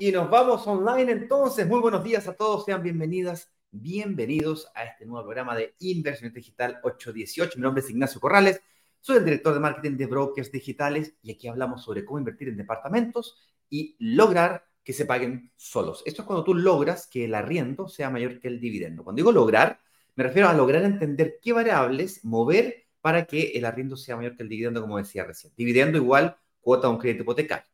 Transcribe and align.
Y 0.00 0.12
nos 0.12 0.30
vamos 0.30 0.66
online 0.66 1.10
entonces. 1.10 1.66
Muy 1.66 1.80
buenos 1.80 2.02
días 2.02 2.26
a 2.28 2.34
todos, 2.34 2.64
sean 2.64 2.82
bienvenidas, 2.82 3.52
bienvenidos 3.72 4.70
a 4.74 4.84
este 4.84 5.04
nuevo 5.04 5.24
programa 5.24 5.54
de 5.54 5.74
Inversión 5.80 6.32
Digital 6.32 6.78
818. 6.82 7.58
Mi 7.58 7.62
nombre 7.62 7.82
es 7.82 7.90
Ignacio 7.90 8.18
Corrales, 8.18 8.62
soy 9.00 9.18
el 9.18 9.24
director 9.24 9.54
de 9.54 9.60
marketing 9.60 9.96
de 9.96 10.06
Brokers 10.06 10.52
Digitales 10.52 11.14
y 11.22 11.32
aquí 11.32 11.48
hablamos 11.48 11.82
sobre 11.84 12.04
cómo 12.04 12.18
invertir 12.18 12.48
en 12.48 12.56
departamentos 12.56 13.36
y 13.70 13.96
lograr 13.98 14.64
que 14.82 14.92
se 14.92 15.06
paguen 15.06 15.52
solos. 15.56 16.02
Esto 16.06 16.22
es 16.22 16.26
cuando 16.26 16.44
tú 16.44 16.54
logras 16.54 17.06
que 17.06 17.26
el 17.26 17.34
arriendo 17.34 17.88
sea 17.88 18.10
mayor 18.10 18.40
que 18.40 18.48
el 18.48 18.60
dividendo. 18.60 19.04
Cuando 19.04 19.18
digo 19.20 19.32
lograr, 19.32 19.80
me 20.16 20.24
refiero 20.24 20.48
a 20.48 20.54
lograr 20.54 20.82
entender 20.82 21.38
qué 21.42 21.52
variables 21.52 22.24
mover 22.24 22.86
para 23.00 23.24
que 23.26 23.52
el 23.54 23.64
arriendo 23.64 23.96
sea 23.96 24.16
mayor 24.16 24.36
que 24.36 24.42
el 24.42 24.48
dividendo, 24.48 24.80
como 24.80 24.98
decía 24.98 25.24
recién. 25.24 25.52
Dividendo 25.56 25.98
igual 25.98 26.36
cuota 26.60 26.88
de 26.88 26.94
un 26.94 27.00
crédito 27.00 27.22
hipotecario. 27.22 27.68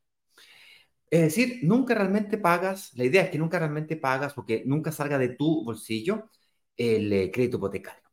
Es 1.11 1.21
decir, 1.23 1.61
nunca 1.63 1.95
realmente 1.95 2.39
pagas, 2.39 2.93
la 2.95 3.05
idea 3.05 3.23
es 3.23 3.31
que 3.31 3.39
nunca 3.39 3.59
realmente 3.59 3.97
pagas 3.97 4.35
porque 4.35 4.63
nunca 4.67 4.91
salga 4.93 5.17
de 5.19 5.31
tu 5.31 5.65
bolsillo 5.65 6.29
el 6.77 7.13
eh, 7.13 7.31
crédito 7.31 7.59
hipotecario. 7.59 8.04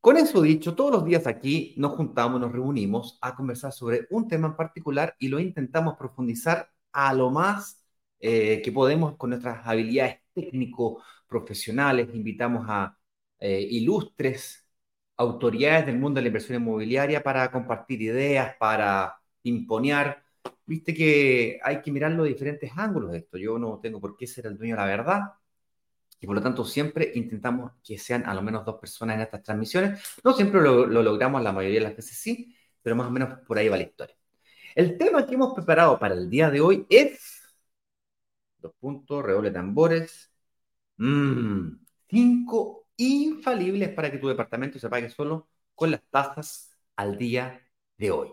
Con 0.00 0.16
eso 0.16 0.40
dicho, 0.42 0.74
todos 0.74 0.92
los 0.92 1.04
días 1.04 1.26
aquí 1.26 1.74
nos 1.76 1.92
juntamos, 1.92 2.40
nos 2.40 2.52
reunimos 2.52 3.18
a 3.20 3.34
conversar 3.36 3.72
sobre 3.72 4.06
un 4.10 4.28
tema 4.28 4.48
en 4.48 4.56
particular 4.56 5.14
y 5.18 5.28
lo 5.28 5.38
intentamos 5.38 5.96
profundizar 5.98 6.70
a 6.92 7.12
lo 7.12 7.30
más 7.30 7.84
eh, 8.18 8.62
que 8.62 8.72
podemos 8.72 9.16
con 9.16 9.30
nuestras 9.30 9.66
habilidades 9.66 10.20
técnico-profesionales. 10.34 12.08
Invitamos 12.14 12.64
a 12.68 12.96
eh, 13.38 13.60
ilustres 13.60 14.66
autoridades 15.18 15.84
del 15.86 15.98
mundo 15.98 16.18
de 16.18 16.22
la 16.22 16.28
inversión 16.28 16.62
inmobiliaria 16.62 17.22
para 17.22 17.50
compartir 17.50 18.00
ideas, 18.02 18.56
para 18.58 19.20
imponer 19.42 20.16
viste 20.66 20.94
que 20.94 21.58
hay 21.62 21.82
que 21.82 21.90
mirarlo 21.92 22.22
de 22.24 22.30
diferentes 22.30 22.70
ángulos 22.76 23.12
de 23.12 23.18
esto. 23.18 23.38
Yo 23.38 23.58
no 23.58 23.80
tengo 23.80 24.00
por 24.00 24.16
qué 24.16 24.26
ser 24.26 24.46
el 24.46 24.56
dueño 24.56 24.76
de 24.76 24.80
la 24.80 24.86
verdad. 24.86 25.20
Y 26.20 26.26
por 26.26 26.36
lo 26.36 26.42
tanto, 26.42 26.64
siempre 26.64 27.12
intentamos 27.14 27.72
que 27.82 27.98
sean 27.98 28.26
a 28.26 28.34
lo 28.34 28.42
menos 28.42 28.64
dos 28.64 28.76
personas 28.78 29.16
en 29.16 29.22
estas 29.22 29.42
transmisiones. 29.42 30.02
No 30.22 30.34
siempre 30.34 30.60
lo, 30.60 30.86
logramos, 30.86 31.42
la 31.42 31.52
mayoría 31.52 31.80
de 31.80 31.86
las 31.86 31.96
veces 31.96 32.18
sí, 32.18 32.54
pero 32.82 32.94
más 32.96 33.06
o 33.08 33.10
menos 33.10 33.40
por 33.46 33.58
ahí 33.58 33.68
va 33.68 33.76
la 33.78 33.84
historia. 33.84 34.16
El 34.74 34.98
tema 34.98 35.26
que 35.26 35.34
hemos 35.34 35.54
preparado 35.54 35.98
para 35.98 36.14
el 36.14 36.28
día 36.30 36.50
de 36.50 36.60
hoy 36.60 36.86
es. 36.90 37.40
Dos 38.58 38.72
puntos, 38.78 39.24
redoble 39.24 39.50
tambores. 39.50 40.30
Mm, 40.98 41.84
cinco 42.08 42.88
infalibles 42.96 43.90
para 43.90 44.10
que 44.10 44.18
tu 44.18 44.28
departamento 44.28 44.78
se 44.78 44.88
pague 44.90 45.08
solo 45.10 45.48
con 45.74 45.90
las 45.90 46.02
tasas 46.10 46.76
al 46.96 47.16
día 47.16 47.62
de 47.96 48.10
hoy. 48.10 48.30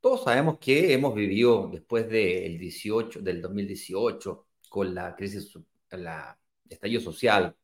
Todos 0.00 0.24
sabemos 0.24 0.58
que 0.58 0.92
hemos 0.94 1.14
vivido 1.14 1.68
después 1.70 2.08
del 2.08 2.58
18, 2.58 3.20
del 3.20 3.42
2018, 3.42 4.46
con 4.68 4.94
la 4.94 5.14
crisis, 5.14 5.52
la 5.90 6.39
estallido 6.74 7.00
social, 7.02 7.56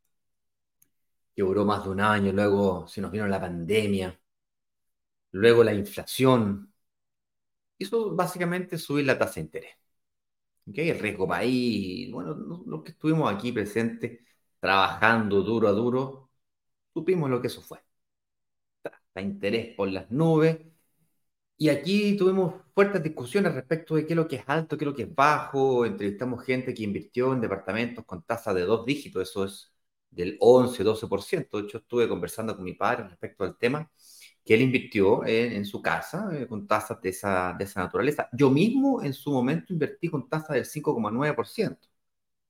que 1.34 1.42
duró 1.42 1.64
más 1.64 1.84
de 1.84 1.90
un 1.90 2.00
año, 2.00 2.32
luego 2.32 2.86
se 2.88 3.00
nos 3.00 3.10
vino 3.12 3.26
la 3.28 3.40
pandemia, 3.40 4.18
luego 5.32 5.62
la 5.64 5.72
inflación. 5.74 6.72
Eso 7.78 8.14
básicamente 8.14 8.78
subir 8.78 9.06
la 9.06 9.18
tasa 9.18 9.34
de 9.36 9.40
interés. 9.42 9.74
El 10.74 10.98
riesgo 10.98 11.28
país, 11.28 12.10
bueno, 12.12 12.34
los 12.66 12.82
que 12.82 12.90
estuvimos 12.92 13.32
aquí 13.32 13.52
presentes, 13.52 14.20
trabajando 14.60 15.42
duro 15.42 15.68
a 15.68 15.72
duro, 15.72 16.30
supimos 16.94 17.30
lo 17.30 17.40
que 17.40 17.48
eso 17.48 17.62
fue. 17.62 17.80
Tasa 18.82 19.20
interés 19.20 19.74
por 19.76 19.88
las 19.90 20.10
nubes 20.10 20.58
y 21.58 21.68
aquí 21.70 22.16
tuvimos 22.16 22.54
fuertes 22.74 23.02
discusiones 23.02 23.54
respecto 23.54 23.94
de 23.96 24.06
qué 24.06 24.12
es 24.12 24.16
lo 24.16 24.28
que 24.28 24.36
es 24.36 24.44
alto, 24.46 24.76
qué 24.76 24.84
es 24.84 24.86
lo 24.90 24.94
que 24.94 25.02
es 25.04 25.14
bajo. 25.14 25.86
Entrevistamos 25.86 26.44
gente 26.44 26.74
que 26.74 26.82
invirtió 26.82 27.32
en 27.32 27.40
departamentos 27.40 28.04
con 28.04 28.22
tasa 28.22 28.52
de 28.52 28.62
dos 28.62 28.84
dígitos, 28.84 29.28
eso 29.30 29.44
es 29.44 29.72
del 30.10 30.36
11, 30.40 30.84
12%. 30.84 31.58
De 31.58 31.64
hecho, 31.64 31.78
estuve 31.78 32.08
conversando 32.08 32.54
con 32.54 32.64
mi 32.64 32.74
padre 32.74 33.08
respecto 33.08 33.44
al 33.44 33.56
tema, 33.56 33.90
que 34.44 34.54
él 34.54 34.62
invirtió 34.62 35.24
en, 35.26 35.64
su 35.64 35.82
casa 35.82 36.28
eh, 36.32 36.46
con 36.46 36.66
tasas 36.66 37.00
de 37.00 37.08
esa, 37.10 37.54
de 37.58 37.64
esa 37.64 37.80
naturaleza. 37.82 38.28
Yo 38.32 38.50
mismo 38.50 39.02
en 39.02 39.14
su 39.14 39.32
momento 39.32 39.72
invertí 39.72 40.08
con 40.08 40.28
tasa 40.28 40.54
del 40.54 40.64
5,9% 40.64 41.78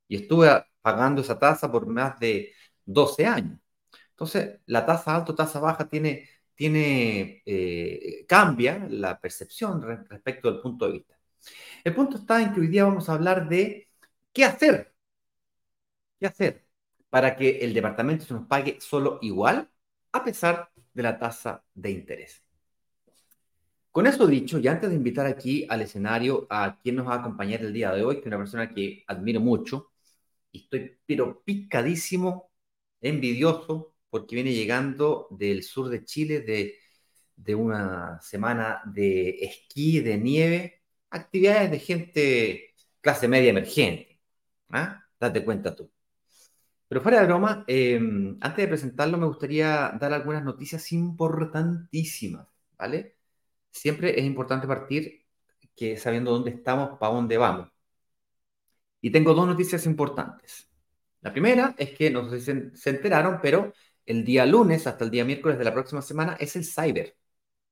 y 0.09 0.17
estuve 0.17 0.49
pagando 0.83 1.23
esa 1.23 1.39
tasa 1.39 1.71
por 1.71 1.87
más 1.87 2.19
de 2.21 2.53
12 2.85 3.27
años. 3.27 3.59
Entonces, 4.11 4.61
la 4.67 4.87
tasa 4.87 5.17
alta, 5.17 5.35
tasa 5.35 5.61
baja 5.61 5.89
tiene 5.89 6.29
tiene, 6.57 7.43
eh, 7.47 8.27
cambia 8.29 8.87
la 8.91 9.21
percepción 9.21 9.83
respecto 9.83 10.51
del 10.53 10.61
punto 10.63 10.87
de 10.87 10.93
vista. 10.95 11.19
El 11.85 11.95
punto 11.95 12.19
está 12.19 12.43
en 12.43 12.53
que 12.55 12.61
hoy 12.61 12.69
día 12.69 12.85
vamos 12.85 13.09
a 13.09 13.15
hablar 13.15 13.49
de 13.49 13.89
qué 14.33 14.45
hacer, 14.45 14.95
qué 16.19 16.27
hacer 16.27 16.67
para 17.11 17.37
que 17.37 17.59
el 17.61 17.75
departamento 17.75 18.25
se 18.25 18.35
nos 18.35 18.47
pague 18.47 18.79
solo 18.81 19.19
igual 19.23 19.71
a 20.13 20.25
pesar 20.25 20.71
de 20.95 21.03
la 21.03 21.19
tasa 21.19 21.65
de 21.75 21.91
interés. 21.91 22.43
Con 23.91 24.07
eso 24.07 24.27
dicho, 24.27 24.59
y 24.59 24.69
antes 24.69 24.91
de 24.91 24.97
invitar 24.97 25.27
aquí 25.27 25.67
al 25.71 25.81
escenario 25.83 26.47
a 26.51 26.79
quien 26.83 26.97
nos 26.97 27.09
va 27.09 27.15
a 27.15 27.21
acompañar 27.21 27.63
el 27.63 27.73
día 27.73 27.93
de 27.93 28.05
hoy, 28.05 28.17
que 28.17 28.21
es 28.21 28.27
una 28.27 28.39
persona 28.39 28.69
que 28.69 29.03
admiro 29.07 29.41
mucho, 29.41 29.93
y 30.53 30.65
estoy 30.65 30.99
pero 31.07 31.43
picadísimo, 31.45 32.51
envidioso, 33.01 33.96
porque 34.11 34.35
viene 34.37 34.53
llegando 34.53 35.29
del 35.31 35.63
sur 35.63 35.89
de 35.89 36.05
Chile 36.05 36.41
de, 36.41 36.79
de 37.37 37.55
una 37.55 38.21
semana 38.21 38.83
de 38.87 39.31
esquí, 39.41 40.01
de 40.01 40.19
nieve, 40.19 40.83
actividades 41.11 41.71
de 41.71 41.79
gente 41.79 42.75
clase 43.01 43.29
media 43.29 43.51
emergente. 43.51 44.21
¿ah? 44.71 45.05
Date 45.21 45.45
cuenta 45.45 45.75
tú. 45.75 45.91
Pero 46.89 47.01
fuera 47.01 47.21
de 47.21 47.27
broma, 47.27 47.65
em, 47.67 48.39
antes 48.41 48.59
de 48.65 48.69
presentarlo 48.69 49.19
me 49.19 49.27
gustaría 49.27 49.93
dar 50.01 50.13
algunas 50.13 50.45
noticias 50.45 50.93
importantísimas, 50.93 52.47
¿vale? 52.79 53.17
Siempre 53.71 54.19
es 54.19 54.25
importante 54.25 54.67
partir 54.69 55.27
que 55.77 55.97
sabiendo 55.97 56.33
dónde 56.33 56.51
estamos, 56.53 56.99
para 56.99 57.13
dónde 57.15 57.39
vamos. 57.39 57.69
Y 59.01 59.11
tengo 59.11 59.35
dos 59.35 59.47
noticias 59.47 59.87
importantes. 59.87 60.69
La 61.21 61.33
primera 61.33 61.75
es 61.79 61.91
que 61.91 62.11
no 62.11 62.29
sé 62.31 62.41
si 62.41 62.77
se 62.77 62.91
enteraron, 62.91 63.41
pero 63.43 63.73
el 64.07 64.25
día 64.25 64.47
lunes 64.47 64.87
hasta 64.87 65.05
el 65.05 65.11
día 65.11 65.25
miércoles 65.25 65.59
de 65.59 65.65
la 65.65 65.73
próxima 65.75 66.03
semana 66.03 66.37
es 66.41 66.57
el 66.57 66.65
Cyber. 66.65 67.17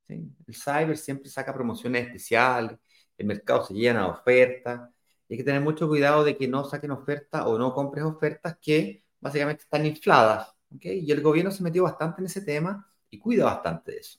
El 0.08 0.54
Cyber 0.54 0.98
siempre 0.98 1.30
saca 1.30 1.54
promociones 1.54 2.06
especiales, 2.06 2.78
el 3.16 3.26
mercado 3.26 3.64
se 3.64 3.74
llena 3.74 4.04
de 4.04 4.10
ofertas. 4.10 4.90
Hay 5.30 5.36
que 5.36 5.44
tener 5.44 5.60
mucho 5.60 5.88
cuidado 5.88 6.24
de 6.24 6.36
que 6.36 6.48
no 6.48 6.64
saquen 6.64 6.90
ofertas 6.90 7.44
o 7.46 7.58
no 7.58 7.72
compres 7.74 8.04
ofertas 8.04 8.58
que 8.60 9.04
básicamente 9.20 9.62
están 9.62 9.86
infladas. 9.86 10.54
Y 10.80 11.10
el 11.10 11.22
gobierno 11.22 11.50
se 11.50 11.62
metió 11.62 11.84
bastante 11.84 12.20
en 12.20 12.26
ese 12.26 12.42
tema 12.42 12.86
y 13.10 13.18
cuida 13.18 13.44
bastante 13.46 13.92
de 13.92 13.98
eso. 13.98 14.18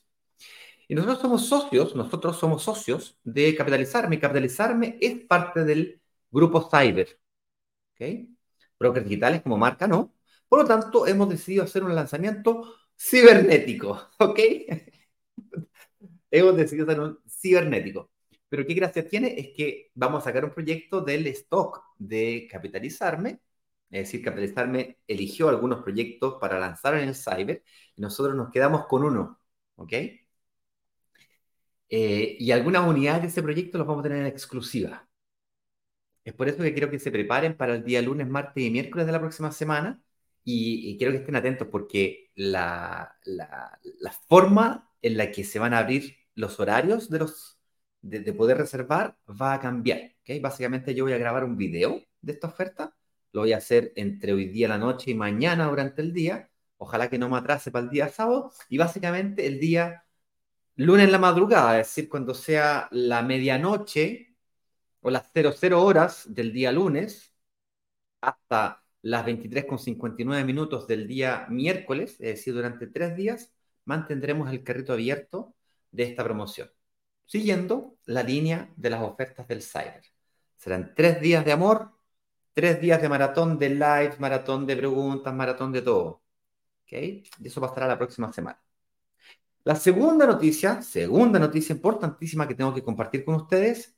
Y 0.88 0.94
nosotros 0.94 1.20
somos 1.20 1.46
socios, 1.46 1.94
nosotros 1.96 2.38
somos 2.38 2.62
socios 2.62 3.18
de 3.24 3.54
Capitalizarme. 3.56 4.20
Capitalizarme 4.20 4.98
es 5.00 5.20
parte 5.26 5.64
del 5.64 6.00
grupo 6.30 6.68
Cyber. 6.70 7.20
¿okay? 7.94 8.36
Brokers 8.78 9.04
digitales 9.04 9.42
como 9.42 9.58
marca, 9.58 9.86
¿no? 9.86 10.15
Por 10.48 10.60
lo 10.60 10.64
tanto, 10.66 11.06
hemos 11.06 11.28
decidido 11.28 11.64
hacer 11.64 11.84
un 11.84 11.94
lanzamiento 11.94 12.74
cibernético, 12.96 14.08
¿ok? 14.20 14.40
hemos 16.30 16.56
decidido 16.56 16.86
hacer 16.86 17.00
un 17.00 17.18
cibernético. 17.28 18.10
Pero 18.48 18.66
qué 18.66 18.74
gracia 18.74 19.06
tiene 19.08 19.38
es 19.38 19.48
que 19.56 19.90
vamos 19.94 20.22
a 20.22 20.24
sacar 20.26 20.44
un 20.44 20.52
proyecto 20.52 21.00
del 21.00 21.26
stock 21.28 21.82
de 21.98 22.48
capitalizarme. 22.50 23.40
Es 23.90 24.06
decir, 24.08 24.22
capitalizarme 24.22 24.98
eligió 25.06 25.48
algunos 25.48 25.82
proyectos 25.82 26.36
para 26.40 26.58
lanzar 26.58 26.94
en 26.96 27.08
el 27.08 27.14
cyber 27.14 27.62
y 27.96 28.02
nosotros 28.02 28.36
nos 28.36 28.50
quedamos 28.50 28.86
con 28.86 29.04
uno, 29.04 29.40
¿ok? 29.76 29.92
Eh, 31.88 32.36
y 32.38 32.50
algunas 32.52 32.86
unidades 32.88 33.22
de 33.22 33.28
ese 33.28 33.42
proyecto 33.42 33.78
los 33.78 33.86
vamos 33.86 34.00
a 34.00 34.08
tener 34.08 34.18
en 34.20 34.26
exclusiva. 34.26 35.08
Es 36.24 36.34
por 36.34 36.48
eso 36.48 36.62
que 36.62 36.72
quiero 36.72 36.90
que 36.90 36.98
se 36.98 37.10
preparen 37.10 37.56
para 37.56 37.74
el 37.74 37.84
día 37.84 38.02
lunes, 38.02 38.28
martes 38.28 38.62
y 38.64 38.70
miércoles 38.70 39.06
de 39.06 39.12
la 39.12 39.20
próxima 39.20 39.52
semana 39.52 40.02
y, 40.48 40.96
quiero 40.96 41.12
que 41.12 41.18
estén 41.18 41.36
atentos 41.36 41.68
porque 41.70 42.30
la, 42.36 43.18
la, 43.24 44.12
forma 44.28 44.92
en 45.02 45.16
la 45.16 45.32
que 45.32 45.42
se 45.42 45.58
van 45.58 45.74
a 45.74 45.78
abrir 45.78 46.16
los 46.34 46.60
horarios 46.60 47.10
de, 47.10 47.18
los, 47.18 47.58
de, 48.00 48.32
poder 48.32 48.58
reservar 48.58 49.18
va 49.28 49.54
a 49.54 49.60
cambiar. 49.60 50.14
¿okay? 50.22 50.38
Básicamente 50.40 50.94
yo 50.94 51.04
voy 51.04 51.14
a 51.14 51.18
grabar 51.18 51.44
un 51.44 51.56
video 51.56 52.00
de 52.20 52.32
esta 52.32 52.46
oferta, 52.46 52.96
lo 53.32 53.40
voy 53.42 53.52
a 53.54 53.56
hacer 53.58 53.92
entre 53.96 54.32
hoy 54.32 54.46
día, 54.46 54.68
la 54.68 54.78
noche 54.78 55.10
y 55.10 55.14
mañana 55.14 55.66
durante 55.68 56.00
el 56.02 56.12
día, 56.12 56.48
ojalá 56.78 57.10
que 57.10 57.18
no 57.18 57.28
me 57.28 57.38
atrase 57.38 57.72
para 57.72 57.84
el 57.86 57.90
día 57.90 58.08
sábado, 58.08 58.52
y 58.68 58.78
básicamente 58.78 59.46
el 59.46 59.58
día 59.58 60.04
lunes 60.76 61.06
en 61.06 61.12
la 61.12 61.18
madrugada, 61.18 61.80
es 61.80 61.88
decir, 61.88 62.08
cuando 62.08 62.34
sea 62.34 62.88
la 62.92 63.22
medianoche 63.22 64.36
o 65.00 65.10
las 65.10 65.32
00 65.32 65.82
horas 65.82 66.32
del 66.32 66.52
día 66.52 66.72
lunes 66.72 67.32
hasta 68.20 68.85
las 69.06 69.24
23.59 69.24 70.44
minutos 70.44 70.88
del 70.88 71.06
día 71.06 71.46
miércoles, 71.48 72.12
es 72.14 72.36
decir, 72.36 72.54
durante 72.54 72.88
tres 72.88 73.14
días, 73.16 73.52
mantendremos 73.84 74.50
el 74.50 74.64
carrito 74.64 74.92
abierto 74.92 75.54
de 75.92 76.02
esta 76.02 76.24
promoción, 76.24 76.72
siguiendo 77.24 77.96
la 78.06 78.24
línea 78.24 78.72
de 78.76 78.90
las 78.90 79.02
ofertas 79.02 79.46
del 79.46 79.62
Cyber. 79.62 80.02
Serán 80.56 80.92
tres 80.96 81.20
días 81.20 81.44
de 81.44 81.52
amor, 81.52 81.92
tres 82.52 82.80
días 82.80 83.00
de 83.00 83.08
maratón 83.08 83.58
de 83.58 83.70
live, 83.70 84.16
maratón 84.18 84.66
de 84.66 84.76
preguntas, 84.76 85.32
maratón 85.32 85.70
de 85.70 85.82
todo. 85.82 86.24
¿Ok? 86.82 86.92
Y 86.92 87.30
eso 87.44 87.60
pasará 87.60 87.86
la 87.86 87.98
próxima 87.98 88.32
semana. 88.32 88.60
La 89.62 89.76
segunda 89.76 90.26
noticia, 90.26 90.82
segunda 90.82 91.38
noticia 91.38 91.74
importantísima 91.74 92.48
que 92.48 92.56
tengo 92.56 92.74
que 92.74 92.82
compartir 92.82 93.24
con 93.24 93.36
ustedes, 93.36 93.96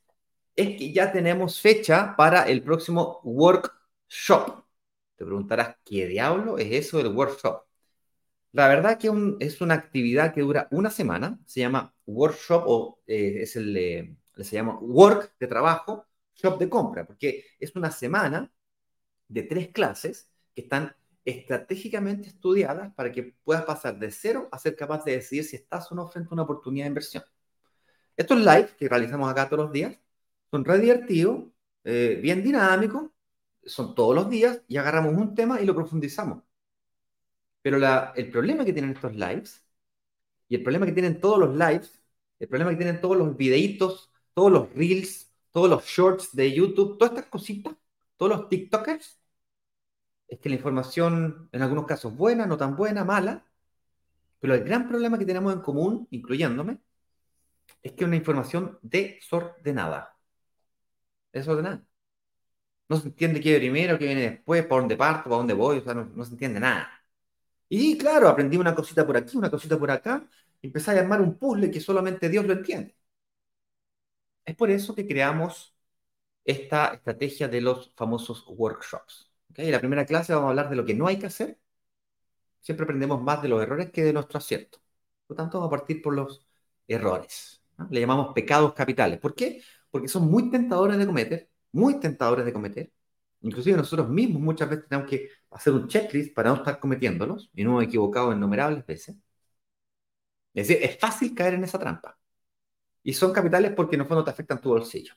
es 0.55 0.77
que 0.77 0.93
ya 0.93 1.11
tenemos 1.11 1.59
fecha 1.59 2.15
para 2.15 2.43
el 2.43 2.61
próximo 2.61 3.21
workshop. 3.23 4.68
Te 5.19 5.25
preguntarás, 5.25 5.75
¿qué 5.83 6.07
diablo 6.07 6.57
es 6.57 6.71
eso 6.71 6.97
del 6.99 7.09
workshop? 7.09 7.65
La 8.53 8.69
verdad 8.69 8.97
que 8.97 9.11
es 9.41 9.59
una 9.59 9.73
actividad 9.73 10.33
que 10.33 10.39
dura 10.39 10.69
una 10.71 10.89
semana, 10.89 11.37
se 11.45 11.59
llama 11.59 11.93
workshop 12.05 12.63
o 12.65 13.01
eh, 13.05 13.39
es 13.41 13.57
el, 13.57 13.75
eh, 13.75 14.15
se 14.37 14.55
llama 14.55 14.79
work 14.79 15.35
de 15.37 15.47
trabajo, 15.47 16.07
shop 16.35 16.57
de 16.57 16.69
compra, 16.69 17.05
porque 17.05 17.43
es 17.59 17.75
una 17.75 17.91
semana 17.91 18.49
de 19.27 19.43
tres 19.43 19.67
clases 19.73 20.31
que 20.55 20.61
están 20.61 20.95
estratégicamente 21.25 22.29
estudiadas 22.29 22.93
para 22.95 23.11
que 23.11 23.35
puedas 23.43 23.65
pasar 23.65 23.99
de 23.99 24.11
cero 24.11 24.47
a 24.53 24.57
ser 24.57 24.77
capaz 24.77 25.03
de 25.03 25.17
decidir 25.17 25.43
si 25.43 25.57
estás 25.57 25.91
o 25.91 25.95
no 25.95 26.07
frente 26.07 26.29
a 26.31 26.33
una 26.33 26.43
oportunidad 26.43 26.85
de 26.85 26.89
inversión. 26.91 27.25
Estos 28.15 28.39
live 28.39 28.69
que 28.77 28.87
realizamos 28.87 29.29
acá 29.29 29.49
todos 29.49 29.65
los 29.65 29.73
días 29.73 29.99
son 30.49 30.63
re 30.63 30.79
divertidos, 30.79 31.43
eh, 31.83 32.17
bien 32.23 32.41
dinámicos, 32.41 33.09
son 33.69 33.95
todos 33.95 34.15
los 34.15 34.29
días 34.29 34.61
y 34.67 34.77
agarramos 34.77 35.13
un 35.15 35.35
tema 35.35 35.61
y 35.61 35.65
lo 35.65 35.75
profundizamos. 35.75 36.43
Pero 37.61 37.77
la, 37.77 38.13
el 38.15 38.31
problema 38.31 38.65
que 38.65 38.73
tienen 38.73 38.91
estos 38.91 39.15
lives 39.15 39.65
y 40.49 40.55
el 40.55 40.63
problema 40.63 40.85
que 40.85 40.93
tienen 40.93 41.21
todos 41.21 41.39
los 41.39 41.55
lives, 41.55 42.01
el 42.39 42.47
problema 42.49 42.71
que 42.71 42.77
tienen 42.77 43.01
todos 43.01 43.17
los 43.17 43.37
videitos, 43.37 44.11
todos 44.35 44.51
los 44.51 44.73
reels, 44.73 45.33
todos 45.51 45.69
los 45.69 45.85
shorts 45.85 46.35
de 46.35 46.53
YouTube, 46.53 46.97
todas 46.97 47.13
estas 47.13 47.31
cositas, 47.31 47.75
todos 48.17 48.31
los 48.31 48.49
TikTokers, 48.49 49.19
es 50.27 50.39
que 50.39 50.49
la 50.49 50.55
información 50.55 51.49
en 51.51 51.61
algunos 51.61 51.85
casos 51.85 52.15
buena, 52.15 52.45
no 52.45 52.55
tan 52.57 52.75
buena, 52.75 53.03
mala, 53.03 53.45
pero 54.39 54.55
el 54.55 54.63
gran 54.63 54.87
problema 54.89 55.19
que 55.19 55.25
tenemos 55.25 55.53
en 55.53 55.61
común, 55.61 56.07
incluyéndome, 56.11 56.79
es 57.83 57.91
que 57.93 58.03
es 58.03 58.07
una 58.07 58.15
información 58.15 58.79
desordenada. 58.81 60.17
Desordenada. 61.33 61.88
No 62.89 62.97
se 62.97 63.07
entiende 63.07 63.39
qué 63.41 63.57
primero, 63.57 63.97
qué 63.99 64.05
viene 64.05 64.21
después, 64.21 64.65
por 64.65 64.81
dónde 64.81 64.97
parto, 64.97 65.29
por 65.29 65.39
dónde 65.39 65.53
voy, 65.53 65.77
o 65.79 65.81
sea, 65.83 65.93
no, 65.93 66.25
se 66.25 66.31
entiende 66.31 66.59
nada. 66.59 66.89
Y 67.69 67.97
claro, 67.97 68.29
aprendí 68.29 68.57
una 68.57 68.75
cosita 68.75 69.05
por 69.07 69.17
aquí, 69.17 69.37
una 69.37 69.51
cosita 69.51 69.79
por 69.79 69.91
acá, 69.91 70.27
y 70.61 70.67
empecé 70.67 70.91
a 70.91 70.99
armar 71.01 71.21
un 71.21 71.37
puzzle 71.37 71.71
que 71.71 71.81
solamente 71.81 72.29
Dios 72.29 72.45
lo 72.45 72.53
entiende. 72.53 72.95
Es 74.45 74.55
por 74.55 74.69
eso 74.71 74.95
que 74.95 75.07
creamos 75.07 75.73
esta 76.45 76.93
estrategia 76.95 77.47
de 77.49 77.61
los 77.61 77.93
famosos 77.95 78.45
workshops. 78.47 79.31
En 79.55 79.71
la 79.71 79.79
primera 79.79 80.05
clase 80.05 80.33
vamos 80.33 80.47
a 80.47 80.51
hablar 80.51 80.69
de 80.69 80.77
lo 80.77 80.85
que 80.85 80.95
no 80.95 81.07
hay 81.07 81.19
que 81.19 81.27
hacer. 81.27 81.59
Siempre 82.61 82.83
aprendemos 82.83 83.21
más 83.21 83.41
de 83.41 83.49
los 83.49 83.61
errores 83.61 83.91
que 83.91 84.03
de 84.03 84.13
nuestro 84.13 84.37
acierto. 84.37 84.79
Por 85.27 85.35
lo 85.37 85.43
tanto, 85.43 85.59
vamos 85.59 85.73
a 85.73 85.77
partir 85.77 86.01
por 86.01 86.13
los 86.13 86.45
errores. 86.87 87.61
Le 87.89 87.99
llamamos 88.01 88.33
pecados 88.33 88.73
capitales. 88.73 89.19
¿Por 89.19 89.35
qué? 89.35 89.61
Porque 89.89 90.07
son 90.07 90.29
muy 90.29 90.49
tentadores 90.51 90.97
de 90.97 91.05
cometer, 91.05 91.49
muy 91.71 91.99
tentadores 91.99 92.45
de 92.45 92.53
cometer. 92.53 92.91
Inclusive 93.41 93.77
nosotros 93.77 94.09
mismos 94.09 94.41
muchas 94.41 94.69
veces 94.69 94.87
tenemos 94.87 95.09
que 95.09 95.29
hacer 95.51 95.73
un 95.73 95.87
checklist 95.87 96.33
para 96.35 96.49
no 96.49 96.57
estar 96.57 96.79
cometiéndolos, 96.79 97.49
y 97.53 97.63
no 97.63 97.71
hemos 97.71 97.83
equivocado 97.85 98.33
innumerables 98.33 98.85
veces. 98.85 99.15
Es 100.53 100.67
decir, 100.67 100.83
es 100.83 100.99
fácil 100.99 101.33
caer 101.35 101.55
en 101.55 101.63
esa 101.63 101.79
trampa. 101.79 102.17
Y 103.03 103.13
son 103.13 103.33
capitales 103.33 103.73
porque 103.75 103.95
en 103.95 104.03
el 104.03 104.07
fondo 104.07 104.23
te 104.23 104.31
afectan 104.31 104.61
tu 104.61 104.69
bolsillo. 104.69 105.13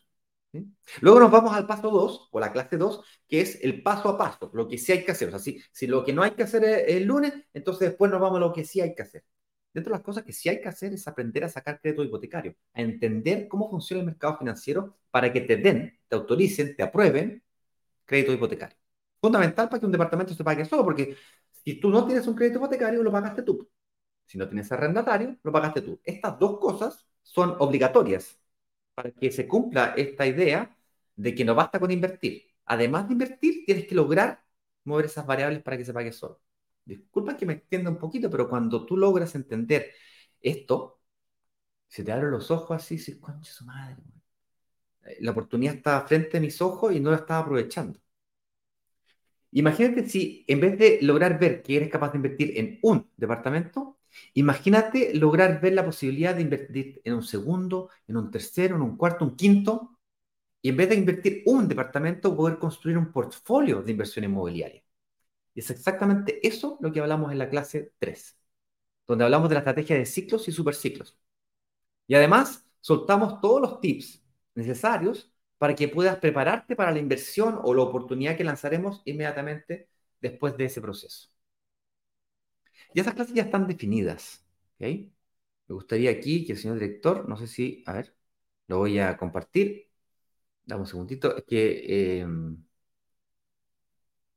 Luego 1.00 1.20
nos 1.20 1.30
vamos 1.30 1.54
al 1.54 1.66
paso 1.66 1.90
2, 1.90 2.28
o 2.32 2.40
la 2.40 2.52
clase 2.52 2.76
2, 2.76 3.02
que 3.28 3.40
es 3.40 3.58
el 3.62 3.82
paso 3.82 4.10
a 4.10 4.18
paso, 4.18 4.50
lo 4.54 4.68
que 4.68 4.78
sí 4.78 4.92
hay 4.92 5.04
que 5.04 5.12
hacer. 5.12 5.28
O 5.28 5.30
sea, 5.32 5.40
si, 5.40 5.62
si 5.72 5.86
lo 5.86 6.04
que 6.04 6.12
no 6.12 6.22
hay 6.22 6.32
que 6.32 6.42
hacer 6.44 6.64
es 6.64 6.96
el 6.96 7.04
lunes, 7.04 7.34
entonces 7.54 7.90
después 7.90 8.10
nos 8.10 8.20
vamos 8.20 8.38
a 8.38 8.40
lo 8.40 8.52
que 8.52 8.64
sí 8.64 8.80
hay 8.80 8.94
que 8.94 9.02
hacer. 9.02 9.24
Dentro 9.72 9.92
de 9.92 9.98
las 9.98 10.04
cosas 10.04 10.24
que 10.24 10.32
sí 10.32 10.48
hay 10.48 10.60
que 10.60 10.68
hacer 10.68 10.92
es 10.92 11.06
aprender 11.08 11.44
a 11.44 11.48
sacar 11.48 11.80
crédito 11.80 12.04
hipotecario, 12.04 12.54
a 12.74 12.82
entender 12.82 13.48
cómo 13.48 13.70
funciona 13.70 14.00
el 14.00 14.06
mercado 14.06 14.38
financiero 14.38 14.96
para 15.10 15.32
que 15.32 15.40
te 15.42 15.56
den, 15.56 15.98
te 16.08 16.16
autoricen, 16.16 16.76
te 16.76 16.82
aprueben 16.82 17.42
crédito 18.04 18.32
hipotecario. 18.32 18.76
Fundamental 19.20 19.68
para 19.68 19.80
que 19.80 19.86
un 19.86 19.92
departamento 19.92 20.34
se 20.34 20.44
pague 20.44 20.64
solo, 20.64 20.84
porque 20.84 21.16
si 21.64 21.80
tú 21.80 21.90
no 21.90 22.06
tienes 22.06 22.26
un 22.26 22.34
crédito 22.34 22.58
hipotecario, 22.58 23.02
lo 23.02 23.12
pagaste 23.12 23.42
tú. 23.42 23.68
Si 24.26 24.38
no 24.38 24.48
tienes 24.48 24.70
arrendatario, 24.72 25.36
lo 25.42 25.52
pagaste 25.52 25.82
tú. 25.82 26.00
Estas 26.04 26.38
dos 26.38 26.58
cosas 26.58 27.06
son 27.22 27.56
obligatorias 27.58 28.40
para 28.94 29.10
que 29.12 29.30
se 29.30 29.46
cumpla 29.48 29.94
esta 29.96 30.26
idea 30.26 30.76
de 31.16 31.34
que 31.34 31.44
no 31.44 31.54
basta 31.54 31.80
con 31.80 31.90
invertir. 31.90 32.44
Además 32.66 33.08
de 33.08 33.14
invertir, 33.14 33.64
tienes 33.66 33.86
que 33.86 33.94
lograr 33.94 34.44
mover 34.84 35.06
esas 35.06 35.26
variables 35.26 35.62
para 35.62 35.76
que 35.78 35.84
se 35.84 35.92
pague 35.94 36.12
solo. 36.12 36.40
Disculpa 36.84 37.36
que 37.36 37.46
me 37.46 37.54
extienda 37.54 37.90
un 37.90 37.98
poquito, 37.98 38.30
pero 38.30 38.48
cuando 38.48 38.84
tú 38.86 38.96
logras 38.96 39.34
entender 39.34 39.92
esto, 40.40 41.00
se 41.88 42.04
te 42.04 42.12
abren 42.12 42.30
los 42.30 42.50
ojos 42.50 42.76
así, 42.76 42.98
si 42.98 43.20
concha 43.20 43.52
su 43.52 43.64
madre. 43.64 43.96
La 45.20 45.30
oportunidad 45.32 45.74
está 45.74 46.00
frente 46.06 46.38
a 46.38 46.40
mis 46.40 46.60
ojos 46.60 46.92
y 46.94 47.00
no 47.00 47.10
la 47.10 47.18
estaba 47.18 47.40
aprovechando. 47.40 48.00
Imagínate 49.52 50.08
si 50.08 50.44
en 50.48 50.60
vez 50.60 50.78
de 50.78 50.98
lograr 51.02 51.38
ver 51.38 51.62
que 51.62 51.76
eres 51.76 51.90
capaz 51.90 52.12
de 52.12 52.18
invertir 52.18 52.58
en 52.58 52.78
un 52.82 53.08
departamento, 53.16 53.98
Imagínate 54.34 55.14
lograr 55.14 55.60
ver 55.60 55.72
la 55.74 55.84
posibilidad 55.84 56.34
de 56.34 56.42
invertir 56.42 57.00
en 57.04 57.14
un 57.14 57.22
segundo, 57.22 57.90
en 58.06 58.16
un 58.16 58.30
tercero, 58.30 58.76
en 58.76 58.82
un 58.82 58.96
cuarto, 58.96 59.24
un 59.24 59.36
quinto, 59.36 59.98
y 60.62 60.70
en 60.70 60.76
vez 60.76 60.88
de 60.90 60.96
invertir 60.96 61.42
un 61.46 61.68
departamento, 61.68 62.36
poder 62.36 62.58
construir 62.58 62.98
un 62.98 63.12
portfolio 63.12 63.82
de 63.82 63.92
inversión 63.92 64.24
inmobiliaria. 64.24 64.81
Y 65.54 65.60
es 65.60 65.70
exactamente 65.70 66.46
eso 66.46 66.78
lo 66.80 66.92
que 66.92 67.00
hablamos 67.00 67.32
en 67.32 67.38
la 67.38 67.48
clase 67.50 67.92
3, 67.98 68.38
donde 69.06 69.24
hablamos 69.24 69.48
de 69.50 69.54
la 69.56 69.60
estrategia 69.60 69.96
de 69.96 70.06
ciclos 70.06 70.48
y 70.48 70.52
superciclos. 70.52 71.18
Y 72.06 72.14
además, 72.14 72.66
soltamos 72.80 73.40
todos 73.40 73.60
los 73.62 73.80
tips 73.80 74.22
necesarios 74.54 75.32
para 75.58 75.74
que 75.74 75.88
puedas 75.88 76.18
prepararte 76.18 76.76
para 76.76 76.92
la 76.92 76.98
inversión 77.00 77.60
o 77.62 77.74
la 77.74 77.82
oportunidad 77.82 78.36
que 78.36 78.44
lanzaremos 78.44 79.02
inmediatamente 79.04 79.88
después 80.20 80.56
de 80.56 80.66
ese 80.66 80.80
proceso. 80.80 81.28
Y 82.94 83.00
esas 83.00 83.14
clases 83.14 83.34
ya 83.34 83.42
están 83.42 83.66
definidas. 83.66 84.44
Me 85.68 85.74
gustaría 85.74 86.10
aquí 86.10 86.44
que 86.44 86.52
el 86.52 86.58
señor 86.58 86.78
director, 86.78 87.28
no 87.28 87.36
sé 87.36 87.46
si, 87.46 87.82
a 87.86 87.94
ver, 87.94 88.14
lo 88.68 88.78
voy 88.78 88.98
a 88.98 89.16
compartir. 89.16 89.90
Dame 90.64 90.82
un 90.82 90.86
segundito, 90.88 91.36
es 91.36 91.44
que 91.44 92.20
em, 92.22 92.64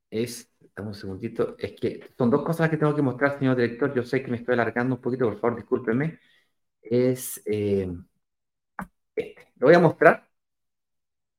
es, 0.09 0.49
dame 0.75 0.89
un 0.89 0.95
segundito, 0.95 1.55
es 1.57 1.73
que 1.79 2.13
son 2.17 2.29
dos 2.29 2.43
cosas 2.43 2.69
que 2.69 2.77
tengo 2.77 2.95
que 2.95 3.01
mostrar, 3.01 3.39
señor 3.39 3.55
director. 3.55 3.93
Yo 3.93 4.03
sé 4.03 4.21
que 4.23 4.31
me 4.31 4.37
estoy 4.37 4.53
alargando 4.53 4.95
un 4.95 5.01
poquito, 5.01 5.25
por 5.25 5.39
favor, 5.39 5.57
discúlpeme. 5.57 6.19
Es 6.81 7.41
em, 7.45 8.05
este. 9.15 9.51
Lo 9.57 9.67
voy 9.67 9.75
a 9.75 9.79
mostrar, 9.79 10.29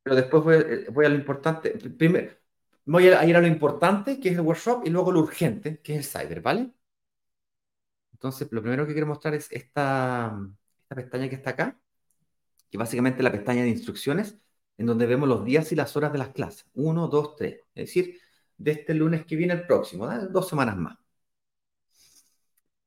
pero 0.02 0.16
después 0.16 0.42
voy, 0.44 0.56
eh, 0.56 0.86
voy 0.90 1.06
a 1.06 1.08
lo 1.08 1.16
importante. 1.16 1.70
Primero, 1.70 2.32
voy 2.84 3.08
a 3.08 3.24
ir 3.26 3.36
a 3.36 3.40
lo 3.40 3.46
importante, 3.46 4.20
que 4.20 4.30
es 4.30 4.34
el 4.36 4.40
workshop, 4.42 4.86
y 4.86 4.90
luego 4.90 5.12
lo 5.12 5.20
urgente, 5.20 5.80
que 5.82 5.96
es 5.96 6.14
el 6.14 6.22
cyber, 6.22 6.40
¿vale? 6.42 6.72
Entonces, 8.12 8.48
lo 8.50 8.62
primero 8.62 8.86
que 8.86 8.92
quiero 8.92 9.06
mostrar 9.06 9.34
es 9.34 9.50
esta, 9.52 10.36
esta 10.82 10.94
pestaña 10.94 11.28
que 11.28 11.36
está 11.36 11.50
acá, 11.50 11.78
que 12.70 12.78
básicamente 12.78 13.18
es 13.20 13.24
la 13.24 13.32
pestaña 13.32 13.62
de 13.62 13.70
instrucciones, 13.70 14.38
en 14.78 14.86
donde 14.86 15.06
vemos 15.06 15.28
los 15.28 15.44
días 15.44 15.72
y 15.72 15.76
las 15.76 15.96
horas 15.96 16.12
de 16.12 16.18
las 16.18 16.30
clases. 16.30 16.66
Uno, 16.74 17.08
dos, 17.08 17.36
tres. 17.36 17.60
Es 17.74 17.86
decir, 17.86 18.20
de 18.58 18.72
este 18.72 18.94
lunes 18.94 19.26
que 19.26 19.36
viene 19.36 19.54
el 19.54 19.66
próximo, 19.66 20.08
dos 20.30 20.48
semanas 20.48 20.76
más. 20.76 20.96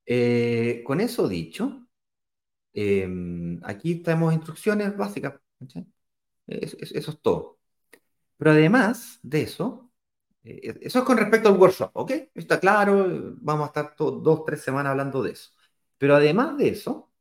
Eh, 0.05 0.81
con 0.85 0.99
eso 1.01 1.27
dicho, 1.27 1.87
em, 2.73 3.59
aquí 3.63 4.01
tenemos 4.03 4.33
instrucciones 4.33 4.95
básicas. 4.97 5.39
eso 6.47 6.77
es 7.11 7.21
todo. 7.21 7.59
Pero 8.37 8.51
además 8.51 9.19
de 9.23 9.41
eso, 9.43 9.91
eh, 10.43 10.75
eso 10.81 10.99
es 10.99 11.05
con 11.05 11.17
respecto 11.17 11.49
al 11.49 11.57
workshop, 11.57 11.91
¿ok? 11.93 12.11
Está 12.35 12.59
claro, 12.59 13.35
vamos 13.41 13.65
a 13.65 13.67
estar 13.67 13.95
dos, 13.97 14.45
tres 14.45 14.61
semanas 14.61 14.91
hablando 14.91 15.23
de 15.23 15.31
eso. 15.33 15.51
Pero 15.97 16.15
además 16.15 16.57
de 16.57 16.69
eso, 16.69 17.11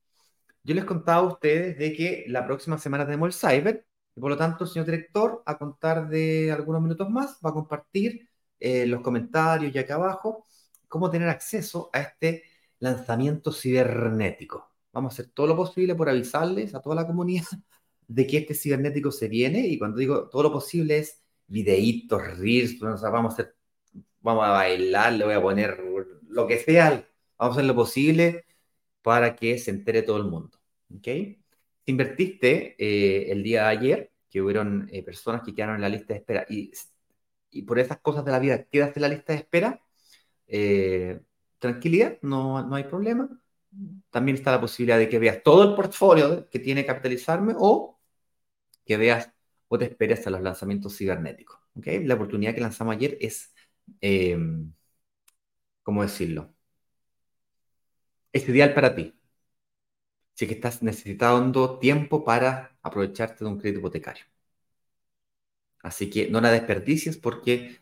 yo 0.65 0.75
les 0.75 0.85
contaba 0.85 1.23
a 1.23 1.33
ustedes 1.33 1.79
de 1.79 1.95
que 1.95 2.25
la 2.29 2.47
próxima 2.47 2.79
semana 2.79 3.07
tenemos 3.07 3.29
el 3.29 3.35
Cyber, 3.51 3.87
y 4.15 4.21
por 4.21 4.31
lo 4.31 4.37
tanto 4.37 4.65
el 4.65 4.71
señor 4.71 4.87
director, 4.87 5.43
a 5.47 5.59
contar 5.59 6.09
de 6.09 6.53
algunos 6.53 6.83
minutos 6.83 7.11
más, 7.11 7.39
va 7.45 7.51
a 7.51 7.55
compartir 7.55 8.28
eh, 8.61 8.87
los 8.87 9.01
comentarios 9.03 9.75
y 9.75 9.79
acá 9.79 9.95
abajo 9.97 10.47
cómo 10.89 11.11
tener 11.11 11.29
acceso 11.29 11.91
a 11.93 12.01
este 12.01 12.45
lanzamiento 12.81 13.53
cibernético. 13.53 14.71
vamos 14.93 15.13
a 15.13 15.15
hacer 15.15 15.33
todo 15.33 15.47
lo 15.47 15.57
posible 15.57 15.95
por 15.95 16.09
avisarles 16.09 16.75
a 16.75 16.81
toda 16.81 16.97
la 16.97 17.07
comunidad 17.07 17.45
de 18.09 18.27
que 18.27 18.39
este 18.39 18.55
cibernético 18.55 19.13
se 19.13 19.29
viene. 19.29 19.67
Y 19.67 19.79
cuando 19.79 19.99
digo 19.99 20.29
todo 20.29 20.45
lo 20.45 20.53
posible 20.53 20.99
es 20.99 21.23
videitos, 21.47 22.39
reels, 22.39 22.79
vamos 22.81 23.33
a 23.33 23.35
hacer, 23.35 23.57
vamos 24.21 24.45
a 24.45 24.51
bailar, 24.51 25.13
le 25.15 25.25
voy 25.25 25.35
a 25.35 25.43
poner 25.43 25.79
lo 26.29 26.47
que 26.47 26.59
sea, 26.59 26.91
vamos 27.39 27.57
a 27.57 27.61
hacer 27.61 27.65
lo 27.65 27.75
posible 27.75 28.45
para 29.03 29.37
que 29.37 29.59
se 29.59 29.71
entere 29.71 30.03
todo 30.03 30.19
el 30.19 30.25
mundo. 30.25 30.59
¿Ok? 30.95 31.09
Invertiste 31.87 32.77
eh, 32.79 33.33
el 33.33 33.43
día 33.43 33.65
de 33.65 33.69
ayer, 33.69 34.13
que 34.31 34.43
hubieron 34.43 34.89
eh, 34.93 35.03
personas 35.03 35.43
que 35.43 35.55
quedaron 35.55 35.77
en 35.77 35.83
la 35.83 35.89
lista 35.89 36.15
de 36.15 36.21
espera 36.21 36.47
y, 36.49 36.71
y 37.51 37.63
por 37.63 37.79
esas 37.79 37.99
cosas 38.01 38.25
de 38.25 38.33
la 38.33 38.39
vida 38.39 38.65
quedaste 38.65 38.99
en 39.01 39.03
la 39.03 39.09
lista 39.09 39.33
de 39.33 39.39
espera, 39.41 39.81
eh, 40.49 41.21
tranquilidad, 41.59 42.19
no, 42.23 42.63
no 42.67 42.77
hay 42.77 42.85
problema. 42.85 43.29
También 44.11 44.37
está 44.37 44.51
la 44.53 44.61
posibilidad 44.61 44.99
de 44.99 45.09
que 45.09 45.19
veas 45.19 45.43
todo 45.43 45.65
el 45.65 45.75
portfolio 45.77 46.49
que 46.51 46.59
tiene 46.59 46.87
Capitalizarme 46.87 47.55
o 47.59 47.99
que 48.85 48.97
veas 48.97 49.31
o 49.69 49.79
te 49.79 49.87
esperes 49.87 50.27
a 50.27 50.31
los 50.31 50.41
lanzamientos 50.43 50.97
cibernéticos. 50.97 51.59
¿okay? 51.75 52.05
La 52.05 52.15
oportunidad 52.15 52.55
que 52.55 52.61
lanzamos 52.61 52.97
ayer 52.97 53.19
es, 53.21 53.55
eh, 54.01 54.39
¿cómo 55.83 56.03
decirlo? 56.03 56.55
Es 58.33 58.49
ideal 58.49 58.73
para 58.75 58.95
ti. 58.95 59.15
Si 60.35 60.45
es 60.45 60.49
que 60.49 60.55
estás 60.55 60.83
necesitando 60.83 61.79
tiempo 61.79 62.25
para 62.25 62.79
aprovecharte 62.83 63.45
de 63.45 63.51
un 63.51 63.59
crédito 63.59 63.81
hipotecario. 63.81 64.25
Así 65.83 66.11
que 66.11 66.29
no 66.31 66.41
la 66.41 66.51
desperdicies 66.53 67.17
porque 67.17 67.79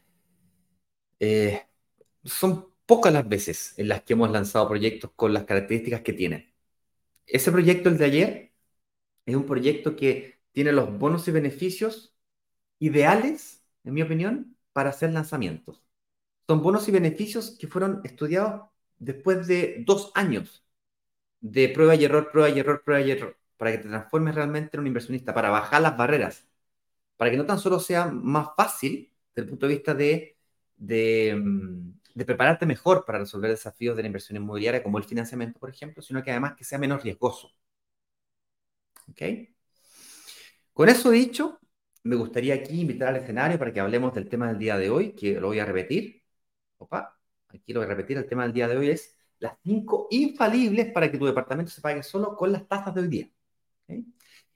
eh, 1.21 1.67
son 2.25 2.69
pocas 2.87 3.13
las 3.13 3.29
veces 3.29 3.75
en 3.79 3.89
las 3.89 4.03
que 4.03 4.15
hemos 4.15 4.31
lanzado 4.31 4.69
proyectos 4.69 5.13
con 5.17 5.33
las 5.35 5.45
características 5.45 6.03
que 6.03 6.13
tienen. 6.13 6.53
Ese 7.27 7.53
proyecto, 7.53 7.89
el 7.89 7.99
de 7.99 8.05
ayer, 8.07 8.53
es 9.27 9.37
un 9.37 9.47
proyecto 9.47 9.97
que 9.97 10.41
tiene 10.53 10.73
los 10.73 10.99
bonos 10.99 11.29
y 11.29 11.33
beneficios 11.33 12.15
ideales, 12.81 13.65
en 13.85 13.95
mi 13.95 14.03
opinión, 14.03 14.57
para 14.73 14.91
hacer 14.91 15.13
lanzamientos. 15.13 15.83
Son 16.49 16.63
bonos 16.63 16.89
y 16.89 16.93
beneficios 16.93 17.57
que 17.59 17.69
fueron 17.69 18.03
estudiados 18.05 18.71
después 18.99 19.47
de 19.49 19.83
dos 19.87 20.13
años 20.15 20.65
de 21.41 21.69
prueba 21.69 21.95
y 21.95 22.05
error, 22.05 22.31
prueba 22.33 22.51
y 22.51 22.59
error, 22.61 22.83
prueba 22.85 23.03
y 23.07 23.11
error, 23.13 23.39
para 23.57 23.73
que 23.73 23.79
te 23.79 23.89
transformes 23.89 24.35
realmente 24.35 24.77
en 24.77 24.81
un 24.83 24.87
inversionista, 24.89 25.35
para 25.35 25.51
bajar 25.51 25.83
las 25.83 25.97
barreras, 25.97 26.47
para 27.17 27.31
que 27.31 27.37
no 27.37 27.47
tan 27.47 27.59
solo 27.59 27.81
sea 27.81 28.07
más 28.07 28.49
fácil 28.57 29.13
desde 29.35 29.45
el 29.45 29.49
punto 29.51 29.67
de 29.67 29.75
vista 29.75 29.95
mm, 29.95 31.91
de 32.15 32.25
prepararte 32.25 32.67
mejor 32.67 33.05
para 33.05 33.19
resolver 33.19 33.51
desafíos 33.51 33.97
de 33.97 34.03
la 34.03 34.07
inversión 34.09 34.37
inmobiliaria, 34.37 34.83
como 34.83 34.99
el 34.99 35.05
financiamiento, 35.05 35.59
por 35.59 35.71
ejemplo, 35.71 36.03
sino 36.03 36.23
que 36.23 36.31
además 36.31 36.55
que 36.57 36.65
sea 36.65 36.79
menos 36.79 37.03
riesgoso. 37.03 37.53
¿Ok? 39.09 39.23
Con 40.73 40.89
eso 40.89 41.11
dicho, 41.11 41.59
me 42.05 42.17
gustaría 42.17 42.55
aquí 42.55 42.81
invitar 42.81 43.09
al 43.09 43.17
escenario 43.17 43.59
para 43.59 43.73
que 43.73 43.81
hablemos 43.81 44.15
del 44.15 44.29
tema 44.29 44.49
del 44.49 44.59
día 44.59 44.77
de 44.79 44.91
hoy, 44.91 45.13
que 45.15 45.41
lo 45.41 45.49
voy 45.49 45.59
a 45.59 45.65
repetir. 45.65 46.23
Opa, 46.79 47.19
aquí 47.49 47.73
lo 47.73 47.81
voy 47.81 47.87
a 47.87 47.91
repetir. 47.91 48.19
El 48.19 48.27
tema 48.27 48.45
del 48.45 48.53
día 48.53 48.69
de 48.69 48.77
hoy 48.77 48.91
es 48.91 49.17
las 49.39 49.59
cinco 49.63 50.09
infalibles 50.11 50.93
para 50.93 51.11
que 51.11 51.19
tu 51.19 51.27
departamento 51.27 51.71
se 51.71 51.81
pague 51.81 52.03
solo 52.03 52.37
con 52.37 52.53
las 52.53 52.67
tasas 52.69 52.95
de 52.95 53.01
hoy 53.01 53.09
día. 53.09 53.31
¿Okay? 53.85 54.05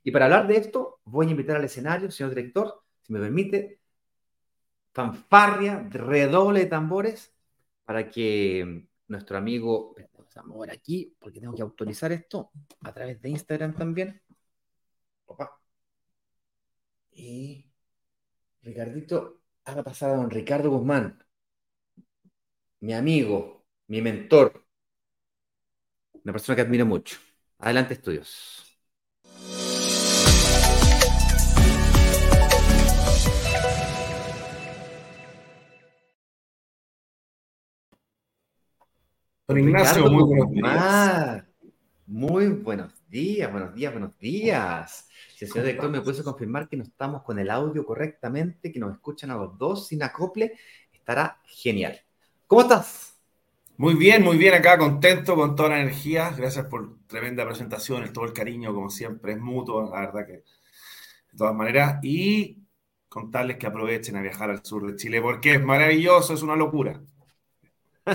Y 0.02 0.10
para 0.10 0.26
hablar 0.26 0.46
de 0.46 0.56
esto, 0.56 1.00
voy 1.04 1.26
a 1.26 1.30
invitar 1.30 1.56
al 1.56 1.64
escenario, 1.64 2.10
señor 2.10 2.34
director, 2.34 2.82
si 3.02 3.12
me 3.12 3.20
permite, 3.20 3.80
fanfarria, 4.92 5.86
redoble 5.90 6.60
de 6.60 6.66
tambores, 6.66 7.34
para 7.84 8.08
que 8.08 8.86
nuestro 9.08 9.36
amigo, 9.36 9.94
vamos 10.14 10.36
a 10.36 10.42
mover 10.42 10.70
aquí 10.70 11.14
porque 11.18 11.40
tengo 11.40 11.54
que 11.54 11.62
autorizar 11.62 12.12
esto 12.12 12.50
a 12.82 12.92
través 12.92 13.20
de 13.20 13.30
Instagram 13.30 13.74
también. 13.74 14.22
Opa. 15.26 15.60
Y 17.12 17.70
Ricardito, 18.62 19.42
haga 19.64 19.82
pasar 19.82 20.10
a 20.10 20.16
don 20.16 20.30
Ricardo 20.30 20.70
Guzmán, 20.70 21.24
mi 22.80 22.92
amigo, 22.94 23.64
mi 23.88 24.00
mentor, 24.02 24.64
una 26.24 26.32
persona 26.32 26.56
que 26.56 26.62
admiro 26.62 26.86
mucho. 26.86 27.18
Adelante, 27.58 27.94
estudios. 27.94 28.69
Don 39.50 39.58
Ignacio, 39.58 40.08
muy 40.08 40.22
buenos 40.22 40.50
días. 40.52 41.44
Muy 42.06 42.46
buenos 42.50 42.92
días, 43.08 43.50
buenos 43.50 43.74
días, 43.74 43.92
buenos 43.92 44.16
días. 44.16 45.08
Si 45.34 45.44
el 45.44 45.50
señor 45.50 45.66
director 45.66 45.90
me 45.90 46.00
puede 46.02 46.22
confirmar 46.22 46.68
que 46.68 46.76
no 46.76 46.84
estamos 46.84 47.24
con 47.24 47.36
el 47.36 47.50
audio 47.50 47.84
correctamente, 47.84 48.70
que 48.70 48.78
nos 48.78 48.92
escuchan 48.92 49.32
a 49.32 49.34
los 49.34 49.58
dos 49.58 49.88
sin 49.88 50.04
acople, 50.04 50.52
estará 50.92 51.40
genial. 51.46 52.00
¿Cómo 52.46 52.62
estás? 52.62 53.20
Muy 53.76 53.96
bien, 53.96 54.22
muy 54.22 54.38
bien 54.38 54.54
acá, 54.54 54.78
contento 54.78 55.34
con 55.34 55.56
toda 55.56 55.70
la 55.70 55.80
energía. 55.80 56.30
Gracias 56.30 56.66
por 56.66 57.04
tremenda 57.08 57.44
presentación, 57.44 58.12
todo 58.12 58.26
el 58.26 58.32
cariño, 58.32 58.72
como 58.72 58.88
siempre, 58.88 59.32
es 59.32 59.40
mutuo, 59.40 59.90
la 59.92 59.98
verdad 60.02 60.26
que 60.28 60.32
de 60.32 61.36
todas 61.36 61.56
maneras. 61.56 61.98
Y 62.04 62.62
contarles 63.08 63.56
que 63.56 63.66
aprovechen 63.66 64.14
a 64.14 64.22
viajar 64.22 64.48
al 64.48 64.64
sur 64.64 64.86
de 64.86 64.94
Chile 64.94 65.20
porque 65.20 65.54
es 65.54 65.60
maravilloso, 65.60 66.34
es 66.34 66.42
una 66.42 66.54
locura. 66.54 67.02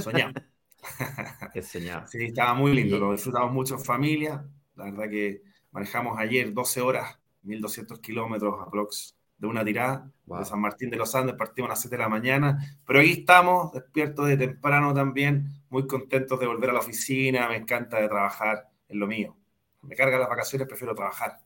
Soñamos. 0.02 0.55
Enseñado. 1.54 2.08
Sí, 2.08 2.26
estaba 2.26 2.54
muy 2.54 2.74
lindo, 2.74 3.00
lo 3.00 3.12
disfrutamos 3.12 3.52
mucho 3.52 3.76
en 3.76 3.82
familia. 3.82 4.46
La 4.76 4.86
verdad 4.86 5.10
que 5.10 5.42
manejamos 5.72 6.18
ayer 6.20 6.54
12 6.54 6.82
horas, 6.82 7.20
1200 7.44 8.00
kilómetros 8.00 8.56
aprox 8.66 9.16
de 9.38 9.48
una 9.48 9.64
tirada 9.66 10.10
wow. 10.26 10.40
de 10.40 10.46
San 10.46 10.62
Martín 10.62 10.90
de 10.90 10.98
los 10.98 11.14
Andes, 11.16 11.36
partimos 11.36 11.70
a 11.70 11.74
las 11.74 11.82
7 11.82 11.98
de 11.98 12.02
la 12.02 12.10
mañana, 12.10 12.80
pero 12.86 13.00
aquí 13.00 13.12
estamos, 13.12 13.72
despiertos 13.74 14.28
de 14.28 14.38
temprano 14.38 14.94
también, 14.94 15.50
muy 15.70 15.86
contentos 15.88 16.40
de 16.40 16.48
volver 16.48 16.70
a 16.70 16.74
la 16.74 16.80
oficina, 16.80 17.48
me 17.50 17.58
encanta 17.58 18.00
de 18.00 18.08
trabajar 18.08 18.70
en 18.88 19.00
lo 19.00 19.08
mío. 19.08 19.36
Me 19.82 19.96
cargan 19.96 20.20
las 20.20 20.30
vacaciones, 20.30 20.68
prefiero 20.68 20.96
trabajar. 20.96 21.38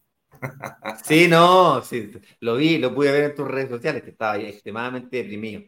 Sí, 1.04 1.28
no, 1.28 1.82
sí, 1.82 2.12
lo 2.40 2.56
vi, 2.56 2.78
lo 2.78 2.94
pude 2.94 3.12
ver 3.12 3.24
en 3.26 3.36
tus 3.36 3.48
redes 3.48 3.70
sociales, 3.70 4.04
que 4.04 4.12
estaba 4.12 4.38
extremadamente 4.38 5.18
deprimido. 5.18 5.64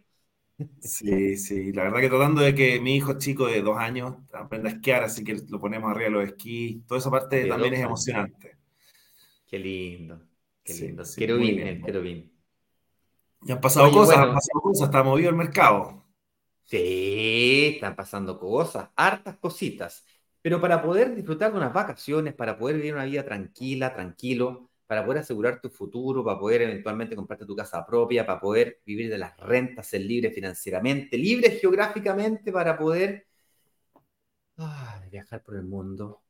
Sí, 0.79 1.37
sí, 1.37 1.71
la 1.73 1.83
verdad 1.83 1.99
que 2.01 2.09
tratando 2.09 2.41
de 2.41 2.55
que 2.55 2.79
mi 2.79 2.95
hijo 2.95 3.17
chico 3.19 3.45
de 3.47 3.61
dos 3.61 3.77
años 3.77 4.15
aprenda 4.33 4.69
a 4.69 4.73
esquiar, 4.73 5.03
así 5.03 5.23
que 5.23 5.35
lo 5.49 5.59
ponemos 5.59 5.91
arriba 5.91 6.05
de 6.05 6.11
los 6.11 6.23
esquís, 6.25 6.85
toda 6.87 6.99
esa 6.99 7.11
parte 7.11 7.45
también 7.45 7.75
es 7.75 7.81
emocionante. 7.81 8.57
Qué 9.45 9.59
lindo, 9.59 10.19
qué 10.63 10.73
lindo. 10.73 11.05
Sí, 11.05 11.15
quiero 11.15 11.37
bien, 11.37 11.59
el 11.59 11.81
querubín. 11.83 12.31
Y 13.43 13.51
han 13.51 13.61
pasado 13.61 13.91
Oye, 13.91 13.91
cosas, 13.91 14.17
bueno, 14.17 14.25
han 14.25 14.33
pasado 14.33 14.61
cosas, 14.61 14.85
está 14.87 15.03
movido 15.03 15.29
el 15.29 15.35
mercado. 15.35 16.03
Sí, 16.63 17.73
están 17.75 17.95
pasando 17.95 18.39
cosas, 18.39 18.89
hartas 18.95 19.37
cositas. 19.39 20.05
Pero 20.41 20.61
para 20.61 20.81
poder 20.81 21.13
disfrutar 21.15 21.51
de 21.51 21.57
unas 21.57 21.73
vacaciones, 21.73 22.33
para 22.33 22.57
poder 22.57 22.77
vivir 22.77 22.93
una 22.95 23.05
vida 23.05 23.25
tranquila, 23.25 23.93
tranquilo, 23.93 24.70
para 24.91 25.05
poder 25.05 25.21
asegurar 25.21 25.61
tu 25.61 25.69
futuro, 25.69 26.21
para 26.21 26.37
poder 26.37 26.63
eventualmente 26.63 27.15
comprarte 27.15 27.45
tu 27.45 27.55
casa 27.55 27.85
propia, 27.85 28.25
para 28.25 28.41
poder 28.41 28.81
vivir 28.85 29.09
de 29.09 29.17
las 29.17 29.37
rentas, 29.37 29.87
ser 29.87 30.01
libre 30.01 30.31
financieramente, 30.31 31.17
libre 31.17 31.51
geográficamente, 31.51 32.51
para 32.51 32.77
poder 32.77 33.25
ah, 34.57 35.01
viajar 35.09 35.41
por 35.43 35.55
el 35.55 35.63
mundo. 35.63 36.21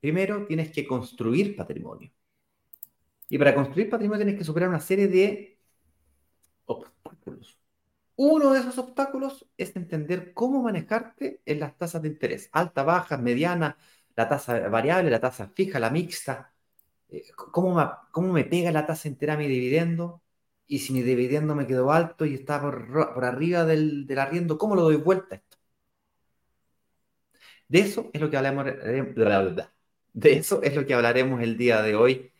Primero 0.00 0.46
tienes 0.46 0.72
que 0.72 0.86
construir 0.86 1.54
patrimonio. 1.54 2.10
Y 3.28 3.36
para 3.36 3.54
construir 3.54 3.90
patrimonio 3.90 4.24
tienes 4.24 4.38
que 4.38 4.46
superar 4.46 4.70
una 4.70 4.80
serie 4.80 5.06
de 5.06 5.58
obstáculos. 6.64 7.58
Uno 8.16 8.54
de 8.54 8.60
esos 8.60 8.78
obstáculos 8.78 9.46
es 9.58 9.76
entender 9.76 10.32
cómo 10.32 10.62
manejarte 10.62 11.42
en 11.44 11.60
las 11.60 11.76
tasas 11.76 12.00
de 12.00 12.08
interés, 12.08 12.48
alta, 12.50 12.82
baja, 12.82 13.18
mediana, 13.18 13.76
la 14.16 14.26
tasa 14.26 14.70
variable, 14.70 15.10
la 15.10 15.20
tasa 15.20 15.48
fija, 15.48 15.78
la 15.78 15.90
mixta, 15.90 16.53
¿Cómo 17.36 17.74
me, 17.74 17.84
¿Cómo 18.10 18.32
me 18.32 18.44
pega 18.44 18.72
la 18.72 18.86
tasa 18.86 19.08
entera 19.08 19.36
mi 19.36 19.46
dividendo? 19.48 20.22
Y 20.66 20.78
si 20.80 20.92
mi 20.92 21.02
dividendo 21.02 21.54
me 21.54 21.66
quedó 21.66 21.92
alto 21.92 22.24
y 22.24 22.34
está 22.34 22.60
por, 22.60 23.24
arriba 23.24 23.64
del, 23.64 24.06
del, 24.06 24.18
arriendo, 24.18 24.58
¿cómo 24.58 24.74
lo 24.74 24.82
doy 24.82 24.96
vuelta 24.96 25.34
a 25.34 25.38
esto? 25.38 25.58
De 27.68 27.80
eso 27.80 28.10
es 28.12 28.20
lo 28.20 28.30
que 28.30 28.36
hablaremos, 28.36 28.66
de 30.12 30.32
eso 30.32 30.62
es 30.62 30.74
lo 30.74 30.86
que 30.86 30.94
hablaremos 30.94 31.42
el 31.42 31.56
día 31.56 31.82
de 31.82 31.96
hoy 31.96 32.30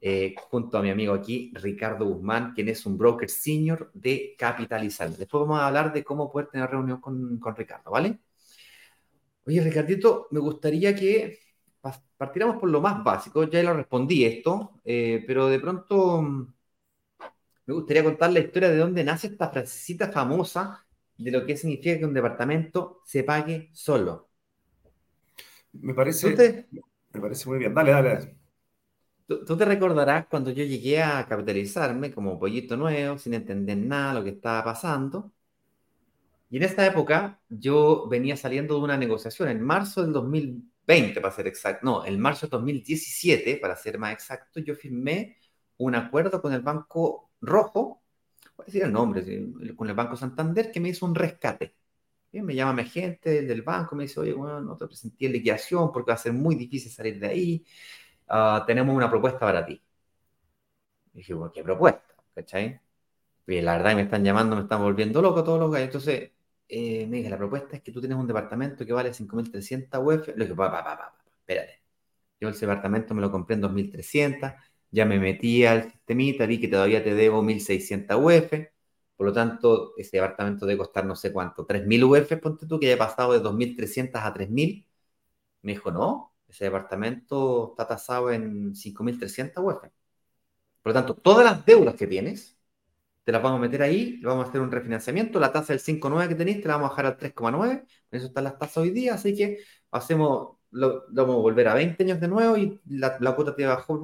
eh, 0.00 0.34
junto 0.36 0.78
a 0.78 0.82
mi 0.82 0.90
amigo 0.90 1.14
aquí, 1.14 1.50
Ricardo 1.54 2.04
Guzmán, 2.06 2.52
quien 2.54 2.68
es 2.68 2.84
un 2.86 2.98
broker 2.98 3.28
senior 3.30 3.90
de 3.94 4.34
Capitalizar. 4.38 5.10
Después 5.10 5.40
vamos 5.40 5.58
a 5.60 5.66
hablar 5.66 5.92
de 5.92 6.04
cómo 6.04 6.30
poder 6.30 6.48
tener 6.48 6.68
reunión 6.70 7.00
con, 7.00 7.38
con 7.38 7.56
Ricardo, 7.56 7.90
¿vale? 7.90 8.18
Oye, 9.46 9.60
Ricardito, 9.62 10.28
me 10.30 10.40
gustaría 10.40 10.94
que 10.94 11.38
partiremos 12.16 12.56
por 12.56 12.70
lo 12.70 12.80
más 12.80 13.02
básico, 13.04 13.44
ya 13.44 13.62
lo 13.62 13.74
respondí 13.74 14.24
esto, 14.24 14.80
eh, 14.84 15.22
pero 15.26 15.48
de 15.48 15.60
pronto 15.60 16.22
mm, 16.22 16.54
me 17.66 17.74
gustaría 17.74 18.04
contar 18.04 18.32
la 18.32 18.40
historia 18.40 18.70
de 18.70 18.76
dónde 18.76 19.04
nace 19.04 19.28
esta 19.28 19.50
frasecita 19.50 20.10
famosa 20.10 20.86
de 21.16 21.30
lo 21.30 21.46
que 21.46 21.56
significa 21.56 21.98
que 21.98 22.04
un 22.04 22.14
departamento 22.14 23.00
se 23.04 23.24
pague 23.24 23.70
solo. 23.72 24.28
Me 25.72 25.94
parece, 25.94 26.66
Me 27.12 27.20
parece 27.20 27.48
muy 27.48 27.58
bien. 27.58 27.74
Dale, 27.74 27.90
dale. 27.90 28.36
Tú, 29.26 29.56
te 29.56 29.64
recordarás 29.64 30.26
cuando 30.26 30.50
yo 30.50 30.64
llegué 30.64 31.02
a 31.02 31.26
capitalizarme 31.26 32.12
como 32.12 32.38
pollito 32.38 32.76
nuevo, 32.76 33.16
sin 33.18 33.34
entender 33.34 33.78
nada 33.78 34.12
de 34.12 34.18
lo 34.18 34.24
que 34.24 34.30
estaba 34.30 34.62
pasando. 34.64 35.32
Y 36.50 36.58
en 36.58 36.62
esta 36.62 36.86
época 36.86 37.40
yo 37.48 38.06
venía 38.08 38.36
saliendo 38.36 38.76
de 38.76 38.84
una 38.84 38.96
negociación 38.96 39.48
en 39.48 39.62
marzo 39.62 40.02
del 40.02 40.12
2020, 40.86 41.20
para 41.20 41.34
ser 41.34 41.46
exacto, 41.46 41.84
no, 41.86 42.04
en 42.06 42.18
marzo 42.20 42.46
del 42.46 42.50
2017, 42.50 43.56
para 43.58 43.76
ser 43.76 43.98
más 43.98 44.12
exacto, 44.12 44.60
yo 44.60 44.74
firmé 44.74 45.38
un 45.78 45.94
acuerdo 45.94 46.40
con 46.42 46.52
el 46.52 46.60
Banco 46.62 47.30
Rojo, 47.40 48.02
voy 48.56 48.64
a 48.64 48.66
decir 48.66 48.82
el 48.84 48.92
nombre, 48.92 49.24
con 49.76 49.88
el 49.88 49.94
Banco 49.94 50.16
Santander, 50.16 50.70
que 50.72 50.80
me 50.80 50.90
hizo 50.90 51.06
un 51.06 51.14
rescate. 51.14 51.76
me 52.32 52.54
llama 52.54 52.74
mi 52.74 52.82
agente 52.82 53.42
del 53.42 53.62
banco, 53.62 53.96
me 53.96 54.04
dice, 54.04 54.20
oye, 54.20 54.32
bueno, 54.34 54.60
no 54.60 54.76
te 54.76 54.86
presenté 54.86 55.28
liquidación 55.28 55.92
porque 55.92 56.10
va 56.12 56.14
a 56.16 56.18
ser 56.18 56.32
muy 56.32 56.56
difícil 56.56 56.92
salir 56.92 57.20
de 57.20 57.28
ahí. 57.28 57.66
Ah, 58.28 58.64
tenemos 58.66 58.96
una 58.96 59.10
propuesta 59.10 59.40
para 59.40 59.66
ti. 59.66 59.82
Y 61.12 61.18
dije, 61.18 61.34
bueno, 61.34 61.52
¿qué 61.52 61.62
propuesta? 61.62 62.14
¿Cachai? 62.34 62.80
Y 63.46 63.60
la 63.62 63.78
verdad 63.78 63.96
me 63.96 64.02
están 64.02 64.24
llamando, 64.24 64.56
me 64.56 64.62
están 64.62 64.82
volviendo 64.82 65.22
loco 65.22 65.44
todos 65.44 65.60
los 65.60 65.72
gallos. 65.72 65.86
Entonces, 65.88 66.32
eh, 66.74 67.06
me 67.06 67.18
dije, 67.18 67.30
la 67.30 67.38
propuesta 67.38 67.76
es 67.76 67.82
que 67.82 67.92
tú 67.92 68.00
tienes 68.00 68.18
un 68.18 68.26
departamento 68.26 68.84
que 68.86 68.92
vale 68.92 69.12
5.300 69.12 69.98
UF. 70.00 70.28
Le 70.36 70.44
dije, 70.44 70.54
pa, 70.56 70.70
pa, 70.70 70.84
pa, 70.84 70.98
pa, 70.98 71.14
espérate. 71.40 71.80
Yo 72.40 72.48
ese 72.48 72.66
departamento 72.66 73.14
me 73.14 73.22
lo 73.22 73.30
compré 73.30 73.54
en 73.56 73.62
2.300 73.62 74.54
ya 74.94 75.04
me 75.04 75.18
metí 75.18 75.64
al 75.66 75.90
sistemita, 75.90 76.46
vi 76.46 76.60
que 76.60 76.68
todavía 76.68 77.02
te 77.02 77.14
debo 77.14 77.42
1.600 77.42 78.16
UF, 78.16 78.52
por 79.16 79.26
lo 79.26 79.32
tanto, 79.32 79.94
ese 79.96 80.18
departamento 80.18 80.66
debe 80.66 80.78
costar 80.78 81.04
no 81.06 81.16
sé 81.16 81.32
cuánto, 81.32 81.66
3.000 81.66 82.04
UF, 82.04 82.36
ponte 82.40 82.66
tú, 82.66 82.78
que 82.78 82.86
haya 82.86 82.98
pasado 82.98 83.32
de 83.32 83.40
2.300 83.40 84.22
a 84.22 84.32
3.000. 84.32 84.86
Me 85.62 85.72
dijo, 85.72 85.90
no, 85.90 86.34
ese 86.48 86.64
departamento 86.66 87.70
está 87.72 87.88
tasado 87.88 88.30
en 88.32 88.74
5.300 88.74 89.62
UF. 89.64 89.82
Por 90.82 90.92
lo 90.92 90.94
tanto, 90.94 91.14
todas 91.14 91.44
las 91.44 91.64
deudas 91.66 91.94
que 91.96 92.06
tienes, 92.06 92.53
te 93.24 93.32
las 93.32 93.42
vamos 93.42 93.58
a 93.58 93.62
meter 93.62 93.82
ahí, 93.82 94.20
vamos 94.22 94.46
a 94.46 94.48
hacer 94.48 94.60
un 94.60 94.70
refinanciamiento, 94.70 95.40
la 95.40 95.52
tasa 95.52 95.72
del 95.72 95.80
5,9 95.80 96.28
que 96.28 96.34
tenéis, 96.34 96.60
te 96.60 96.68
la 96.68 96.74
vamos 96.74 96.88
a 96.88 96.90
bajar 96.90 97.06
al 97.06 97.16
3,9, 97.16 97.86
eso 98.10 98.26
están 98.26 98.44
las 98.44 98.58
tasas 98.58 98.78
hoy 98.78 98.90
día, 98.90 99.14
así 99.14 99.34
que 99.34 99.58
hacemos 99.90 100.58
lo, 100.70 101.04
vamos 101.10 101.36
a 101.36 101.38
volver 101.40 101.68
a 101.68 101.74
20 101.74 102.02
años 102.02 102.20
de 102.20 102.28
nuevo 102.28 102.56
y 102.56 102.80
la, 102.86 103.16
cuota 103.34 103.54
te 103.54 103.64
bajó, 103.64 104.00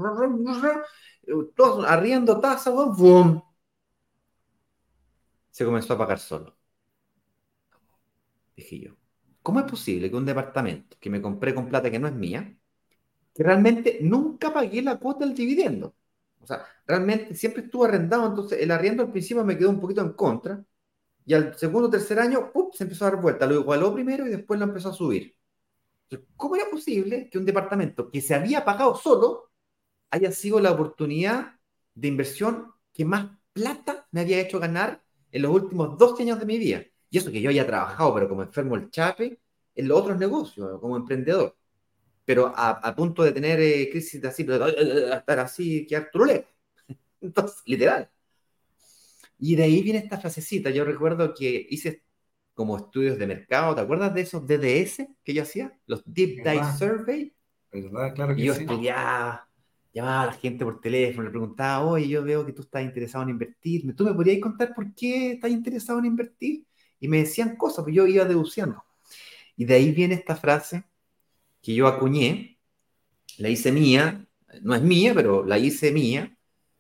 todo 1.55 1.87
arriendo, 1.87 2.41
tasa, 2.41 2.73
se 5.51 5.65
comenzó 5.65 5.95
a 5.95 5.99
pagar 5.99 6.19
solo. 6.19 6.57
Dije 8.57 8.79
yo, 8.81 8.97
¿cómo 9.43 9.61
es 9.61 9.67
posible 9.71 10.11
que 10.11 10.17
un 10.17 10.25
departamento 10.27 10.97
que 11.01 11.11
me 11.11 11.21
compré 11.23 11.55
con 11.55 11.69
plata 11.69 11.91
que 11.91 11.99
no 11.99 12.09
es 12.09 12.15
mía, 12.15 12.57
que 13.35 13.43
realmente 13.43 13.99
nunca 14.03 14.53
pagué 14.53 14.83
la 14.83 14.99
cuota 14.99 15.27
del 15.27 15.35
dividendo? 15.35 15.95
O 16.41 16.47
sea, 16.47 16.65
realmente 16.87 17.35
siempre 17.35 17.65
estuvo 17.65 17.85
arrendado, 17.85 18.27
entonces 18.27 18.61
el 18.61 18.71
arriendo 18.71 19.03
al 19.03 19.13
principio 19.13 19.45
me 19.45 19.57
quedó 19.57 19.71
un 19.71 19.81
poquito 19.81 20.01
en 20.01 20.13
contra, 20.15 20.65
y 21.25 21.35
al 21.35 21.57
segundo 21.57 21.89
o 21.89 21.91
tercer 21.91 22.19
año, 22.19 22.51
se 22.73 22.85
empezó 22.85 23.07
a 23.07 23.11
dar 23.11 23.21
vuelta, 23.21 23.47
lo 23.47 23.55
igualó 23.55 23.93
primero 23.95 24.27
y 24.27 24.31
después 24.31 24.59
lo 24.59 24.67
empezó 24.67 24.91
a 24.91 24.93
subir. 24.93 25.37
¿Cómo 26.37 26.57
era 26.57 26.69
posible 26.71 27.29
que 27.31 27.39
un 27.39 27.47
departamento 27.47 28.11
que 28.11 28.21
se 28.21 28.35
había 28.35 28.65
pagado 28.65 28.97
solo 28.97 29.51
haya 30.11 30.33
sido 30.33 30.59
la 30.61 30.73
oportunidad 30.73 31.55
de 31.95 32.09
inversión 32.09 32.73
que 32.93 33.05
más 33.05 33.31
plata 33.53 34.09
me 34.11 34.23
había 34.23 34.41
hecho 34.41 34.59
ganar 34.59 35.05
en 35.31 35.43
los 35.43 35.53
últimos 35.53 35.97
12 35.99 36.23
años 36.25 36.41
de 36.41 36.47
mi 36.47 36.59
vida? 36.59 36.83
Y 37.11 37.19
eso 37.19 37.31
que 37.31 37.41
yo 37.41 37.51
había 37.51 37.67
trabajado, 37.67 38.15
pero 38.15 38.29
como 38.29 38.43
enfermo 38.43 38.75
el 38.77 38.91
chape, 38.91 39.41
en 39.75 39.89
los 39.89 40.01
otros 40.01 40.19
negocios, 40.19 40.81
como 40.81 40.97
emprendedor. 40.97 41.57
Pero 42.31 42.53
a, 42.55 42.95
punto 42.95 43.25
de 43.25 43.33
tener 43.33 43.59
eh, 43.59 43.89
crisis 43.91 44.23
de 44.23 44.29
así, 44.29 44.47
estar 44.47 45.41
así, 45.41 45.85
que 45.85 46.01
turulé. 46.13 46.47
Entonces, 47.21 47.61
literal. 47.67 48.09
Y 49.37 49.57
de 49.57 49.65
ahí 49.65 49.83
viene 49.83 49.99
esta 49.99 50.17
frasecita. 50.17 50.71
Yo 50.71 50.85
recuerdo 50.85 51.35
que 51.35 51.67
hice 51.71 52.05
como 52.55 52.77
estudios 52.77 53.19
de 53.19 53.27
mercado. 53.27 53.75
¿Te 53.75 53.81
acuerdas 53.81 54.15
de 54.15 54.21
esos 54.21 54.47
DDS 54.47 55.09
que 55.25 55.35
yo 55.35 55.43
hacía? 55.43 55.77
Los 55.87 56.05
Deep 56.07 56.45
Dive 56.45 56.73
Survey. 56.79 57.35
Claro 58.15 58.37
que 58.37 58.43
y 58.43 58.45
yo 58.45 58.53
estudiaba, 58.53 59.49
llamaba 59.93 60.23
a 60.23 60.27
la 60.27 60.33
gente 60.35 60.65
por 60.65 60.81
teléfono, 60.81 61.25
le 61.25 61.31
preguntaba, 61.31 61.85
oye, 61.85 62.07
yo 62.07 62.23
veo 62.23 62.47
que 62.47 62.53
tú 62.53 62.63
estás 62.63 62.85
interesado 62.85 63.25
en 63.25 63.31
invertir. 63.31 63.93
¿Tú 63.97 64.05
me 64.05 64.15
podrías 64.15 64.41
contar 64.41 64.73
por 64.73 64.95
qué 64.95 65.33
estás 65.33 65.51
interesado 65.51 65.99
en 65.99 66.05
invertir? 66.05 66.65
Y 67.01 67.09
me 67.09 67.19
decían 67.19 67.57
cosas, 67.57 67.83
pues 67.83 67.97
yo 67.97 68.07
iba 68.07 68.25
deduciendo. 68.25 68.85
Y 69.57 69.65
de 69.65 69.75
ahí 69.75 69.91
viene 69.91 70.15
esta 70.15 70.37
frase 70.37 70.85
que 71.63 71.75
yo 71.75 71.87
acuñé, 71.87 72.59
la 73.39 73.49
hice 73.49 73.73
mía, 73.73 74.27
no 74.63 74.75
es 74.75 74.83
mía, 74.83 75.13
pero 75.15 75.45
la 75.45 75.59
hice 75.59 75.93
mía, 75.93 76.37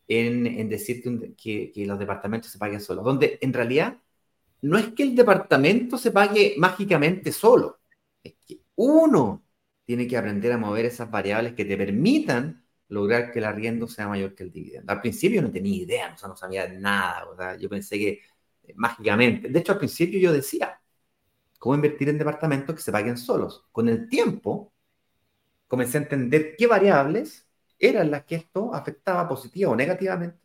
en, 0.08 0.46
en 0.46 0.68
decirte 0.68 1.34
que, 1.36 1.70
que, 1.72 1.86
los 1.86 1.98
departamentos 1.98 2.50
se 2.50 2.58
paguen 2.58 2.80
solos, 2.80 3.04
donde 3.04 3.38
en 3.40 3.52
realidad 3.52 3.98
no 4.62 4.78
es 4.78 4.88
que 4.88 5.04
el 5.04 5.14
departamento 5.14 5.96
se 5.98 6.10
pague 6.10 6.54
mágicamente 6.58 7.32
solo, 7.32 7.80
es 8.22 8.34
que 8.46 8.60
uno 8.76 9.44
tiene 9.84 10.06
que 10.08 10.16
aprender 10.16 10.52
a 10.52 10.58
mover 10.58 10.86
esas 10.86 11.10
variables 11.10 11.54
que 11.54 11.64
te 11.64 11.76
permitan 11.76 12.64
lograr 12.88 13.32
que 13.32 13.38
el 13.38 13.44
arriendo 13.44 13.88
sea 13.88 14.08
mayor 14.08 14.34
que 14.34 14.42
el 14.44 14.52
dividendo. 14.52 14.92
Al 14.92 15.00
principio 15.00 15.42
no 15.42 15.50
tenía 15.50 15.82
idea, 15.82 16.16
no 16.26 16.36
sabía 16.36 16.68
nada, 16.68 17.56
yo 17.56 17.68
pensé 17.68 17.98
que 17.98 18.20
eh, 18.64 18.74
mágicamente, 18.76 19.48
de 19.48 19.58
hecho 19.60 19.72
al 19.72 19.78
principio 19.78 20.18
yo 20.20 20.32
decía, 20.32 20.80
¿cómo 21.60 21.74
invertir 21.76 22.08
en 22.08 22.18
departamentos 22.18 22.74
que 22.74 22.82
se 22.82 22.90
paguen 22.90 23.16
solos? 23.16 23.64
Con 23.70 23.88
el 23.88 24.08
tiempo 24.08 24.72
comencé 25.68 25.98
a 25.98 26.00
entender 26.00 26.56
qué 26.58 26.66
variables 26.66 27.46
eran 27.78 28.10
las 28.10 28.24
que 28.24 28.36
esto 28.36 28.74
afectaba 28.74 29.28
positiva 29.28 29.70
o 29.70 29.76
negativamente 29.76 30.40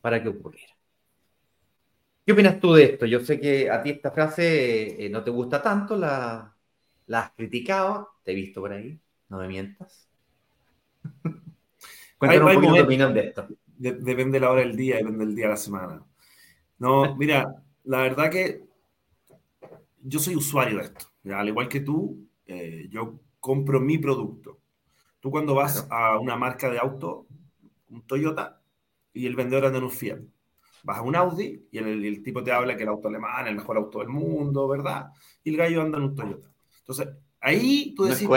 para 0.00 0.22
que 0.22 0.28
ocurriera. 0.28 0.74
¿Qué 2.24 2.32
opinas 2.32 2.60
tú 2.60 2.74
de 2.74 2.84
esto? 2.84 3.06
Yo 3.06 3.20
sé 3.20 3.40
que 3.40 3.70
a 3.70 3.82
ti 3.82 3.90
esta 3.90 4.10
frase 4.10 5.06
eh, 5.06 5.08
no 5.08 5.24
te 5.24 5.30
gusta 5.30 5.62
tanto, 5.62 5.96
la, 5.96 6.54
has 7.10 7.30
criticado, 7.32 8.10
te 8.22 8.32
he 8.32 8.34
visto 8.34 8.60
por 8.60 8.72
ahí, 8.72 9.00
no 9.30 9.38
me 9.38 9.48
mientas. 9.48 10.06
Cuéntanos 12.18 12.54
un 12.54 12.54
poquito 12.56 12.74
tu 12.74 12.82
opinión 12.82 13.14
de 13.14 13.20
esto. 13.20 13.48
depende 13.78 14.38
la 14.38 14.50
hora 14.50 14.60
del 14.60 14.76
día, 14.76 14.96
depende 14.98 15.24
del 15.24 15.34
día 15.34 15.46
de 15.46 15.50
la 15.52 15.56
semana. 15.56 16.02
No, 16.78 17.16
mira, 17.16 17.62
la 17.84 18.02
verdad 18.02 18.30
que 18.30 18.67
yo 20.02 20.18
soy 20.18 20.36
usuario 20.36 20.78
de 20.78 20.84
esto. 20.84 21.06
Al 21.32 21.48
igual 21.48 21.68
que 21.68 21.80
tú, 21.80 22.28
eh, 22.46 22.88
yo 22.90 23.20
compro 23.40 23.80
mi 23.80 23.98
producto. 23.98 24.60
Tú 25.20 25.30
cuando 25.30 25.54
vas 25.54 25.86
a 25.90 26.18
una 26.18 26.36
marca 26.36 26.70
de 26.70 26.78
auto, 26.78 27.26
un 27.88 28.06
Toyota, 28.06 28.62
y 29.12 29.26
el 29.26 29.36
vendedor 29.36 29.66
anda 29.66 29.78
en 29.78 29.84
un 29.84 29.90
Fiat 29.90 30.20
vas 30.82 30.98
a 30.98 31.02
un 31.02 31.16
Audi 31.16 31.66
y 31.70 31.78
el, 31.78 32.22
tipo 32.22 32.42
te 32.42 32.52
habla 32.52 32.76
que 32.76 32.82
el 32.82 32.88
auto 32.88 33.08
alemán 33.08 33.44
es 33.44 33.50
el 33.50 33.56
mejor 33.56 33.76
auto 33.76 33.98
del 33.98 34.08
mundo, 34.08 34.68
¿verdad? 34.68 35.08
Y 35.44 35.50
el 35.50 35.56
gallo 35.56 35.82
anda 35.82 35.98
en 35.98 36.04
un 36.04 36.14
Toyota. 36.14 36.48
Entonces, 36.80 37.08
ahí 37.40 37.94
tú 37.94 38.04
decís, 38.04 38.28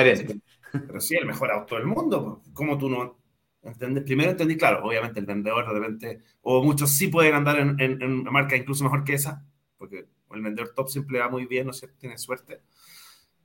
pero 0.71 0.99
sí, 0.99 1.15
el 1.15 1.25
mejor 1.25 1.51
auto 1.51 1.75
del 1.75 1.85
mundo, 1.85 2.41
¿cómo 2.53 2.77
tú 2.77 2.89
no? 2.89 3.19
¿Entiendes? 3.61 4.03
Primero 4.03 4.31
entendí, 4.31 4.57
claro, 4.57 4.83
obviamente 4.83 5.19
el 5.19 5.25
vendedor 5.25 5.65
de 5.65 5.79
repente, 5.79 6.19
o 6.41 6.63
muchos 6.63 6.89
sí 6.89 7.07
pueden 7.07 7.35
andar 7.35 7.59
en, 7.59 7.79
en, 7.79 8.01
en 8.01 8.11
una 8.19 8.31
marca 8.31 8.55
incluso 8.55 8.83
mejor 8.83 9.03
que 9.03 9.13
esa, 9.13 9.45
porque 9.77 10.07
el 10.33 10.41
vendedor 10.41 10.73
top 10.75 10.89
siempre 10.89 11.19
va 11.19 11.29
muy 11.29 11.45
bien, 11.45 11.67
no 11.67 11.73
sé, 11.73 11.87
tiene 11.99 12.17
suerte, 12.17 12.61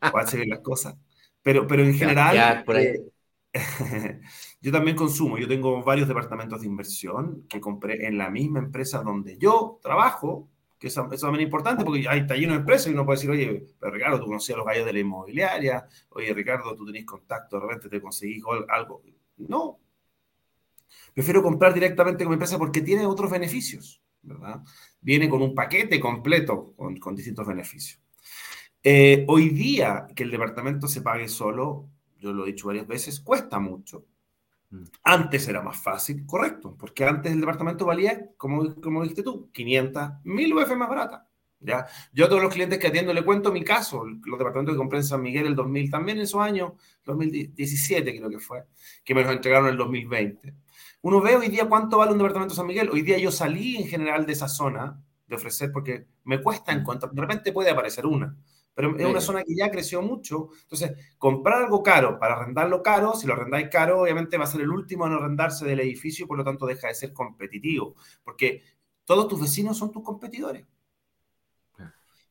puede 0.13 0.25
hacer 0.25 0.47
las 0.47 0.61
cosas. 0.61 0.97
Pero, 1.43 1.67
pero 1.67 1.85
en 1.85 1.95
general, 1.95 2.65
por 2.65 2.77
ahí. 2.77 2.87
Eh, 2.87 3.11
yo 4.61 4.73
también 4.73 4.97
consumo, 4.97 5.39
yo 5.39 5.49
tengo 5.49 5.83
varios 5.83 6.09
departamentos 6.09 6.61
de 6.61 6.67
inversión 6.67 7.45
que 7.49 7.61
compré 7.61 8.07
en 8.07 8.19
la 8.19 8.31
misma 8.31 8.59
empresa 8.59 9.03
donde 9.03 9.39
yo 9.39 9.79
trabajo, 9.83 10.49
que 10.79 10.89
eso, 10.89 11.09
es 11.11 11.21
también 11.21 11.45
importante 11.45 11.85
porque 11.85 12.07
hay, 12.09 12.21
está 12.21 12.35
lleno 12.35 12.53
de 12.53 12.61
empresas 12.61 12.89
y 12.89 12.91
uno 12.91 13.07
puede 13.07 13.17
decir, 13.17 13.31
oye, 13.31 13.67
pero 13.79 13.93
Ricardo, 13.93 14.21
tú 14.21 14.27
conocías 14.27 14.57
a 14.57 14.59
los 14.59 14.67
gallos 14.67 14.85
de 14.85 14.93
la 14.93 14.99
inmobiliaria, 14.99 15.87
oye, 16.11 16.35
Ricardo, 16.35 16.75
tú 16.75 16.85
tenés 16.85 17.07
contacto, 17.07 17.57
de 17.57 17.63
repente 17.63 17.89
te 17.89 18.01
conseguí 18.01 18.43
algo. 18.69 19.03
No. 19.39 19.79
Prefiero 21.15 21.43
comprar 21.43 21.73
directamente 21.73 22.25
con 22.25 22.31
mi 22.31 22.35
empresa 22.35 22.59
porque 22.59 22.83
tiene 22.83 23.07
otros 23.07 23.31
beneficios, 23.31 24.03
¿verdad? 24.27 24.63
Viene 25.01 25.29
con 25.29 25.43
un 25.43 25.55
paquete 25.55 25.99
completo 26.01 26.75
con, 26.77 26.97
con 26.99 27.15
distintos 27.15 27.47
beneficios. 27.47 28.01
Eh, 28.83 29.25
hoy 29.27 29.49
día 29.49 30.07
que 30.15 30.23
el 30.23 30.31
departamento 30.31 30.87
se 30.87 31.03
pague 31.03 31.27
solo, 31.27 31.89
yo 32.19 32.33
lo 32.33 32.45
he 32.45 32.53
dicho 32.53 32.69
varias 32.69 32.87
veces, 32.87 33.19
cuesta 33.19 33.59
mucho. 33.59 34.07
Mm. 34.71 34.85
Antes 35.03 35.49
era 35.49 35.61
más 35.61 35.77
fácil, 35.77 36.25
correcto, 36.25 36.77
porque 36.79 37.05
antes 37.05 37.33
el 37.33 37.41
departamento 37.41 37.85
valía, 37.85 38.31
como, 38.37 38.75
como 38.77 39.03
dijiste 39.03 39.25
tú, 39.25 39.51
500, 39.53 40.25
1000 40.25 40.55
UF 40.55 40.77
más 40.77 40.89
barata. 40.89 41.29
¿ya? 41.59 41.87
Yo 42.13 42.27
a 42.27 42.29
todos 42.29 42.43
los 42.43 42.53
clientes 42.53 42.79
que 42.79 42.87
atiendo 42.87 43.13
le 43.13 43.25
cuento 43.25 43.51
mi 43.51 43.65
caso, 43.65 44.05
los 44.05 44.39
departamentos 44.39 44.75
que 44.75 44.79
compré 44.79 44.99
en 44.99 45.05
San 45.05 45.21
Miguel 45.23 45.47
el 45.47 45.57
2000, 45.57 45.91
también 45.91 46.19
en 46.19 46.25
esos 46.25 46.41
años, 46.41 46.73
2017 47.05 48.17
creo 48.17 48.31
que 48.31 48.39
fue, 48.39 48.65
que 49.05 49.15
me 49.15 49.23
los 49.23 49.33
entregaron 49.33 49.67
en 49.67 49.73
el 49.73 49.79
2020. 49.79 50.55
Uno 51.07 51.21
ve 51.21 51.37
hoy 51.37 51.47
día 51.47 51.69
cuánto 51.69 51.99
vale 51.99 52.11
un 52.11 52.19
departamento 52.19 52.55
en 52.55 52.57
San 52.57 52.67
Miguel. 52.67 52.91
Hoy 52.91 53.03
día 53.03 53.17
yo 53.17 53.31
salí 53.31 53.77
en 53.77 53.87
general 53.87 54.27
de 54.27 54.33
esa 54.33 54.49
zona 54.49 55.01
de 55.29 55.37
ofrecer 55.37 55.71
porque 55.71 56.09
me 56.25 56.43
cuesta 56.43 56.73
encontrar, 56.73 57.13
de 57.13 57.21
repente 57.21 57.53
puede 57.53 57.71
aparecer 57.71 58.07
una, 58.07 58.37
pero 58.75 58.99
es 58.99 59.07
una 59.07 59.21
zona 59.21 59.45
que 59.45 59.55
ya 59.55 59.71
creció 59.71 60.03
mucho. 60.03 60.49
Entonces, 60.63 60.95
comprar 61.17 61.63
algo 61.63 61.81
caro 61.81 62.19
para 62.19 62.35
arrendarlo 62.35 62.83
caro, 62.83 63.15
si 63.15 63.29
lo 63.29 63.35
arrendáis 63.35 63.69
caro, 63.69 64.01
obviamente 64.01 64.37
va 64.37 64.47
a 64.47 64.49
ser 64.49 64.63
el 64.63 64.71
último 64.71 65.07
en 65.07 65.13
arrendarse 65.13 65.65
del 65.65 65.79
edificio, 65.79 66.27
por 66.27 66.39
lo 66.39 66.43
tanto 66.43 66.67
deja 66.67 66.89
de 66.89 66.95
ser 66.97 67.13
competitivo, 67.13 67.95
porque 68.25 68.65
todos 69.05 69.29
tus 69.29 69.41
vecinos 69.41 69.79
son 69.79 69.93
tus 69.93 70.03
competidores. 70.03 70.67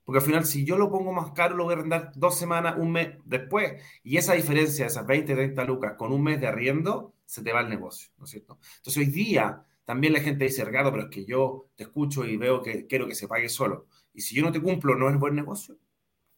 Porque 0.03 0.19
al 0.19 0.25
final, 0.25 0.43
si 0.43 0.65
yo 0.65 0.77
lo 0.77 0.91
pongo 0.91 1.13
más 1.13 1.31
caro, 1.31 1.55
lo 1.55 1.63
voy 1.63 1.75
a 1.75 1.77
arrendar 1.77 2.11
dos 2.13 2.37
semanas, 2.37 2.75
un 2.77 2.91
mes 2.91 3.19
después. 3.23 3.81
Y 4.03 4.17
esa 4.17 4.33
diferencia, 4.33 4.85
esas 4.85 5.07
20, 5.07 5.33
30 5.33 5.63
lucas 5.63 5.93
con 5.97 6.11
un 6.11 6.23
mes 6.23 6.41
de 6.41 6.47
arriendo, 6.47 7.14
se 7.25 7.43
te 7.43 7.51
va 7.51 7.61
el 7.61 7.69
negocio, 7.69 8.11
¿no 8.17 8.25
es 8.25 8.31
cierto? 8.31 8.59
Entonces, 8.77 8.97
hoy 8.97 9.11
día 9.11 9.65
también 9.83 10.13
la 10.13 10.19
gente 10.19 10.45
dice, 10.45 10.65
Ricardo, 10.65 10.91
pero 10.91 11.03
es 11.03 11.09
que 11.09 11.25
yo 11.25 11.69
te 11.75 11.83
escucho 11.83 12.25
y 12.25 12.37
veo 12.37 12.61
que 12.61 12.87
quiero 12.87 13.07
que 13.07 13.15
se 13.15 13.27
pague 13.27 13.49
solo. 13.49 13.87
Y 14.13 14.21
si 14.21 14.35
yo 14.35 14.43
no 14.43 14.51
te 14.51 14.61
cumplo, 14.61 14.95
¿no 14.95 15.09
es 15.09 15.17
buen 15.17 15.35
negocio? 15.35 15.77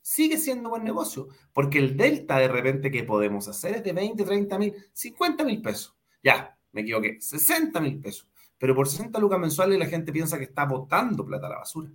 Sigue 0.01 0.37
siendo 0.37 0.69
buen 0.69 0.83
negocio, 0.83 1.27
porque 1.53 1.79
el 1.79 1.97
delta 1.97 2.37
de 2.39 2.47
repente 2.47 2.91
que 2.91 3.03
podemos 3.03 3.47
hacer 3.47 3.75
es 3.75 3.83
de 3.83 3.93
20, 3.93 4.23
30 4.23 4.57
mil, 4.57 4.73
50 4.93 5.43
mil 5.43 5.61
pesos. 5.61 5.95
Ya, 6.23 6.57
me 6.71 6.81
equivoqué, 6.81 7.19
60 7.19 7.79
mil 7.81 7.99
pesos. 7.99 8.29
Pero 8.57 8.75
por 8.75 8.87
60 8.87 9.19
lucas 9.19 9.39
mensuales 9.39 9.77
la 9.77 9.85
gente 9.85 10.11
piensa 10.11 10.37
que 10.37 10.45
está 10.45 10.65
botando 10.65 11.25
plata 11.25 11.47
a 11.47 11.49
la 11.51 11.57
basura. 11.59 11.91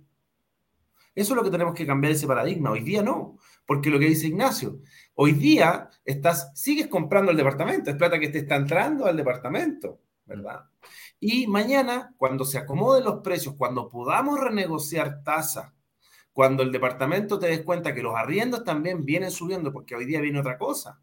Eso 1.15 1.33
es 1.33 1.37
lo 1.37 1.43
que 1.43 1.51
tenemos 1.51 1.75
que 1.75 1.85
cambiar 1.85 2.13
ese 2.13 2.25
paradigma. 2.25 2.71
Hoy 2.71 2.81
día 2.81 3.03
no, 3.03 3.37
porque 3.65 3.89
lo 3.89 3.99
que 3.99 4.07
dice 4.07 4.27
Ignacio, 4.27 4.79
hoy 5.13 5.33
día 5.33 5.89
estás, 6.03 6.51
sigues 6.55 6.87
comprando 6.87 7.31
el 7.31 7.37
departamento, 7.37 7.91
es 7.91 7.95
plata 7.95 8.19
que 8.19 8.29
te 8.29 8.39
está 8.39 8.55
entrando 8.55 9.05
al 9.05 9.15
departamento, 9.15 9.99
¿verdad? 10.25 10.61
Y 11.19 11.47
mañana, 11.47 12.13
cuando 12.17 12.45
se 12.45 12.57
acomoden 12.57 13.03
los 13.03 13.21
precios, 13.21 13.55
cuando 13.55 13.89
podamos 13.89 14.39
renegociar 14.39 15.23
tasa, 15.23 15.73
cuando 16.33 16.63
el 16.63 16.71
departamento 16.71 17.37
te 17.37 17.47
des 17.47 17.61
cuenta 17.61 17.93
que 17.93 18.01
los 18.01 18.15
arriendos 18.15 18.63
también 18.63 19.05
vienen 19.05 19.29
subiendo, 19.29 19.71
porque 19.71 19.95
hoy 19.95 20.05
día 20.05 20.19
viene 20.19 20.39
otra 20.39 20.57
cosa, 20.57 20.99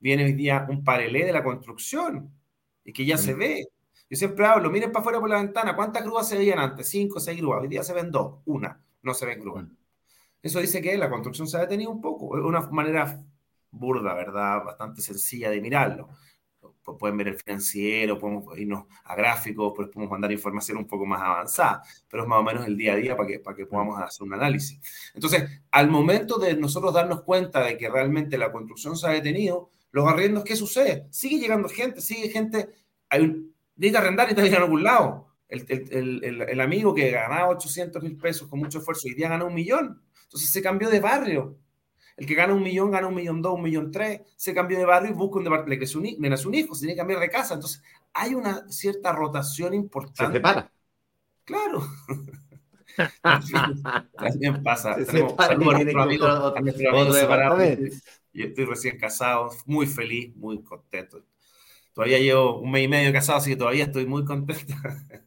viene 0.00 0.24
hoy 0.24 0.32
día 0.32 0.66
un 0.70 0.82
parelé 0.82 1.26
de 1.26 1.32
la 1.32 1.44
construcción 1.44 2.32
y 2.82 2.92
que 2.94 3.04
ya 3.04 3.18
se 3.18 3.34
ve. 3.34 3.68
Yo 4.08 4.16
siempre 4.16 4.46
hablo, 4.46 4.70
miren 4.70 4.90
para 4.90 5.00
afuera 5.00 5.20
por 5.20 5.28
la 5.28 5.36
ventana, 5.36 5.76
¿cuántas 5.76 6.02
grúas 6.02 6.28
se 6.28 6.38
veían 6.38 6.58
antes? 6.58 6.88
Cinco, 6.88 7.20
seis 7.20 7.38
grúas, 7.38 7.60
hoy 7.60 7.68
día 7.68 7.82
se 7.82 7.92
ven 7.92 8.10
dos, 8.10 8.38
una 8.46 8.83
no 9.04 9.14
se 9.14 9.26
ven 9.26 9.40
grúas. 9.40 9.66
Eso 10.42 10.60
dice 10.60 10.82
que 10.82 10.96
la 10.98 11.08
construcción 11.08 11.48
se 11.48 11.56
ha 11.56 11.60
detenido 11.60 11.90
un 11.90 12.00
poco. 12.00 12.36
Es 12.36 12.44
una 12.44 12.60
manera 12.70 13.22
burda, 13.70 14.14
¿verdad? 14.14 14.64
Bastante 14.64 15.00
sencilla 15.00 15.50
de 15.50 15.60
mirarlo. 15.60 16.08
Pueden 16.98 17.16
ver 17.16 17.28
el 17.28 17.38
financiero, 17.38 18.18
podemos 18.18 18.58
irnos 18.58 18.84
a 19.04 19.14
gráficos, 19.14 19.72
pues 19.74 19.88
podemos 19.88 20.10
mandar 20.10 20.30
información 20.32 20.76
un 20.76 20.86
poco 20.86 21.06
más 21.06 21.22
avanzada, 21.22 21.82
pero 22.10 22.24
es 22.24 22.28
más 22.28 22.40
o 22.40 22.42
menos 22.42 22.66
el 22.66 22.76
día 22.76 22.92
a 22.92 22.96
día 22.96 23.16
para 23.16 23.26
que, 23.26 23.38
para 23.38 23.56
que 23.56 23.64
podamos 23.64 23.98
hacer 24.00 24.26
un 24.26 24.34
análisis. 24.34 24.80
Entonces, 25.14 25.62
al 25.70 25.90
momento 25.90 26.38
de 26.38 26.56
nosotros 26.56 26.92
darnos 26.92 27.22
cuenta 27.22 27.62
de 27.64 27.78
que 27.78 27.88
realmente 27.88 28.36
la 28.36 28.52
construcción 28.52 28.96
se 28.96 29.06
ha 29.06 29.10
detenido, 29.10 29.70
los 29.92 30.06
arriendos, 30.06 30.44
¿qué 30.44 30.56
sucede? 30.56 31.06
Sigue 31.10 31.38
llegando 31.38 31.68
gente, 31.68 32.02
sigue 32.02 32.28
gente, 32.28 32.68
hay 33.08 33.22
un, 33.22 33.54
que 33.80 33.96
arrendar 33.96 34.30
y 34.30 34.34
te 34.34 34.54
a 34.54 34.58
algún 34.58 34.82
lado 34.82 35.33
el, 35.48 36.60
amigo 36.60 36.94
que 36.94 37.10
ganaba 37.10 37.48
800 37.48 38.02
mil 38.02 38.16
pesos 38.16 38.48
con 38.48 38.58
mucho 38.58 38.78
esfuerzo, 38.78 39.08
hoy 39.08 39.14
día 39.14 39.28
gana 39.28 39.44
un 39.44 39.54
millón. 39.54 40.02
Entonces 40.24 40.50
se 40.50 40.62
cambió 40.62 40.88
de 40.90 41.00
barrio. 41.00 41.58
El 42.16 42.26
que 42.26 42.34
gana 42.34 42.54
un 42.54 42.62
millón, 42.62 42.90
gana 42.90 43.08
un 43.08 43.14
millón 43.14 43.42
dos, 43.42 43.54
un 43.54 43.62
millón 43.62 43.90
tres, 43.90 44.20
se 44.36 44.54
cambió 44.54 44.78
de 44.78 44.84
barrio 44.84 45.10
y 45.10 45.14
busca 45.14 45.38
un 45.38 45.44
departamento, 45.44 45.84
le, 45.84 45.98
un, 45.98 46.22
le 46.22 46.28
nace 46.30 46.46
un 46.46 46.54
hijo, 46.54 46.74
se 46.74 46.82
tiene 46.82 46.94
que 46.94 46.98
cambiar 46.98 47.20
de 47.20 47.28
casa. 47.28 47.54
Entonces 47.54 47.82
hay 48.12 48.34
una 48.34 48.68
cierta 48.68 49.12
rotación 49.12 49.74
importante. 49.74 50.26
Se 50.26 50.32
separa. 50.32 50.70
Claro. 51.44 51.82
también 54.16 54.62
pasa. 54.62 54.96
Tenemos 55.04 55.34
saludos 55.36 55.74
a 55.74 55.78
nuestro 55.80 56.02
amigo, 56.02 56.26
a 56.26 56.60
nuestro 56.60 57.58
Yo 58.32 58.44
estoy 58.44 58.64
recién 58.64 58.98
casado, 58.98 59.50
muy 59.66 59.86
feliz, 59.86 60.34
muy 60.36 60.62
contento. 60.62 61.22
Todavía 61.92 62.18
llevo 62.18 62.58
un 62.60 62.70
mes 62.70 62.84
y 62.84 62.88
medio 62.88 63.12
casado, 63.12 63.38
así 63.38 63.50
que 63.50 63.56
todavía 63.56 63.84
estoy 63.84 64.06
muy 64.06 64.24
contento. 64.24 64.74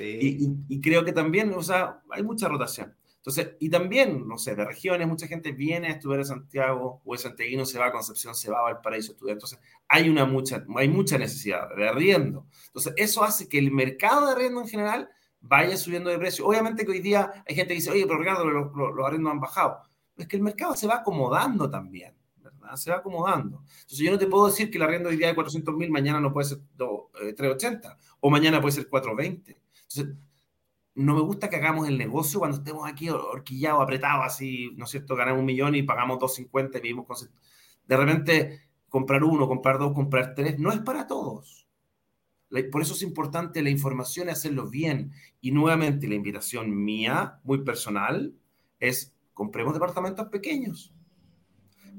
Y, 0.00 0.80
creo 0.80 1.04
que 1.04 1.12
también, 1.12 1.52
o 1.54 1.62
sea, 1.62 2.02
hay 2.10 2.22
mucha 2.22 2.48
rotación. 2.48 2.94
Entonces, 3.16 3.50
y 3.60 3.68
también, 3.68 4.26
no 4.26 4.38
sé, 4.38 4.54
de 4.54 4.64
regiones, 4.64 5.06
mucha 5.06 5.26
gente 5.26 5.52
viene 5.52 5.88
a 5.88 5.90
estudiar 5.92 6.20
en 6.20 6.26
Santiago, 6.26 7.02
o 7.04 7.12
de 7.12 7.18
Santiago 7.18 7.66
se 7.66 7.78
va 7.78 7.86
a 7.86 7.92
Concepción, 7.92 8.34
se 8.34 8.50
va 8.50 8.60
a 8.60 8.62
Valparaíso 8.62 9.12
a 9.12 9.14
estudiar. 9.14 9.34
Entonces, 9.34 9.58
hay, 9.88 10.08
una 10.08 10.24
mucha, 10.24 10.64
hay 10.76 10.88
mucha 10.88 11.18
necesidad 11.18 11.68
de 11.76 11.86
arriendo. 11.86 12.46
Entonces, 12.68 12.94
eso 12.96 13.22
hace 13.22 13.46
que 13.46 13.58
el 13.58 13.72
mercado 13.72 14.26
de 14.26 14.32
arriendo 14.32 14.62
en 14.62 14.68
general 14.68 15.10
vaya 15.40 15.76
subiendo 15.76 16.10
de 16.10 16.18
precio. 16.18 16.46
Obviamente 16.46 16.84
que 16.84 16.92
hoy 16.92 17.00
día 17.00 17.44
hay 17.46 17.54
gente 17.54 17.68
que 17.68 17.80
dice, 17.80 17.90
oye, 17.90 18.06
pero 18.06 18.18
Ricardo, 18.18 18.44
los, 18.44 18.72
los, 18.74 19.06
arriendos 19.06 19.32
han 19.32 19.40
bajado. 19.40 19.82
Es 20.16 20.28
que 20.28 20.36
el 20.36 20.42
mercado 20.42 20.74
se 20.76 20.86
va 20.86 20.96
acomodando 20.96 21.68
también, 21.68 22.14
¿verdad? 22.36 22.76
Se 22.76 22.90
va 22.90 22.98
acomodando. 22.98 23.62
Entonces, 23.72 23.98
yo 23.98 24.10
no 24.10 24.18
te 24.18 24.26
puedo 24.26 24.46
decir 24.46 24.70
que 24.70 24.78
el 24.78 24.82
arriendo 24.82 25.08
hoy 25.08 25.16
día 25.16 25.28
de 25.28 25.34
400 25.34 25.74
mil, 25.74 25.90
mañana 25.90 26.20
no 26.20 26.32
puede 26.32 26.48
ser 26.48 26.58
380, 26.76 27.88
eh, 27.88 27.96
o 28.20 28.30
mañana 28.30 28.60
puede 28.60 28.72
ser 28.72 28.88
420. 28.88 29.58
Entonces, 29.90 30.16
no 30.94 31.14
me 31.14 31.20
gusta 31.20 31.48
que 31.48 31.56
hagamos 31.56 31.88
el 31.88 31.98
negocio 31.98 32.40
cuando 32.40 32.58
estemos 32.58 32.88
aquí 32.88 33.08
horquillados, 33.08 33.82
apretados, 33.82 34.24
así, 34.24 34.70
¿no 34.76 34.84
es 34.84 34.90
cierto? 34.90 35.16
Ganamos 35.16 35.40
un 35.40 35.46
millón 35.46 35.74
y 35.74 35.82
pagamos 35.82 36.18
250 36.18 36.78
y 36.78 36.80
vivimos 36.80 37.06
con... 37.06 37.16
De 37.86 37.96
repente, 37.96 38.60
comprar 38.88 39.24
uno, 39.24 39.48
comprar 39.48 39.78
dos, 39.78 39.92
comprar 39.92 40.34
tres, 40.34 40.58
no 40.58 40.72
es 40.72 40.80
para 40.80 41.06
todos. 41.06 41.66
Por 42.72 42.82
eso 42.82 42.94
es 42.94 43.02
importante 43.02 43.62
la 43.62 43.70
información 43.70 44.28
y 44.28 44.32
hacerlo 44.32 44.68
bien. 44.68 45.12
Y 45.40 45.52
nuevamente, 45.52 46.08
la 46.08 46.16
invitación 46.16 46.84
mía, 46.84 47.40
muy 47.44 47.62
personal, 47.64 48.34
es 48.78 49.14
compremos 49.34 49.74
departamentos 49.74 50.28
pequeños. 50.28 50.94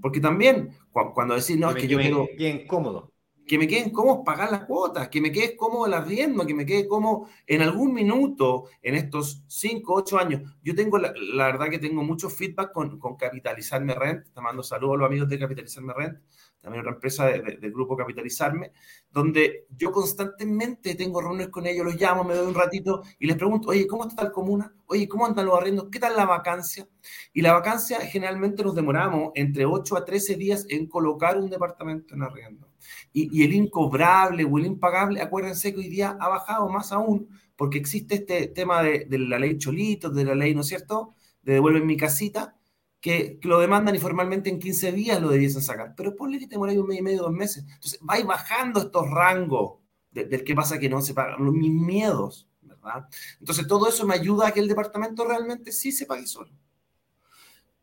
Porque 0.02 0.20
también, 0.20 0.72
cuando 0.92 1.36
decís, 1.36 1.58
no, 1.58 1.70
es 1.70 1.76
que 1.76 1.88
yo 1.88 1.98
quiero... 1.98 2.28
Bien 2.38 2.68
cómodo 2.68 3.11
que 3.52 3.58
me 3.58 3.68
queden 3.68 3.90
cómodos 3.90 4.22
pagar 4.26 4.50
las 4.50 4.64
cuotas, 4.64 5.10
que 5.10 5.20
me 5.20 5.30
quede 5.30 5.58
cómodo 5.58 5.86
el 5.86 5.94
arriendo, 5.94 6.48
que 6.48 6.54
me 6.54 6.66
quede 6.66 6.88
cómodo 6.88 7.28
en 7.46 7.62
algún 7.62 7.94
minuto 7.94 8.70
en 8.82 8.96
estos 8.96 9.44
5, 9.46 9.94
8 9.94 10.20
años. 10.20 10.54
Yo 10.64 10.74
tengo, 10.74 10.98
la, 10.98 11.12
verdad 11.48 11.70
que 11.70 11.78
tengo 11.78 12.02
mucho 12.02 12.30
feedback 12.30 12.72
con, 12.72 12.98
Capitalizarme 13.18 13.94
Rent, 13.94 14.28
te 14.34 14.40
mando 14.40 14.64
saludos 14.64 14.96
a 14.96 14.98
los 15.00 15.08
amigos 15.08 15.28
de 15.28 15.38
Capitalizarme 15.38 15.92
Rent, 15.94 16.20
también 16.62 16.80
otra 16.80 16.94
empresa 16.94 17.26
del 17.26 17.74
grupo 17.74 17.98
Capitalizarme, 17.98 18.72
donde 19.12 19.66
yo 19.76 19.92
constantemente 19.92 20.96
tengo 20.96 21.20
reuniones 21.20 21.50
con 21.50 21.68
ellos, 21.68 21.84
los 21.84 22.00
llamo, 22.00 22.24
me 22.24 22.36
doy 22.36 22.48
un 22.48 22.56
ratito 22.56 23.02
y 23.20 23.28
les 23.28 23.36
pregunto, 23.36 23.72
oye, 23.72 23.86
¿cómo 23.86 24.08
está 24.08 24.24
la 24.24 24.32
comuna? 24.32 24.74
Oye, 24.86 25.10
¿cómo 25.10 25.26
andan 25.26 25.48
los 25.48 25.58
arriendos? 25.60 25.90
¿Qué 25.92 26.00
tal 26.00 26.16
la 26.16 26.24
vacancia? 26.24 26.88
Y 27.34 27.42
la 27.42 27.52
vacancia 27.52 28.00
generalmente 28.00 28.64
nos 28.64 28.76
demoramos 28.76 29.34
entre 29.36 29.66
8 29.66 29.98
a 29.98 30.06
13 30.06 30.38
días 30.38 30.66
en 30.70 30.88
colocar 30.88 31.38
un 31.38 31.50
departamento 31.50 32.16
en 32.16 32.24
arriendo. 32.24 32.71
Y, 33.14 33.44
el 33.44 33.54
incobrable 33.54 34.44
o 34.44 34.58
el 34.58 34.66
impagable, 34.66 35.22
acuérdense 35.22 35.74
que 35.74 35.80
hoy 35.80 35.90
día 35.90 36.18
ha 36.20 36.28
bajado 36.30 36.70
más 36.70 36.92
aún, 36.92 37.30
porque 37.56 37.78
existe 37.78 38.16
este 38.16 38.48
tema 38.48 38.82
de, 38.82 39.08
la 39.10 39.40
ley 39.40 39.58
Cholito, 39.58 40.10
de 40.10 40.24
la 40.24 40.36
ley, 40.36 40.56
¿no 40.56 40.62
es 40.62 40.68
cierto?, 40.68 41.16
de 41.44 41.54
devuelven 41.54 41.86
mi 41.86 41.98
casita, 41.98 42.56
que, 43.00 43.40
lo 43.42 43.60
demandan 43.60 43.96
informalmente 43.96 44.50
en 44.50 44.60
15 44.60 44.92
días 44.92 45.22
lo 45.22 45.30
debiesen 45.30 45.62
sacar. 45.62 45.94
Pero 45.98 46.16
ponle 46.16 46.40
que 46.40 46.48
te 46.48 46.56
ahí 46.56 46.78
un 46.78 46.88
mes 46.88 47.00
y 47.00 47.02
medio, 47.02 47.24
dos 47.24 47.32
meses. 47.32 47.66
Entonces, 47.68 48.00
vais 48.02 48.26
bajando 48.26 48.80
estos 48.80 49.10
rangos 49.10 49.80
del 50.12 50.44
que 50.44 50.56
pasa 50.56 50.78
que 50.78 50.90
no 50.90 51.02
se 51.02 51.14
pagan, 51.14 51.44
los, 51.44 51.54
mis 51.54 51.72
miedos, 51.72 52.48
¿verdad? 52.62 53.08
Entonces, 53.40 53.66
todo 53.66 53.88
eso 53.88 54.06
me 54.06 54.14
ayuda 54.14 54.48
a 54.48 54.52
que 54.52 54.60
el 54.60 54.68
departamento 54.68 55.26
realmente 55.26 55.72
sí 55.72 55.92
se 55.92 56.06
pague 56.06 56.28
solo. 56.28 56.52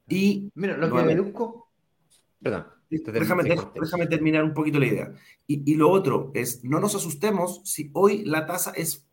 Y, 0.08 0.50
Mira, 0.54 0.76
lo 0.76 0.88
que 0.88 1.02
me 1.02 1.14
deduzco... 1.14 1.68
Perdón. 2.40 2.77
Déjame, 2.90 3.42
déjame, 3.74 4.06
terminar 4.06 4.44
un 4.44 4.54
poquito 4.54 4.78
la 4.78 4.86
idea. 4.86 5.12
Y, 5.46 5.70
y, 5.70 5.74
lo 5.74 5.90
otro 5.90 6.30
es, 6.34 6.64
no 6.64 6.80
nos 6.80 6.94
asustemos 6.94 7.60
si 7.64 7.90
hoy 7.92 8.24
la 8.24 8.46
tasa 8.46 8.72
es 8.74 9.06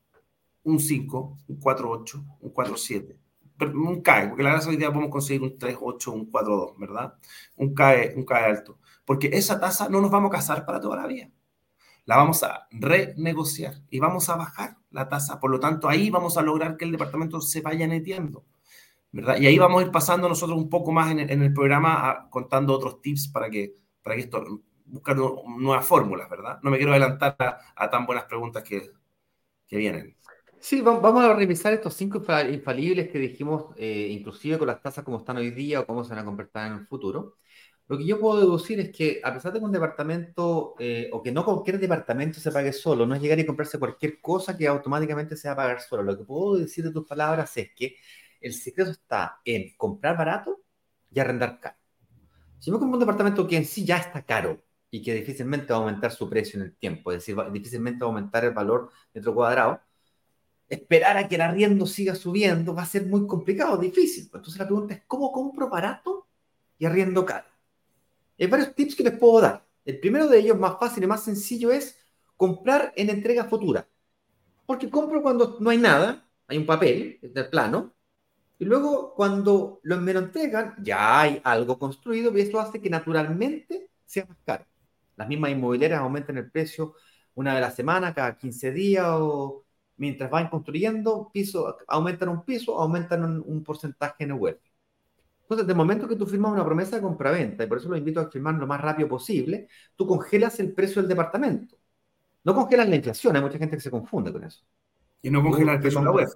un 0.63 0.79
5, 0.79 1.37
un 1.47 1.59
4,8, 1.59 2.37
un 2.41 2.53
4,7. 2.53 3.17
Un 3.73 4.01
CAE, 4.01 4.27
porque 4.27 4.43
la 4.43 4.55
tasa 4.55 4.69
hoy 4.69 4.75
día 4.75 4.89
podemos 4.89 5.11
conseguir 5.11 5.43
un 5.43 5.57
3,8, 5.57 6.11
un 6.11 6.29
4,2, 6.29 6.77
¿verdad? 6.77 7.13
Un 7.55 7.73
CAE, 7.73 8.13
un 8.15 8.25
CAE 8.25 8.45
alto. 8.45 8.79
Porque 9.05 9.29
esa 9.31 9.59
tasa 9.59 9.87
no 9.87 10.01
nos 10.01 10.11
vamos 10.11 10.29
a 10.29 10.35
casar 10.35 10.65
para 10.65 10.81
toda 10.81 10.97
la 10.97 11.07
vida. 11.07 11.29
La 12.05 12.17
vamos 12.17 12.43
a 12.43 12.67
renegociar 12.71 13.75
y 13.89 13.99
vamos 13.99 14.29
a 14.29 14.35
bajar 14.35 14.77
la 14.91 15.07
tasa. 15.07 15.39
Por 15.39 15.51
lo 15.51 15.59
tanto, 15.59 15.87
ahí 15.87 16.09
vamos 16.09 16.37
a 16.37 16.41
lograr 16.41 16.75
que 16.77 16.85
el 16.85 16.91
departamento 16.91 17.39
se 17.41 17.61
vaya 17.61 17.87
neteando. 17.87 18.45
Y 19.15 19.47
ahí 19.47 19.57
vamos 19.57 19.81
a 19.81 19.85
ir 19.85 19.91
pasando 19.91 20.27
nosotros 20.27 20.57
un 20.57 20.69
poco 20.69 20.91
más 20.91 21.11
en 21.11 21.29
el, 21.29 21.53
programa 21.53 22.27
contando 22.29 22.73
otros 22.73 23.01
tips 23.01 23.29
para 23.29 23.49
que, 23.49 23.75
para 24.03 24.15
que 24.15 24.23
esto, 24.23 24.43
buscar 24.85 25.15
nuevas 25.15 25.85
fórmulas, 25.85 26.29
¿verdad? 26.29 26.59
No 26.61 26.69
me 26.69 26.77
quiero 26.77 26.91
adelantar 26.91 27.37
a, 27.39 27.89
tan 27.89 28.05
buenas 28.05 28.25
preguntas 28.25 28.61
que, 28.63 28.91
que, 29.67 29.77
vienen. 29.77 30.17
Sí, 30.59 30.81
vamos 30.81 31.23
a 31.23 31.33
revisar 31.33 31.73
estos 31.73 31.93
cinco 31.93 32.21
infalibles 32.51 33.09
que 33.09 33.19
dijimos, 33.19 33.73
eh, 33.77 34.09
inclusive 34.11 34.57
con 34.57 34.67
las 34.67 34.81
tasas 34.81 35.05
como 35.05 35.19
están 35.19 35.37
hoy 35.37 35.51
día 35.51 35.79
o 35.79 35.85
cómo 35.85 36.03
se 36.03 36.09
van 36.09 36.19
a 36.19 36.25
convertir 36.25 36.63
en 36.63 36.73
el 36.73 36.87
futuro. 36.87 37.37
Lo 37.87 37.97
que 37.97 38.05
yo 38.05 38.19
puedo 38.19 38.39
deducir 38.39 38.79
es 38.79 38.91
que 38.91 39.21
a 39.23 39.31
pesar 39.33 39.53
de 39.53 39.59
que 39.59 39.65
un 39.65 39.71
departamento, 39.71 40.73
eh, 40.79 41.07
o 41.13 41.21
que 41.21 41.31
no 41.31 41.45
cualquier 41.45 41.79
departamento 41.79 42.39
se 42.39 42.51
pague 42.51 42.73
solo, 42.73 43.05
no 43.05 43.15
es 43.15 43.21
llegar 43.21 43.39
y 43.39 43.45
comprarse 43.45 43.77
cualquier 43.77 44.19
cosa 44.19 44.57
que 44.57 44.67
automáticamente 44.67 45.37
se 45.37 45.47
va 45.47 45.53
a 45.53 45.57
pagar 45.57 45.81
solo. 45.81 46.01
Lo 46.03 46.17
que 46.17 46.23
puedo 46.25 46.57
decir 46.57 46.83
de 46.83 46.91
tus 46.91 47.05
palabras 47.05 47.55
es 47.57 47.69
que 47.75 47.95
el 48.45 48.53
secreto 48.53 48.91
está 48.91 49.41
en 49.43 49.75
comprar 49.75 50.15
barato 50.15 50.61
y 51.11 51.19
arrendar 51.19 51.59
caro. 51.59 51.77
Si 52.59 52.69
me 52.69 52.77
compro 52.77 52.93
un 52.93 52.99
departamento 52.99 53.47
que 53.47 53.57
en 53.57 53.65
sí 53.65 53.83
ya 53.83 53.97
está 53.97 54.23
caro 54.23 54.63
y 54.91 55.01
que 55.01 55.15
difícilmente 55.15 55.73
va 55.73 55.79
a 55.79 55.81
aumentar 55.81 56.11
su 56.11 56.29
precio 56.29 56.59
en 56.59 56.67
el 56.67 56.75
tiempo, 56.75 57.11
es 57.11 57.17
decir, 57.17 57.35
difícilmente 57.51 58.01
va 58.01 58.05
a 58.05 58.09
aumentar 58.09 58.45
el 58.45 58.51
valor 58.51 58.91
metro 59.15 59.33
cuadrado, 59.33 59.81
esperar 60.69 61.17
a 61.17 61.27
que 61.27 61.35
el 61.35 61.41
arriendo 61.41 61.87
siga 61.87 62.13
subiendo 62.13 62.75
va 62.75 62.83
a 62.83 62.85
ser 62.85 63.07
muy 63.07 63.25
complicado, 63.25 63.77
difícil. 63.77 64.25
Entonces 64.25 64.59
la 64.59 64.67
pregunta 64.67 64.93
es, 64.93 65.01
¿cómo 65.07 65.31
compro 65.31 65.67
barato 65.67 66.27
y 66.77 66.85
arriendo 66.85 67.25
caro? 67.25 67.47
Hay 68.37 68.45
varios 68.45 68.75
tips 68.75 68.95
que 68.95 69.03
les 69.05 69.17
puedo 69.17 69.41
dar. 69.41 69.65
El 69.85 69.99
primero 69.99 70.27
de 70.27 70.37
ellos, 70.37 70.59
más 70.59 70.77
fácil 70.79 71.03
y 71.03 71.07
más 71.07 71.23
sencillo, 71.23 71.71
es 71.71 71.97
comprar 72.37 72.93
en 72.95 73.09
entrega 73.09 73.45
futura. 73.45 73.87
Porque 74.67 74.87
compro 74.87 75.23
cuando 75.23 75.57
no 75.59 75.71
hay 75.71 75.79
nada, 75.79 76.29
hay 76.47 76.59
un 76.59 76.65
papel, 76.67 77.19
del 77.23 77.49
plano, 77.49 77.95
y 78.57 78.65
luego 78.65 79.13
cuando 79.13 79.79
lo, 79.83 79.97
me 79.97 80.13
lo 80.13 80.19
entregan, 80.19 80.75
ya 80.81 81.21
hay 81.21 81.41
algo 81.43 81.77
construido 81.77 82.35
y 82.37 82.41
eso 82.41 82.59
hace 82.59 82.81
que 82.81 82.89
naturalmente 82.89 83.89
sea 84.05 84.25
más 84.25 84.37
caro. 84.45 84.65
Las 85.17 85.27
mismas 85.27 85.51
inmobiliarias 85.51 85.99
aumentan 85.99 86.37
el 86.37 86.49
precio 86.49 86.95
una 87.35 87.53
vez 87.53 87.63
a 87.63 87.67
la 87.67 87.71
semana, 87.71 88.13
cada 88.13 88.37
15 88.37 88.71
días 88.71 89.07
o 89.09 89.65
mientras 89.97 90.29
van 90.29 90.49
construyendo, 90.49 91.29
piso, 91.33 91.77
aumentan 91.87 92.29
un 92.29 92.43
piso, 92.43 92.79
aumentan 92.79 93.41
un, 93.45 93.63
porcentaje 93.63 94.23
en 94.23 94.31
el 94.31 94.37
web. 94.37 94.59
Entonces, 95.41 95.67
de 95.67 95.73
momento 95.73 96.07
que 96.07 96.15
tú 96.15 96.25
firmas 96.25 96.51
una 96.51 96.65
promesa 96.65 96.95
de 96.95 97.01
compraventa, 97.01 97.63
y 97.63 97.67
por 97.67 97.77
eso 97.77 97.89
lo 97.89 97.97
invito 97.97 98.19
a 98.19 98.29
firmar 98.29 98.55
lo 98.55 98.67
más 98.67 98.81
rápido 98.81 99.07
posible, 99.07 99.67
tú 99.95 100.07
congelas 100.07 100.59
el 100.59 100.73
precio 100.73 101.01
del 101.01 101.09
departamento. 101.09 101.77
No 102.43 102.55
congelas 102.55 102.89
la 102.89 102.95
inflación, 102.95 103.35
hay 103.35 103.41
mucha 103.41 103.57
gente 103.57 103.75
que 103.75 103.81
se 103.81 103.91
confunde 103.91 104.31
con 104.31 104.43
eso. 104.43 104.63
Y 105.21 105.29
no 105.29 105.43
congelas 105.43 105.75
el 105.75 105.81
precio 105.81 105.99
de 105.99 106.05
la 106.05 106.11
UEF. 106.11 106.33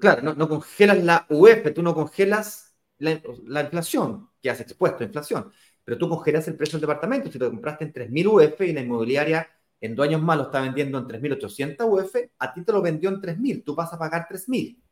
Claro, 0.00 0.34
no, 0.34 0.48
congelas 0.48 1.02
la 1.02 1.26
UEF, 1.28 1.74
tú 1.74 1.82
no 1.82 1.94
congelas 1.94 2.76
la, 2.98 3.20
la, 3.46 3.62
inflación, 3.62 4.30
que 4.40 4.50
has 4.50 4.60
expuesto 4.60 5.02
a 5.02 5.06
inflación, 5.06 5.50
pero 5.84 5.98
tú 5.98 6.08
congelas 6.08 6.46
el 6.48 6.56
precio 6.56 6.78
del 6.78 6.82
departamento. 6.82 7.30
Si 7.30 7.38
lo 7.38 7.50
compraste 7.50 7.84
en 7.84 7.92
3.000 7.92 8.26
UEF 8.26 8.60
y 8.62 8.72
la 8.72 8.80
inmobiliaria 8.80 9.48
en 9.80 9.94
dos 9.94 10.06
años 10.06 10.22
más 10.22 10.36
lo 10.36 10.44
está 10.44 10.60
vendiendo 10.60 10.98
en 10.98 11.06
3.800 11.06 11.86
UF, 11.86 12.14
a 12.38 12.52
ti 12.52 12.64
te 12.64 12.72
lo 12.72 12.82
vendió 12.82 13.10
en 13.10 13.20
3.000, 13.20 13.62
tú 13.64 13.74
vas 13.74 13.92
a 13.92 13.98
pagar 13.98 14.26
3.000 14.28 14.82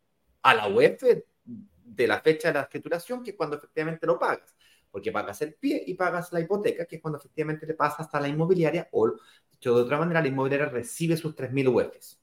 a 0.42 0.54
la 0.54 0.68
UF 0.68 1.02
de 1.44 2.06
la 2.06 2.20
fecha 2.20 2.48
de 2.48 2.54
la 2.54 2.62
escrituración, 2.62 3.22
que 3.22 3.30
es 3.30 3.36
cuando 3.36 3.56
efectivamente 3.56 4.06
lo 4.06 4.18
pagas, 4.18 4.54
porque 4.90 5.12
pagas 5.12 5.40
el 5.42 5.54
pie 5.54 5.82
y 5.86 5.94
pagas 5.94 6.32
la 6.32 6.40
hipoteca, 6.40 6.86
que 6.86 6.96
es 6.96 7.02
cuando 7.02 7.18
efectivamente 7.18 7.66
le 7.66 7.74
pasa 7.74 8.02
hasta 8.02 8.20
la 8.20 8.28
inmobiliaria, 8.28 8.88
o 8.92 9.12
dicho 9.50 9.74
de 9.74 9.82
otra 9.82 9.98
manera, 9.98 10.20
la 10.20 10.28
inmobiliaria 10.28 10.66
recibe 10.68 11.16
sus 11.16 11.34
3.000 11.34 11.68
UFs. 11.68 12.20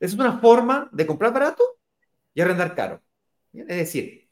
Es 0.00 0.14
una 0.14 0.38
forma 0.40 0.88
de 0.92 1.06
comprar 1.06 1.32
barato 1.32 1.62
y 2.34 2.40
arrendar 2.40 2.74
caro. 2.74 3.02
Es 3.52 3.66
decir, 3.68 4.28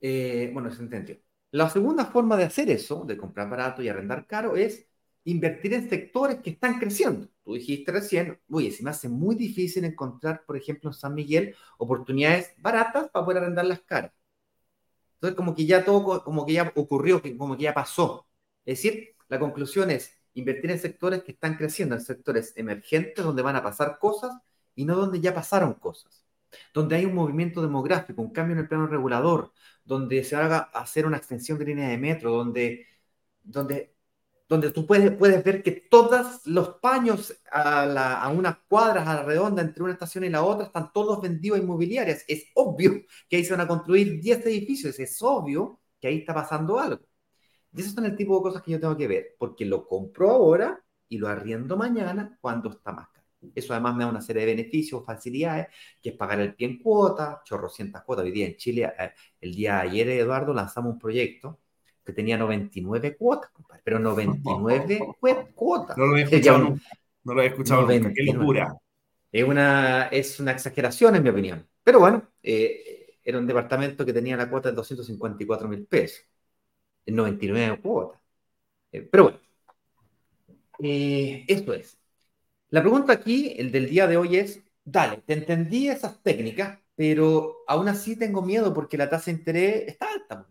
eh, 0.00 0.50
bueno, 0.52 0.70
se 0.70 0.82
entendió. 0.82 1.18
La 1.52 1.68
segunda 1.68 2.06
forma 2.06 2.36
de 2.36 2.44
hacer 2.44 2.70
eso, 2.70 3.04
de 3.04 3.16
comprar 3.16 3.48
barato 3.50 3.82
y 3.82 3.88
arrendar 3.88 4.26
caro, 4.26 4.56
es 4.56 4.86
invertir 5.24 5.74
en 5.74 5.88
sectores 5.88 6.38
que 6.40 6.50
están 6.50 6.78
creciendo. 6.78 7.28
Tú 7.44 7.54
dijiste 7.54 7.92
recién, 7.92 8.40
oye, 8.50 8.70
se 8.70 8.82
me 8.82 8.90
hace 8.90 9.08
muy 9.08 9.34
difícil 9.36 9.84
encontrar, 9.84 10.44
por 10.46 10.56
ejemplo, 10.56 10.90
en 10.90 10.94
San 10.94 11.14
Miguel, 11.14 11.54
oportunidades 11.78 12.52
baratas 12.58 13.10
para 13.10 13.24
poder 13.24 13.42
arrendar 13.42 13.66
las 13.66 13.80
caras. 13.82 14.12
Entonces, 15.14 15.36
como 15.36 15.54
que 15.54 15.66
ya 15.66 15.84
todo, 15.84 16.24
como 16.24 16.46
que 16.46 16.54
ya 16.54 16.72
ocurrió, 16.76 17.20
como 17.36 17.56
que 17.56 17.64
ya 17.64 17.74
pasó. 17.74 18.26
Es 18.64 18.82
decir, 18.82 19.16
la 19.28 19.38
conclusión 19.38 19.90
es 19.90 20.12
invertir 20.34 20.70
en 20.70 20.78
sectores 20.78 21.22
que 21.22 21.32
están 21.32 21.56
creciendo, 21.56 21.94
en 21.94 22.00
sectores 22.00 22.52
emergentes 22.56 23.24
donde 23.24 23.42
van 23.42 23.56
a 23.56 23.62
pasar 23.62 23.98
cosas 23.98 24.32
y 24.74 24.84
no 24.84 24.96
donde 24.96 25.20
ya 25.20 25.34
pasaron 25.34 25.74
cosas. 25.74 26.24
Donde 26.74 26.96
hay 26.96 27.04
un 27.04 27.14
movimiento 27.14 27.62
demográfico, 27.62 28.22
un 28.22 28.32
cambio 28.32 28.54
en 28.54 28.60
el 28.60 28.68
plano 28.68 28.86
regulador, 28.86 29.52
donde 29.84 30.24
se 30.24 30.36
haga 30.36 30.58
hacer 30.74 31.06
una 31.06 31.16
extensión 31.18 31.58
de 31.58 31.64
línea 31.66 31.88
de 31.88 31.98
metro, 31.98 32.32
donde, 32.32 32.86
donde 33.42 33.94
donde 34.48 34.70
tú 34.72 34.86
puedes, 34.86 35.12
puedes 35.16 35.44
ver 35.44 35.62
que 35.62 35.72
todos 35.72 36.44
los 36.46 36.76
paños 36.80 37.34
a, 37.52 37.86
la, 37.86 38.20
a 38.20 38.28
unas 38.30 38.58
cuadras 38.68 39.06
a 39.08 39.14
la 39.14 39.22
redonda 39.22 39.62
entre 39.62 39.82
una 39.82 39.92
estación 39.92 40.24
y 40.24 40.28
la 40.30 40.42
otra 40.44 40.66
están 40.66 40.92
todos 40.92 41.20
vendidos 41.22 41.58
a 41.58 41.62
inmobiliarias. 41.62 42.24
Es 42.28 42.46
obvio 42.54 43.02
que 43.28 43.36
ahí 43.36 43.44
se 43.44 43.52
van 43.52 43.60
a 43.62 43.68
construir 43.68 44.20
10 44.20 44.44
edificios, 44.46 44.98
es 44.98 45.22
obvio 45.22 45.80
que 46.00 46.08
ahí 46.08 46.18
está 46.18 46.34
pasando 46.34 46.78
algo. 46.80 47.02
Y 47.72 47.82
esos 47.82 47.94
son 47.94 48.06
el 48.06 48.16
tipo 48.16 48.36
de 48.38 48.42
cosas 48.44 48.62
que 48.62 48.72
yo 48.72 48.80
tengo 48.80 48.96
que 48.98 49.08
ver, 49.08 49.36
porque 49.38 49.66
lo 49.66 49.86
compro 49.88 50.30
ahora 50.30 50.84
y 51.08 51.18
lo 51.18 51.28
arriendo 51.28 51.76
mañana 51.78 52.38
cuando 52.42 52.70
está 52.70 52.92
más. 52.92 53.09
Eso 53.54 53.72
además 53.72 53.96
me 53.96 54.04
da 54.04 54.10
una 54.10 54.20
serie 54.20 54.44
de 54.44 54.54
beneficios, 54.54 55.04
facilidades, 55.04 55.68
que 56.00 56.10
es 56.10 56.16
pagar 56.16 56.40
el 56.40 56.54
pie 56.54 56.68
en 56.68 56.78
cuota, 56.82 57.40
chorrocientas 57.44 58.02
cuotas. 58.04 58.24
Hoy 58.24 58.32
día 58.32 58.46
en 58.46 58.56
Chile, 58.56 58.92
eh, 58.98 59.10
el 59.40 59.54
día 59.54 59.76
de 59.76 59.80
ayer, 59.80 60.08
Eduardo, 60.10 60.52
lanzamos 60.52 60.92
un 60.92 60.98
proyecto 60.98 61.60
que 62.04 62.12
tenía 62.12 62.36
99 62.36 63.16
cuotas, 63.16 63.50
compadre, 63.50 63.82
pero 63.84 63.98
99 63.98 65.14
cuotas. 65.54 65.96
No 65.96 66.06
lo 66.06 66.16
he 66.16 66.22
escuchado 66.22 66.58
nunca. 66.58 66.82
No 67.24 67.34
lo 67.34 67.42
he 67.42 67.46
escuchado 67.46 67.86
nunca. 67.86 68.12
Qué 68.14 68.24
locura. 68.24 68.74
Es 69.32 69.44
una, 69.44 70.08
es 70.08 70.40
una 70.40 70.52
exageración, 70.52 71.16
en 71.16 71.22
mi 71.22 71.28
opinión. 71.28 71.66
Pero 71.84 72.00
bueno, 72.00 72.28
eh, 72.42 73.16
era 73.22 73.38
un 73.38 73.46
departamento 73.46 74.04
que 74.04 74.12
tenía 74.12 74.36
la 74.36 74.50
cuota 74.50 74.70
de 74.70 74.74
254 74.74 75.68
mil 75.68 75.86
pesos. 75.86 76.24
En 77.06 77.16
99 77.16 77.80
cuotas. 77.80 78.20
Eh, 78.92 79.08
pero 79.10 79.24
bueno, 79.24 79.38
eh, 80.82 81.44
esto 81.46 81.72
es. 81.72 81.99
La 82.70 82.80
pregunta 82.82 83.12
aquí, 83.12 83.54
el 83.58 83.70
del 83.72 83.88
día 83.88 84.06
de 84.06 84.16
hoy 84.16 84.36
es, 84.36 84.62
dale, 84.84 85.18
te 85.26 85.34
entendí 85.34 85.88
esas 85.88 86.22
técnicas, 86.22 86.78
pero 86.94 87.58
aún 87.66 87.88
así 87.88 88.16
tengo 88.16 88.42
miedo 88.42 88.72
porque 88.74 88.96
la 88.98 89.08
tasa 89.10 89.26
de 89.30 89.38
interés 89.38 89.84
está 89.88 90.08
alta 90.12 90.46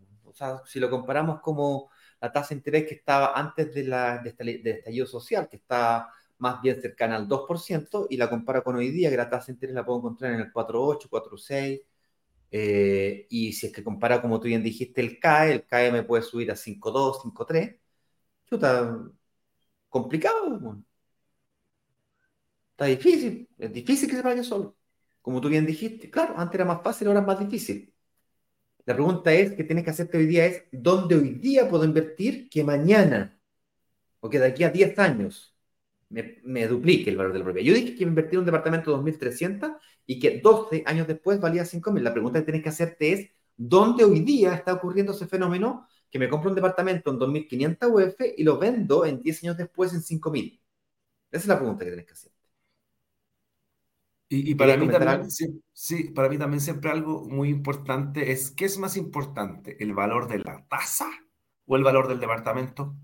si 0.66 0.80
lo 0.80 0.90
comparamos 0.90 1.40
como 1.40 1.90
la 2.20 2.32
tasa 2.32 2.50
de 2.50 2.56
interés 2.56 2.86
que 2.88 2.94
estaba 2.94 3.32
antes 3.38 3.74
de 3.74 3.84
la, 3.84 4.18
de 4.18 4.32
del 4.32 4.66
estallido 4.66 5.06
social, 5.06 5.48
que 5.48 5.56
está 5.56 6.08
más 6.38 6.60
bien 6.62 6.80
cercana 6.80 7.16
al 7.16 7.28
2%, 7.28 8.06
y 8.10 8.16
la 8.16 8.28
compara 8.30 8.62
con 8.62 8.76
hoy 8.76 8.90
día, 8.90 9.10
que 9.10 9.16
la 9.16 9.28
tasa 9.30 9.46
de 9.46 9.52
interés 9.52 9.74
la 9.74 9.84
puedo 9.84 9.98
encontrar 9.98 10.32
en 10.34 10.40
el 10.40 10.52
4,8, 10.52 11.08
4,6, 11.08 11.82
eh, 12.50 13.26
y 13.30 13.52
si 13.52 13.66
es 13.66 13.72
que 13.72 13.84
compara, 13.84 14.20
como 14.22 14.40
tú 14.40 14.48
bien 14.48 14.62
dijiste, 14.62 15.00
el 15.00 15.18
CAE, 15.20 15.52
el 15.52 15.66
CAE 15.66 15.92
me 15.92 16.02
puede 16.04 16.22
subir 16.22 16.50
a 16.50 16.56
5,2, 16.56 17.20
5,3. 17.22 17.78
Chuta, 18.46 18.98
complicado. 19.88 20.82
Está 22.80 22.88
difícil, 22.88 23.46
es 23.58 23.72
difícil 23.74 24.08
que 24.08 24.16
se 24.16 24.22
vaya 24.22 24.42
solo. 24.42 24.74
Como 25.20 25.38
tú 25.42 25.50
bien 25.50 25.66
dijiste, 25.66 26.10
claro, 26.10 26.32
antes 26.38 26.54
era 26.54 26.64
más 26.64 26.82
fácil, 26.82 27.08
ahora 27.08 27.20
es 27.20 27.26
más 27.26 27.38
difícil. 27.38 27.94
La 28.86 28.94
pregunta 28.94 29.30
es 29.34 29.52
que 29.52 29.64
tienes 29.64 29.84
que 29.84 29.90
hacerte 29.90 30.16
hoy 30.16 30.24
día 30.24 30.46
es, 30.46 30.64
¿dónde 30.72 31.14
hoy 31.16 31.34
día 31.34 31.68
puedo 31.68 31.84
invertir 31.84 32.48
que 32.48 32.64
mañana 32.64 33.38
o 34.20 34.30
que 34.30 34.38
de 34.38 34.46
aquí 34.46 34.64
a 34.64 34.70
10 34.70 34.98
años 34.98 35.54
me, 36.08 36.66
duplique 36.66 37.10
el 37.10 37.18
valor 37.18 37.34
de 37.34 37.40
la 37.40 37.44
propiedad? 37.44 37.66
Yo 37.66 37.74
dije 37.74 37.94
que 37.94 38.02
invertir 38.04 38.36
en 38.36 38.40
un 38.40 38.46
departamento 38.46 38.90
de 38.90 39.12
2.300 39.12 39.76
y 40.06 40.18
que 40.18 40.40
12 40.40 40.82
años 40.86 41.06
después 41.06 41.38
valía 41.38 41.66
5.000. 41.66 42.02
La 42.02 42.14
pregunta 42.14 42.38
que 42.38 42.46
tienes 42.46 42.62
que 42.62 42.70
hacerte 42.70 43.12
es, 43.12 43.30
¿dónde 43.58 44.04
hoy 44.04 44.20
día 44.20 44.54
está 44.54 44.72
ocurriendo 44.72 45.12
ese 45.12 45.26
fenómeno 45.26 45.86
que 46.10 46.18
me 46.18 46.30
compro 46.30 46.48
un 46.48 46.56
departamento 46.56 47.10
en 47.10 47.18
2.500 47.18 47.90
UF 47.90 48.20
y 48.38 48.42
lo 48.42 48.58
vendo 48.58 49.04
en 49.04 49.20
10 49.20 49.44
años 49.44 49.58
después 49.58 49.92
en 49.92 50.00
5.000? 50.00 50.58
Esa 51.30 51.42
es 51.42 51.46
la 51.46 51.58
pregunta 51.58 51.84
que 51.84 51.90
tienes 51.90 52.06
que 52.06 52.12
hacer. 52.14 52.39
Y, 54.32 54.54
para 54.54 54.76
mí 54.76 54.86
también, 54.88 55.28
sí, 55.72 56.04
para 56.14 56.28
mí 56.28 56.38
también 56.38 56.60
siempre 56.60 56.88
algo 56.88 57.28
muy 57.28 57.48
importante 57.48 58.30
es, 58.30 58.52
¿qué 58.52 58.64
es 58.64 58.78
más 58.78 58.96
importante? 58.96 59.76
¿El 59.82 59.92
valor 59.92 60.28
de 60.28 60.38
la 60.38 60.64
tasa 60.68 61.10
o 61.66 61.74
el 61.74 61.82
valor 61.82 62.06
del 62.06 62.20
departamento? 62.20 62.94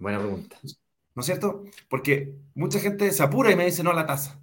Buena 0.00 0.18
pregunta. 0.18 0.58
¿No 1.14 1.20
es 1.20 1.26
cierto? 1.26 1.62
Porque 1.88 2.34
mucha 2.56 2.80
gente 2.80 3.12
se 3.12 3.22
apura 3.22 3.52
y 3.52 3.56
me 3.56 3.64
dice, 3.64 3.84
no, 3.84 3.92
la 3.92 4.06
tasa. 4.06 4.42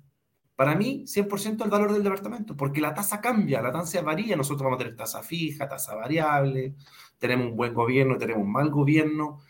Para 0.55 0.75
mí, 0.75 1.03
100% 1.05 1.65
el 1.65 1.69
valor 1.69 1.91
del 1.91 2.03
departamento, 2.03 2.55
porque 2.55 2.79
la 2.79 2.93
tasa 2.93 3.19
cambia, 3.19 3.61
la 3.61 3.73
tasa 3.73 4.01
varía. 4.01 4.37
Nosotros 4.37 4.63
vamos 4.63 4.77
a 4.77 4.83
tener 4.83 4.95
tasa 4.95 5.23
fija, 5.23 5.67
tasa 5.67 5.93
variable, 5.93 6.75
tenemos 7.17 7.47
un 7.47 7.57
buen 7.57 7.73
gobierno, 7.73 8.17
tenemos 8.17 8.43
un 8.43 8.51
mal 8.53 8.69
gobierno 8.69 9.41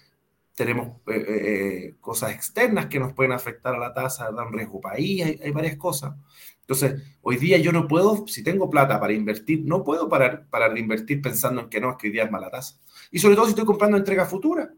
tenemos 0.56 0.88
eh, 1.08 1.16
eh, 1.16 1.24
eh, 1.28 1.96
cosas 2.00 2.32
externas 2.32 2.86
que 2.86 3.00
nos 3.00 3.14
pueden 3.14 3.32
afectar 3.32 3.74
a 3.74 3.80
la 3.80 3.94
tasa, 3.94 4.32
dan 4.32 4.54
riesgo 4.54 4.80
país, 4.80 5.24
hay, 5.24 5.40
hay, 5.44 5.52
varias 5.52 5.78
cosas. 5.78 6.14
Entonces, 6.62 7.02
hoy 7.22 7.38
día 7.38 7.58
yo 7.58 7.72
no 7.72 7.88
puedo, 7.88 8.26
si 8.28 8.44
tengo 8.44 8.70
plata 8.70 9.00
para 9.00 9.14
invertir, 9.14 9.64
no 9.66 9.84
puedo 9.84 10.08
parar, 10.08 10.48
de 10.74 10.80
invertir 10.80 11.22
pensando 11.22 11.62
en 11.62 11.70
que 11.70 11.82
no, 11.82 11.92
es 11.92 11.98
que 11.98 12.08
hoy 12.08 12.14
día 12.14 12.24
es 12.24 12.32
mala 12.32 12.50
tasa. 12.50 12.80
Y 13.12 13.20
sobre 13.20 13.36
todo 13.36 13.46
si 13.46 13.52
estoy 13.52 13.66
comprando 13.66 13.98
entrega 13.98 14.26
futura. 14.26 14.72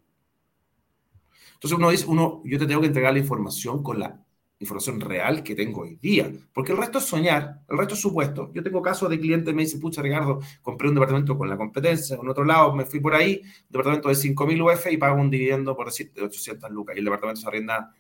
Entonces 1.53 1.77
uno 1.77 1.89
dice, 1.89 2.05
uno, 2.07 2.41
yo 2.45 2.57
te 2.57 2.65
tengo 2.65 2.81
que 2.81 2.87
entregar 2.87 3.13
la 3.13 3.19
información 3.19 3.83
con 3.83 3.99
la 3.99 4.24
información 4.59 5.01
real 5.01 5.43
que 5.43 5.55
tengo 5.55 5.81
hoy 5.81 5.97
día. 5.97 6.31
Porque 6.53 6.71
el 6.71 6.77
resto 6.77 6.99
es 6.99 7.05
soñar, 7.05 7.61
el 7.69 7.77
resto 7.77 7.93
es 7.93 8.01
supuesto. 8.01 8.51
Yo 8.53 8.63
tengo 8.63 8.81
casos 8.81 9.09
de 9.09 9.19
clientes 9.19 9.53
me 9.53 9.63
dicen, 9.63 9.79
pucha, 9.79 10.01
Ricardo, 10.01 10.39
compré 10.61 10.87
un 10.87 10.95
departamento 10.95 11.37
con 11.37 11.49
la 11.49 11.57
competencia, 11.57 12.17
en 12.21 12.27
otro 12.29 12.43
lado 12.45 12.73
me 12.73 12.85
fui 12.85 12.99
por 12.99 13.15
ahí, 13.15 13.41
departamento 13.69 14.09
de 14.09 14.15
5.000 14.15 14.73
UF 14.73 14.91
y 14.91 14.97
pago 14.97 15.19
un 15.19 15.29
dividendo, 15.29 15.75
por 15.75 15.87
decir, 15.87 16.11
de 16.13 16.23
800 16.23 16.69
lucas. 16.71 16.95
Y 16.95 16.99
el 16.99 17.05
departamento 17.05 17.41
se 17.41 17.47
arrienda 17.47 17.93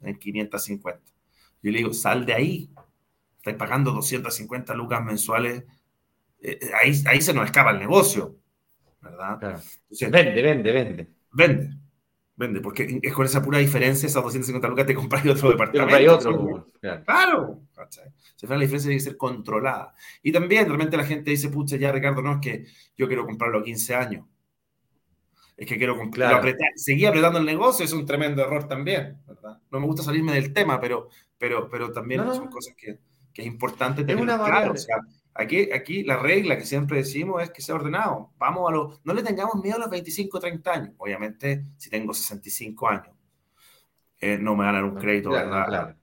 en 0.00 0.16
550. 0.18 1.00
Yo 1.62 1.70
le 1.70 1.78
digo, 1.78 1.92
sal 1.92 2.26
de 2.26 2.34
ahí. 2.34 2.70
Estás 3.36 3.54
pagando 3.54 3.92
250 3.92 4.74
lucas 4.74 5.02
mensuales 5.02 5.64
eh, 6.42 6.58
ahí, 6.80 6.92
ahí 7.06 7.20
se 7.20 7.34
nos 7.34 7.44
escapa 7.44 7.70
el 7.70 7.78
negocio, 7.78 8.36
¿verdad? 9.02 9.60
vende, 10.10 10.42
vende, 10.42 10.72
vende. 10.72 11.08
Vende, 11.32 11.76
vende, 12.40 12.60
porque 12.60 12.98
es 13.02 13.12
con 13.12 13.26
esa 13.26 13.42
pura 13.42 13.58
diferencia, 13.58 14.06
esas 14.06 14.22
250 14.22 14.66
lucas 14.66 14.86
te 14.86 14.94
compras 14.94 15.26
otro 15.26 15.50
departamento. 15.50 16.14
Otro, 16.14 16.70
claro. 16.80 17.04
claro 17.04 17.88
Se 18.34 18.46
la 18.46 18.56
diferencia 18.56 18.88
tiene 18.88 18.96
que 18.96 19.00
ser 19.00 19.16
controlada. 19.18 19.94
Y 20.22 20.32
también, 20.32 20.64
realmente 20.66 20.96
la 20.96 21.04
gente 21.04 21.30
dice, 21.30 21.50
pucha, 21.50 21.76
ya 21.76 21.92
Ricardo, 21.92 22.22
no 22.22 22.32
es 22.32 22.40
que 22.40 22.64
yo 22.96 23.06
quiero 23.06 23.26
comprarlo 23.26 23.58
a 23.58 23.62
15 23.62 23.94
años. 23.94 24.26
Es 25.54 25.66
que 25.66 25.76
quiero 25.76 25.98
comprarlo. 25.98 26.50
seguir 26.76 27.08
apretando 27.08 27.38
el 27.38 27.44
negocio 27.44 27.84
es 27.84 27.92
un 27.92 28.06
tremendo 28.06 28.42
error 28.42 28.66
también, 28.66 29.18
¿verdad? 29.26 29.60
No 29.70 29.78
me 29.78 29.84
gusta 29.84 30.02
salirme 30.02 30.32
del 30.32 30.54
tema, 30.54 30.80
pero, 30.80 31.10
pero, 31.36 31.68
pero 31.68 31.92
también 31.92 32.24
son 32.32 32.48
cosas 32.48 32.74
que, 32.74 32.98
que, 33.34 33.42
es 33.42 33.46
importante 33.46 34.02
tener 34.02 34.24
claro. 34.24 34.72
O 34.72 34.76
sea, 34.76 34.96
Aquí, 35.34 35.70
aquí 35.72 36.02
la 36.02 36.16
regla 36.16 36.56
que 36.58 36.64
siempre 36.64 36.98
decimos 36.98 37.42
es 37.42 37.50
que 37.50 37.62
sea 37.62 37.76
ordenado. 37.76 38.32
Vamos 38.38 38.68
a 38.68 38.72
los, 38.72 39.00
no 39.04 39.14
le 39.14 39.22
tengamos 39.22 39.54
miedo 39.56 39.76
a 39.76 39.80
los 39.80 39.90
25, 39.90 40.40
30 40.40 40.72
años. 40.72 40.94
Obviamente, 40.98 41.66
si 41.76 41.88
tengo 41.88 42.12
65 42.12 42.88
años, 42.88 43.14
eh, 44.20 44.38
no 44.38 44.56
me 44.56 44.64
dan 44.64 44.84
un 44.84 44.96
crédito, 44.96 45.30
¿verdad? 45.30 45.96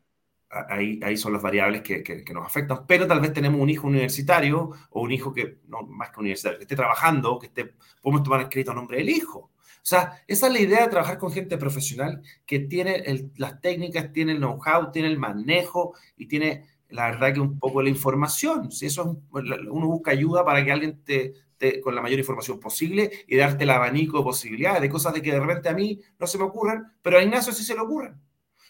Ahí, 0.49 0.99
ahí 1.03 1.17
son 1.17 1.33
las 1.33 1.41
variables 1.41 1.81
que, 1.81 2.01
que, 2.01 2.33
nos 2.33 2.45
afectan. 2.45 2.85
Pero 2.87 3.05
tal 3.05 3.19
vez 3.19 3.33
tenemos 3.33 3.59
un 3.59 3.69
hijo 3.69 3.85
universitario 3.85 4.71
o 4.91 5.01
un 5.01 5.11
hijo 5.11 5.33
que, 5.33 5.59
no 5.67 5.83
más 5.83 6.09
que 6.09 6.21
universitario, 6.21 6.57
que 6.57 6.63
esté 6.63 6.75
trabajando, 6.75 7.37
que 7.37 7.47
esté, 7.47 7.75
podemos 8.01 8.23
tomar 8.23 8.41
el 8.41 8.49
crédito 8.49 8.71
a 8.71 8.75
nombre 8.75 8.97
del 8.97 9.09
hijo. 9.09 9.51
O 9.87 9.89
sea, 9.89 10.21
esa 10.27 10.47
es 10.47 10.53
la 10.53 10.59
idea 10.59 10.81
de 10.81 10.89
trabajar 10.89 11.17
con 11.17 11.31
gente 11.31 11.57
profesional 11.57 12.21
que 12.45 12.59
tiene 12.59 13.29
las 13.35 13.61
técnicas, 13.61 14.11
tiene 14.11 14.33
el 14.33 14.39
know-how, 14.39 14.91
tiene 14.91 15.09
el 15.09 15.17
manejo 15.17 15.93
y 16.17 16.27
tiene 16.27 16.65
la 16.89 17.11
verdad 17.11 17.33
que 17.33 17.39
un 17.39 17.59
poco 17.59 17.81
la 17.81 17.89
información. 17.89 18.71
Si 18.71 18.85
eso 18.85 19.21
uno 19.31 19.87
busca 19.87 20.11
ayuda 20.11 20.45
para 20.45 20.63
que 20.63 20.71
alguien 20.71 21.03
te, 21.03 21.33
con 21.81 21.95
la 21.95 22.01
mayor 22.01 22.19
información 22.19 22.59
posible 22.59 23.11
y 23.27 23.35
darte 23.35 23.63
el 23.63 23.69
abanico 23.69 24.17
de 24.17 24.23
posibilidades, 24.23 24.81
de 24.81 24.89
cosas 24.89 25.13
de 25.13 25.21
que 25.21 25.31
de 25.31 25.39
repente 25.39 25.69
a 25.69 25.73
mí 25.73 25.99
no 26.19 26.27
se 26.27 26.37
me 26.37 26.45
ocurren, 26.45 26.85
pero 27.01 27.17
a 27.17 27.23
Ignacio 27.23 27.51
sí 27.53 27.63
se 27.63 27.75
le 27.75 27.81
ocurren. 27.81 28.19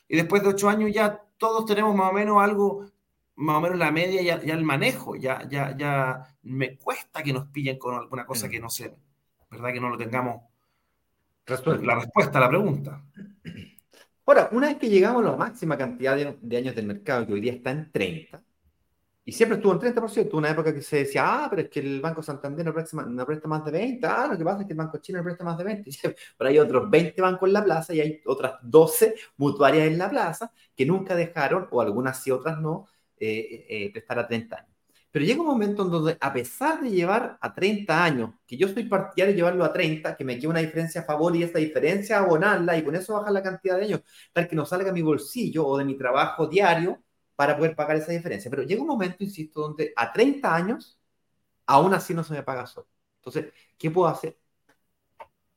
Y 0.07 0.15
después 0.15 0.41
de 0.41 0.49
ocho 0.49 0.69
años 0.69 0.91
ya 0.93 1.21
todos 1.37 1.65
tenemos 1.65 1.95
más 1.95 2.11
o 2.11 2.13
menos 2.13 2.41
algo, 2.41 2.85
más 3.35 3.57
o 3.57 3.61
menos 3.61 3.77
la 3.77 3.91
media, 3.91 4.21
ya, 4.21 4.43
ya 4.43 4.53
el 4.53 4.63
manejo, 4.63 5.15
ya, 5.15 5.47
ya, 5.49 5.75
ya 5.77 6.23
me 6.43 6.77
cuesta 6.77 7.21
que 7.21 7.33
nos 7.33 7.47
pillen 7.47 7.77
con 7.77 7.95
alguna 7.95 8.25
cosa 8.25 8.49
que 8.49 8.59
no 8.59 8.69
sé, 8.69 8.95
¿verdad? 9.51 9.73
Que 9.73 9.81
no 9.81 9.89
lo 9.89 9.97
tengamos 9.97 10.41
la 11.81 11.95
respuesta 11.95 12.37
a 12.37 12.41
la 12.41 12.49
pregunta. 12.49 13.01
Ahora, 14.27 14.49
una 14.51 14.67
vez 14.67 14.77
que 14.77 14.89
llegamos 14.89 15.25
a 15.25 15.31
la 15.31 15.37
máxima 15.37 15.77
cantidad 15.77 16.15
de, 16.15 16.57
años 16.57 16.75
del 16.75 16.85
mercado, 16.85 17.25
que 17.25 17.33
hoy 17.33 17.39
día 17.41 17.53
está 17.53 17.71
en 17.71 17.91
30, 17.91 18.43
y 19.25 19.31
siempre 19.33 19.57
estuvo 19.57 19.73
en 19.73 19.79
30%, 19.79 20.37
una 20.37 20.51
época 20.51 20.73
que 20.73 20.81
se 20.81 20.97
decía, 20.97 21.45
ah, 21.45 21.47
pero 21.49 21.63
es 21.63 21.69
que 21.69 21.79
el 21.81 22.01
Banco 22.01 22.23
Santander 22.23 22.65
no 22.65 22.73
presta, 22.73 23.47
más 23.47 23.65
de 23.65 23.71
20, 23.71 24.07
ah, 24.07 24.27
lo 24.31 24.37
que 24.37 24.43
pasa 24.43 24.61
es 24.61 24.67
que 24.67 24.73
el 24.73 24.77
Banco 24.77 24.97
Chino 24.99 25.19
no 25.19 25.23
presta 25.25 25.43
más 25.45 25.57
de 25.57 25.63
20, 25.65 25.91
pero 26.37 26.49
hay 26.49 26.59
otros 26.59 26.89
20 26.89 27.21
bancos 27.21 27.47
en 27.47 27.53
la 27.53 27.63
plaza 27.63 27.93
y 27.93 28.01
hay 28.01 28.21
otras 28.25 28.55
12 28.63 29.15
mutuarias 29.37 29.87
en 29.87 29.97
la 29.97 30.09
plaza 30.09 30.51
que 30.75 30.85
nunca 30.85 31.15
dejaron, 31.15 31.67
o 31.71 31.81
algunas 31.81 32.21
sí, 32.21 32.31
otras 32.31 32.59
no, 32.59 32.87
eh, 33.19 33.65
eh, 33.69 33.91
prestar 33.93 34.19
a 34.19 34.27
30 34.27 34.57
años. 34.57 34.76
Pero 35.11 35.25
llega 35.25 35.41
un 35.41 35.47
momento 35.47 35.83
en 35.83 35.91
donde, 35.91 36.17
a 36.19 36.33
pesar 36.33 36.81
de 36.81 36.91
llevar 36.91 37.37
a 37.41 37.53
30 37.53 38.03
años, 38.03 38.31
que 38.45 38.57
yo 38.57 38.67
estoy 38.67 38.83
partidario 38.85 39.33
de 39.33 39.37
llevarlo 39.37 39.63
a 39.65 39.73
30, 39.73 40.15
que 40.15 40.23
me 40.23 40.37
quede 40.37 40.47
una 40.47 40.59
diferencia 40.59 41.01
a 41.01 41.03
favor 41.05 41.35
y 41.35 41.43
esa 41.43 41.59
diferencia 41.59 42.19
abonarla 42.19 42.77
y 42.77 42.83
con 42.83 42.95
eso 42.95 43.13
bajar 43.13 43.31
la 43.33 43.41
cantidad 43.43 43.77
de 43.77 43.85
años, 43.85 44.01
tal 44.33 44.47
que 44.47 44.55
no 44.55 44.65
salga 44.65 44.91
mi 44.91 45.01
bolsillo 45.01 45.65
o 45.65 45.77
de 45.77 45.85
mi 45.85 45.97
trabajo 45.97 46.47
diario 46.47 47.01
para 47.35 47.57
poder 47.57 47.75
pagar 47.75 47.97
esa 47.97 48.11
diferencia. 48.11 48.49
Pero 48.51 48.63
llega 48.63 48.81
un 48.81 48.87
momento, 48.87 49.23
insisto, 49.23 49.61
donde 49.61 49.93
a 49.95 50.11
30 50.11 50.53
años, 50.55 50.99
aún 51.67 51.93
así 51.93 52.13
no 52.13 52.23
se 52.23 52.33
me 52.33 52.43
paga 52.43 52.67
solo. 52.67 52.87
Entonces, 53.19 53.53
¿qué 53.77 53.91
puedo 53.91 54.07
hacer? 54.09 54.37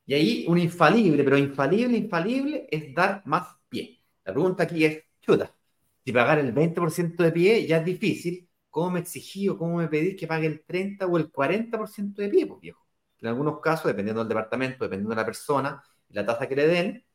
Y 0.05 0.13
ahí 0.13 0.45
un 0.47 0.57
infalible, 0.57 1.23
pero 1.23 1.37
infalible, 1.37 1.97
infalible, 1.97 2.67
es 2.69 2.93
dar 2.93 3.21
más 3.25 3.47
pie. 3.69 4.01
La 4.25 4.33
pregunta 4.33 4.63
aquí 4.63 4.83
es, 4.85 5.03
chuta, 5.21 5.55
si 6.03 6.11
pagar 6.11 6.39
el 6.39 6.51
20% 6.51 7.23
de 7.23 7.31
pie 7.31 7.67
ya 7.67 7.77
es 7.77 7.85
difícil, 7.85 8.49
¿cómo 8.71 8.91
me 8.91 9.01
exigí 9.01 9.49
o 9.49 9.57
cómo 9.57 9.77
me 9.77 9.87
pedís 9.87 10.15
que 10.19 10.27
pague 10.27 10.47
el 10.47 10.63
30 10.63 11.05
o 11.07 11.17
el 11.17 11.31
40% 11.31 12.21
de 12.21 12.29
pie, 12.29 12.47
pues 12.47 12.61
viejo? 12.61 12.87
En 13.19 13.27
algunos 13.27 13.59
casos, 13.61 13.85
dependiendo 13.85 14.21
del 14.21 14.29
departamento, 14.29 14.83
dependiendo 14.85 15.11
de 15.11 15.15
la 15.17 15.25
persona, 15.25 15.83
la 16.09 16.25
tasa 16.25 16.47
que 16.47 16.55
le 16.55 16.67
den, 16.67 17.05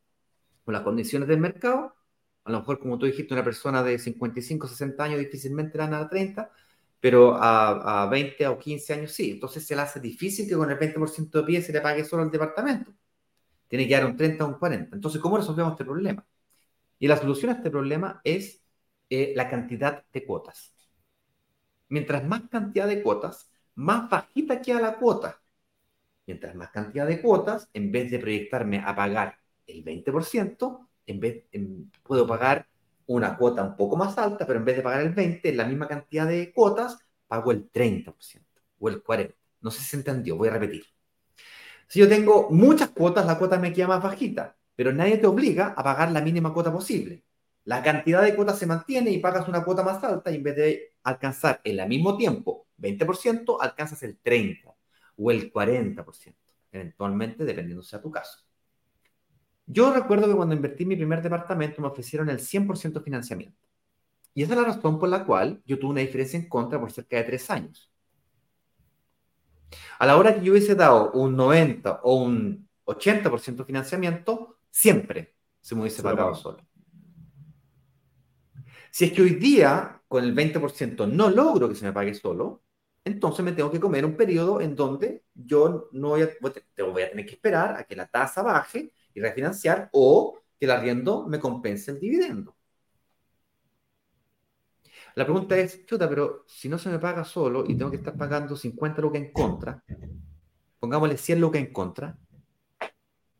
o 0.65 0.71
las 0.71 0.81
condiciones 0.83 1.27
del 1.27 1.39
mercado, 1.39 1.95
a 2.45 2.51
lo 2.51 2.59
mejor, 2.59 2.79
como 2.79 2.97
tú 2.97 3.05
dijiste, 3.05 3.33
una 3.33 3.43
persona 3.43 3.83
de 3.83 3.99
55, 3.99 4.67
60 4.67 5.03
años 5.03 5.19
difícilmente 5.19 5.77
dan 5.77 5.93
a 5.93 6.07
30, 6.09 6.49
pero 6.99 7.35
a, 7.35 8.03
a, 8.03 8.09
20 8.09 8.47
o 8.47 8.57
15 8.57 8.93
años 8.93 9.11
sí. 9.11 9.31
Entonces 9.31 9.65
se 9.65 9.75
le 9.75 9.81
hace 9.81 9.99
difícil 9.99 10.47
que 10.47 10.55
con 10.55 10.71
el 10.71 10.77
20% 10.79 11.39
de 11.39 11.43
pie 11.45 11.61
se 11.61 11.73
le 11.73 11.81
pague 11.81 12.05
solo 12.05 12.23
al 12.23 12.31
departamento. 12.31 12.93
Tiene 13.67 13.87
que 13.87 13.93
dar 13.95 14.05
un 14.05 14.15
30 14.17 14.45
o 14.45 14.47
un 14.49 14.55
40. 14.59 14.95
Entonces, 14.95 15.21
¿cómo 15.21 15.37
resolvemos 15.37 15.73
este 15.73 15.85
problema? 15.85 16.25
Y 16.99 17.07
la 17.07 17.17
solución 17.17 17.51
a 17.51 17.55
este 17.55 17.69
problema 17.71 18.21
es 18.23 18.63
eh, 19.09 19.33
la 19.35 19.49
cantidad 19.49 20.05
de 20.11 20.25
cuotas 20.25 20.76
mientras 21.89 22.23
más 22.25 22.43
cantidad 22.49 22.87
de 22.87 23.01
cuotas, 23.01 23.51
más 23.75 24.09
bajita 24.09 24.61
queda 24.61 24.81
la 24.81 24.97
cuota. 24.97 25.41
Mientras 26.25 26.55
más 26.55 26.69
cantidad 26.71 27.07
de 27.07 27.21
cuotas, 27.21 27.69
en 27.73 27.91
vez 27.91 28.11
de 28.11 28.19
proyectarme 28.19 28.79
a 28.85 28.95
pagar 28.95 29.37
el 29.65 29.83
20%, 29.83 30.89
en 31.05 31.19
vez, 31.19 31.45
puedo 32.03 32.27
pagar 32.27 32.67
una 33.07 33.37
cuota 33.37 33.63
un 33.63 33.75
poco 33.77 33.95
más 33.95 34.17
alta, 34.17 34.45
pero 34.45 34.59
en 34.59 34.65
vez 34.65 34.77
de 34.77 34.83
pagar 34.83 35.01
el 35.01 35.13
20%, 35.13 35.49
en 35.49 35.57
la 35.57 35.65
misma 35.65 35.87
cantidad 35.87 36.27
de 36.27 36.51
cuotas, 36.53 36.97
pago 37.27 37.51
el 37.51 37.69
30% 37.69 38.61
o 38.79 38.89
el 38.89 39.01
40%. 39.03 39.37
No 39.61 39.71
sé 39.71 39.79
si 39.79 39.85
se 39.85 39.97
entendió, 39.97 40.37
voy 40.37 40.49
a 40.49 40.51
repetir. 40.51 40.85
Si 41.87 41.99
yo 41.99 42.07
tengo 42.09 42.49
muchas 42.51 42.89
cuotas, 42.89 43.25
la 43.25 43.37
cuota 43.37 43.57
me 43.59 43.73
queda 43.73 43.87
más 43.87 44.03
bajita, 44.03 44.55
pero 44.75 44.91
nadie 44.93 45.17
te 45.17 45.27
obliga 45.27 45.73
a 45.75 45.83
pagar 45.83 46.11
la 46.11 46.21
mínima 46.21 46.53
cuota 46.53 46.71
posible. 46.71 47.23
La 47.67 47.83
cantidad 47.83 48.23
de 48.23 48.33
cuotas 48.33 48.57
se 48.57 48.65
mantiene 48.65 49.11
y 49.11 49.17
pagas 49.17 49.45
una 49.49 49.61
cuota 49.61 49.83
más 49.83 50.01
alta 50.01 50.31
y 50.31 50.35
en 50.35 50.43
vez 50.43 50.55
de 50.55 50.93
alcanzar 51.03 51.59
en 51.65 51.77
el 51.77 51.89
mismo 51.89 52.15
tiempo 52.15 52.65
20%, 52.77 53.57
alcanzas 53.59 54.01
el 54.03 54.21
30% 54.23 54.73
o 55.17 55.31
el 55.31 55.51
40%, 55.51 56.33
eventualmente, 56.71 57.43
dependiendo 57.43 57.83
sea 57.83 57.99
tu 57.99 58.09
caso. 58.09 58.39
Yo 59.65 59.93
recuerdo 59.93 60.27
que 60.29 60.35
cuando 60.35 60.55
invertí 60.55 60.83
en 60.83 60.89
mi 60.89 60.95
primer 60.95 61.21
departamento 61.21 61.81
me 61.81 61.89
ofrecieron 61.89 62.29
el 62.29 62.39
100% 62.39 63.03
financiamiento. 63.03 63.59
Y 64.33 64.43
esa 64.43 64.53
es 64.53 64.59
la 64.59 64.67
razón 64.67 64.97
por 64.97 65.09
la 65.09 65.25
cual 65.25 65.61
yo 65.65 65.77
tuve 65.77 65.91
una 65.91 65.99
diferencia 65.99 66.39
en 66.39 66.47
contra 66.47 66.79
por 66.79 66.93
cerca 66.93 67.17
de 67.17 67.23
tres 67.23 67.49
años. 67.49 67.91
A 69.99 70.05
la 70.05 70.15
hora 70.15 70.33
que 70.33 70.41
yo 70.41 70.53
hubiese 70.53 70.73
dado 70.73 71.11
un 71.11 71.35
90 71.35 71.99
o 72.03 72.15
un 72.15 72.69
80% 72.85 73.65
financiamiento, 73.65 74.57
siempre 74.69 75.35
se 75.59 75.75
me 75.75 75.81
hubiese 75.81 76.01
pagado 76.01 76.33
solo. 76.33 76.66
Si 78.91 79.05
es 79.05 79.11
que 79.13 79.21
hoy 79.21 79.35
día, 79.35 80.01
con 80.07 80.23
el 80.23 80.35
20%, 80.35 81.05
no 81.07 81.29
logro 81.29 81.69
que 81.69 81.75
se 81.75 81.85
me 81.85 81.93
pague 81.93 82.13
solo, 82.13 82.63
entonces 83.05 83.43
me 83.43 83.53
tengo 83.53 83.71
que 83.71 83.79
comer 83.79 84.05
un 84.05 84.17
periodo 84.17 84.59
en 84.61 84.75
donde 84.75 85.23
yo 85.33 85.89
no 85.93 86.09
voy 86.09 86.23
a, 86.23 86.29
voy 86.41 87.03
a 87.03 87.09
tener 87.09 87.25
que 87.25 87.33
esperar 87.33 87.77
a 87.77 87.83
que 87.85 87.95
la 87.95 88.07
tasa 88.07 88.41
baje 88.43 88.93
y 89.13 89.21
refinanciar 89.21 89.89
o 89.93 90.39
que 90.59 90.65
el 90.65 90.71
arriendo 90.71 91.25
me 91.27 91.39
compense 91.39 91.91
el 91.91 91.99
dividendo. 91.99 92.55
La 95.15 95.23
pregunta 95.23 95.57
es, 95.57 95.85
chuta, 95.85 96.07
pero 96.07 96.43
si 96.47 96.69
no 96.69 96.77
se 96.77 96.89
me 96.89 96.99
paga 96.99 97.23
solo 97.23 97.63
y 97.67 97.75
tengo 97.75 97.89
que 97.89 97.97
estar 97.97 98.15
pagando 98.15 98.55
50 98.55 99.01
lucas 99.01 99.21
en 99.21 99.31
contra, 99.31 99.83
pongámosle 100.79 101.17
100 101.17 101.41
lucas 101.41 101.61
en 101.61 101.73
contra, 101.73 102.17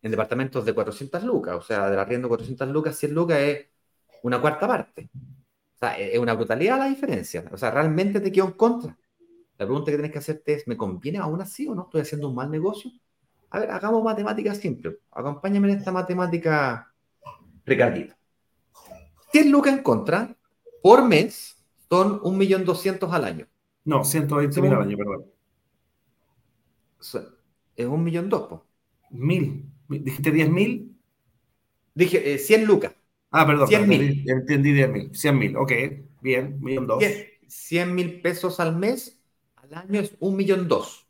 en 0.01 0.11
departamentos 0.11 0.65
de 0.65 0.73
400 0.73 1.23
lucas, 1.23 1.55
o 1.55 1.61
sea, 1.61 1.89
del 1.89 1.99
arriendo 1.99 2.27
400 2.29 2.67
lucas, 2.69 2.97
100 2.97 3.13
lucas 3.13 3.39
es 3.39 3.67
una 4.23 4.41
cuarta 4.41 4.67
parte. 4.67 5.09
O 5.77 5.79
sea, 5.79 5.97
es 5.97 6.17
una 6.17 6.33
brutalidad 6.33 6.79
la 6.79 6.87
diferencia. 6.87 7.45
O 7.51 7.57
sea, 7.57 7.71
realmente 7.71 8.19
te 8.19 8.31
quedo 8.31 8.47
en 8.47 8.53
contra. 8.53 8.97
La 9.57 9.65
pregunta 9.65 9.91
que 9.91 9.97
tienes 9.97 10.11
que 10.11 10.17
hacerte 10.19 10.53
es, 10.53 10.67
¿me 10.67 10.75
conviene 10.75 11.19
aún 11.19 11.39
así 11.39 11.67
o 11.67 11.75
no? 11.75 11.83
¿Estoy 11.83 12.01
haciendo 12.01 12.29
un 12.29 12.35
mal 12.35 12.49
negocio? 12.49 12.91
A 13.51 13.59
ver, 13.59 13.71
hagamos 13.71 14.03
matemáticas 14.03 14.57
simples. 14.57 14.95
Acompáñame 15.11 15.71
en 15.71 15.77
esta 15.77 15.91
matemática, 15.91 16.91
Ricardito. 17.65 18.15
100 19.31 19.51
lucas 19.51 19.73
en 19.73 19.83
contra 19.83 20.35
por 20.81 21.05
mes 21.05 21.57
son 21.89 22.19
1.200.000 22.21 23.13
al 23.13 23.25
año. 23.25 23.47
No, 23.85 24.03
120.000 24.03 24.73
al 24.73 24.81
año, 24.81 24.97
perdón. 24.97 25.25
Es 27.75 27.85
un 27.85 28.03
millón 28.03 28.29
dos, 28.29 28.61
Mil. 29.11 29.65
¿Dijiste 29.87 30.33
10.000? 30.33 30.91
Dije 31.93 32.37
100 32.37 32.61
eh, 32.61 32.65
lucas. 32.65 32.93
Ah, 33.31 33.45
perdón. 33.45 33.67
100 33.67 33.87
mil. 33.87 34.23
Entendí 34.29 34.73
10 34.73 34.89
mil. 34.89 35.15
100 35.15 35.37
mil, 35.37 35.57
ok. 35.57 35.71
Bien, 36.21 36.59
millón 36.61 36.87
dos. 36.87 37.03
100 37.47 37.95
mil 37.95 38.21
pesos 38.21 38.59
al 38.59 38.75
mes, 38.75 39.21
al 39.55 39.73
año 39.73 39.99
es 40.01 40.15
un 40.19 40.35
millón 40.35 40.67
dos. 40.67 41.07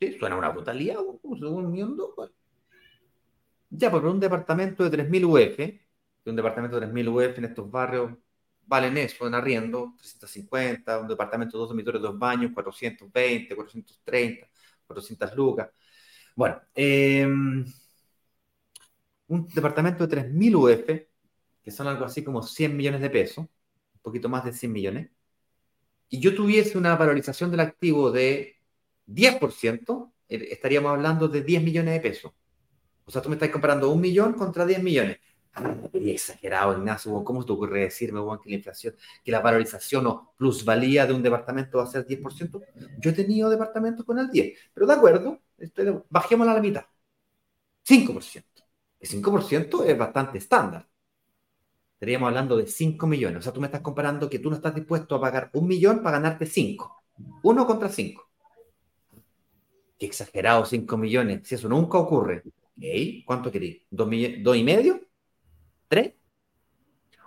¿Sí? 0.00 0.16
Suena 0.18 0.36
una 0.36 0.50
brutalidad, 0.50 0.98
un 1.22 1.72
millón 1.72 1.96
dos. 1.96 2.10
Pues. 2.16 2.30
Ya, 3.70 3.90
por 3.90 4.04
un 4.04 4.20
departamento 4.20 4.88
de 4.88 4.90
3.000 4.90 5.24
UF, 5.24 5.80
un 6.26 6.36
departamento 6.36 6.78
de 6.78 6.86
3.000 6.86 7.08
UF 7.08 7.38
en 7.38 7.44
estos 7.44 7.70
barrios 7.70 8.12
valen 8.66 8.96
eso 8.98 9.26
en 9.26 9.34
arriendo, 9.34 9.94
350, 9.98 11.00
un 11.00 11.08
departamento, 11.08 11.58
dos 11.58 11.68
dormitorios, 11.68 12.02
dos 12.02 12.18
baños, 12.18 12.52
420, 12.52 13.54
430, 13.54 14.48
400 14.86 15.36
lucas. 15.36 15.70
Bueno, 16.34 16.60
em, 16.74 17.64
un 19.28 19.48
departamento 19.48 20.06
de 20.06 20.10
3.000 20.16 20.54
UF, 20.56 21.11
que 21.62 21.70
son 21.70 21.86
algo 21.86 22.04
así 22.04 22.24
como 22.24 22.42
100 22.42 22.76
millones 22.76 23.00
de 23.00 23.10
pesos, 23.10 23.46
un 23.46 24.00
poquito 24.02 24.28
más 24.28 24.44
de 24.44 24.52
100 24.52 24.72
millones, 24.72 25.10
y 26.08 26.20
yo 26.20 26.34
tuviese 26.34 26.76
una 26.76 26.94
valorización 26.96 27.50
del 27.50 27.60
activo 27.60 28.10
de 28.10 28.56
10%, 29.06 30.12
eh, 30.28 30.48
estaríamos 30.50 30.92
hablando 30.92 31.28
de 31.28 31.42
10 31.42 31.62
millones 31.62 31.94
de 31.94 32.00
pesos. 32.00 32.32
O 33.04 33.10
sea, 33.10 33.22
tú 33.22 33.28
me 33.28 33.36
estás 33.36 33.50
comparando 33.50 33.90
un 33.90 34.00
millón 34.00 34.34
contra 34.34 34.66
10 34.66 34.82
millones. 34.82 35.18
exagerado, 35.94 36.76
Ignacio, 36.78 37.24
¿cómo 37.24 37.44
te 37.44 37.52
ocurre 37.52 37.80
decirme, 37.80 38.20
que 38.42 38.50
la 38.50 38.56
inflación, 38.56 38.94
que 39.24 39.30
la 39.30 39.40
valorización 39.40 40.06
o 40.06 40.34
plusvalía 40.36 41.06
de 41.06 41.14
un 41.14 41.22
departamento 41.22 41.78
va 41.78 41.84
a 41.84 41.86
ser 41.86 42.06
10%? 42.06 42.62
Yo 43.00 43.10
he 43.10 43.14
tenido 43.14 43.50
departamentos 43.50 44.04
con 44.04 44.18
el 44.18 44.30
10%, 44.30 44.56
pero 44.74 44.86
de 44.86 44.92
acuerdo, 44.94 45.40
bajémosla 46.10 46.52
a 46.52 46.56
la 46.56 46.62
mitad. 46.62 46.84
5%. 47.82 48.44
El 49.00 49.08
5% 49.08 49.84
es 49.84 49.98
bastante 49.98 50.38
estándar. 50.38 50.86
Estaríamos 52.02 52.26
hablando 52.26 52.56
de 52.56 52.66
5 52.66 53.06
millones. 53.06 53.38
O 53.38 53.42
sea, 53.42 53.52
tú 53.52 53.60
me 53.60 53.68
estás 53.68 53.80
comparando 53.80 54.28
que 54.28 54.40
tú 54.40 54.50
no 54.50 54.56
estás 54.56 54.74
dispuesto 54.74 55.14
a 55.14 55.20
pagar 55.20 55.50
un 55.52 55.68
millón 55.68 56.02
para 56.02 56.18
ganarte 56.18 56.46
5. 56.46 57.04
Uno 57.44 57.64
contra 57.64 57.88
5. 57.88 58.28
Qué 59.96 60.06
exagerado, 60.06 60.64
5 60.64 60.96
millones. 60.96 61.46
Si 61.46 61.54
eso 61.54 61.68
nunca 61.68 61.98
ocurre. 61.98 62.42
¿Cuánto 63.24 63.52
queréis? 63.52 63.82
¿Dos, 63.88 64.10
¿Dos 64.42 64.56
y 64.56 64.64
medio? 64.64 65.00
¿Tres? 65.86 66.14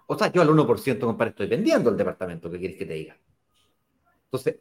O 0.07 0.17
sea, 0.17 0.29
yo 0.29 0.41
al 0.41 0.49
1%, 0.49 0.99
compadre, 0.99 1.29
estoy 1.29 1.47
vendiendo 1.47 1.89
el 1.89 1.95
departamento. 1.95 2.51
¿Qué 2.51 2.59
quieres 2.59 2.77
que 2.77 2.85
te 2.85 2.95
diga? 2.95 3.17
Entonces, 4.25 4.57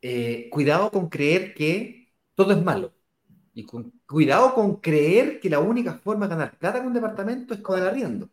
eh, 0.00 0.48
cuidado 0.50 0.90
con 0.90 1.10
creer 1.10 1.52
que 1.52 2.14
todo 2.34 2.52
es 2.52 2.62
malo. 2.62 2.94
Y 3.52 3.66
cuidado 4.06 4.54
con 4.54 4.76
creer 4.76 5.38
que 5.38 5.50
la 5.50 5.60
única 5.60 5.98
forma 5.98 6.26
de 6.26 6.34
ganar 6.34 6.58
plata 6.58 6.78
con 6.78 6.86
un 6.86 6.94
departamento 6.94 7.52
es 7.52 7.60
con 7.60 7.78
el 7.78 7.86
arriendo. 7.86 8.30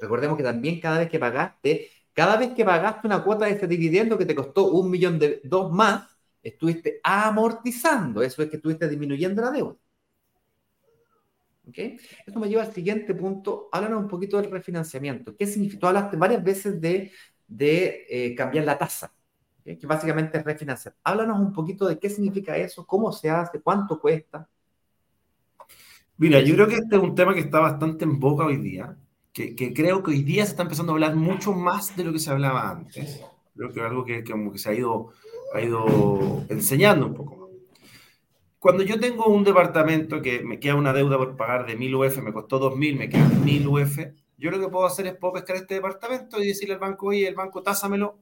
Recordemos 0.00 0.36
que 0.36 0.42
también 0.42 0.80
cada 0.80 0.98
vez 0.98 1.08
que 1.08 1.18
pagaste, 1.18 1.90
cada 2.12 2.36
vez 2.36 2.52
que 2.54 2.64
pagaste 2.64 3.06
una 3.06 3.22
cuota 3.22 3.46
de 3.46 3.52
ese 3.52 3.66
dividendo 3.66 4.18
que 4.18 4.26
te 4.26 4.34
costó 4.34 4.72
un 4.72 4.90
millón 4.90 5.18
de 5.18 5.40
dos 5.44 5.72
más, 5.72 6.08
estuviste 6.42 7.00
amortizando. 7.02 8.22
Eso 8.22 8.42
es 8.42 8.50
que 8.50 8.56
estuviste 8.56 8.88
disminuyendo 8.88 9.42
la 9.42 9.50
deuda. 9.50 9.76
¿Ok? 11.68 11.78
Eso 12.26 12.38
me 12.40 12.48
lleva 12.48 12.62
al 12.62 12.72
siguiente 12.72 13.14
punto. 13.14 13.68
Háblanos 13.72 14.02
un 14.02 14.08
poquito 14.08 14.40
del 14.40 14.50
refinanciamiento. 14.50 15.36
¿Qué 15.36 15.46
significa? 15.46 15.80
Tú 15.80 15.86
hablaste 15.86 16.16
varias 16.16 16.42
veces 16.42 16.80
de, 16.80 17.12
de 17.46 18.06
eh, 18.08 18.34
cambiar 18.34 18.64
la 18.64 18.78
tasa, 18.78 19.12
que 19.64 19.86
básicamente 19.86 20.38
es 20.38 20.44
refinanciar. 20.44 20.96
Háblanos 21.04 21.38
un 21.38 21.52
poquito 21.52 21.86
de 21.86 21.98
qué 21.98 22.08
significa 22.08 22.56
eso, 22.56 22.86
cómo 22.86 23.12
se 23.12 23.28
hace, 23.28 23.60
cuánto 23.60 24.00
cuesta. 24.00 24.48
Mira, 26.16 26.40
yo 26.40 26.54
creo 26.54 26.66
que 26.66 26.76
este 26.76 26.96
es 26.96 27.02
un 27.02 27.14
tema 27.14 27.32
que 27.32 27.40
está 27.40 27.60
bastante 27.60 28.04
en 28.04 28.18
boca 28.18 28.44
hoy 28.44 28.56
día 28.56 28.96
que, 29.32 29.72
creo 29.72 30.02
que 30.02 30.10
hoy 30.10 30.22
día 30.22 30.44
se 30.44 30.50
está 30.50 30.62
empezando 30.62 30.92
a 30.92 30.94
hablar 30.94 31.14
mucho 31.14 31.52
más 31.52 31.96
de 31.96 32.04
lo 32.04 32.12
que 32.12 32.18
se 32.18 32.30
hablaba 32.30 32.70
antes. 32.70 33.22
Creo 33.54 33.72
que 33.72 33.80
es 33.80 33.86
algo 33.86 34.04
que, 34.04 34.24
como 34.24 34.52
que 34.52 34.58
se 34.58 34.70
ha 34.70 34.74
ido, 34.74 35.12
ha 35.54 35.60
ido 35.60 36.44
enseñando 36.48 37.06
un 37.06 37.14
poco 37.14 37.50
Cuando 38.58 38.82
yo 38.82 39.00
tengo 39.00 39.26
un 39.26 39.44
departamento 39.44 40.22
que 40.22 40.42
me 40.42 40.58
queda 40.58 40.74
una 40.74 40.92
deuda 40.92 41.18
por 41.18 41.36
pagar 41.36 41.66
de 41.66 41.76
1000 41.76 41.94
UF, 41.94 42.18
me 42.22 42.32
costó 42.32 42.58
2000, 42.58 42.96
me 42.96 43.08
quedan 43.08 43.44
1000 43.44 43.68
UF, 43.68 43.98
yo 44.38 44.50
lo 44.50 44.60
que 44.60 44.68
puedo 44.68 44.86
hacer 44.86 45.06
es 45.06 45.16
puedo 45.16 45.34
pescar 45.34 45.56
este 45.56 45.74
departamento 45.74 46.40
y 46.40 46.46
decirle 46.46 46.74
al 46.74 46.80
banco, 46.80 47.08
oye, 47.08 47.26
el 47.26 47.34
banco 47.34 47.62
tásamelo, 47.62 48.18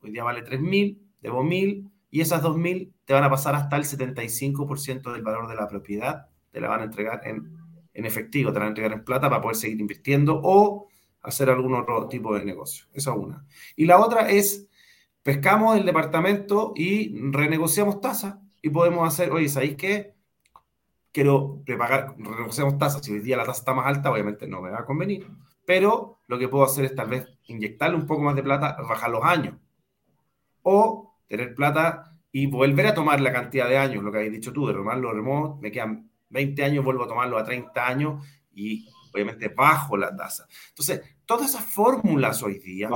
hoy 0.00 0.10
día 0.10 0.22
vale 0.22 0.42
3000, 0.42 1.00
debo 1.20 1.42
1000, 1.42 1.90
y 2.10 2.20
esas 2.20 2.42
2000 2.42 2.92
te 3.04 3.14
van 3.14 3.24
a 3.24 3.30
pasar 3.30 3.54
hasta 3.54 3.76
el 3.76 3.84
75% 3.84 5.12
del 5.12 5.22
valor 5.22 5.48
de 5.48 5.54
la 5.54 5.66
propiedad, 5.68 6.28
te 6.50 6.60
la 6.60 6.68
van 6.68 6.80
a 6.80 6.84
entregar 6.84 7.22
en 7.24 7.57
en 7.98 8.06
efectivo, 8.06 8.52
te 8.52 8.60
van 8.60 8.66
a 8.66 8.68
entregar 8.68 8.92
en 8.92 9.04
plata 9.04 9.28
para 9.28 9.42
poder 9.42 9.56
seguir 9.56 9.80
invirtiendo 9.80 10.40
o 10.40 10.86
hacer 11.20 11.50
algún 11.50 11.74
otro 11.74 12.06
tipo 12.06 12.32
de 12.32 12.44
negocio. 12.44 12.86
Esa 12.92 13.10
es 13.10 13.16
una. 13.16 13.44
Y 13.74 13.86
la 13.86 13.98
otra 13.98 14.30
es, 14.30 14.68
pescamos 15.24 15.76
el 15.76 15.84
departamento 15.84 16.74
y 16.76 17.12
renegociamos 17.32 18.00
tasa 18.00 18.40
y 18.62 18.70
podemos 18.70 19.06
hacer, 19.06 19.32
oye, 19.32 19.48
¿sabéis 19.48 19.74
qué? 19.74 20.14
Quiero 21.10 21.60
prepagar, 21.66 22.14
renegociamos 22.18 22.78
tasa. 22.78 23.02
Si 23.02 23.12
hoy 23.12 23.18
día 23.18 23.36
la 23.36 23.44
tasa 23.44 23.58
está 23.58 23.74
más 23.74 23.86
alta, 23.86 24.12
obviamente 24.12 24.46
no 24.46 24.62
me 24.62 24.70
va 24.70 24.78
a 24.78 24.84
convenir. 24.84 25.26
Pero 25.66 26.20
lo 26.28 26.38
que 26.38 26.46
puedo 26.46 26.64
hacer 26.64 26.84
es 26.84 26.94
tal 26.94 27.08
vez 27.08 27.26
inyectarle 27.46 27.96
un 27.96 28.06
poco 28.06 28.22
más 28.22 28.36
de 28.36 28.44
plata, 28.44 28.76
bajar 28.80 29.10
los 29.10 29.24
años. 29.24 29.56
O 30.62 31.16
tener 31.26 31.52
plata 31.56 32.16
y 32.30 32.46
volver 32.46 32.86
a 32.86 32.94
tomar 32.94 33.20
la 33.20 33.32
cantidad 33.32 33.68
de 33.68 33.76
años, 33.76 34.04
lo 34.04 34.12
que 34.12 34.18
habéis 34.18 34.34
dicho 34.34 34.52
tú, 34.52 34.68
de 34.68 34.74
tomar 34.74 34.98
los 34.98 35.12
remotos, 35.12 35.58
me 35.60 35.72
quedan 35.72 36.08
20 36.30 36.64
años 36.64 36.84
vuelvo 36.84 37.04
a 37.04 37.08
tomarlo 37.08 37.38
a 37.38 37.44
30 37.44 37.86
años 37.86 38.26
y 38.54 38.88
obviamente 39.12 39.48
bajo 39.48 39.96
la 39.96 40.14
tasa. 40.14 40.46
Entonces, 40.70 41.02
todas 41.24 41.50
esas 41.50 41.64
fórmulas 41.64 42.42
hoy 42.42 42.58
día... 42.58 42.88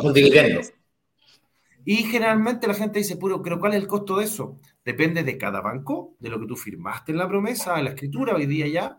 Y 1.84 2.04
generalmente 2.04 2.68
la 2.68 2.74
gente 2.74 3.00
dice, 3.00 3.16
puro, 3.16 3.42
pero 3.42 3.58
¿cuál 3.58 3.72
es 3.72 3.82
el 3.82 3.88
costo 3.88 4.16
de 4.16 4.24
eso? 4.26 4.60
Depende 4.84 5.24
de 5.24 5.36
cada 5.36 5.60
banco, 5.60 6.14
de 6.20 6.30
lo 6.30 6.38
que 6.38 6.46
tú 6.46 6.54
firmaste 6.54 7.10
en 7.10 7.18
la 7.18 7.26
promesa, 7.26 7.76
en 7.76 7.86
la 7.86 7.90
escritura, 7.90 8.36
hoy 8.36 8.46
día 8.46 8.68
ya. 8.68 8.98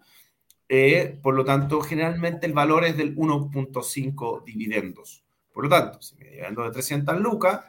Eh, 0.68 1.18
por 1.22 1.34
lo 1.34 1.46
tanto, 1.46 1.80
generalmente 1.80 2.46
el 2.46 2.52
valor 2.52 2.84
es 2.84 2.98
del 2.98 3.16
1.5 3.16 4.44
dividendos. 4.44 5.24
Por 5.54 5.66
lo 5.66 5.70
tanto, 5.70 6.02
si 6.02 6.16
me 6.16 6.26
dividendo 6.26 6.64
de 6.64 6.72
300 6.72 7.22
lucas, 7.22 7.62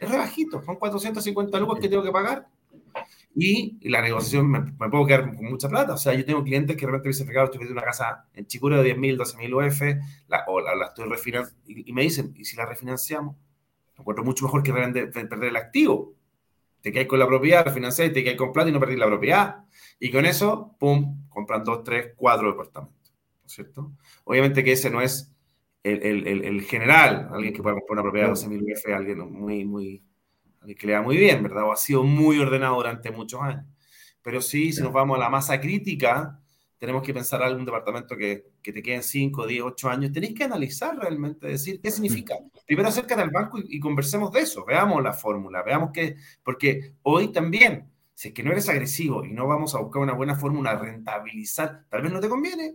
es 0.00 0.08
rebajito, 0.08 0.62
son 0.62 0.76
450 0.76 1.58
lucas 1.58 1.80
que 1.80 1.88
tengo 1.88 2.02
que 2.04 2.12
pagar 2.12 2.48
y, 3.34 3.88
la 3.88 4.02
negociación 4.02 4.50
me, 4.50 4.60
puedo 4.90 5.06
quedar 5.06 5.34
con 5.34 5.44
mucha 5.46 5.68
plata. 5.68 5.94
O 5.94 5.96
sea, 5.96 6.14
yo 6.14 6.24
tengo 6.24 6.42
clientes 6.44 6.76
que 6.76 6.86
de 6.86 6.92
repente 6.92 7.08
me 7.08 7.12
dicen, 7.12 7.26
Ricardo, 7.28 7.46
estoy 7.46 7.58
vendiendo 7.60 7.80
una 7.80 7.86
casa 7.86 8.26
en 8.34 8.46
Chicuro 8.46 8.76
de 8.76 8.84
10 8.84 8.98
mil, 8.98 9.16
12 9.16 9.38
mil 9.38 9.54
UF, 9.54 9.80
la, 10.28 10.44
o 10.48 10.60
la, 10.60 10.86
estoy 10.86 11.08
refinanciando, 11.08 11.62
y, 11.66 11.92
me 11.92 12.02
dicen, 12.02 12.34
¿y 12.36 12.44
si 12.44 12.56
la 12.56 12.66
refinanciamos? 12.66 13.36
Me 13.96 14.02
encuentro 14.02 14.24
mucho 14.24 14.44
mejor 14.44 14.62
que 14.62 14.72
perder 14.72 15.44
el 15.44 15.56
activo. 15.56 16.14
Te 16.80 16.92
quedas 16.92 17.06
con 17.06 17.18
la 17.18 17.26
propiedad, 17.26 17.64
refinancias 17.64 18.08
y 18.08 18.12
te 18.12 18.24
quedas 18.24 18.36
con 18.36 18.52
plata 18.52 18.68
y 18.68 18.72
no 18.72 18.80
perdís 18.80 18.98
la 18.98 19.06
propiedad. 19.06 19.64
Y 20.00 20.10
con 20.10 20.26
eso, 20.26 20.74
pum, 20.78 21.28
compran 21.28 21.62
dos, 21.64 21.84
tres, 21.84 22.12
cuatro 22.16 22.50
departamentos. 22.50 23.14
¿No 23.40 23.46
es 23.46 23.52
cierto? 23.52 23.92
Obviamente 24.24 24.64
que 24.64 24.72
ese 24.72 24.90
no 24.90 25.00
es 25.00 25.32
el, 25.84 26.26
el, 26.26 26.44
el, 26.44 26.62
general, 26.62 27.28
alguien 27.32 27.54
que 27.54 27.62
pueda 27.62 27.74
comprar 27.76 27.94
una 27.94 28.02
propiedad 28.02 28.26
de 28.26 28.30
12 28.30 28.48
mil 28.48 28.62
UF, 28.62 28.94
alguien 28.94 29.18
muy, 29.18 29.64
muy 29.64 30.04
que 30.66 30.86
le 30.86 30.92
da 30.92 31.02
muy 31.02 31.16
bien, 31.16 31.42
¿verdad? 31.42 31.64
O 31.64 31.72
ha 31.72 31.76
sido 31.76 32.02
muy 32.04 32.38
ordenado 32.38 32.76
durante 32.76 33.10
muchos 33.10 33.40
años. 33.40 33.64
Pero 34.22 34.40
sí, 34.40 34.72
si 34.72 34.82
nos 34.82 34.92
vamos 34.92 35.16
a 35.16 35.20
la 35.20 35.30
masa 35.30 35.60
crítica, 35.60 36.40
tenemos 36.78 37.02
que 37.02 37.14
pensar 37.14 37.42
algún 37.42 37.64
departamento 37.64 38.16
que, 38.16 38.52
que 38.62 38.72
te 38.72 38.82
queden 38.82 39.02
5, 39.02 39.46
10, 39.46 39.62
8 39.62 39.88
años. 39.88 40.12
Tenéis 40.12 40.34
que 40.34 40.44
analizar 40.44 40.96
realmente, 40.96 41.46
decir 41.46 41.80
qué 41.80 41.90
significa. 41.90 42.34
Primero 42.66 42.88
acércate 42.88 43.22
al 43.22 43.30
banco 43.30 43.58
y, 43.62 43.78
conversemos 43.78 44.32
de 44.32 44.40
eso, 44.40 44.64
veamos 44.64 45.02
la 45.02 45.12
fórmula, 45.12 45.62
veamos 45.62 45.90
qué, 45.92 46.16
porque 46.42 46.94
hoy 47.02 47.28
también, 47.28 47.88
si 48.14 48.28
es 48.28 48.34
que 48.34 48.42
no 48.42 48.50
eres 48.52 48.68
agresivo 48.68 49.24
y 49.24 49.32
no 49.32 49.46
vamos 49.46 49.74
a 49.74 49.78
buscar 49.78 50.02
una 50.02 50.14
buena 50.14 50.34
fórmula, 50.36 50.76
rentabilizar, 50.76 51.84
tal 51.88 52.02
vez 52.02 52.12
no 52.12 52.18
te 52.18 52.28
conviene, 52.28 52.74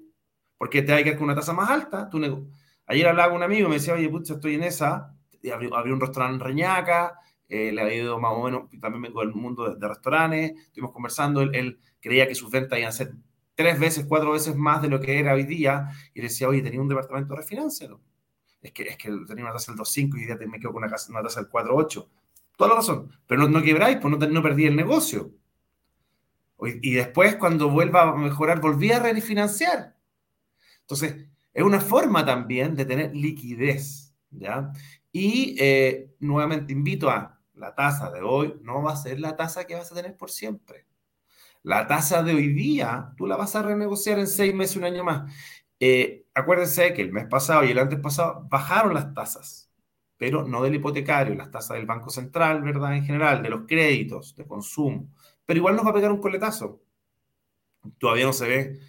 porque 0.58 0.82
te 0.84 0.94
hay 0.94 1.04
que 1.04 1.10
ir 1.10 1.16
con 1.16 1.26
una 1.26 1.36
tasa 1.36 1.54
más 1.54 1.70
alta. 1.70 2.10
Tú 2.10 2.48
Ayer 2.86 3.08
hablaba 3.08 3.30
con 3.30 3.38
un 3.38 3.44
amigo 3.44 3.68
y 3.68 3.70
me 3.72 3.76
decía, 3.76 3.94
oye, 3.94 4.08
pucha, 4.08 4.36
estoy 4.36 4.56
en 4.56 4.64
esa, 4.64 5.14
abrió, 5.54 5.76
abrió 5.76 5.94
un 5.94 6.00
restaurante 6.00 6.36
en 6.36 6.40
Reñaca, 6.40 7.20
eh, 7.50 7.72
le 7.72 7.82
ha 7.82 7.94
ido 7.94 8.20
más 8.20 8.34
o 8.34 8.44
menos, 8.44 8.70
también 8.82 9.04
vengo 9.04 9.22
del 9.22 9.34
mundo 9.34 9.76
de, 9.76 9.88
restaurantes, 9.88 10.52
estuvimos 10.60 10.92
conversando, 10.92 11.42
él, 11.42 11.80
creía 12.02 12.28
que 12.28 12.36
sus 12.36 12.52
ventas 12.52 12.78
iban 12.78 12.90
a 12.90 12.94
ser 12.94 13.14
tres 13.56 13.80
veces, 13.80 14.06
cuatro 14.08 14.32
veces 14.32 14.56
más 14.56 14.82
de 14.82 14.90
lo 14.90 15.00
que 15.00 15.20
era 15.20 15.34
hoy 15.34 15.44
día, 15.44 15.90
y 16.14 16.22
decía, 16.22 16.48
oye, 16.48 16.62
tenía 16.62 16.82
un 16.82 16.88
departamento, 16.88 17.34
de 17.34 17.42
refinancialo. 17.42 18.02
Es 18.62 18.72
que, 18.72 18.84
es 18.84 18.98
que 18.98 19.10
tenía 19.28 19.46
una 19.46 19.54
tasa 19.54 19.72
del 19.72 19.80
2.5 19.80 20.22
y 20.22 20.28
ya 20.28 20.36
me 20.48 20.60
quedo 20.60 20.74
con 20.74 20.84
una, 20.84 20.96
una 21.10 21.24
tasa 21.24 21.42
del 21.42 21.50
4.8. 21.50 22.08
Toda 22.58 22.70
la 22.70 22.76
razón. 22.76 23.12
Pero 23.28 23.42
no, 23.42 23.48
no 23.48 23.64
quebráis, 23.64 23.98
pues 23.98 24.18
no, 24.18 24.28
no 24.28 24.42
perdí 24.42 24.66
el 24.66 24.76
negocio. 24.76 25.32
Y 26.60 26.94
después, 26.94 27.36
cuando 27.36 27.70
vuelva 27.70 28.02
a 28.02 28.16
mejorar, 28.16 28.60
volví 28.60 28.92
a 28.92 29.00
refinanciar. 29.00 29.96
Entonces, 30.82 31.28
es 31.54 31.64
una 31.64 31.80
forma 31.80 32.26
también 32.26 32.76
de 32.76 32.86
tener 32.86 33.16
liquidez, 33.16 34.16
¿ya? 34.32 34.72
Y 35.12 35.56
eh, 35.60 36.16
nuevamente 36.20 36.74
invito 36.74 37.10
a 37.10 37.37
la 37.58 37.76
tasa 37.76 38.12
de 38.12 38.22
hoy 38.22 38.60
no 38.64 38.82
va 38.84 38.94
a 38.94 38.96
ser 38.96 39.20
la 39.20 39.36
tasa 39.36 39.66
que 39.66 39.76
vas 39.76 39.92
a 39.92 39.96
tener 39.96 40.16
por 40.16 40.32
siempre. 40.32 40.86
La 41.64 41.88
tasa 41.88 42.24
de 42.24 42.34
hoy 42.34 42.54
día, 42.54 43.14
tú 43.18 43.28
la 43.28 43.36
vas 43.36 43.56
a 43.56 43.64
renegociar 43.64 44.20
en 44.20 44.28
seis 44.28 44.54
meses, 44.54 44.78
un 44.78 44.86
año 44.86 45.04
más. 45.04 45.32
Eh, 45.80 46.26
acuérdense 46.34 46.94
que 46.94 47.02
el 47.02 47.12
mes 47.12 47.28
pasado 47.28 47.64
y 47.66 47.72
el 47.72 47.80
antes 47.80 48.00
pasado 48.00 48.48
bajaron 48.50 48.94
las 48.94 49.14
tasas, 49.14 49.72
pero 50.18 50.48
no 50.48 50.64
del 50.64 50.76
hipotecario, 50.76 51.36
las 51.36 51.52
tasas 51.52 51.78
del 51.78 51.86
Banco 51.86 52.10
Central, 52.10 52.62
¿verdad? 52.64 52.96
En 52.96 53.06
general, 53.06 53.44
de 53.44 53.50
los 53.50 53.62
créditos, 53.68 54.36
de 54.36 54.46
consumo. 54.46 55.10
Pero 55.46 55.58
igual 55.60 55.76
nos 55.76 55.86
va 55.86 55.92
a 55.92 55.94
pegar 55.94 56.12
un 56.12 56.22
coletazo. 56.22 56.82
Todavía 58.00 58.26
no 58.26 58.34
se 58.34 58.48
ve, 58.48 58.80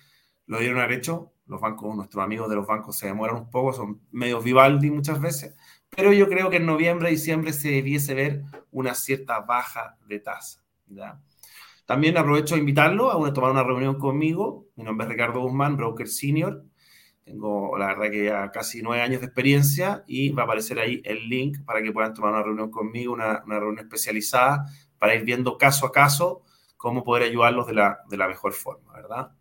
lo 0.46 0.58
dieron 0.58 0.78
haber 0.78 0.98
hecho 0.98 1.32
Los 1.46 1.60
bancos, 1.60 1.94
nuestros 1.96 2.22
amigos 2.24 2.48
de 2.48 2.56
los 2.56 2.66
bancos 2.66 2.96
se 2.96 3.06
demoran 3.06 3.36
un 3.36 3.50
poco, 3.50 3.72
son 3.72 4.02
medios 4.10 4.44
Vivaldi 4.44 4.90
muchas 4.90 5.20
veces, 5.20 5.54
pero 5.90 6.12
yo 6.12 6.28
creo 6.28 6.50
que 6.50 6.56
en 6.56 6.66
noviembre, 6.66 7.10
diciembre 7.10 7.52
se 7.52 7.70
debiese 7.70 8.14
ver 8.14 8.42
una 8.70 8.94
cierta 8.94 9.40
baja 9.40 9.96
de 10.06 10.20
tasa. 10.20 10.62
También 11.86 12.18
aprovecho 12.18 12.54
a 12.54 12.58
invitarlo 12.58 13.10
a 13.10 13.32
tomar 13.32 13.50
una 13.50 13.62
reunión 13.62 13.98
conmigo. 13.98 14.66
Mi 14.76 14.84
nombre 14.84 15.06
es 15.06 15.10
Ricardo 15.10 15.40
Guzmán, 15.40 15.76
broker 15.76 16.06
senior. 16.06 16.64
Tengo, 17.24 17.76
la 17.76 17.88
verdad, 17.88 18.10
que 18.10 18.24
ya 18.24 18.50
casi 18.50 18.80
nueve 18.82 19.02
años 19.02 19.20
de 19.20 19.26
experiencia 19.26 20.04
y 20.06 20.30
va 20.30 20.42
a 20.42 20.44
aparecer 20.44 20.78
ahí 20.78 21.02
el 21.04 21.28
link 21.28 21.58
para 21.64 21.82
que 21.82 21.92
puedan 21.92 22.14
tomar 22.14 22.32
una 22.32 22.42
reunión 22.42 22.70
conmigo, 22.70 23.12
una, 23.12 23.42
reunión 23.46 23.78
especializada 23.78 24.66
para 24.98 25.14
ir 25.14 25.24
viendo 25.24 25.58
caso 25.58 25.86
a 25.86 25.92
caso 25.92 26.42
cómo 26.76 27.04
poder 27.04 27.24
ayudarlos 27.24 27.66
de 27.66 27.74
la, 27.74 28.00
de 28.08 28.16
la 28.16 28.28
mejor 28.28 28.52
forma, 28.52 28.92
¿verdad? 28.92 29.32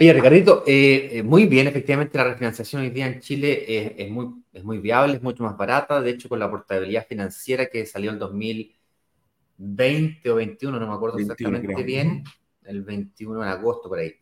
Oye, 0.00 0.12
Ricardito, 0.14 0.64
eh, 0.66 1.18
eh, 1.18 1.22
muy 1.22 1.44
bien, 1.44 1.68
efectivamente 1.68 2.16
la 2.16 2.24
refinanciación 2.24 2.80
hoy 2.80 2.88
día 2.88 3.06
en 3.06 3.20
Chile 3.20 3.92
es, 3.98 4.10
muy, 4.10 4.28
es 4.50 4.64
muy 4.64 4.78
viable, 4.78 5.16
es 5.16 5.22
mucho 5.22 5.42
más 5.42 5.58
barata, 5.58 6.00
de 6.00 6.08
hecho 6.08 6.26
con 6.26 6.38
la 6.38 6.50
portabilidad 6.50 7.06
financiera 7.06 7.66
que 7.66 7.84
salió 7.84 8.10
en 8.10 8.18
2020 8.18 10.30
o 10.30 10.36
21, 10.36 10.80
no 10.80 10.86
me 10.86 10.94
acuerdo 10.94 11.18
exactamente 11.18 11.82
bien, 11.82 12.24
el 12.64 12.80
21 12.80 13.42
de 13.42 13.48
agosto 13.50 13.90
por 13.90 13.98
ahí, 13.98 14.14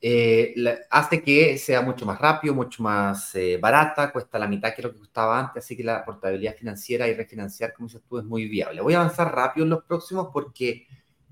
eh, 0.00 0.54
hace 0.88 1.22
que 1.22 1.58
sea 1.58 1.82
mucho 1.82 2.06
más 2.06 2.18
rápido, 2.18 2.54
mucho 2.54 2.82
más 2.82 3.36
barata, 3.60 4.10
cuesta 4.10 4.38
la 4.38 4.48
mitad 4.48 4.74
que 4.74 4.80
lo 4.80 4.94
que 4.94 5.00
costaba 5.00 5.38
antes, 5.38 5.62
así 5.62 5.76
que 5.76 5.84
la 5.84 6.06
portabilidad 6.06 6.56
financiera 6.56 7.06
y 7.06 7.12
refinanciar, 7.12 7.74
como 7.74 7.88
dices 7.88 8.00
tú, 8.08 8.16
es 8.16 8.24
muy 8.24 8.48
viable. 8.48 8.80
Voy 8.80 8.94
a 8.94 9.00
avanzar 9.00 9.34
rápido 9.34 9.64
en 9.64 9.70
los 9.70 9.84
próximos 9.84 10.30
porque 10.32 10.86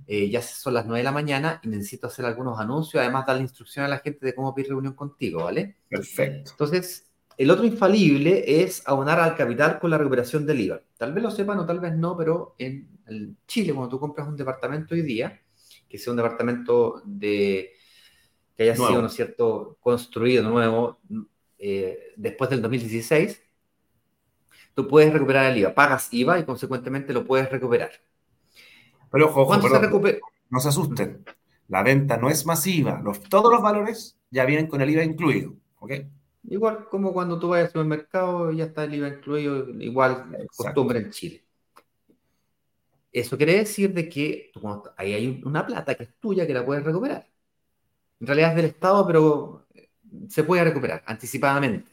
eh, 0.07 0.31
ya 0.31 0.41
son 0.41 0.75
las 0.75 0.87
9 0.87 0.99
de 0.99 1.05
la 1.05 1.13
mañana 1.13 1.61
y 1.65 1.69
necesito 1.69 2.07
hacer 2.07 2.25
algunos 2.25 2.61
anuncios, 2.61 3.03
además 3.03 3.27
darle 3.27 3.43
instrucción 3.43 3.85
a 3.85 3.89
la 3.89 3.99
gente 3.99 4.25
de 4.25 4.35
cómo 4.35 4.55
pedir 4.55 4.71
reunión 4.71 4.95
contigo, 4.95 5.45
¿vale? 5.45 5.77
Perfecto. 5.89 6.53
Entonces, 6.53 7.11
el 7.37 7.51
otro 7.51 7.67
infalible 7.67 8.63
es 8.63 8.87
abonar 8.87 9.19
al 9.19 9.37
capital 9.37 9.79
con 9.79 9.91
la 9.91 9.99
recuperación 9.99 10.47
del 10.47 10.61
IVA. 10.61 10.81
Tal 10.97 11.13
vez 11.13 11.23
lo 11.23 11.31
sepan 11.31 11.59
o 11.59 11.67
tal 11.67 11.81
vez 11.81 11.95
no, 11.95 12.17
pero 12.17 12.55
en, 12.59 12.89
Chile, 13.47 13.73
cuando 13.73 13.91
tú 13.91 14.01
compras 14.01 14.27
un 14.27 14.37
departamento 14.37 14.95
hoy 14.95 15.03
día, 15.03 15.41
que 15.89 15.99
sea 15.99 16.13
un 16.13 16.17
departamento 16.17 17.03
de 17.05 17.73
que 18.57 18.63
haya 18.63 18.75
sido, 18.75 19.01
¿no 19.01 19.07
es 19.09 19.13
cierto?, 19.13 19.77
construido 19.81 20.43
nuevo 20.49 20.99
eh, 21.59 22.15
después 22.17 22.49
del 22.49 22.63
2016, 22.63 23.43
tú 24.75 24.89
puedes 24.89 25.13
recuperar 25.13 25.51
el 25.53 25.59
IVA. 25.59 25.75
Pagas 25.75 26.13
IVA 26.13 26.39
y 26.39 26.45
consecuentemente 26.45 27.13
lo 27.13 27.25
puedes 27.25 27.51
recuperar. 27.51 27.91
Pero 29.11 29.27
ojo, 29.35 29.57
no 30.51 30.61
se 30.61 30.69
asusten. 30.69 31.25
La 31.69 31.83
venta 31.83 32.17
no 32.17 32.29
es 32.29 32.47
masiva. 32.47 33.03
todos 33.29 33.53
los 33.53 33.63
valores 33.63 34.17
ya 34.31 34.45
vienen 34.45 34.67
con 34.67 34.81
el 34.81 34.91
IVA 34.91 35.05
incluido. 35.05 35.55
¿ok? 35.81 35.93
Igual 36.49 36.89
como 36.89 37.13
cuando 37.13 37.39
tú 37.39 37.49
vayas 37.49 37.67
al 37.67 37.73
supermercado 37.73 38.53
y 38.53 38.59
ya 38.59 38.65
está 38.65 38.85
el 38.85 38.95
IVA 38.95 39.09
incluido, 39.09 39.69
igual 39.81 40.47
costumbre 40.55 41.01
en 41.01 41.11
Chile. 41.11 41.45
Eso 43.13 43.37
quiere 43.37 43.57
decir 43.57 43.93
de 43.95 44.09
que 44.09 44.53
ahí 44.97 45.15
hay 45.15 45.43
una 45.45 45.67
plata 45.67 45.95
que 45.95 46.05
es 46.05 46.15
tuya 46.21 46.47
que 46.47 46.55
la 46.55 46.65
puedes 46.65 46.85
recuperar. 46.85 47.27
En 48.21 48.27
realidad 48.27 48.51
es 48.51 48.57
del 48.57 48.67
Estado, 48.67 49.07
pero 49.07 49.67
se 50.29 50.45
puede 50.45 50.65
recuperar 50.65 51.03
anticipadamente. 51.07 51.91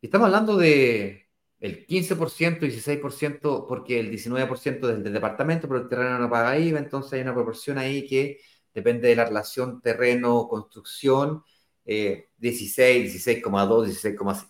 Estamos 0.00 0.26
hablando 0.26 0.56
de 0.56 1.23
el 1.64 1.86
15%, 1.86 2.60
16%, 2.60 3.66
porque 3.66 3.98
el 3.98 4.10
19% 4.10 4.86
del, 4.86 5.02
del 5.02 5.12
departamento, 5.14 5.66
pero 5.66 5.80
el 5.80 5.88
terreno 5.88 6.18
no 6.18 6.28
paga 6.30 6.58
IVA, 6.58 6.78
entonces 6.78 7.14
hay 7.14 7.22
una 7.22 7.32
proporción 7.34 7.78
ahí 7.78 8.06
que 8.06 8.40
depende 8.74 9.08
de 9.08 9.16
la 9.16 9.24
relación 9.24 9.80
terreno-construcción, 9.80 11.42
16, 11.84 13.14
16,2, 13.14 13.86
16,5. 13.86 14.48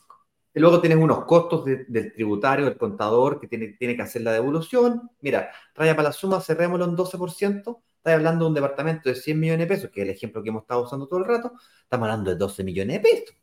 Y 0.54 0.60
luego 0.60 0.80
tienes 0.80 0.98
unos 0.98 1.24
costos 1.24 1.64
del 1.64 2.12
tributario, 2.12 2.64
del 2.64 2.76
contador, 2.76 3.40
que 3.40 3.46
tiene, 3.48 3.68
tiene 3.78 3.96
que 3.96 4.02
hacer 4.02 4.22
la 4.22 4.32
devolución. 4.32 5.10
Mira, 5.20 5.50
raya 5.74 5.94
para 5.96 6.08
la 6.08 6.12
suma, 6.12 6.40
cerrémoslo 6.40 6.84
en 6.84 6.96
12%. 6.96 7.82
Estás 7.96 8.14
hablando 8.14 8.44
de 8.44 8.48
un 8.50 8.54
departamento 8.54 9.08
de 9.08 9.14
100 9.16 9.38
millones 9.40 9.68
de 9.68 9.74
pesos, 9.74 9.90
que 9.90 10.02
es 10.02 10.08
el 10.08 10.14
ejemplo 10.14 10.42
que 10.42 10.50
hemos 10.50 10.62
estado 10.62 10.82
usando 10.82 11.06
todo 11.08 11.20
el 11.20 11.26
rato. 11.26 11.52
Estamos 11.82 12.06
hablando 12.08 12.30
de 12.30 12.36
12 12.36 12.64
millones 12.64 13.02
de 13.02 13.08
pesos. 13.08 13.36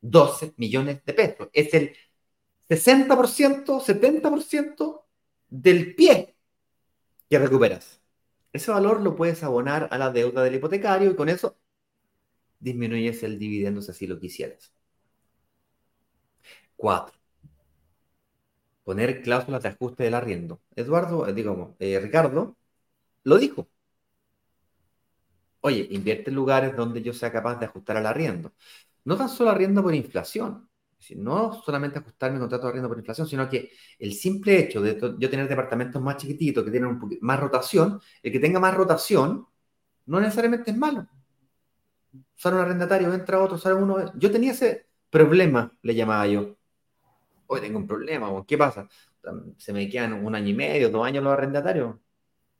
12 0.00 0.54
millones 0.58 1.04
de 1.04 1.14
pesos. 1.14 1.48
Es 1.52 1.72
el 1.74 1.96
60%, 2.68 3.80
70% 3.80 5.06
del 5.48 5.94
pie 5.94 6.36
que 7.28 7.38
recuperas. 7.38 8.00
Ese 8.52 8.70
valor 8.70 9.00
lo 9.02 9.16
puedes 9.16 9.42
abonar 9.42 9.88
a 9.90 9.98
la 9.98 10.10
deuda 10.10 10.42
del 10.42 10.54
hipotecario 10.56 11.10
y 11.10 11.16
con 11.16 11.28
eso 11.28 11.56
disminuyes 12.60 13.22
el 13.22 13.38
dividendo 13.38 13.82
si 13.82 13.90
así 13.92 14.06
lo 14.06 14.18
quisieras. 14.18 14.72
Cuatro. 16.76 17.14
Poner 18.84 19.22
cláusulas 19.22 19.62
de 19.62 19.70
ajuste 19.70 20.04
del 20.04 20.14
arriendo. 20.14 20.60
Eduardo, 20.76 21.26
eh, 21.26 21.32
digamos, 21.34 21.74
eh, 21.78 21.98
Ricardo, 22.00 22.56
lo 23.24 23.38
dijo. 23.38 23.68
Oye, 25.60 25.86
invierte 25.90 26.30
en 26.30 26.36
lugares 26.36 26.76
donde 26.76 27.02
yo 27.02 27.12
sea 27.12 27.32
capaz 27.32 27.58
de 27.58 27.66
ajustar 27.66 27.96
al 27.96 28.06
arriendo. 28.06 28.52
No 29.04 29.16
tan 29.16 29.28
solo 29.28 29.50
arriendo 29.50 29.82
por 29.82 29.94
inflación, 29.94 30.68
no 31.16 31.52
solamente 31.62 31.98
ajustar 31.98 32.32
mi 32.32 32.38
contrato 32.38 32.64
de 32.64 32.68
arriendo 32.70 32.88
por 32.88 32.98
inflación, 32.98 33.26
sino 33.26 33.48
que 33.48 33.70
el 33.98 34.14
simple 34.14 34.58
hecho 34.58 34.80
de 34.80 34.98
yo 35.18 35.30
tener 35.30 35.48
departamentos 35.48 36.00
más 36.00 36.16
chiquititos 36.16 36.64
que 36.64 36.70
tienen 36.70 36.98
más 37.20 37.40
rotación, 37.40 38.00
el 38.22 38.32
que 38.32 38.40
tenga 38.40 38.60
más 38.60 38.74
rotación 38.74 39.46
no 40.06 40.20
necesariamente 40.20 40.70
es 40.70 40.76
malo. 40.76 41.06
Sale 42.34 42.56
un 42.56 42.62
arrendatario, 42.62 43.12
entra 43.12 43.40
otro, 43.40 43.58
sale 43.58 43.74
uno. 43.74 44.12
Yo 44.16 44.30
tenía 44.30 44.52
ese 44.52 44.86
problema, 45.10 45.72
le 45.82 45.94
llamaba 45.94 46.26
yo. 46.26 46.56
Hoy 47.46 47.60
tengo 47.60 47.78
un 47.78 47.86
problema, 47.86 48.28
¿qué 48.46 48.58
pasa? 48.58 48.88
Se 49.58 49.72
me 49.72 49.88
quedan 49.88 50.24
un 50.24 50.34
año 50.34 50.48
y 50.48 50.54
medio, 50.54 50.90
dos 50.90 51.06
años 51.06 51.22
los 51.24 51.32
arrendatarios. 51.32 51.96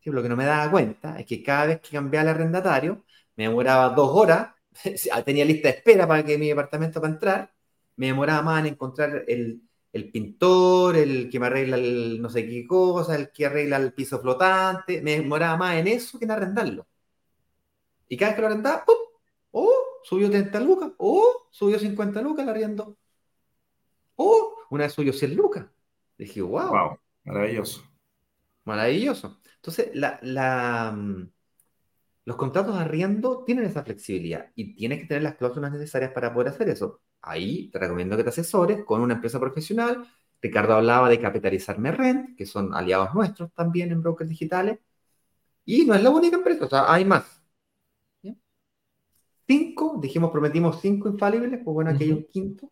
lo 0.05 0.23
que 0.23 0.29
no 0.29 0.37
me 0.37 0.45
daba 0.45 0.71
cuenta 0.71 1.19
es 1.19 1.27
que 1.27 1.43
cada 1.43 1.67
vez 1.67 1.81
que 1.81 1.91
cambiaba 1.91 2.31
el 2.31 2.37
arrendatario, 2.37 3.05
me 3.37 3.45
demoraba 3.45 3.91
dos 3.91 4.11
horas, 4.15 4.49
tenía 5.25 5.45
lista 5.45 5.69
de 5.69 5.77
espera 5.77 6.07
para 6.07 6.25
que 6.25 6.39
mi 6.39 6.49
departamento 6.49 7.01
para 7.01 7.13
entrar, 7.13 7.54
me 7.97 8.07
demoraba 8.07 8.43
más 8.43 8.61
en 8.61 8.73
encontrar 8.73 9.25
el, 9.29 9.61
pintor, 10.13 10.97
el 10.97 11.31
que 11.31 11.41
me 11.41 11.47
arregla 11.47 11.77
el 11.77 12.21
no 12.21 12.29
sé 12.29 12.47
qué 12.47 12.67
cosa, 12.67 13.15
el 13.17 13.31
que 13.31 13.47
arregla 13.47 13.77
el 13.77 13.93
piso 13.93 14.21
flotante, 14.21 15.03
me 15.03 15.13
demoraba 15.19 15.57
más 15.57 15.77
en 15.77 15.89
eso 15.89 16.19
que 16.19 16.25
en 16.25 16.33
arrendarlo. 16.33 16.87
Y 18.09 18.17
cada 18.17 18.31
vez 18.31 18.37
que 18.37 18.43
lo 18.43 18.49
arrendaba, 18.49 18.85
¡pum! 18.85 18.97
¡Oh! 19.53 19.73
Subió 20.03 20.31
30 20.31 20.61
lucas, 20.61 20.93
¡oh! 20.99 21.49
Subió 21.51 21.79
50 21.79 22.21
lucas 22.23 22.45
el 22.45 22.51
arriendo. 22.51 22.97
¡Oh! 24.17 24.57
Una 24.71 24.85
vez 24.85 24.93
subió 24.93 25.13
100 25.13 25.35
lucas. 25.35 25.67
Dije, 26.19 26.43
wow. 26.43 26.69
Wow, 26.69 26.99
maravilloso. 27.25 27.83
Maravilloso. 28.65 29.41
Entonces, 29.57 29.91
la, 29.95 30.19
la, 30.23 30.93
mm, 30.97 31.29
los 32.27 32.37
contratos 32.37 32.75
de 32.75 32.81
arriendo 32.83 33.45
tienen 33.45 33.65
esa 33.65 33.85
flexibilidad 33.85 34.51
y 34.55 34.75
tienes 34.75 35.01
que 35.01 35.07
tener 35.07 35.23
las 35.23 35.37
cláusulas 35.37 35.73
necesarias 35.73 36.13
para 36.13 36.33
poder 36.33 36.49
hacer 36.49 36.69
eso. 36.69 37.01
Ahí 37.27 37.69
te 37.71 37.79
recomiendo 37.79 38.17
que 38.17 38.23
te 38.23 38.29
asesores 38.29 38.85
con 38.85 39.01
una 39.01 39.15
empresa 39.15 39.41
profesional. 39.41 40.07
Ricardo 40.43 40.75
hablaba 40.75 41.09
de 41.09 41.19
capitalizar 41.19 41.79
Merrent, 41.79 42.37
que 42.37 42.45
son 42.45 42.75
aliados 42.75 43.15
nuestros 43.15 43.53
también 43.55 43.93
en 43.93 44.03
brokers 44.03 44.29
digitales. 44.29 44.79
Y 45.65 45.87
no 45.87 45.95
es 45.95 46.03
la 46.03 46.11
única 46.11 46.37
empresa, 46.37 46.67
o 46.67 46.69
sea, 46.69 46.93
hay 46.93 47.05
más. 47.05 47.43
Cinco, 49.47 49.99
dijimos, 50.01 50.31
prometimos 50.31 50.81
cinco 50.81 51.09
infalibles, 51.09 51.61
pues 51.63 51.75
bueno, 51.75 51.91
aquí 51.91 52.05
hay 52.05 52.13
un 52.13 52.25
quinto. 52.25 52.71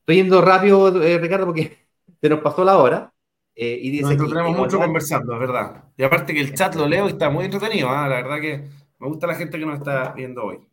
Estoy 0.00 0.16
yendo 0.16 0.40
rápido, 0.40 1.02
eh, 1.02 1.18
Ricardo, 1.18 1.46
porque 1.46 1.78
se 2.20 2.28
nos 2.28 2.40
pasó 2.40 2.64
la 2.64 2.78
hora. 2.78 3.12
Eh, 3.54 3.78
y 3.82 3.90
dice 3.90 4.16
nos 4.16 4.28
tenemos 4.28 4.56
mucho 4.56 4.78
conversando, 4.78 5.34
es 5.34 5.40
verdad. 5.40 5.84
Y 5.96 6.02
aparte 6.02 6.32
que 6.32 6.40
el 6.40 6.54
chat 6.54 6.74
lo 6.74 6.86
leo 6.86 7.06
y 7.06 7.10
está 7.10 7.28
muy 7.30 7.44
entretenido, 7.44 7.90
¿ah? 7.90 8.08
la 8.08 8.16
verdad 8.16 8.40
que 8.40 8.68
me 8.98 9.08
gusta 9.08 9.26
la 9.26 9.34
gente 9.34 9.58
que 9.58 9.66
nos 9.66 9.78
está 9.78 10.12
viendo 10.12 10.44
hoy. 10.44 10.69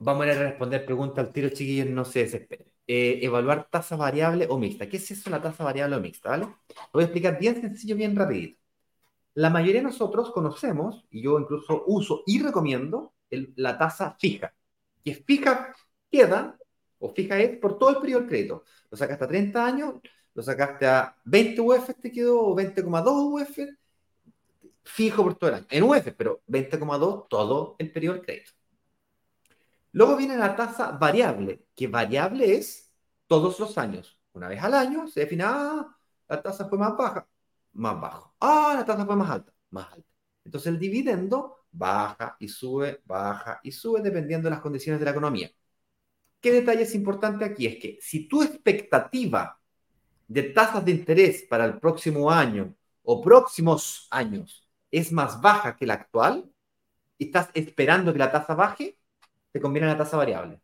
Vamos 0.00 0.26
a 0.26 0.34
responder 0.34 0.84
preguntas 0.84 1.26
al 1.26 1.32
tiro, 1.32 1.48
chiquillos, 1.48 1.88
no 1.88 2.04
se 2.04 2.20
desesperen. 2.20 2.66
Eh, 2.86 3.18
evaluar 3.22 3.68
tasa 3.70 3.96
variable 3.96 4.46
o 4.48 4.58
mixta. 4.58 4.88
¿Qué 4.88 4.96
es 4.96 5.10
eso, 5.10 5.28
la 5.30 5.42
tasa 5.42 5.64
variable 5.64 5.96
o 5.96 6.00
mixta? 6.00 6.30
¿vale? 6.30 6.44
Lo 6.44 6.54
voy 6.92 7.02
a 7.02 7.06
explicar 7.06 7.38
bien 7.38 7.60
sencillo, 7.60 7.96
bien 7.96 8.14
rapidito. 8.16 8.60
La 9.34 9.50
mayoría 9.50 9.80
de 9.80 9.88
nosotros 9.88 10.30
conocemos, 10.32 11.06
y 11.10 11.22
yo 11.22 11.38
incluso 11.38 11.84
uso 11.86 12.22
y 12.26 12.42
recomiendo, 12.42 13.14
la 13.56 13.78
tasa 13.78 14.16
fija. 14.18 14.54
Que 15.04 15.14
fija, 15.14 15.74
queda, 16.10 16.58
o 16.98 17.10
fija 17.14 17.38
es 17.40 17.58
por 17.58 17.78
todo 17.78 17.90
el 17.90 17.96
periodo 17.98 18.20
del 18.20 18.28
crédito. 18.28 18.64
Lo 18.90 18.96
sacaste 18.98 19.24
a 19.24 19.28
30 19.28 19.66
años, 19.66 19.94
lo 20.34 20.42
sacaste 20.42 20.86
a 20.86 21.16
20 21.24 21.60
UF, 21.60 21.94
te 22.00 22.12
quedó, 22.12 22.40
o 22.48 22.56
20,2 22.56 23.42
UF, 23.42 23.58
fijo 24.84 25.22
por 25.22 25.34
todo 25.36 25.50
el 25.50 25.56
año. 25.56 25.66
En 25.70 25.82
UF, 25.84 26.12
pero 26.16 26.42
20,2 26.46 27.28
todo 27.28 27.76
el 27.78 27.92
periodo 27.92 28.16
del 28.16 28.24
crédito. 28.24 28.57
Luego 29.92 30.16
viene 30.16 30.36
la 30.36 30.54
tasa 30.56 30.92
variable, 30.92 31.66
que 31.74 31.86
variable 31.88 32.56
es 32.56 32.92
todos 33.26 33.58
los 33.58 33.78
años. 33.78 34.18
Una 34.32 34.48
vez 34.48 34.62
al 34.62 34.74
año 34.74 35.08
se 35.08 35.20
define, 35.20 35.44
ah, 35.46 35.86
la 36.28 36.42
tasa 36.42 36.68
fue 36.68 36.78
más 36.78 36.96
baja, 36.96 37.26
más 37.72 38.00
bajo. 38.00 38.34
Ah, 38.40 38.74
la 38.76 38.84
tasa 38.84 39.04
fue 39.06 39.16
más 39.16 39.30
alta, 39.30 39.52
más 39.70 39.92
alta. 39.92 40.08
Entonces 40.44 40.72
el 40.72 40.78
dividendo 40.78 41.56
baja 41.70 42.36
y 42.38 42.48
sube, 42.48 43.02
baja 43.04 43.60
y 43.62 43.72
sube, 43.72 44.00
dependiendo 44.00 44.46
de 44.46 44.50
las 44.54 44.60
condiciones 44.60 44.98
de 45.00 45.04
la 45.04 45.10
economía. 45.12 45.50
¿Qué 46.40 46.52
detalle 46.52 46.82
es 46.82 46.94
importante 46.94 47.44
aquí? 47.44 47.66
Es 47.66 47.80
que 47.80 47.98
si 48.00 48.28
tu 48.28 48.42
expectativa 48.42 49.60
de 50.28 50.42
tasas 50.44 50.84
de 50.84 50.92
interés 50.92 51.44
para 51.48 51.64
el 51.64 51.78
próximo 51.78 52.30
año 52.30 52.74
o 53.02 53.20
próximos 53.22 54.06
años 54.10 54.68
es 54.90 55.12
más 55.12 55.40
baja 55.40 55.76
que 55.76 55.86
la 55.86 55.94
actual 55.94 56.50
estás 57.18 57.50
esperando 57.54 58.12
que 58.12 58.18
la 58.18 58.30
tasa 58.30 58.54
baje, 58.54 58.97
te 59.52 59.60
conviene 59.60 59.88
la 59.88 59.96
tasa 59.98 60.16
variable. 60.16 60.60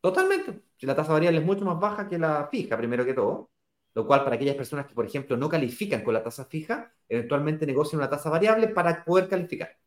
Totalmente. 0.00 0.62
La 0.80 0.94
tasa 0.94 1.12
variable 1.12 1.38
es 1.40 1.46
mucho 1.46 1.64
más 1.64 1.80
baja 1.80 2.08
que 2.08 2.18
la 2.18 2.46
fija, 2.50 2.76
primero 2.76 3.04
que 3.04 3.14
todo, 3.14 3.50
lo 3.94 4.06
cual 4.06 4.22
para 4.22 4.36
aquellas 4.36 4.56
personas 4.56 4.86
que, 4.86 4.94
por 4.94 5.06
ejemplo, 5.06 5.36
no 5.36 5.48
califican 5.48 6.02
con 6.02 6.14
la 6.14 6.22
tasa 6.22 6.44
fija, 6.44 6.92
eventualmente 7.08 7.66
negocian 7.66 8.00
una 8.00 8.10
tasa 8.10 8.28
variable 8.28 8.68
para 8.68 9.04
poder 9.04 9.28
calificar. 9.28 9.78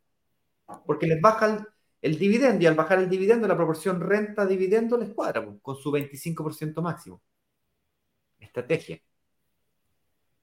Porque 0.85 1.07
les 1.07 1.21
baja 1.21 1.67
el, 2.01 2.17
dividendo 2.17 2.63
y 2.63 2.67
al 2.67 2.75
bajar 2.75 2.99
el 2.99 3.09
dividendo, 3.09 3.47
la 3.47 3.55
proporción 3.55 4.01
renta-dividendo 4.01 4.97
les 4.97 5.13
cuadra 5.13 5.45
pues, 5.45 5.57
con 5.61 5.75
su 5.75 5.91
25% 5.91 6.81
máximo. 6.81 7.21
Estrategia. 8.39 8.99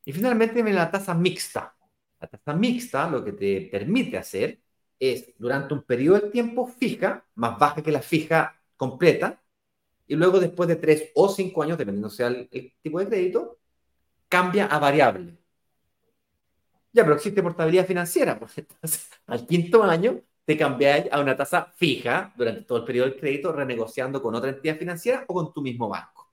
Y 0.05 0.12
finalmente 0.12 0.62
viene 0.62 0.75
la 0.79 0.91
tasa 0.91 1.14
mixta. 1.14 1.77
La 2.20 2.29
tasa 2.29 2.55
mixta 2.55 3.09
lo 3.09 3.25
que 3.25 3.33
te 3.33 3.68
permite 3.70 4.18
hacer 4.18 4.61
es, 4.99 5.32
durante 5.38 5.74
un 5.74 5.82
periodo 5.82 6.20
de 6.20 6.30
tiempo 6.30 6.66
fija, 6.66 7.24
más 7.34 7.59
baja 7.59 7.82
que 7.82 7.92
la 7.92 8.03
fija 8.03 8.61
completa, 8.76 9.42
y 10.07 10.16
luego 10.16 10.40
después 10.40 10.68
de 10.68 10.76
tres 10.76 11.11
o 11.14 11.28
cinco 11.28 11.62
años, 11.62 11.78
dependiendo 11.78 12.11
sea 12.11 12.28
el, 12.28 12.49
tipo 12.82 12.99
de 13.01 13.07
crédito, 13.09 13.59
cambia 14.28 14.66
a 14.66 14.78
variable. 14.78 15.38
Ya, 16.92 17.03
pero 17.03 17.16
existe 17.16 17.42
portabilidad 17.42 17.86
financiera, 17.86 18.32
entonces 18.57 19.11
al 19.26 19.47
quinto 19.47 19.82
año 19.82 20.20
te 20.45 20.57
cambias 20.57 21.09
a 21.11 21.20
una 21.20 21.36
tasa 21.36 21.72
fija 21.76 22.32
durante 22.36 22.62
todo 22.62 22.78
el 22.78 22.84
periodo 22.84 23.09
del 23.11 23.18
crédito, 23.20 23.53
renegociando 23.53 24.22
con 24.22 24.34
otra 24.34 24.51
entidad 24.51 24.76
financiera 24.78 25.24
o 25.28 25.34
con 25.34 25.53
tu 25.53 25.62
mismo 25.62 25.88
banco. 25.88 26.32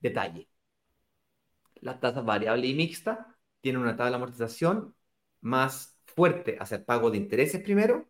Detalle. 0.00 0.48
La 1.80 1.98
tasa 2.00 2.20
variable 2.22 2.66
y 2.66 2.74
mixta 2.74 3.36
tienen 3.60 3.82
una 3.82 3.96
tabla 3.96 4.10
de 4.10 4.16
amortización 4.16 4.94
más 5.40 5.97
fuerte 6.18 6.56
hacia 6.58 6.78
el 6.78 6.84
pago 6.84 7.12
de 7.12 7.16
intereses 7.16 7.62
primero 7.62 8.08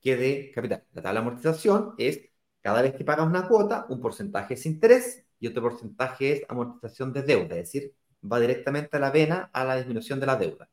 que 0.00 0.16
de 0.16 0.50
capital. 0.54 0.82
La 0.94 1.02
tabla 1.02 1.20
de 1.20 1.26
amortización 1.26 1.94
es 1.98 2.22
cada 2.62 2.80
vez 2.80 2.94
que 2.94 3.04
pagas 3.04 3.26
una 3.26 3.46
cuota, 3.46 3.84
un 3.90 4.00
porcentaje 4.00 4.54
es 4.54 4.64
interés 4.64 5.26
y 5.38 5.46
otro 5.46 5.60
porcentaje 5.64 6.32
es 6.32 6.42
amortización 6.48 7.12
de 7.12 7.22
deuda, 7.22 7.56
es 7.56 7.66
decir, 7.66 7.94
va 8.24 8.40
directamente 8.40 8.96
a 8.96 9.00
la 9.00 9.10
vena 9.10 9.50
a 9.52 9.64
la 9.66 9.76
disminución 9.76 10.18
de 10.20 10.26
la 10.26 10.36
deuda. 10.36 10.70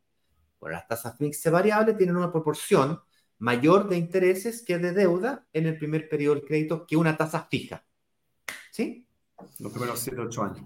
Bueno, 0.61 0.77
las 0.77 0.87
tasas 0.87 1.19
mixtas 1.19 1.51
variables 1.51 1.97
tienen 1.97 2.15
una 2.15 2.31
proporción 2.31 3.01
mayor 3.39 3.89
de 3.89 3.97
intereses 3.97 4.63
que 4.63 4.77
de 4.77 4.93
deuda 4.93 5.45
en 5.51 5.65
el 5.65 5.77
primer 5.77 6.07
periodo 6.07 6.35
del 6.35 6.45
crédito 6.45 6.87
que 6.87 6.95
una 6.95 7.17
tasa 7.17 7.47
fija. 7.51 7.83
¿Sí? 8.71 9.05
Los 9.59 9.73
primeros 9.73 9.99
7 9.99 10.21
8 10.21 10.41
años. 10.41 10.65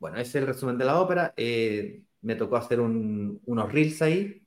Bueno, 0.00 0.16
ese 0.18 0.30
es 0.30 0.34
el 0.34 0.46
resumen 0.48 0.76
de 0.76 0.84
la 0.84 1.00
ópera. 1.00 1.32
Eh, 1.36 2.02
me 2.22 2.34
tocó 2.34 2.56
hacer 2.56 2.80
unos 2.80 3.72
reels 3.72 4.02
ahí 4.02 4.42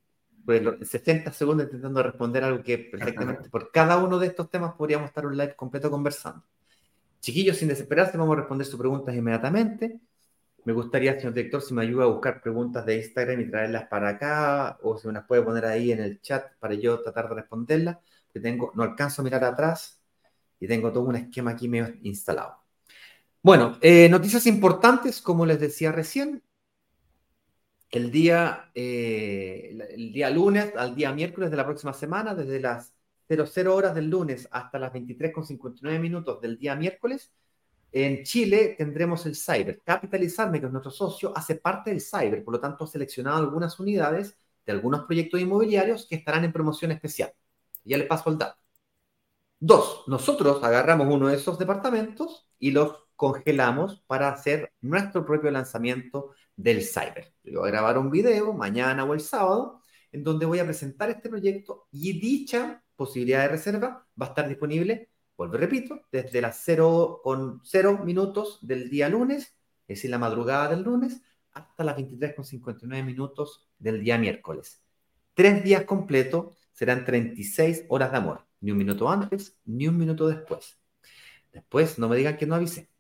pues 0.46 0.62
60 0.90 1.32
segundos 1.32 1.66
intentando 1.66 2.04
responder 2.04 2.44
algo 2.44 2.64
que 2.64 2.78
perfectamente 2.78 3.50
por 3.50 3.72
cada 3.72 3.98
uno 3.98 4.20
de 4.20 4.28
estos 4.28 4.50
temas 4.50 4.74
podríamos 4.74 5.08
estar 5.08 5.26
un 5.26 5.38
live 5.38 5.56
completo 5.56 5.90
conversando. 5.90 6.44
Chiquillos, 7.20 7.58
sin 7.58 7.70
desesperarse, 7.70 8.18
vamos 8.18 8.34
a 8.36 8.42
responder 8.42 8.68
sus 8.68 8.80
preguntas 8.80 9.16
inmediatamente. 9.16 10.00
Me 10.66 10.74
gustaría, 10.74 11.18
señor 11.18 11.34
director, 11.34 11.62
si 11.62 11.74
me 11.74 11.82
ayuda 11.82 12.06
a 12.06 12.08
buscar 12.08 12.42
preguntas 12.42 12.86
de 12.86 12.98
Instagram 12.98 13.42
y 13.42 13.50
traerlas 13.50 13.88
para 13.88 14.10
acá, 14.10 14.78
o 14.82 14.98
si 14.98 15.08
me 15.08 15.14
las 15.14 15.26
puede 15.26 15.42
poner 15.42 15.66
ahí 15.66 15.92
en 15.92 16.00
el 16.00 16.22
chat 16.22 16.54
para 16.60 16.74
yo 16.74 17.02
tratar 17.02 17.30
de 17.30 17.36
responderlas, 17.36 17.98
que 18.32 18.40
tengo, 18.40 18.72
no 18.76 18.84
alcanzo 18.84 19.22
a 19.22 19.26
mirar 19.26 19.44
atrás 19.44 20.02
y 20.60 20.68
tengo 20.68 20.92
todo 20.92 21.04
un 21.04 21.16
esquema 21.16 21.52
aquí 21.52 21.68
medio 21.68 21.94
instalado. 22.04 22.58
Bueno, 23.42 23.78
eh, 23.82 24.08
noticias 24.10 24.48
importantes, 24.48 25.22
como 25.22 25.46
les 25.46 25.60
decía 25.60 25.92
recién, 25.92 26.42
el 27.94 28.10
día, 28.10 28.72
eh, 28.74 29.78
el 29.92 30.12
día 30.12 30.32
lunes 30.32 30.74
al 30.76 30.96
día 30.96 31.14
miércoles 31.14 31.52
de 31.52 31.58
la 31.58 31.66
próxima 31.66 31.94
semana, 31.94 32.34
desde 32.34 32.60
las 32.60 32.96
00 33.28 33.76
horas 33.76 33.94
del 33.94 34.10
lunes 34.10 34.48
hasta 34.52 34.80
las 34.80 34.92
23.59 34.92 36.00
minutos 36.00 36.42
del 36.42 36.58
día 36.58 36.76
miércoles, 36.76 37.32
en 37.92 38.24
Chile 38.24 38.74
tendremos 38.80 39.28
el 39.28 39.36
Cyber. 39.36 39.80
Capitalizarme, 39.86 40.60
que 40.60 40.66
es 40.66 40.72
nuestro 40.72 40.90
socio, 40.90 41.34
hace 41.36 41.56
parte 41.56 41.92
del 41.92 42.02
Cyber, 42.02 42.44
por 42.44 42.56
lo 42.56 42.60
tanto 42.60 42.84
ha 42.84 42.88
seleccionado 42.88 43.38
algunas 43.38 43.80
unidades 43.80 44.40
de 44.66 44.72
algunos 44.72 45.06
proyectos 45.06 45.40
inmobiliarios 45.40 46.08
que 46.08 46.16
estarán 46.16 46.46
en 46.46 46.52
promoción 46.52 46.92
especial. 46.92 47.32
Ya 47.86 48.00
le 48.00 48.06
paso 48.06 48.32
el 48.32 48.40
dato. 48.40 48.58
Dos, 49.60 50.04
nosotros 50.08 50.64
agarramos 50.64 51.08
uno 51.14 51.28
de 51.28 51.36
esos 51.36 51.60
departamentos 51.60 52.50
y 52.58 52.72
los 52.72 53.04
congelamos 53.16 54.02
para 54.08 54.30
hacer 54.30 54.74
nuestro 54.82 55.24
propio 55.26 55.52
lanzamiento 55.52 56.32
del 56.56 56.84
cyber. 56.84 57.34
Yo 57.44 57.60
voy 57.62 57.70
a 57.70 57.72
grabar 57.72 57.98
un 57.98 58.12
video 58.12 58.54
mañana 58.54 59.04
o 59.04 59.14
el 59.14 59.22
sábado 59.22 59.82
en 60.12 60.24
donde 60.24 60.46
voy 60.46 60.60
a 60.60 60.66
presentar 60.66 61.10
este 61.10 61.30
proyecto 61.30 61.88
y 61.92 62.20
dicha 62.20 62.84
posibilidad 62.96 63.42
de 63.42 63.50
reserva 63.50 64.08
va 64.20 64.26
a 64.28 64.30
estar 64.30 64.48
disponible, 64.48 65.10
vuelvo 65.36 65.56
y 65.56 65.60
repito, 65.60 66.02
desde 66.12 66.42
las 66.42 66.62
0 66.64 67.22
con 67.24 67.62
0 67.64 68.02
minutos 68.06 68.60
del 68.62 68.90
día 68.90 69.10
lunes, 69.10 69.56
es 69.88 69.98
decir, 69.98 70.12
la 70.12 70.20
madrugada 70.20 70.70
del 70.70 70.84
lunes, 70.84 71.22
hasta 71.52 71.84
las 71.84 71.96
23 71.96 72.36
con 72.36 72.46
59 72.46 73.04
minutos 73.04 73.68
del 73.78 74.04
día 74.04 74.18
miércoles. 74.18 74.82
Tres 75.34 75.64
días 75.64 75.86
completos 75.86 76.56
serán 76.72 77.06
36 77.06 77.86
horas 77.90 78.12
de 78.12 78.18
amor, 78.18 78.46
ni 78.62 78.72
un 78.72 78.78
minuto 78.78 79.10
antes, 79.10 79.58
ni 79.66 79.88
un 79.88 79.98
minuto 79.98 80.28
después. 80.28 80.80
Después 81.52 82.00
no 82.00 82.10
me 82.10 82.18
digan 82.18 82.38
que 82.38 82.46
no 82.46 82.56
avisé. 82.56 82.93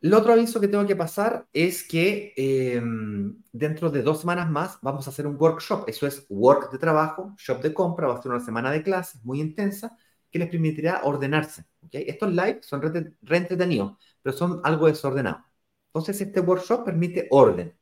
El 0.00 0.14
otro 0.14 0.32
aviso 0.32 0.60
que 0.60 0.68
tengo 0.68 0.86
que 0.86 0.96
pasar 0.96 1.46
es 1.52 1.86
que 1.86 2.32
em, 2.36 3.42
dentro 3.52 3.90
de 3.90 4.02
dos 4.02 4.20
semanas 4.20 4.48
más 4.50 4.78
vamos 4.80 5.06
a 5.06 5.10
hacer 5.10 5.26
un 5.26 5.36
workshop. 5.38 5.84
Eso 5.88 6.06
es 6.06 6.24
work 6.30 6.72
de 6.72 6.78
trabajo, 6.78 7.34
shop 7.38 7.60
de 7.62 7.74
compra. 7.74 8.06
Va 8.08 8.14
a 8.18 8.22
ser 8.22 8.30
una 8.32 8.40
semana 8.40 8.70
de 8.70 8.82
clases 8.82 9.22
muy 9.24 9.40
intensa 9.40 9.96
que 10.30 10.38
les 10.38 10.48
permitirá 10.48 11.02
ordenarse. 11.04 11.64
Estos 11.92 12.30
live 12.30 12.60
son 12.62 12.80
re, 12.82 13.36
entretenidos, 13.36 13.98
pero 14.22 14.34
son 14.36 14.60
algo 14.64 14.86
desordenados. 14.86 15.42
Entonces, 15.88 16.20
este 16.20 16.40
workshop 16.40 16.84
permite 16.84 17.26
orden. 17.30 17.76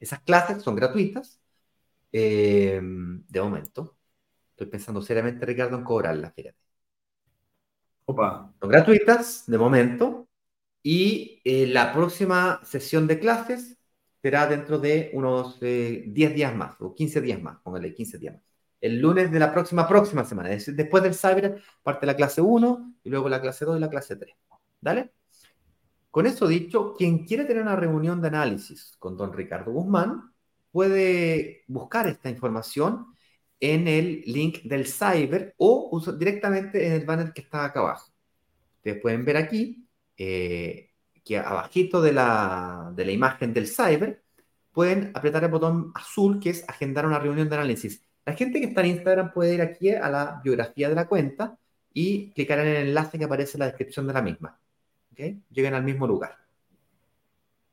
Esas 0.00 0.20
clases 0.22 0.62
son 0.62 0.76
gratuitas 0.76 1.40
em, 2.12 3.24
de 3.28 3.40
momento. 3.42 3.96
Estoy 4.52 4.68
pensando 4.68 5.02
seriamente, 5.02 5.46
Ricardo, 5.46 5.78
en 5.78 5.84
cobrarlas, 5.84 6.34
fíjate. 6.34 6.58
Opa. 8.06 8.52
Son 8.60 8.68
gratuitas 8.68 9.44
de 9.46 9.58
momento 9.58 10.27
y 10.90 11.42
eh, 11.44 11.66
la 11.66 11.92
próxima 11.92 12.62
sesión 12.64 13.06
de 13.06 13.18
clases 13.18 13.76
será 14.22 14.46
dentro 14.46 14.78
de 14.78 15.10
unos 15.12 15.60
10 15.60 15.70
eh, 15.70 16.34
días 16.34 16.54
más, 16.56 16.80
o 16.80 16.94
15 16.94 17.20
días 17.20 17.42
más, 17.42 17.58
póngale 17.62 17.92
15 17.92 18.16
días 18.16 18.36
más. 18.36 18.42
El 18.80 18.98
lunes 18.98 19.30
de 19.30 19.38
la 19.38 19.52
próxima, 19.52 19.86
próxima 19.86 20.24
semana, 20.24 20.48
es 20.48 20.60
decir, 20.60 20.76
después 20.76 21.02
del 21.02 21.14
Cyber, 21.14 21.60
parte 21.82 22.06
la 22.06 22.16
clase 22.16 22.40
1 22.40 22.94
y 23.04 23.10
luego 23.10 23.28
la 23.28 23.42
clase 23.42 23.66
2 23.66 23.76
y 23.76 23.80
la 23.80 23.90
clase 23.90 24.16
3. 24.16 24.34
¿Dale? 24.80 25.12
Con 26.10 26.24
eso 26.24 26.48
dicho, 26.48 26.94
quien 26.96 27.26
quiere 27.26 27.44
tener 27.44 27.62
una 27.62 27.76
reunión 27.76 28.22
de 28.22 28.28
análisis 28.28 28.96
con 28.98 29.14
don 29.14 29.34
Ricardo 29.34 29.72
Guzmán 29.72 30.32
puede 30.72 31.64
buscar 31.66 32.06
esta 32.08 32.30
información 32.30 33.08
en 33.60 33.88
el 33.88 34.22
link 34.24 34.62
del 34.62 34.86
Cyber 34.86 35.54
o 35.58 36.00
directamente 36.18 36.86
en 36.86 36.94
el 36.94 37.04
banner 37.04 37.34
que 37.34 37.42
está 37.42 37.66
acá 37.66 37.80
abajo. 37.80 38.10
Ustedes 38.78 39.02
pueden 39.02 39.26
ver 39.26 39.36
aquí 39.36 39.84
eh, 40.18 40.90
que 41.24 41.38
abajito 41.38 42.02
de 42.02 42.12
la, 42.12 42.92
de 42.94 43.04
la 43.04 43.12
imagen 43.12 43.54
del 43.54 43.68
cyber, 43.68 44.24
pueden 44.72 45.12
apretar 45.14 45.44
el 45.44 45.50
botón 45.50 45.92
azul 45.94 46.40
que 46.40 46.50
es 46.50 46.68
agendar 46.68 47.06
una 47.06 47.18
reunión 47.18 47.48
de 47.48 47.54
análisis. 47.54 48.02
La 48.26 48.34
gente 48.34 48.60
que 48.60 48.66
está 48.66 48.80
en 48.80 48.88
Instagram 48.88 49.32
puede 49.32 49.54
ir 49.54 49.62
aquí 49.62 49.90
a 49.90 50.08
la 50.10 50.40
biografía 50.42 50.88
de 50.88 50.94
la 50.94 51.06
cuenta 51.06 51.58
y 51.92 52.30
clicar 52.32 52.60
en 52.60 52.66
el 52.68 52.88
enlace 52.88 53.18
que 53.18 53.24
aparece 53.24 53.56
en 53.56 53.60
la 53.60 53.66
descripción 53.66 54.06
de 54.06 54.12
la 54.12 54.22
misma. 54.22 54.58
¿Okay? 55.12 55.42
Llegan 55.50 55.74
al 55.74 55.84
mismo 55.84 56.06
lugar. 56.06 56.36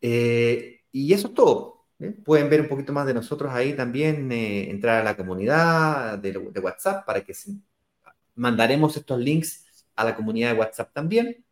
Eh, 0.02 0.82
y 0.91 1.14
eso 1.14 1.28
es 1.30 1.34
todo. 1.34 1.86
¿eh? 2.00 2.12
Pueden 2.12 2.50
ver 2.50 2.62
un 2.62 2.68
poquito 2.68 2.93
más 2.93 3.06
de 3.08 3.14
nosotros 3.14 3.52
ahí 3.54 3.74
también, 3.74 4.32
entrar 4.32 5.02
a 5.02 5.04
la 5.04 5.16
comunidad 5.16 6.20
de, 6.20 6.32
de, 6.32 6.60
WhatsApp 6.60 7.06
para 7.06 7.22
que 7.22 7.34
mandaremos 8.36 8.98
estos 8.98 9.20
links 9.20 9.86
a 9.96 10.04
la 10.04 10.16
comunidad 10.16 10.54
de 10.54 10.60
WhatsApp 10.60 10.91
también 10.93 11.45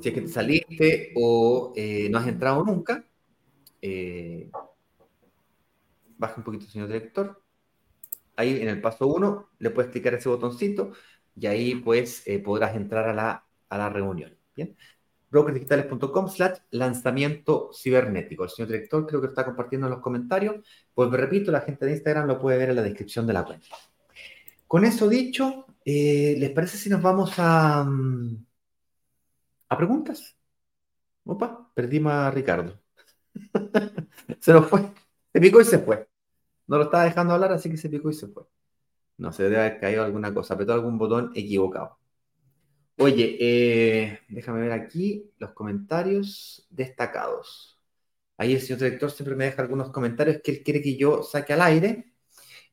si 0.00 0.08
es 0.08 0.14
que 0.14 0.20
te 0.22 0.28
saliste 0.28 1.12
o 1.16 1.72
eh, 1.76 2.08
no 2.10 2.18
has 2.18 2.28
entrado 2.28 2.64
nunca, 2.64 3.04
eh, 3.82 4.50
baja 6.18 6.34
un 6.36 6.44
poquito, 6.44 6.66
señor 6.66 6.88
director. 6.88 7.42
Ahí 8.36 8.60
en 8.60 8.68
el 8.68 8.80
paso 8.80 9.06
1 9.06 9.50
le 9.58 9.70
puedes 9.70 9.90
clicar 9.90 10.14
ese 10.14 10.28
botoncito 10.28 10.92
y 11.36 11.46
ahí 11.46 11.74
pues 11.76 12.26
eh, 12.26 12.38
podrás 12.38 12.74
entrar 12.76 13.08
a 13.08 13.14
la, 13.14 13.44
a 13.68 13.78
la 13.78 13.88
reunión. 13.88 14.36
¿bien? 14.56 14.76
brokersdigitales.com 15.30 16.28
slash 16.28 16.58
lanzamiento 16.70 17.70
cibernético. 17.72 18.44
El 18.44 18.50
señor 18.50 18.68
director 18.68 19.06
creo 19.06 19.20
que 19.20 19.28
está 19.28 19.44
compartiendo 19.44 19.86
en 19.86 19.92
los 19.92 20.00
comentarios. 20.00 20.56
Pues 20.92 21.08
me 21.08 21.16
repito, 21.16 21.52
la 21.52 21.60
gente 21.60 21.86
de 21.86 21.92
Instagram 21.92 22.26
lo 22.26 22.40
puede 22.40 22.58
ver 22.58 22.70
en 22.70 22.76
la 22.76 22.82
descripción 22.82 23.26
de 23.26 23.32
la 23.32 23.44
cuenta. 23.44 23.66
Con 24.66 24.84
eso 24.84 25.08
dicho, 25.08 25.66
eh, 25.84 26.34
¿les 26.38 26.50
parece 26.50 26.78
si 26.78 26.90
nos 26.90 27.02
vamos 27.02 27.32
a, 27.38 27.84
mm, 27.84 28.44
a 29.70 29.76
preguntas? 29.76 30.36
Opa, 31.24 31.70
perdimos 31.74 32.12
a 32.12 32.30
Ricardo. 32.30 32.78
se 34.40 34.52
nos 34.52 34.66
fue. 34.68 34.82
Se 35.32 35.40
picó 35.40 35.60
y 35.60 35.64
se 35.64 35.78
fue. 35.78 36.08
No 36.66 36.76
lo 36.76 36.84
estaba 36.84 37.04
dejando 37.04 37.34
hablar, 37.34 37.52
así 37.52 37.70
que 37.70 37.76
se 37.76 37.88
picó 37.88 38.10
y 38.10 38.14
se 38.14 38.28
fue. 38.28 38.44
No 39.18 39.32
se 39.32 39.44
debe 39.44 39.58
haber 39.58 39.80
caído 39.80 40.04
alguna 40.04 40.34
cosa, 40.34 40.54
apretó 40.54 40.72
algún 40.72 40.98
botón 40.98 41.30
equivocado. 41.34 41.98
Oye, 42.98 43.36
eh, 43.40 44.20
déjame 44.28 44.60
ver 44.60 44.72
aquí 44.72 45.32
los 45.38 45.52
comentarios 45.52 46.66
destacados. 46.68 47.78
Ahí 48.36 48.54
el 48.54 48.60
señor 48.60 48.80
director 48.80 49.10
siempre 49.10 49.36
me 49.36 49.44
deja 49.44 49.62
algunos 49.62 49.90
comentarios 49.90 50.40
que 50.42 50.50
él 50.50 50.62
quiere 50.62 50.82
que 50.82 50.96
yo 50.96 51.22
saque 51.22 51.52
al 51.52 51.62
aire. 51.62 52.14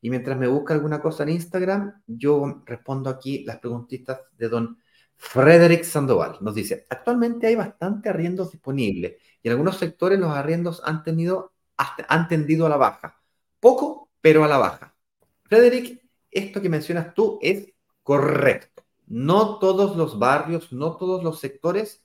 Y 0.00 0.10
mientras 0.10 0.38
me 0.38 0.48
busca 0.48 0.74
alguna 0.74 1.00
cosa 1.00 1.22
en 1.22 1.30
Instagram, 1.30 2.02
yo 2.06 2.62
respondo 2.66 3.10
aquí 3.10 3.44
las 3.44 3.58
preguntitas 3.58 4.20
de 4.36 4.48
don 4.48 4.78
Frederick 5.18 5.84
Sandoval. 5.84 6.38
Nos 6.40 6.54
dice, 6.54 6.86
actualmente 6.88 7.48
hay 7.48 7.56
bastante 7.56 8.08
arriendos 8.08 8.52
disponibles 8.52 9.16
y 9.42 9.48
en 9.48 9.52
algunos 9.52 9.76
sectores 9.76 10.18
los 10.18 10.30
arriendos 10.30 10.80
han, 10.84 11.02
tenido, 11.02 11.52
han 11.76 12.28
tendido 12.28 12.64
a 12.64 12.68
la 12.68 12.76
baja. 12.76 13.20
Poco, 13.60 14.08
pero 14.20 14.44
a 14.44 14.48
la 14.48 14.58
baja. 14.58 14.94
Frederick, 15.42 16.02
esto 16.30 16.62
que 16.62 16.68
mencionas 16.68 17.14
tú 17.14 17.38
es 17.42 17.72
correcto. 18.02 18.84
No 19.06 19.58
todos 19.58 19.96
los 19.96 20.18
barrios, 20.18 20.72
no 20.72 20.96
todos 20.96 21.24
los 21.24 21.40
sectores 21.40 22.04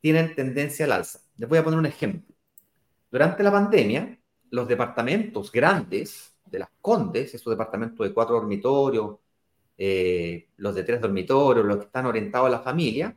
tienen 0.00 0.34
tendencia 0.34 0.84
al 0.84 0.92
alza. 0.92 1.20
Les 1.36 1.48
voy 1.48 1.58
a 1.58 1.64
poner 1.64 1.78
un 1.78 1.86
ejemplo. 1.86 2.34
Durante 3.10 3.42
la 3.42 3.50
pandemia, 3.50 4.18
los 4.50 4.68
departamentos 4.68 5.50
grandes 5.50 6.36
de 6.44 6.60
las 6.60 6.68
Condes, 6.80 7.34
esos 7.34 7.50
departamentos 7.50 8.06
de 8.06 8.14
cuatro 8.14 8.36
dormitorios, 8.36 9.16
eh, 9.78 10.48
los 10.56 10.74
de 10.74 10.82
tres 10.84 11.00
dormitorios, 11.00 11.64
los 11.64 11.78
que 11.78 11.84
están 11.84 12.06
orientados 12.06 12.46
a 12.46 12.50
la 12.50 12.60
familia, 12.60 13.16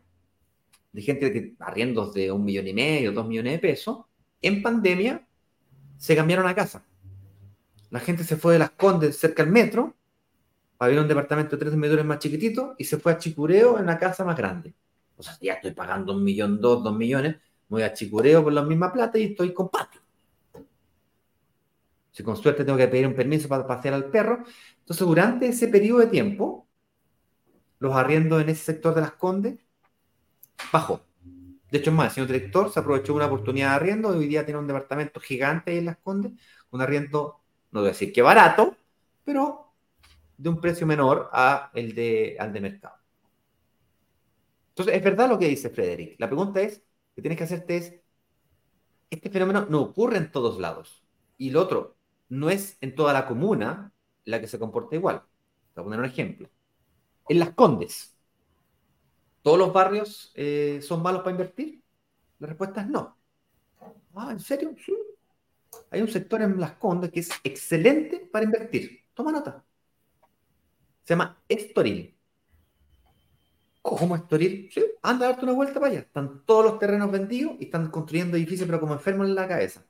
de 0.92 1.02
gente 1.02 1.32
que 1.32 1.56
arriendos 1.60 2.14
de 2.14 2.32
un 2.32 2.44
millón 2.44 2.68
y 2.68 2.74
medio, 2.74 3.12
dos 3.12 3.28
millones 3.28 3.54
de 3.54 3.60
pesos, 3.60 4.06
en 4.42 4.62
pandemia 4.62 5.26
se 5.98 6.16
cambiaron 6.16 6.48
a 6.48 6.56
casa. 6.56 6.84
La 7.90 8.00
gente 8.00 8.24
se 8.24 8.38
fue 8.38 8.54
de 8.54 8.60
las 8.60 8.72
Condes 8.72 9.18
cerca 9.18 9.44
del 9.44 9.52
metro 9.52 9.96
para 10.78 11.00
un 11.00 11.08
departamento 11.08 11.56
de 11.56 11.60
tres 11.60 11.72
dormitorios 11.72 12.06
más 12.06 12.20
chiquitito 12.20 12.76
y 12.78 12.86
se 12.86 12.98
fue 12.98 13.12
a 13.12 13.18
Chicureo 13.18 13.80
en 13.80 13.86
la 13.86 13.98
casa 13.98 14.24
más 14.24 14.38
grande. 14.38 14.74
O 15.18 15.24
sea, 15.24 15.38
ya 15.42 15.54
estoy 15.56 15.72
pagando 15.72 16.14
un 16.14 16.24
millón, 16.24 16.62
dos, 16.62 16.84
dos 16.84 16.96
millones, 16.96 17.36
voy 17.68 17.82
a 17.82 17.94
Chicureo 17.94 18.44
por 18.44 18.54
la 18.54 18.64
misma 18.64 18.92
plata 18.92 19.18
y 19.18 19.24
estoy 19.24 19.54
con 19.54 19.70
patio. 19.70 20.00
Si 22.12 22.24
con 22.24 22.36
suerte 22.36 22.64
tengo 22.64 22.78
que 22.78 22.88
pedir 22.88 23.08
un 23.08 23.14
permiso 23.14 23.48
para 23.48 23.66
pasear 23.66 23.94
al 23.94 24.06
perro. 24.06 24.44
Entonces, 24.90 25.06
durante 25.06 25.48
ese 25.48 25.68
periodo 25.68 26.00
de 26.00 26.08
tiempo, 26.08 26.68
los 27.78 27.96
arriendos 27.96 28.42
en 28.42 28.50
ese 28.50 28.64
sector 28.64 28.96
de 28.96 29.02
las 29.02 29.12
Condes 29.12 29.60
bajó. 30.74 31.02
De 31.70 31.78
hecho, 31.78 31.92
es 31.92 31.96
más, 31.96 32.08
el 32.08 32.14
señor 32.14 32.28
director 32.30 32.72
se 32.72 32.80
aprovechó 32.80 33.14
una 33.14 33.28
oportunidad 33.28 33.70
de 33.70 33.76
arriendo 33.76 34.10
hoy 34.10 34.28
día 34.28 34.46
tiene 34.46 34.60
un 34.60 34.66
departamento 34.66 35.20
gigante 35.20 35.70
ahí 35.70 35.78
en 35.78 35.86
las 35.86 35.98
Condes, 35.98 36.32
un 36.72 36.82
arriendo, 36.82 37.40
no 37.70 37.82
voy 37.82 37.90
a 37.90 37.92
decir 37.92 38.12
que 38.12 38.24
barato, 38.24 38.78
pero 39.24 39.76
de 40.36 40.50
un 40.50 40.60
precio 40.60 40.88
menor 40.88 41.30
a 41.34 41.70
el 41.76 41.94
de, 41.94 42.36
al 42.40 42.52
de 42.52 42.60
mercado. 42.60 42.96
Entonces, 44.70 44.96
es 44.96 45.04
verdad 45.04 45.30
lo 45.30 45.38
que 45.38 45.50
dice 45.50 45.70
Frederick. 45.70 46.20
La 46.20 46.26
pregunta 46.26 46.62
es, 46.62 46.82
que 47.14 47.22
tienes 47.22 47.38
que 47.38 47.44
hacerte 47.44 47.78
es, 47.78 47.94
este 49.12 49.30
fenómeno 49.30 49.68
no 49.70 49.82
ocurre 49.82 50.18
en 50.18 50.32
todos 50.32 50.58
lados. 50.58 51.04
Y 51.38 51.52
lo 51.52 51.62
otro, 51.62 51.96
no 52.28 52.50
es 52.50 52.80
en 52.82 52.96
toda 52.96 53.14
la 53.14 53.28
comuna 53.28 53.94
la 54.26 54.40
que 54.40 54.48
se 54.48 54.60
comporta 54.60 54.96
igual. 54.96 55.24
Voy 55.76 55.82
a 55.82 55.84
poner 55.84 56.00
un 56.00 56.06
ejemplo. 56.06 56.50
En 57.28 57.40
Las 57.40 57.52
Condes, 57.52 58.16
¿todos 59.42 59.58
los 59.58 59.72
barrios 59.72 60.32
eh, 60.36 60.80
son 60.82 61.02
malos 61.02 61.22
para 61.22 61.32
invertir? 61.32 61.82
La 62.40 62.48
respuesta 62.48 62.82
es 62.82 62.88
no. 62.88 63.18
Ah, 64.16 64.32
¿en 64.32 64.40
serio? 64.40 64.76
Sí. 64.84 64.96
Hay 65.92 66.02
un 66.02 66.08
sector 66.08 66.42
en 66.42 66.60
Las 66.60 66.74
Condes 66.74 67.12
que 67.12 67.20
es 67.20 67.30
excelente 67.44 68.20
para 68.32 68.46
invertir. 68.46 69.06
Toma 69.14 69.32
nota. 69.32 69.64
Se 71.04 71.14
llama 71.14 71.42
Estoril. 71.48 72.16
¿Cómo 73.82 74.16
Estoril? 74.16 74.70
Sí, 74.72 74.86
anda 75.02 75.26
a 75.26 75.30
darte 75.30 75.46
una 75.46 75.54
vuelta 75.54 75.80
para 75.80 75.92
allá. 75.92 76.00
Están 76.02 76.44
todos 76.46 76.66
los 76.66 76.80
terrenos 76.80 77.12
vendidos 77.12 77.56
y 77.60 77.66
están 77.66 77.90
construyendo 77.90 78.38
edificios, 78.38 78.68
pero 78.68 78.80
como 78.80 78.94
enfermos 78.94 79.28
en 79.28 79.36
la 79.36 79.48
cabeza. 79.48 79.84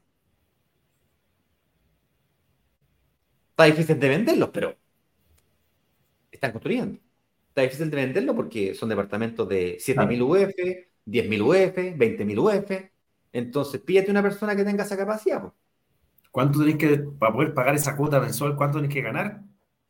Está 3.59 3.75
difícil 3.75 3.99
de 3.99 4.07
venderlos, 4.07 4.49
pero 4.53 4.73
están 6.31 6.53
construyendo. 6.53 6.97
Está 7.49 7.63
difícil 7.63 7.89
de 7.89 7.97
venderlos 7.97 8.33
porque 8.33 8.73
son 8.73 8.87
departamentos 8.87 9.49
de 9.49 9.77
7.000 9.77 10.21
UF, 10.21 10.53
10.000 11.05 11.41
UF, 11.41 11.77
20.000 11.97 12.39
UF. 12.39 12.89
Entonces, 13.33 13.81
pídete 13.81 14.11
una 14.11 14.21
persona 14.23 14.55
que 14.55 14.63
tenga 14.63 14.85
esa 14.85 14.95
capacidad. 14.95 15.51
¿Cuánto 16.31 16.59
tenés 16.59 16.77
que, 16.77 16.99
para 17.19 17.33
poder 17.33 17.53
pagar 17.53 17.75
esa 17.75 17.97
cuota 17.97 18.21
mensual, 18.21 18.55
cuánto 18.55 18.77
tenés 18.77 18.93
que 18.93 19.01
ganar? 19.01 19.41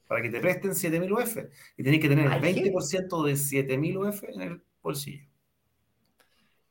para 0.08 0.24
que 0.24 0.30
te 0.30 0.40
presten 0.40 0.72
7.000 0.72 1.12
UF. 1.12 1.38
Y 1.78 1.84
tenés 1.84 2.00
que 2.00 2.10
tener 2.10 2.26
el 2.26 2.42
20% 2.42 3.24
de 3.24 3.34
7.000 3.34 3.98
UF 3.98 4.24
en 4.24 4.42
el 4.42 4.64
bolsillo. 4.82 5.28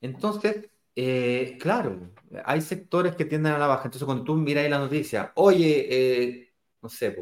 Entonces, 0.01 0.69
eh, 0.97 1.57
claro, 1.61 2.11
hay 2.45 2.61
sectores 2.61 3.15
que 3.15 3.25
tienden 3.25 3.53
a 3.53 3.59
la 3.59 3.69
baja. 3.69 3.85
Entonces, 3.85 4.05
cuando 4.05 4.25
tú 4.25 4.35
miras 4.35 4.69
la 4.69 4.81
noticia, 4.81 5.31
oye, 5.37 5.87
eh, 5.89 6.48
no 6.83 6.89
sé, 6.89 7.17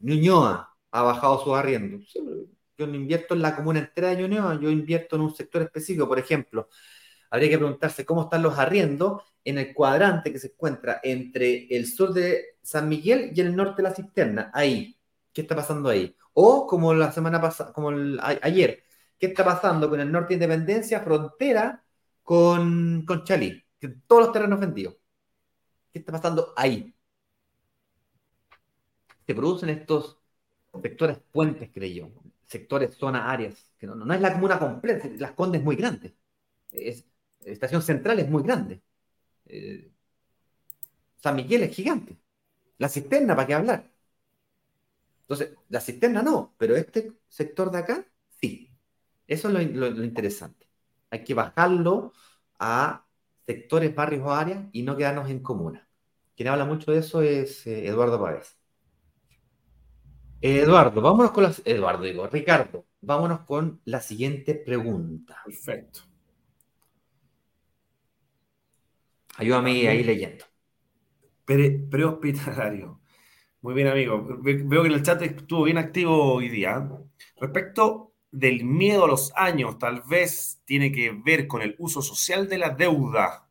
Ñuñoa 0.00 0.74
ha 0.90 1.02
bajado 1.02 1.42
su 1.42 1.54
arriendo. 1.54 1.98
yo 2.78 2.86
no 2.86 2.94
invierto 2.94 3.34
en 3.34 3.42
la 3.42 3.54
comuna 3.56 3.80
entera 3.80 4.08
de 4.10 4.16
Ñuñoa, 4.22 4.58
yo 4.60 4.70
invierto 4.70 5.16
en 5.16 5.22
un 5.22 5.34
sector 5.34 5.62
específico. 5.62 6.08
Por 6.08 6.18
ejemplo, 6.18 6.68
habría 7.30 7.50
que 7.50 7.58
preguntarse 7.58 8.04
cómo 8.04 8.22
están 8.22 8.42
los 8.42 8.58
arriendos 8.58 9.22
en 9.44 9.58
el 9.58 9.74
cuadrante 9.74 10.32
que 10.32 10.38
se 10.38 10.48
encuentra 10.48 11.00
entre 11.02 11.66
el 11.70 11.86
sur 11.86 12.12
de 12.12 12.56
San 12.62 12.88
Miguel 12.88 13.32
y 13.34 13.40
el 13.40 13.54
norte 13.56 13.82
de 13.82 13.88
la 13.88 13.94
cisterna. 13.94 14.50
Ahí, 14.54 14.96
¿Qué 15.32 15.42
está 15.42 15.54
pasando 15.56 15.88
ahí? 15.88 16.16
O 16.32 16.66
como 16.66 16.92
la 16.94 17.12
semana 17.12 17.40
pasada, 17.40 17.72
como 17.72 17.90
ayer, 18.42 18.84
¿qué 19.18 19.26
está 19.26 19.44
pasando 19.44 19.88
con 19.88 20.00
el 20.00 20.10
norte 20.10 20.28
de 20.28 20.34
Independencia, 20.34 21.00
frontera 21.00 21.84
con, 22.22 23.04
con 23.06 23.24
Chalí? 23.24 23.62
todos 24.06 24.24
los 24.24 24.32
terrenos 24.32 24.60
vendidos. 24.60 24.96
¿Qué 25.92 26.00
está 26.00 26.12
pasando 26.12 26.52
ahí? 26.56 26.94
Se 29.30 29.34
producen 29.36 29.68
estos 29.68 30.18
sectores 30.82 31.18
puentes, 31.30 31.70
creo 31.72 31.88
yo. 31.88 32.22
Sectores, 32.48 32.96
zonas, 32.96 33.22
áreas. 33.26 33.72
Que 33.78 33.86
no, 33.86 33.94
no 33.94 34.12
es 34.12 34.20
la 34.20 34.32
comuna 34.32 34.58
completa. 34.58 35.08
Las 35.18 35.34
Condes 35.34 35.60
es 35.60 35.64
muy 35.64 35.76
grande. 35.76 36.16
Es, 36.72 37.04
estación 37.44 37.80
Central 37.80 38.18
es 38.18 38.28
muy 38.28 38.42
grande. 38.42 38.82
Eh, 39.46 39.88
San 41.22 41.36
Miguel 41.36 41.62
es 41.62 41.76
gigante. 41.76 42.18
La 42.78 42.88
cisterna, 42.88 43.36
¿para 43.36 43.46
qué 43.46 43.54
hablar? 43.54 43.92
Entonces, 45.20 45.56
la 45.68 45.80
cisterna 45.80 46.22
no, 46.22 46.56
pero 46.58 46.74
este 46.74 47.12
sector 47.28 47.70
de 47.70 47.78
acá, 47.78 48.04
sí. 48.40 48.72
Eso 49.28 49.48
es 49.56 49.76
lo, 49.76 50.04
interesante. 50.04 50.66
Hay 51.10 51.22
que 51.22 51.34
bajarlo 51.34 52.14
a 52.58 53.06
sectores, 53.46 53.94
barrios 53.94 54.26
o 54.26 54.32
áreas 54.32 54.64
y 54.72 54.82
no 54.82 54.96
quedarnos 54.96 55.30
en 55.30 55.38
comuna. 55.40 55.88
Quien 56.34 56.48
habla 56.48 56.64
mucho 56.64 56.90
de 56.90 56.98
eso 56.98 57.22
es 57.22 57.64
eh, 57.68 57.86
Eduardo 57.86 58.20
Pávez. 58.20 58.59
Eduardo, 60.40 61.02
vámonos 61.02 61.32
con 61.32 61.44
las. 61.44 61.60
Eduardo, 61.64 62.04
digo, 62.04 62.26
Ricardo, 62.26 62.86
vámonos 63.00 63.40
con 63.40 63.80
la 63.84 64.00
siguiente 64.00 64.54
pregunta. 64.54 65.42
Perfecto. 65.44 66.00
Ayúdame 69.36 69.88
ahí 69.88 70.02
leyendo. 70.02 70.44
prehospitalario. 71.44 73.00
Muy 73.62 73.74
bien, 73.74 73.88
amigo. 73.88 74.38
Veo 74.40 74.82
que 74.82 74.88
en 74.88 74.94
el 74.94 75.02
chat 75.02 75.20
estuvo 75.22 75.64
bien 75.64 75.78
activo 75.78 76.34
hoy 76.34 76.48
día. 76.48 76.88
Respecto 77.36 78.14
del 78.30 78.64
miedo 78.64 79.04
a 79.04 79.08
los 79.08 79.32
años, 79.36 79.78
tal 79.78 80.02
vez 80.02 80.62
tiene 80.64 80.90
que 80.92 81.10
ver 81.12 81.46
con 81.46 81.60
el 81.60 81.74
uso 81.78 82.00
social 82.00 82.48
de 82.48 82.58
la 82.58 82.70
deuda. 82.70 83.48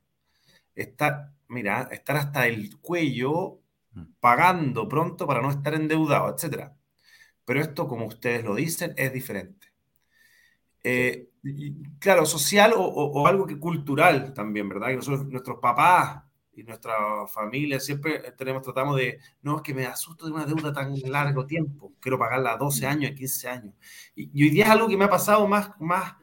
Estar, 0.73 1.33
mira, 1.47 1.89
estar 1.91 2.17
hasta 2.17 2.47
el 2.47 2.79
cuello 2.79 3.59
mm. 3.91 4.03
pagando 4.19 4.87
pronto 4.87 5.27
para 5.27 5.41
no 5.41 5.51
estar 5.51 5.75
endeudado, 5.75 6.35
etc. 6.35 6.71
Pero 7.49 7.61
esto, 7.61 7.87
como 7.87 8.05
ustedes 8.05 8.45
lo 8.45 8.53
dicen, 8.53 8.93
es 8.95 9.11
diferente. 9.11 9.73
Eh, 10.83 11.29
claro, 11.97 12.23
social 12.27 12.73
o, 12.75 13.25
algo 13.25 13.47
que 13.47 13.57
cultural 13.57 14.35
también, 14.35 14.69
¿verdad? 14.69 14.89
Que 14.89 14.97
nosotros, 14.97 15.25
nuestros 15.25 15.57
papás 15.57 16.25
y 16.53 16.61
nuestra 16.61 17.25
familia 17.25 17.79
siempre 17.79 18.19
tenemos, 18.37 18.61
tratamos 18.61 18.97
de, 18.97 19.17
no, 19.41 19.55
es 19.55 19.61
que 19.63 19.73
me 19.73 19.87
asusto 19.87 20.27
de 20.27 20.31
una 20.31 20.45
deuda 20.45 20.71
tan 20.71 20.93
largo 21.09 21.47
tiempo, 21.47 21.91
quiero 21.99 22.19
pagarla 22.19 22.51
a 22.51 22.57
12 22.57 22.85
años, 22.85 23.11
a 23.13 23.15
15 23.15 23.49
años. 23.49 23.73
Y, 24.13 24.43
hoy 24.43 24.51
día 24.51 24.65
es 24.65 24.69
algo 24.69 24.87
que 24.87 24.95
me 24.95 25.05
ha 25.05 25.09
pasado 25.09 25.47
más, 25.47 25.71
más 25.79 26.17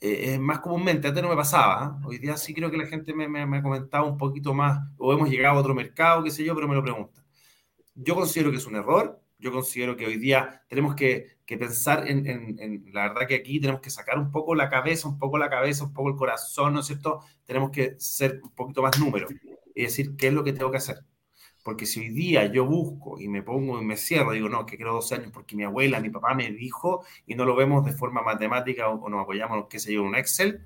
eh, 0.00 0.38
más 0.38 0.60
comúnmente, 0.60 1.08
antes 1.08 1.20
no 1.20 1.30
me 1.30 1.36
pasaba, 1.36 1.98
¿eh? 2.00 2.06
hoy 2.06 2.18
día 2.18 2.36
sí 2.36 2.54
creo 2.54 2.70
que 2.70 2.76
la 2.76 2.86
gente 2.86 3.12
me, 3.12 3.26
me, 3.26 3.58
ha 3.58 3.62
comentado 3.62 4.06
un 4.06 4.16
poquito 4.16 4.54
más, 4.54 4.78
o 4.98 5.12
hemos 5.12 5.28
llegado 5.28 5.56
a 5.56 5.60
otro 5.60 5.74
mercado, 5.74 6.22
qué 6.22 6.30
sé 6.30 6.44
yo, 6.44 6.54
pero 6.54 6.68
me 6.68 6.76
lo 6.76 6.82
preguntan. 6.84 7.24
Yo 7.96 8.14
considero 8.14 8.52
que 8.52 8.58
es 8.58 8.66
un 8.66 8.76
error, 8.76 9.23
yo 9.38 9.52
considero 9.52 9.96
que 9.96 10.06
hoy 10.06 10.16
día 10.16 10.62
tenemos 10.68 10.94
que, 10.94 11.38
que 11.44 11.58
pensar 11.58 12.08
en, 12.08 12.26
en, 12.26 12.58
en, 12.58 12.84
la 12.92 13.08
verdad 13.08 13.26
que 13.26 13.34
aquí 13.34 13.60
tenemos 13.60 13.80
que 13.80 13.90
sacar 13.90 14.18
un 14.18 14.30
poco 14.30 14.54
la 14.54 14.68
cabeza, 14.70 15.08
un 15.08 15.18
poco 15.18 15.38
la 15.38 15.50
cabeza, 15.50 15.84
un 15.84 15.92
poco 15.92 16.08
el 16.08 16.16
corazón, 16.16 16.74
¿no 16.74 16.80
es 16.80 16.86
cierto? 16.86 17.20
Tenemos 17.44 17.70
que 17.70 17.96
ser 17.98 18.40
un 18.42 18.50
poquito 18.54 18.82
más 18.82 18.98
número 18.98 19.26
y 19.74 19.82
decir 19.82 20.16
qué 20.16 20.28
es 20.28 20.32
lo 20.32 20.44
que 20.44 20.52
tengo 20.52 20.70
que 20.70 20.78
hacer. 20.78 20.98
Porque 21.62 21.86
si 21.86 22.00
hoy 22.00 22.10
día 22.10 22.46
yo 22.46 22.66
busco 22.66 23.18
y 23.18 23.28
me 23.28 23.42
pongo 23.42 23.80
y 23.80 23.84
me 23.84 23.96
cierro, 23.96 24.32
digo, 24.32 24.50
no, 24.50 24.66
que 24.66 24.76
quiero 24.76 24.92
12 24.92 25.14
años 25.14 25.30
porque 25.32 25.56
mi 25.56 25.64
abuela, 25.64 25.98
mi 25.98 26.10
papá 26.10 26.34
me 26.34 26.50
dijo 26.50 27.04
y 27.26 27.34
no 27.34 27.46
lo 27.46 27.56
vemos 27.56 27.84
de 27.86 27.92
forma 27.92 28.22
matemática 28.22 28.88
o, 28.88 29.02
o 29.02 29.08
nos 29.08 29.22
apoyamos, 29.22 29.66
qué 29.68 29.78
sé 29.78 29.94
yo, 29.94 30.00
en 30.00 30.08
un 30.08 30.14
Excel, 30.14 30.62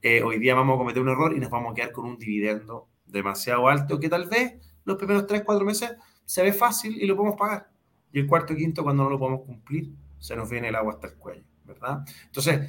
eh, 0.00 0.22
hoy 0.22 0.38
día 0.38 0.54
vamos 0.54 0.76
a 0.76 0.78
cometer 0.78 1.02
un 1.02 1.08
error 1.08 1.36
y 1.36 1.40
nos 1.40 1.50
vamos 1.50 1.72
a 1.72 1.74
quedar 1.74 1.92
con 1.92 2.06
un 2.06 2.18
dividendo 2.18 2.88
demasiado 3.04 3.68
alto 3.68 3.98
que 3.98 4.08
tal 4.08 4.28
vez 4.28 4.54
los 4.84 4.96
primeros 4.96 5.26
3, 5.26 5.42
4 5.44 5.64
meses 5.64 5.96
se 6.24 6.42
ve 6.42 6.52
fácil 6.52 6.96
y 7.02 7.06
lo 7.06 7.16
podemos 7.16 7.36
pagar. 7.36 7.68
Y 8.12 8.20
el 8.20 8.26
cuarto 8.26 8.52
y 8.52 8.56
quinto, 8.56 8.82
cuando 8.82 9.04
no 9.04 9.10
lo 9.10 9.18
podemos 9.18 9.42
cumplir, 9.42 9.90
se 10.18 10.34
nos 10.36 10.48
viene 10.48 10.68
el 10.68 10.76
agua 10.76 10.94
hasta 10.94 11.08
el 11.08 11.14
cuello, 11.14 11.44
¿verdad? 11.64 12.04
Entonces, 12.26 12.68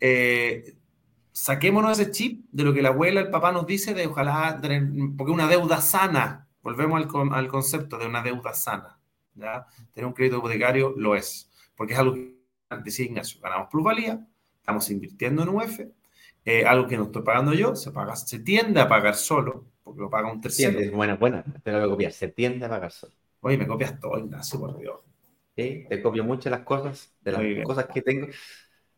eh, 0.00 0.76
saquémonos 1.32 1.98
ese 1.98 2.10
chip 2.10 2.44
de 2.50 2.64
lo 2.64 2.74
que 2.74 2.82
la 2.82 2.90
abuela, 2.90 3.20
el 3.20 3.30
papá 3.30 3.52
nos 3.52 3.66
dice 3.66 3.94
de 3.94 4.06
ojalá 4.06 4.58
tener, 4.60 4.88
porque 5.16 5.32
una 5.32 5.48
deuda 5.48 5.80
sana, 5.80 6.46
Volvemos 6.62 7.00
al, 7.02 7.32
al, 7.32 7.48
concepto 7.48 7.96
de 7.96 8.06
una 8.06 8.22
deuda 8.22 8.52
sana. 8.52 8.98
¿ya? 9.34 9.66
Tener 9.92 10.06
un 10.06 10.12
crédito 10.12 10.38
hipotecario 10.38 10.94
lo 10.96 11.16
es, 11.16 11.50
porque 11.74 11.94
es 11.94 11.98
algo 11.98 12.14
que 12.14 12.36
decía 12.84 13.06
Ignacio, 13.06 13.40
ganamos 13.40 13.68
plusvalía, 13.70 14.26
estamos 14.58 14.90
invirtiendo 14.90 15.42
en 15.42 15.48
UF, 15.48 15.80
eh, 16.44 16.64
algo 16.64 16.86
que 16.86 16.96
no 16.96 17.04
estoy 17.04 17.22
pagando 17.22 17.52
yo, 17.54 17.74
se, 17.74 17.90
paga, 17.90 18.14
se 18.16 18.40
tiende 18.40 18.80
a 18.80 18.88
pagar 18.88 19.14
solo, 19.14 19.66
porque 19.82 20.00
lo 20.00 20.10
paga 20.10 20.30
un 20.30 20.40
tercero. 20.40 20.78
Bueno, 20.94 21.16
bueno, 21.16 21.42
te 21.62 21.72
lo 21.72 21.78
voy 21.78 21.86
a 21.86 21.90
copiar, 21.90 22.12
se 22.12 22.28
tiende 22.28 22.66
a 22.66 22.68
pagar 22.68 22.92
solo. 22.92 23.14
Oye, 23.40 23.56
me 23.56 23.66
copias 23.66 23.98
todo, 23.98 24.18
Ignacio, 24.18 24.60
por 24.60 24.78
Dios. 24.78 25.00
Sí, 25.56 25.84
te 25.88 26.02
copio 26.02 26.24
muchas 26.24 26.50
las 26.50 26.60
cosas, 26.60 27.14
de 27.20 27.32
las 27.32 27.66
cosas 27.66 27.86
que 27.86 28.02
tengo. 28.02 28.28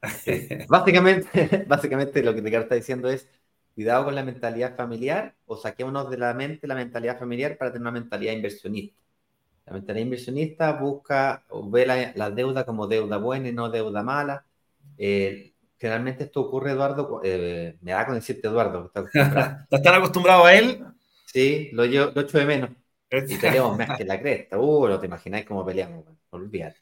Básicamente, 0.69 1.65
básicamente 1.69 2.23
lo 2.25 2.35
que 2.35 2.43
te 2.43 2.57
está 2.57 2.75
diciendo 2.75 3.09
es, 3.09 3.29
cuidado 3.75 4.05
con 4.05 4.15
la 4.15 4.25
mentalidad 4.25 4.77
familiar 4.77 5.35
o 5.47 5.57
saquémonos 5.57 6.11
de 6.11 6.19
la 6.19 6.35
mente 6.35 6.67
la 6.67 6.75
mentalidad 6.75 7.19
familiar 7.19 7.57
para 7.57 7.73
tener 7.73 7.83
una 7.83 7.93
mentalidad 7.93 8.33
inversionista. 8.33 9.01
La 9.65 9.75
mentalidad 9.75 10.05
inversionista 10.05 10.73
busca 10.73 11.45
o 11.49 11.71
ve 11.71 11.87
la, 11.87 12.13
la 12.17 12.31
deuda 12.31 12.67
como 12.67 12.89
deuda 12.89 13.17
buena 13.19 13.49
y 13.49 13.53
no 13.53 13.71
deuda 13.71 14.03
mala. 14.03 14.45
Eh, 14.99 15.55
generalmente 15.79 16.25
esto 16.25 16.41
ocurre, 16.43 16.73
Eduardo, 16.73 17.21
eh, 17.25 17.79
me 17.81 17.93
da 17.93 18.05
con 18.05 18.17
decirte 18.17 18.49
Eduardo. 18.49 18.91
¿Estás 19.15 19.83
tan 19.83 19.95
acostumbrado 19.95 20.45
a 20.45 20.55
él? 20.55 20.85
Sí, 21.27 21.71
lo, 21.73 21.85
yo, 21.85 22.11
lo 22.15 22.23
echo 22.23 22.39
de 22.39 22.45
menos. 22.45 22.71
Y 23.13 23.37
peleamos 23.37 23.77
más 23.77 23.99
que 23.99 24.05
la 24.05 24.19
cresta. 24.19 24.59
Uh, 24.59 24.89
no 24.89 24.99
te 24.99 25.07
imagináis 25.07 25.45
cómo 25.45 25.65
peleamos, 25.67 26.05
olvídate. 26.31 26.81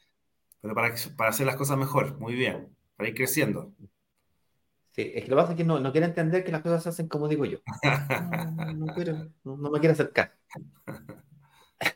Pero 0.61 0.73
para, 0.73 0.93
para 1.17 1.31
hacer 1.31 1.45
las 1.45 1.57
cosas 1.57 1.77
mejor, 1.77 2.17
muy 2.19 2.35
bien, 2.35 2.73
para 2.95 3.09
ir 3.09 3.15
creciendo. 3.15 3.73
Sí, 4.91 5.11
es 5.13 5.23
que 5.23 5.29
lo 5.29 5.35
que 5.35 5.41
pasa 5.41 5.51
es 5.51 5.57
que 5.57 5.63
no, 5.63 5.79
no 5.79 5.91
quiere 5.91 6.07
entender 6.07 6.43
que 6.43 6.51
las 6.51 6.61
cosas 6.61 6.83
se 6.83 6.89
hacen 6.89 7.07
como 7.07 7.27
digo 7.27 7.45
yo. 7.45 7.59
No, 8.55 8.73
no, 8.73 8.93
quiero, 8.93 9.29
no, 9.43 9.57
me 9.57 9.79
quiere 9.79 9.93
acercar. 9.93 10.33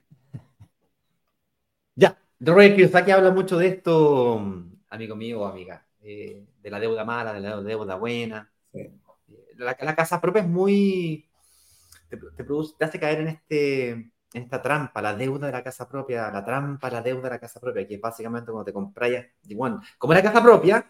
ya, 1.95 2.17
Robert 2.39 2.75
Kiyosaki 2.75 3.11
habla 3.11 3.31
mucho 3.31 3.57
de 3.57 3.67
esto, 3.67 4.41
amigo 4.89 5.15
mío 5.15 5.41
o 5.41 5.45
amiga, 5.45 5.85
eh, 6.01 6.45
de 6.61 6.69
la 6.69 6.79
deuda 6.79 7.05
mala, 7.05 7.33
de 7.33 7.39
la 7.41 7.61
deuda 7.61 7.95
buena. 7.95 8.51
Sí. 8.73 8.89
La, 9.57 9.77
la, 9.79 9.95
casa 9.95 10.19
propia 10.19 10.41
es 10.41 10.47
muy... 10.47 11.29
Te, 12.09 12.17
te, 12.17 12.43
produce, 12.43 12.75
te 12.77 12.85
hace 12.85 12.99
caer 12.99 13.21
en, 13.21 13.27
este, 13.29 14.11
esta 14.37 14.61
trampa, 14.61 15.01
la 15.01 15.15
deuda 15.15 15.47
de 15.47 15.53
la 15.53 15.63
casa 15.63 15.87
propia, 15.87 16.31
la 16.31 16.43
trampa, 16.43 16.89
la 16.89 17.01
deuda 17.01 17.23
de 17.23 17.29
la 17.29 17.39
casa 17.39 17.59
propia, 17.59 17.87
que 17.87 17.95
es 17.95 18.01
básicamente 18.01 18.51
cuando 18.51 18.65
te 18.65 18.73
compras, 18.73 19.11
bueno, 19.55 19.81
como 19.97 20.13
la 20.13 20.21
casa 20.21 20.41
propia, 20.41 20.85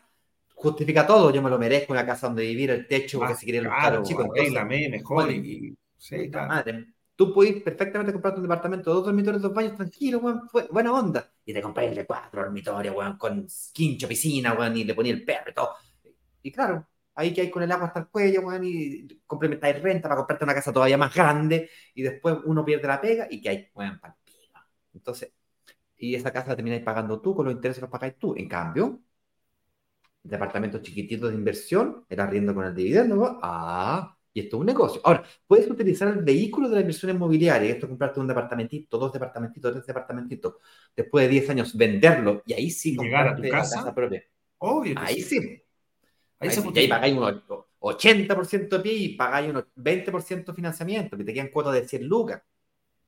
justifica 0.55 1.05
todo, 1.05 1.31
yo 1.31 1.41
me 1.41 1.49
lo 1.49 1.59
merezco, 1.59 1.93
una 1.93 2.05
casa 2.05 2.27
donde 2.27 2.43
vivir, 2.43 2.71
el 2.71 2.87
techo, 2.87 3.19
porque 3.19 3.33
ah, 3.33 3.35
si 3.35 3.45
quieren 3.45 3.65
claro, 3.65 3.99
los 3.99 4.07
chicos. 4.07 4.25
Arréglame 4.29 4.89
mejor 4.89 5.31
y, 5.31 5.35
y 5.35 5.77
sí, 5.97 6.29
claro. 6.29 6.47
madre, 6.47 6.85
tú 7.15 7.33
puedes 7.33 7.61
perfectamente 7.61 8.11
comprarte 8.13 8.39
un 8.39 8.43
departamento 8.43 8.89
de 8.89 8.95
dos 8.95 9.05
dormitorios, 9.05 9.41
dos 9.41 9.53
baños, 9.53 9.75
tranquilo, 9.75 10.19
weón, 10.19 10.41
buena 10.71 10.91
onda. 10.93 11.31
Y 11.45 11.53
te 11.53 11.61
compras 11.61 11.87
el 11.87 11.95
de 11.95 12.05
cuatro 12.05 12.41
dormitorios, 12.41 12.95
weón, 12.95 13.17
con 13.17 13.47
quincho, 13.73 14.07
piscina, 14.07 14.53
weón, 14.53 14.75
y 14.77 14.83
le 14.83 14.95
ponía 14.95 15.13
el 15.13 15.23
perro 15.23 15.51
y 15.51 15.53
todo. 15.53 15.69
Y 16.41 16.51
claro, 16.51 16.87
ahí 17.15 17.33
que 17.33 17.41
hay 17.41 17.49
con 17.49 17.63
el 17.63 17.71
agua 17.71 17.87
hasta 17.87 18.01
el 18.01 18.07
cuello, 18.07 18.41
weón, 18.41 18.63
y 18.65 19.07
complementáis 19.25 19.81
renta 19.81 20.07
para 20.09 20.17
comprarte 20.17 20.43
una 20.43 20.53
casa 20.53 20.73
todavía 20.73 20.97
más 20.97 21.13
grande, 21.13 21.69
y 21.93 22.03
después 22.03 22.37
uno 22.45 22.63
pierde 22.65 22.87
la 22.87 23.01
pega 23.01 23.27
y 23.29 23.41
que 23.41 23.49
hay, 23.49 23.69
weón, 23.73 23.99
para 23.99 24.17
Entonces, 24.93 25.33
y 25.97 26.15
esa 26.15 26.31
casa 26.31 26.49
la 26.49 26.55
termináis 26.55 26.83
pagando 26.83 27.21
tú, 27.21 27.35
con 27.35 27.45
los 27.45 27.55
intereses 27.55 27.81
los 27.81 27.89
pagáis 27.89 28.17
tú. 28.17 28.35
En 28.37 28.47
cambio, 28.47 29.01
departamentos 30.23 30.81
chiquititos 30.81 31.29
de 31.29 31.35
inversión, 31.35 32.05
el 32.09 32.19
arriendo 32.19 32.53
con 32.53 32.65
el 32.65 32.75
dividendo, 32.75 33.39
ah, 33.41 34.17
y 34.33 34.41
esto 34.41 34.57
es 34.57 34.59
un 34.59 34.65
negocio. 34.65 35.01
Ahora, 35.03 35.23
puedes 35.47 35.69
utilizar 35.69 36.09
el 36.09 36.23
vehículo 36.23 36.67
de 36.67 36.75
la 36.75 36.81
inversión 36.81 37.11
inmobiliaria, 37.11 37.71
esto 37.71 37.87
comprarte 37.87 38.19
un 38.19 38.27
departamentito, 38.27 38.97
dos 38.97 39.13
departamentitos, 39.13 39.71
tres 39.71 39.85
departamentitos, 39.85 40.55
después 40.95 41.25
de 41.25 41.29
10 41.29 41.49
años 41.51 41.77
venderlo, 41.77 42.43
y 42.45 42.53
ahí 42.53 42.69
sí 42.69 42.97
llegar 42.97 43.29
a 43.29 43.35
tu 43.35 43.43
casa, 43.43 43.77
casa 43.77 43.95
propia. 43.95 44.23
Obvio 44.57 44.95
ahí 44.97 45.21
sí. 45.21 45.39
sí. 45.39 45.64
Sí, 46.51 46.61
y 46.73 46.79
ahí 46.79 46.87
pagáis 46.87 47.15
un 47.15 47.41
80% 47.79 48.77
de 48.77 48.83
pie 48.83 48.93
y 48.93 49.09
pagáis 49.15 49.53
un 49.53 49.65
20% 49.75 50.51
de 50.51 50.55
financiamiento, 50.55 51.17
que 51.17 51.23
te 51.23 51.33
quedan 51.33 51.49
cuotas 51.49 51.73
de 51.73 51.87
100 51.87 52.07
lucas. 52.07 52.41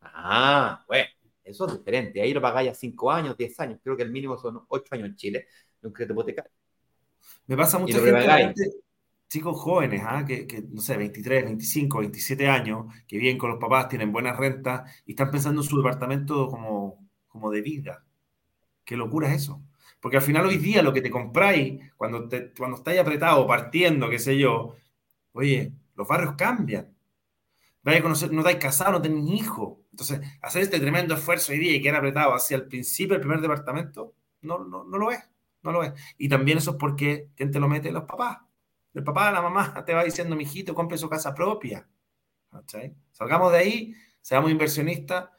Ah, 0.02 0.84
bueno, 0.88 1.08
eso 1.44 1.68
es 1.68 1.78
diferente. 1.78 2.22
Ahí 2.22 2.34
lo 2.34 2.42
pagáis 2.42 2.72
a 2.72 2.74
5 2.74 3.12
años, 3.12 3.38
10 3.38 3.60
años. 3.60 3.80
Creo 3.84 3.98
que 3.98 4.04
el 4.04 4.12
mínimo 4.12 4.38
son 4.38 4.62
8 4.68 4.96
años 4.96 5.08
en 5.08 5.16
Chile, 5.16 5.48
un 5.82 5.92
crédito 5.92 6.14
hipotecario. 6.14 6.52
Me 7.48 7.58
pasa 7.58 7.80
gente, 7.80 8.64
chicos 9.30 9.60
jóvenes, 9.60 10.02
¿ah? 10.06 10.26
que, 10.26 10.48
que, 10.48 10.62
no 10.62 10.82
sé, 10.82 10.98
23, 10.98 11.46
25, 11.46 12.00
27 12.00 12.48
años, 12.48 12.94
que 13.08 13.18
viven 13.18 13.38
con 13.38 13.50
los 13.50 13.60
papás, 13.60 13.90
tienen 13.90 14.12
buenas 14.12 14.38
rentas 14.38 15.02
y 15.06 15.12
están 15.12 15.32
pensando 15.32 15.62
en 15.62 15.68
su 15.68 15.78
departamento 15.78 16.48
como, 16.48 17.08
como 17.28 17.52
de 17.52 17.62
vida. 17.62 18.06
Qué 18.84 18.96
locura 18.96 19.30
es 19.30 19.44
eso. 19.44 19.62
Porque 20.00 20.18
al 20.18 20.24
final 20.24 20.46
hoy 20.46 20.58
día 20.58 20.82
lo 20.82 20.94
que 20.94 21.02
te 21.02 21.10
compráis, 21.10 21.82
cuando, 21.96 22.28
te, 22.28 22.52
cuando 22.54 22.78
estáis 22.78 23.00
apretado, 23.00 23.48
partiendo, 23.48 24.10
qué 24.10 24.20
sé 24.20 24.38
yo, 24.38 24.76
oye, 25.34 25.72
los 25.96 26.08
barrios 26.08 26.36
cambian. 26.38 26.96
Vais 27.84 28.00
a 28.00 28.04
conocer, 28.04 28.32
no 28.32 28.40
estáis 28.40 28.58
casados, 28.58 28.94
no 28.94 29.02
tenéis 29.02 29.42
hijos. 29.42 29.80
Entonces, 29.92 30.22
hacer 30.42 30.64
este 30.64 30.80
tremendo 30.80 31.16
esfuerzo 31.16 31.54
hoy 31.54 31.60
día 31.60 31.76
y 31.76 31.82
quedar 31.82 31.98
apretado 31.98 32.34
hacia 32.34 32.58
el 32.58 32.68
principio 32.68 33.14
del 33.14 33.22
primer 33.22 33.42
departamento, 33.42 34.16
no, 34.42 34.60
no, 34.60 34.84
no 34.84 34.98
lo 34.98 35.12
es 35.12 35.20
no 35.68 35.72
lo 35.72 35.84
es. 35.84 35.94
Y 36.18 36.30
también 36.30 36.58
eso 36.58 36.72
es 36.72 36.78
porque, 36.78 37.30
¿quién 37.36 37.52
te 37.52 37.60
lo 37.60 37.68
mete? 37.68 37.92
Los 37.92 38.06
papás. 38.06 38.40
El 38.94 39.04
papá, 39.04 39.32
la 39.32 39.42
mamá 39.42 39.74
te 39.86 39.94
va 39.94 40.04
diciendo, 40.04 40.36
mijito, 40.36 40.74
compre 40.74 40.98
su 40.98 41.10
casa 41.10 41.34
propia. 41.34 41.88
¿Cachai? 42.50 42.96
Salgamos 43.12 43.52
de 43.52 43.58
ahí, 43.58 43.94
seamos 44.22 44.50
inversionistas 44.50 45.30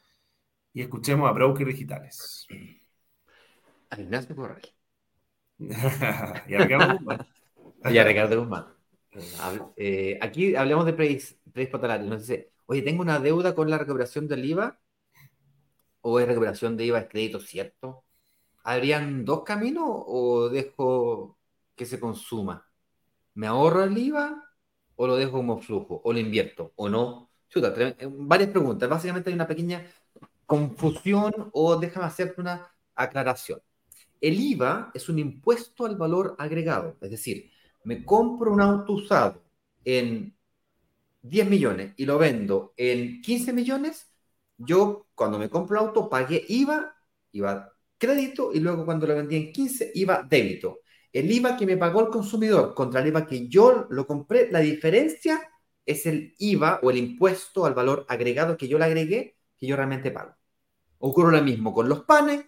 y 0.73 0.81
escuchemos 0.81 1.29
a 1.29 1.33
brokers 1.33 1.69
digitales. 1.69 2.47
A 3.89 3.99
Ignacio 3.99 4.35
Corral. 4.35 4.61
y 5.59 6.55
a 6.55 6.59
Ricardo 6.59 6.93
Guzmán. 6.93 7.27
y 7.91 7.97
a 7.97 8.03
Ricardo 8.03 8.39
Guzmán. 8.39 8.65
Eh, 9.75 10.17
aquí 10.21 10.55
hablemos 10.55 10.85
de 10.85 10.93
prehispotalario. 10.93 12.07
No 12.07 12.19
sé, 12.19 12.51
oye, 12.65 12.81
tengo 12.81 13.01
una 13.01 13.19
deuda 13.19 13.55
con 13.55 13.69
la 13.69 13.77
recuperación 13.77 14.27
del 14.27 14.45
IVA 14.45 14.79
o 16.01 16.19
es 16.19 16.27
recuperación 16.27 16.77
de 16.77 16.85
IVA 16.85 16.99
es 16.99 17.09
crédito 17.09 17.39
cierto. 17.39 18.03
¿Habrían 18.63 19.25
dos 19.25 19.43
caminos 19.43 19.85
o 19.87 20.49
dejo 20.49 21.37
que 21.75 21.85
se 21.85 21.99
consuma? 21.99 22.67
¿Me 23.33 23.47
ahorro 23.47 23.83
el 23.83 23.97
IVA 23.97 24.43
o 24.95 25.07
lo 25.07 25.15
dejo 25.15 25.33
como 25.33 25.59
flujo? 25.59 26.01
¿O 26.03 26.13
lo 26.13 26.19
invierto? 26.19 26.73
¿O 26.75 26.89
no? 26.89 27.31
Chuta, 27.49 27.73
eh, 27.77 28.07
varias 28.11 28.49
preguntas. 28.49 28.89
Básicamente 28.89 29.29
hay 29.29 29.35
una 29.35 29.47
pequeña 29.47 29.85
confusión 30.45 31.33
o 31.53 31.77
déjame 31.77 32.05
hacerte 32.05 32.41
una 32.41 32.71
aclaración. 32.95 33.61
El 34.21 34.39
IVA 34.39 34.91
es 34.93 35.09
un 35.09 35.19
impuesto 35.19 35.85
al 35.85 35.95
valor 35.95 36.35
agregado, 36.37 36.97
es 37.01 37.11
decir, 37.11 37.51
me 37.83 38.03
compro 38.03 38.51
un 38.51 38.61
auto 38.61 38.93
usado 38.93 39.43
en 39.83 40.35
10 41.21 41.49
millones 41.49 41.93
y 41.97 42.05
lo 42.05 42.17
vendo 42.17 42.73
en 42.77 43.21
15 43.21 43.53
millones, 43.53 44.11
yo 44.57 45.07
cuando 45.15 45.39
me 45.39 45.49
compro 45.49 45.79
el 45.79 45.87
auto 45.87 46.09
pagué 46.09 46.43
IVA, 46.47 46.95
IVA 47.31 47.73
crédito 47.97 48.51
y 48.53 48.59
luego 48.59 48.85
cuando 48.85 49.05
lo 49.05 49.15
vendí 49.15 49.35
en 49.35 49.51
15 49.51 49.91
IVA 49.93 50.23
débito. 50.23 50.79
El 51.11 51.31
IVA 51.31 51.57
que 51.57 51.65
me 51.65 51.77
pagó 51.77 52.01
el 52.01 52.09
consumidor 52.09 52.73
contra 52.73 53.01
el 53.01 53.07
IVA 53.07 53.27
que 53.27 53.47
yo 53.47 53.87
lo 53.89 54.07
compré, 54.07 54.49
la 54.51 54.59
diferencia 54.59 55.41
es 55.85 56.05
el 56.05 56.35
IVA 56.37 56.79
o 56.83 56.91
el 56.91 56.97
impuesto 56.97 57.65
al 57.65 57.73
valor 57.73 58.05
agregado 58.07 58.57
que 58.57 58.67
yo 58.67 58.79
le 58.79 58.85
agregué 58.85 59.37
que 59.57 59.67
yo 59.67 59.75
realmente 59.75 60.11
pago. 60.11 60.35
Ocurre 60.99 61.37
lo 61.37 61.43
mismo 61.43 61.73
con 61.73 61.89
los 61.89 62.03
panes, 62.03 62.45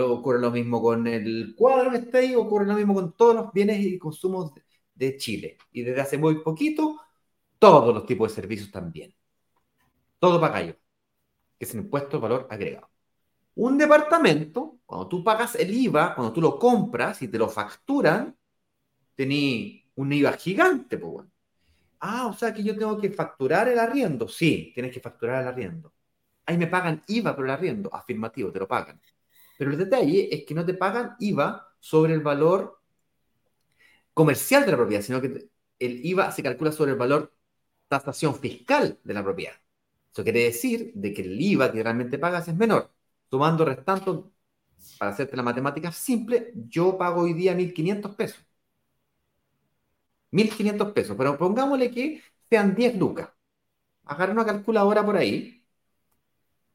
ocurre 0.00 0.40
lo 0.40 0.50
mismo 0.50 0.80
con 0.80 1.06
el 1.06 1.54
cuadro 1.56 1.90
que 1.90 1.98
está 1.98 2.18
ahí, 2.18 2.34
ocurre 2.34 2.66
lo 2.66 2.74
mismo 2.74 2.94
con 2.94 3.12
todos 3.12 3.34
los 3.34 3.52
bienes 3.52 3.80
y 3.80 3.98
consumos 3.98 4.52
de, 4.94 5.16
Chile. 5.16 5.58
Y 5.72 5.82
desde 5.82 6.00
hace 6.00 6.18
muy 6.18 6.42
poquito, 6.42 7.00
todos 7.58 7.94
los 7.94 8.06
tipos 8.06 8.30
de 8.30 8.34
servicios 8.34 8.70
también. 8.70 9.14
Todo 10.18 10.40
paga 10.40 10.62
IVA, 10.62 10.76
que 11.58 11.64
es 11.64 11.74
el 11.74 11.80
impuesto 11.80 12.16
de 12.16 12.22
valor 12.22 12.46
agregado. 12.50 12.88
Un 13.54 13.76
departamento, 13.76 14.78
cuando 14.86 15.08
tú 15.08 15.22
pagas 15.24 15.56
el 15.56 15.74
IVA, 15.74 16.14
cuando 16.14 16.32
tú 16.32 16.40
lo 16.40 16.58
compras 16.58 17.20
y 17.22 17.28
te 17.28 17.38
lo 17.38 17.48
facturan, 17.48 18.36
tenés 19.14 19.82
un 19.96 20.12
IVA 20.12 20.32
gigante, 20.32 20.98
pues 20.98 21.12
bueno. 21.12 21.30
Ah, 22.00 22.26
o 22.28 22.32
sea 22.34 22.52
que 22.52 22.64
yo 22.64 22.76
tengo 22.76 22.98
que 22.98 23.10
facturar 23.10 23.68
el 23.68 23.78
arriendo. 23.78 24.26
Sí, 24.28 24.72
tienes 24.74 24.92
que 24.92 25.00
facturar 25.00 25.42
el 25.42 25.48
arriendo. 25.48 25.92
Ahí 26.46 26.58
me 26.58 26.66
pagan 26.66 27.02
IVA 27.06 27.36
por 27.36 27.44
el 27.44 27.50
arriendo. 27.52 27.94
Afirmativo, 27.94 28.50
te 28.50 28.58
lo 28.58 28.68
pagan. 28.68 29.00
Pero 29.62 29.74
el 29.74 29.78
detalle 29.78 30.28
es 30.34 30.44
que 30.44 30.54
no 30.54 30.66
te 30.66 30.74
pagan 30.74 31.14
IVA 31.20 31.72
sobre 31.78 32.14
el 32.14 32.20
valor 32.20 32.80
comercial 34.12 34.64
de 34.66 34.72
la 34.72 34.76
propiedad, 34.76 35.02
sino 35.02 35.20
que 35.20 35.50
el 35.78 36.04
IVA 36.04 36.32
se 36.32 36.42
calcula 36.42 36.72
sobre 36.72 36.90
el 36.90 36.98
valor 36.98 37.32
tasación 37.86 38.34
fiscal 38.34 38.98
de 39.04 39.14
la 39.14 39.22
propiedad. 39.22 39.54
Eso 40.12 40.24
quiere 40.24 40.40
decir 40.42 40.90
de 40.96 41.14
que 41.14 41.22
el 41.22 41.40
IVA 41.40 41.70
que 41.70 41.80
realmente 41.80 42.18
pagas 42.18 42.48
es 42.48 42.56
menor. 42.56 42.92
Tomando 43.28 43.64
restando, 43.64 44.32
para 44.98 45.12
hacerte 45.12 45.36
la 45.36 45.44
matemática 45.44 45.92
simple, 45.92 46.52
yo 46.68 46.98
pago 46.98 47.22
hoy 47.22 47.32
día 47.32 47.54
1.500 47.54 48.16
pesos. 48.16 48.44
1.500 50.32 50.92
pesos, 50.92 51.16
pero 51.16 51.38
pongámosle 51.38 51.88
que 51.92 52.20
sean 52.50 52.74
10 52.74 52.96
lucas. 52.96 53.28
Agarra 54.06 54.32
una 54.32 54.44
calculadora 54.46 55.04
por 55.06 55.16
ahí 55.16 55.64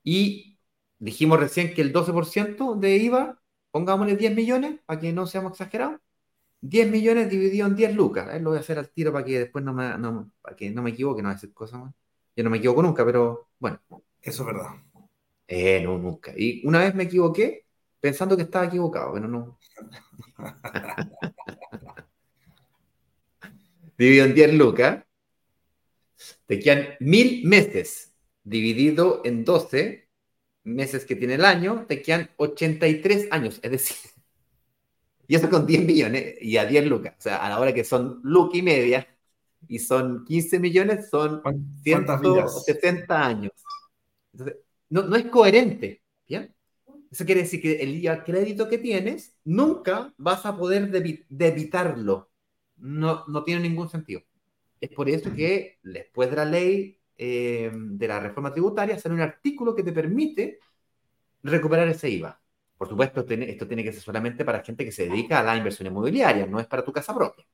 y 0.03 0.56
dijimos 0.99 1.39
recién 1.39 1.73
que 1.73 1.81
el 1.81 1.93
12% 1.93 2.75
de 2.75 2.97
IVA, 2.97 3.41
pongámosle 3.71 4.15
10 4.15 4.35
millones, 4.35 4.79
para 4.85 4.99
que 4.99 5.13
no 5.13 5.27
seamos 5.27 5.53
exagerados. 5.53 5.99
10 6.61 6.89
millones 6.89 7.29
dividido 7.29 7.67
en 7.67 7.75
10 7.75 7.95
lucas. 7.95 8.33
Eh, 8.33 8.39
lo 8.39 8.49
voy 8.49 8.57
a 8.57 8.61
hacer 8.61 8.79
al 8.79 8.89
tiro 8.89 9.13
para 9.13 9.25
que 9.25 9.39
después 9.39 9.63
no 9.63 9.73
me, 9.73 9.91
para 10.41 10.55
que 10.55 10.69
no 10.71 10.81
me 10.81 10.91
equivoque, 10.91 11.21
no 11.21 11.29
voy 11.29 11.33
a 11.33 11.35
decir 11.35 11.53
cosas 11.53 11.79
más. 11.79 11.93
Yo 12.35 12.43
no 12.43 12.49
me 12.49 12.57
equivoco 12.57 12.81
nunca, 12.81 13.05
pero 13.05 13.49
bueno. 13.59 13.79
Eso 14.21 14.43
es 14.43 14.47
verdad. 14.47 14.69
Eh, 15.47 15.81
no, 15.83 15.97
nunca. 15.97 16.33
Y 16.35 16.65
una 16.67 16.79
vez 16.79 16.95
me 16.95 17.03
equivoqué 17.03 17.65
pensando 17.99 18.35
que 18.35 18.43
estaba 18.43 18.65
equivocado, 18.65 19.13
pero 19.13 19.27
no. 19.27 19.57
dividido 23.97 24.25
en 24.25 24.35
10 24.35 24.53
lucas, 24.53 25.03
te 26.45 26.59
quedan 26.59 26.89
mil 26.99 27.47
meses 27.47 28.13
dividido 28.43 29.21
en 29.25 29.43
12 29.43 30.06
meses 30.67 31.05
que 31.05 31.15
tiene 31.15 31.35
el 31.35 31.45
año, 31.45 31.85
te 31.87 32.01
quedan 32.01 32.29
83 32.37 33.27
años, 33.31 33.59
es 33.61 33.71
decir, 33.71 33.97
y 35.27 35.35
eso 35.35 35.49
con 35.49 35.65
10 35.65 35.85
millones 35.85 36.35
y 36.41 36.57
a 36.57 36.65
10 36.65 36.87
lucas, 36.87 37.15
o 37.17 37.21
sea, 37.21 37.37
a 37.37 37.49
la 37.49 37.59
hora 37.59 37.73
que 37.73 37.83
son 37.83 38.19
lucas 38.23 38.59
y 38.59 38.61
media 38.61 39.07
y 39.67 39.79
son 39.79 40.23
15 40.25 40.59
millones, 40.59 41.09
son 41.09 41.41
160 41.83 43.25
años. 43.25 43.51
Entonces, 44.33 44.57
no, 44.89 45.03
no 45.03 45.15
es 45.15 45.25
coherente, 45.25 46.03
¿bien? 46.27 46.53
Eso 47.11 47.25
quiere 47.25 47.41
decir 47.41 47.61
que 47.61 47.81
el 47.81 47.93
día 47.99 48.23
crédito 48.23 48.69
que 48.69 48.77
tienes, 48.77 49.35
nunca 49.43 50.13
vas 50.17 50.45
a 50.45 50.55
poder 50.55 50.89
debitarlo 51.29 52.29
no, 52.77 53.23
no 53.27 53.43
tiene 53.43 53.61
ningún 53.61 53.89
sentido. 53.89 54.21
Es 54.79 54.89
por 54.89 55.09
eso 55.09 55.33
que 55.33 55.79
después 55.83 56.29
de 56.29 56.35
la 56.35 56.45
ley 56.45 56.99
eh, 57.17 57.71
de 57.73 58.07
la 58.07 58.19
reforma 58.19 58.51
tributaria 58.51 58.99
sale 58.99 59.15
un 59.15 59.21
artículo 59.21 59.75
que 59.75 59.83
te 59.83 59.91
permite 59.91 60.59
recuperar 61.43 61.87
ese 61.87 62.09
IVA. 62.09 62.39
Por 62.77 62.87
supuesto, 62.87 63.25
esto 63.27 63.67
tiene 63.67 63.83
que 63.83 63.91
ser 63.91 64.01
solamente 64.01 64.45
para 64.45 64.63
gente 64.63 64.85
que 64.85 64.91
se 64.91 65.07
dedica 65.07 65.39
a 65.39 65.43
la 65.43 65.57
inversión 65.57 65.87
inmobiliaria, 65.87 66.45
no 66.45 66.59
es 66.59 66.67
para 66.67 66.83
tu 66.83 66.93
casa 66.93 67.15
propia. 67.15 67.45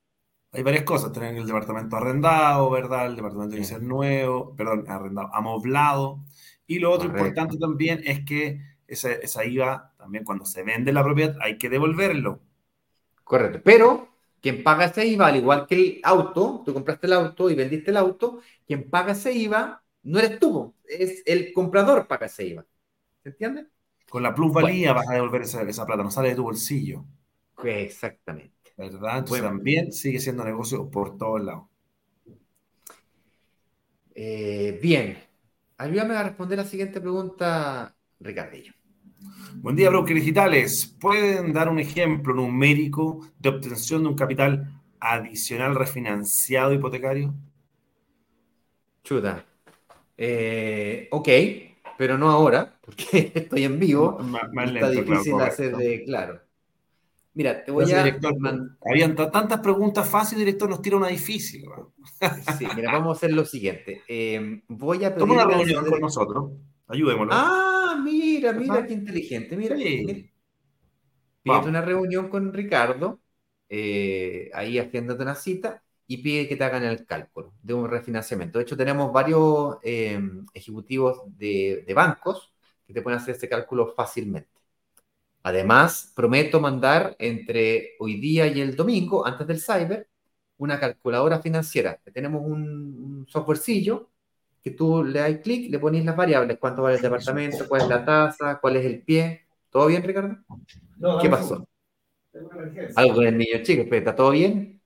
Hay 0.51 0.61
varias 0.61 0.84
cosas, 0.84 1.11
tienen 1.11 1.38
el 1.38 1.47
departamento 1.47 1.95
arrendado, 1.95 2.70
¿verdad? 2.70 3.07
El 3.07 3.16
departamento 3.16 3.51
tiene 3.51 3.66
que 3.66 3.74
ser 3.74 3.82
nuevo, 3.82 4.55
perdón, 4.55 4.86
arrendado, 4.88 5.34
amoblado. 5.34 6.20
Y 6.68 6.80
lo 6.80 6.91
otro 6.91 7.07
importante 7.07 7.57
también 7.57 8.01
es 8.05 8.24
que 8.24 8.61
esa, 8.86 9.11
esa 9.14 9.45
IVA, 9.45 9.93
también 9.97 10.24
cuando 10.24 10.45
se 10.45 10.61
vende 10.61 10.93
la 10.93 11.03
propiedad, 11.03 11.36
hay 11.41 11.57
que 11.57 11.70
devolverlo. 11.70 12.41
Correcto, 13.24 13.61
pero 13.64 14.09
quien 14.41 14.61
paga 14.61 14.86
ese 14.86 15.07
IVA, 15.07 15.28
al 15.28 15.38
igual 15.38 15.66
que 15.66 15.76
el 15.76 15.99
auto, 16.03 16.61
tú 16.66 16.74
compraste 16.74 17.07
el 17.07 17.14
auto 17.14 17.49
y 17.49 17.55
vendiste 17.55 17.91
el 17.91 17.97
auto, 17.97 18.41
quien 18.66 18.89
paga 18.89 19.14
ese 19.14 19.34
IVA 19.34 19.84
no 20.03 20.20
eres 20.20 20.39
tú, 20.39 20.74
es 20.86 21.24
el 21.26 21.53
comprador 21.53 22.07
paga 22.07 22.26
ese 22.26 22.45
IVA. 22.47 22.66
¿Se 23.24 23.30
entiende? 23.30 23.68
Con 24.09 24.22
la 24.22 24.36
plusvalía 24.36 24.93
vas 24.93 25.09
a 25.09 25.14
devolver 25.14 25.43
esa, 25.43 25.86
plata, 25.86 26.03
no 26.03 26.11
sale 26.11 26.30
de 26.30 26.36
tu 26.36 26.43
bolsillo. 26.43 27.05
Exactamente. 27.64 28.74
¿Verdad? 28.78 29.20
Entonces 29.20 29.43
también 29.43 29.91
sigue 29.91 30.20
siendo 30.20 30.43
negocio 30.43 30.89
por 30.89 31.18
todos 31.18 31.41
lados. 31.43 31.66
Eh, 34.14 34.80
bien. 34.82 35.18
Ayúdame 35.78 36.16
a 36.16 36.24
responder 36.24 36.57
la 36.57 36.66
siguiente 36.66 37.01
pregunta, 37.01 37.95
Ricardillo. 38.20 38.74
Buen 39.55 39.76
día, 39.76 39.89
brokers 39.89 40.20
digitales. 40.20 40.86
¿Pueden 40.99 41.53
dar 41.53 41.70
un 41.70 41.80
ejemplo 41.80 42.34
numérico 42.34 43.26
de 43.39 43.49
obtención 43.49 44.03
de 44.03 44.09
un 44.09 44.16
capital 44.16 44.82
adicional 44.99 45.76
refinanciado 45.76 46.74
hipotecario? 46.74 47.34
Chuta. 49.04 49.45
Eh, 50.18 51.08
ok, 51.12 51.30
pero 51.97 52.18
no 52.18 52.30
ahora, 52.30 52.74
porque 52.86 53.32
estoy 53.34 53.64
en 53.64 53.80
vivo. 53.80 54.18
está 54.66 54.89
difícil 54.89 55.39
hacer 55.41 55.76
de 55.76 56.04
claro. 56.04 56.41
Mira, 57.36 57.64
te 57.66 57.72
voy 57.72 57.91
a. 57.91 58.04
Director, 58.04 58.36
habían 58.86 59.16
tantas 59.16 59.60
preguntas 59.60 60.08
fáciles, 60.08 60.45
director 60.45 60.70
nos 60.70 60.82
tira 60.82 60.97
una 60.97 61.08
difícil. 61.08 61.64
sí, 62.60 62.68
mira, 62.76 62.91
vamos 62.91 63.16
a 63.16 63.18
hacer 63.18 63.34
lo 63.34 63.43
siguiente. 63.43 64.04
Eh, 64.08 64.62
voy 64.68 65.04
a 65.04 65.10
pedir. 65.10 65.28
Toma 65.28 65.34
una 65.34 65.45
reunión 65.45 65.89
con 65.89 65.99
nosotros. 65.99 66.51
Ayudémoslo. 66.88 67.34
Ah, 67.34 67.99
mira, 68.04 68.54
mira 68.54 68.86
qué 68.86 68.93
inteligente. 68.93 69.58
Mira, 69.58 69.76
sí. 69.76 70.32
una 71.43 71.82
reunión 71.82 72.30
con 72.30 72.54
Ricardo, 72.54 73.20
eh, 73.68 74.51
ahí 74.54 74.78
haciéndote 74.78 75.24
una 75.24 75.36
cita, 75.36 75.82
y 76.08 76.18
pide 76.18 76.47
que 76.47 76.56
te 76.56 76.64
hagan 76.64 76.84
el 76.84 77.06
cálculo 77.06 77.54
de 77.62 77.74
un 77.74 77.89
refinanciamiento. 77.89 78.60
De 78.60 78.64
hecho, 78.64 78.78
tenemos 78.78 79.12
varios 79.12 79.78
eh, 79.84 80.20
ejecutivos 80.54 81.22
de, 81.38 81.84
de, 81.88 81.93
bancos 81.93 82.54
que 82.86 82.93
te 82.93 83.01
pueden 83.01 83.20
hacer 83.20 83.36
ese 83.36 83.49
cálculo 83.49 83.93
fácilmente. 83.95 84.49
Además, 85.43 86.12
prometo 86.16 86.60
mandar 86.60 87.16
entre 87.20 87.95
hoy 87.99 88.20
día 88.20 88.47
y 88.47 88.62
el 88.62 88.76
domingo, 88.76 89.26
antes 89.26 89.45
del 89.47 89.62
cyber, 89.62 90.08
una 90.58 90.80
calculadora 90.80 91.41
financiera. 91.41 91.99
Tenemos 92.14 92.41
un, 92.45 92.62
un 92.62 93.28
softwarecillo 93.28 94.10
que 94.64 94.72
tú 94.72 95.04
le 95.04 95.20
das 95.20 95.38
clic, 95.39 95.70
le 95.70 95.80
pones 95.80 96.06
las 96.06 96.16
variables, 96.16 96.58
cuánto 96.58 96.82
vale 96.82 96.95
el 96.95 97.01
departamento, 97.01 97.68
cuál 97.68 97.82
es 97.82 97.88
la 97.89 98.06
tasa, 98.06 98.60
cuál 98.62 98.78
es 98.78 98.86
el 98.86 99.01
pie. 99.01 99.41
¿Todo 99.70 99.88
bien, 99.88 100.01
Ricardo? 100.04 100.38
¿Qué 101.22 101.30
pasó? 101.30 101.68
Algo 102.95 103.16
con 103.16 103.26
el 103.26 103.38
niño 103.38 103.62
chico, 103.62 103.84
pero 103.84 103.97
¿está 103.97 104.16
todo 104.16 104.32
bien? 104.32 104.82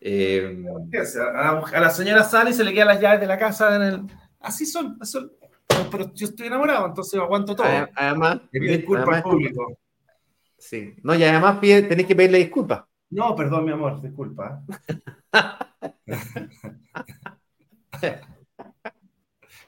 Eh, 0.00 0.64
a, 1.34 1.80
la, 1.80 1.90
señora 1.90 2.22
sale 2.22 2.50
y 2.50 2.54
se 2.54 2.64
le 2.64 2.72
quedan 2.72 2.88
las 2.88 3.00
llaves 3.00 3.20
de 3.20 3.26
la 3.26 3.38
casa 3.38 3.76
en 3.76 3.82
el... 3.82 4.02
Así 4.40 4.64
son, 4.64 4.98
pero 5.90 6.12
yo 6.14 6.26
estoy 6.26 6.46
enamorado, 6.46 6.86
entonces 6.86 7.18
aguanto 7.20 7.56
todo. 7.56 7.66
Además, 7.94 8.40
disculpas 8.52 9.16
al 9.16 9.22
público. 9.22 9.78
Sí, 10.56 10.94
no, 11.02 11.14
y 11.14 11.24
además 11.24 11.60
tenés 11.60 12.06
que 12.06 12.16
pedirle 12.16 12.38
disculpas. 12.38 12.84
No, 13.10 13.34
perdón, 13.34 13.64
mi 13.64 13.72
amor, 13.72 14.00
disculpa. 14.02 14.62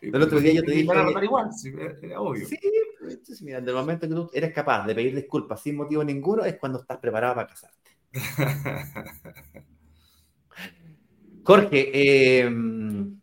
El 0.00 0.22
otro 0.22 0.40
día 0.40 0.54
yo 0.54 0.62
te 0.62 0.72
dije. 0.72 0.92
Igual, 1.22 1.52
sí, 1.52 1.72
era 2.02 2.20
obvio. 2.20 2.46
Sí, 2.46 2.58
pues, 3.00 3.42
mira, 3.42 3.58
en 3.58 3.68
el 3.68 3.74
momento 3.74 4.08
que 4.08 4.14
tú 4.14 4.30
eres 4.32 4.52
capaz 4.52 4.86
de 4.86 4.94
pedir 4.94 5.14
disculpas 5.14 5.62
sin 5.62 5.76
motivo 5.76 6.04
ninguno 6.04 6.44
es 6.44 6.58
cuando 6.58 6.80
estás 6.80 6.98
preparado 6.98 7.34
para 7.34 7.48
casarte. 7.48 7.90
Jorge, 11.44 11.90
eh, 11.92 12.44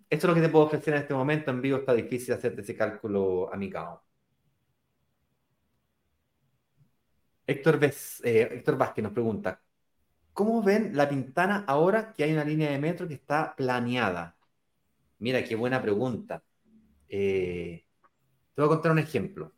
esto 0.10 0.28
es 0.28 0.30
lo 0.30 0.36
que 0.36 0.42
te 0.42 0.50
puedo 0.50 0.66
ofrecer 0.66 0.94
en 0.96 1.02
este 1.02 1.14
momento. 1.14 1.52
En 1.52 1.62
vivo 1.62 1.78
está 1.78 1.94
difícil 1.94 2.34
hacerte 2.34 2.62
ese 2.62 2.76
cálculo 2.76 3.52
amicado. 3.54 4.04
Héctor, 7.46 7.80
eh, 7.84 8.50
Héctor 8.52 8.78
Vázquez 8.78 9.04
nos 9.04 9.14
pregunta: 9.14 9.62
¿Cómo 10.34 10.64
ven 10.64 10.96
la 10.96 11.10
Pintana 11.10 11.66
ahora 11.68 12.14
que 12.14 12.24
hay 12.24 12.34
una 12.34 12.44
línea 12.44 12.72
de 12.72 12.80
metro 12.80 13.08
que 13.08 13.16
está 13.16 13.56
planeada? 13.56 14.38
Mira, 15.20 15.44
qué 15.44 15.56
buena 15.56 15.82
pregunta. 15.82 16.44
Eh, 17.10 17.86
te 18.54 18.62
voy 18.62 18.66
a 18.68 18.70
contar 18.76 18.92
un 18.92 19.00
ejemplo. 19.00 19.54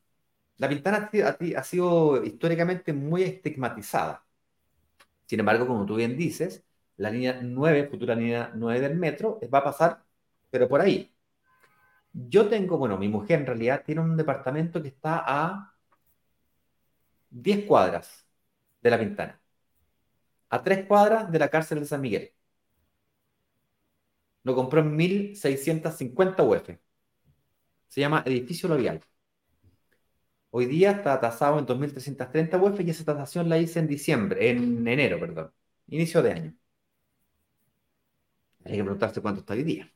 La 0.57 0.70
Pintana 0.70 1.10
ha, 1.57 1.64
sido 1.64 2.24
históricamente 2.24 2.93
muy 2.93 3.24
estigmatizada. 3.24 4.26
Sin 5.26 5.39
embargo, 5.39 5.68
como 5.68 5.86
tú 5.86 5.95
bien 5.95 6.18
dices, 6.18 6.66
la 7.00 7.10
línea 7.12 7.39
9, 7.41 7.88
futura 7.89 8.16
línea 8.16 8.52
9 8.56 8.82
del 8.82 8.95
metro, 8.97 9.39
va 9.54 9.60
a 9.60 9.64
pasar, 9.66 10.06
pero 10.52 10.68
por 10.70 10.82
ahí. 10.82 11.14
Yo 12.14 12.47
tengo, 12.50 12.78
bueno, 12.78 12.97
mi 12.97 13.08
mujer 13.08 13.39
en 13.39 13.45
realidad 13.47 13.84
tiene 13.86 14.02
un 14.02 14.18
departamento 14.18 14.82
que 14.82 14.89
está 14.89 15.24
a 15.26 15.74
10 17.32 17.66
cuadras 17.66 18.28
de 18.82 18.89
la 18.91 19.00
Pintana. 19.00 19.41
a 20.50 20.62
tres 20.64 20.86
cuadras 20.86 21.32
de 21.32 21.39
la 21.39 21.50
cárcel 21.50 21.80
de 21.80 21.86
San 21.88 22.02
Miguel. 22.02 22.32
Lo 24.43 24.54
compró 24.54 24.82
en 24.82 24.95
1650 24.97 26.43
UF. 26.43 26.78
Se 27.89 28.00
llama 28.02 28.24
Edificio 28.26 28.70
L'Oreal. 28.70 29.02
Hoy 30.52 30.66
día 30.68 30.91
está 30.91 31.20
tasado 31.20 31.58
en 31.60 31.66
2.330 31.66 32.58
UF 32.62 32.80
y 32.82 32.89
esa 32.89 33.06
tasación 33.06 33.50
la 33.50 33.58
hice 33.58 33.80
en 33.80 33.88
diciembre, 33.88 34.50
en 34.50 34.88
enero, 34.88 35.20
perdón, 35.20 35.52
inicio 35.88 36.22
de 36.24 36.32
año. 36.34 36.56
Hay 38.66 38.78
que 38.78 38.84
preguntarse 38.84 39.22
cuánto 39.22 39.41
está 39.41 39.53
hoy 39.53 39.64
día. 39.64 39.91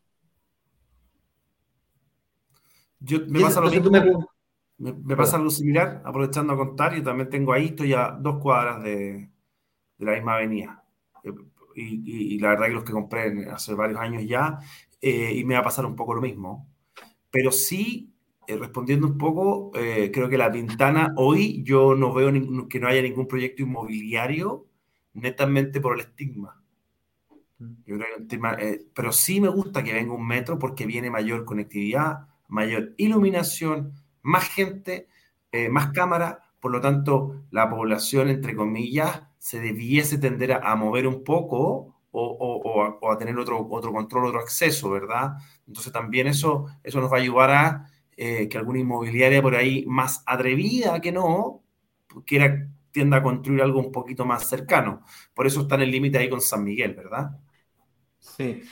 Yo, 3.00 3.20
me, 3.28 3.42
pasa 3.42 3.60
lo 3.60 3.70
mismo, 3.70 4.30
me, 4.78 5.16
pasa 5.16 5.36
algo 5.36 5.50
similar, 5.50 6.02
aprovechando 6.06 6.54
a 6.54 6.58
contar, 6.58 6.96
yo 6.96 7.04
también 7.04 7.30
tengo 7.30 7.52
ahí, 7.52 7.66
estoy 7.66 7.94
a 7.94 8.12
dos 8.12 8.42
cuadras 8.42 8.82
de, 8.82 9.30
de 9.98 10.06
la 10.06 10.14
misma 10.14 10.36
avenida. 10.36 10.84
Eh, 11.24 11.32
y, 11.76 12.40
la 12.40 12.50
verdad 12.50 12.68
que 12.68 12.74
los 12.74 12.84
que 12.84 12.94
compré 12.94 13.50
hace 13.50 13.74
varios 13.74 14.00
años 14.00 14.24
ya, 14.26 14.60
eh, 15.02 15.34
y 15.36 15.44
me 15.44 15.56
va 15.56 15.62
a 15.62 15.64
pasar 15.64 15.86
un 15.86 15.96
poco 15.96 16.14
lo 16.14 16.22
mismo. 16.22 16.70
Pero 17.32 17.52
sí, 17.52 18.14
eh, 18.48 18.58
respondiendo 18.58 19.08
un 19.08 19.18
poco, 19.18 19.72
creo 19.72 20.30
que 20.30 20.38
la 20.38 20.50
ventana 20.50 21.14
hoy 21.18 21.64
yo 21.64 21.96
no 21.96 22.14
veo 22.14 22.32
que 22.70 22.80
no 22.80 22.88
haya 22.88 23.02
ningún 23.02 23.28
proyecto 23.28 23.64
inmobiliario 23.64 24.68
netamente 25.14 25.82
por 25.82 25.96
el 25.96 26.02
estigma. 26.02 26.63
Creo 27.86 28.00
pero 28.94 29.12
sí 29.12 29.42
me 29.42 29.50
gusta 29.50 29.84
que 29.84 29.94
venga 29.94 30.14
un 30.14 30.26
metro 30.28 30.58
porque 30.60 30.86
viene 30.86 31.10
mayor 31.10 31.46
conectividad, 31.46 32.28
mayor 32.48 32.94
iluminación, 32.98 33.94
más 34.22 34.48
gente, 34.50 35.08
más 35.70 35.92
cámara, 35.92 36.44
por 36.64 36.72
lo 36.72 36.80
tanto, 36.80 37.44
la 37.52 37.70
población, 37.70 38.30
entre 38.30 38.56
comillas, 38.56 39.24
se 39.38 39.60
debiese 39.60 40.18
tender 40.18 40.54
a, 40.54 40.76
mover 40.78 41.06
un 41.06 41.22
poco 41.22 41.98
o, 42.12 43.12
a, 43.12 43.18
tener 43.18 43.38
otro, 43.38 43.68
otro 43.70 43.92
control, 43.92 44.28
otro 44.28 44.40
acceso, 44.40 44.90
¿verdad? 44.90 45.34
Entonces 45.68 45.92
también 45.92 46.28
eso, 46.28 46.68
eso 46.82 47.02
nos 47.02 47.12
va 47.12 47.18
a 47.18 47.20
ayudar 47.20 47.52
a 47.52 47.92
eh, 48.16 48.48
que 48.48 48.58
alguna 48.58 48.80
inmobiliaria 48.80 49.42
por 49.42 49.56
ahí 49.56 49.84
más 49.88 50.24
atrevida 50.26 51.02
que 51.02 51.12
no, 51.12 51.64
quiera 52.26 52.70
tienda 52.92 53.18
a 53.18 53.24
construir 53.24 53.62
algo 53.62 53.82
un 53.82 53.92
poquito 53.92 54.24
más 54.24 54.48
cercano. 54.48 55.02
Por 55.34 55.46
eso 55.46 55.64
está 55.64 55.76
en 55.76 55.82
el 55.82 55.92
límite 55.92 56.20
ahí 56.20 56.30
con 56.30 56.40
San 56.40 56.64
Miguel, 56.64 56.94
¿verdad? 56.94 57.32
Sí. 58.24 58.64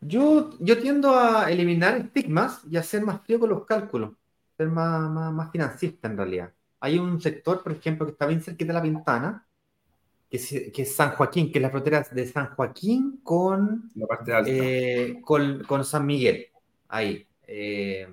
Yo, 0.00 0.50
yo 0.60 0.80
tiendo 0.80 1.14
a 1.14 1.50
eliminar 1.50 1.96
estigmas 1.96 2.62
y 2.70 2.76
a 2.76 2.82
ser 2.82 3.04
más 3.04 3.20
frío 3.22 3.40
con 3.40 3.50
los 3.50 3.66
cálculos, 3.66 4.12
ser 4.56 4.68
más, 4.68 5.10
más, 5.10 5.32
más 5.32 5.50
financista 5.50 6.08
en 6.08 6.16
realidad. 6.16 6.52
Hay 6.80 6.98
un 6.98 7.20
sector, 7.20 7.62
por 7.62 7.72
ejemplo, 7.72 8.06
que 8.06 8.12
está 8.12 8.26
bien 8.26 8.40
cerca 8.40 8.64
de 8.64 8.72
la 8.72 8.80
ventana, 8.80 9.46
que 10.30 10.72
es, 10.82 10.94
San 10.94 11.10
Joaquín, 11.10 11.50
que 11.50 11.58
es 11.58 11.62
la 11.62 11.70
frontera 11.70 12.06
de 12.10 12.26
San 12.26 12.54
Joaquín 12.54 13.20
con, 13.22 13.90
la 13.94 14.06
parte 14.06 14.32
alta. 14.32 14.50
Eh, 14.50 15.20
con, 15.22 15.84
San 15.84 16.06
Miguel, 16.06 16.46
ahí. 16.88 17.26
Eh, 17.46 18.06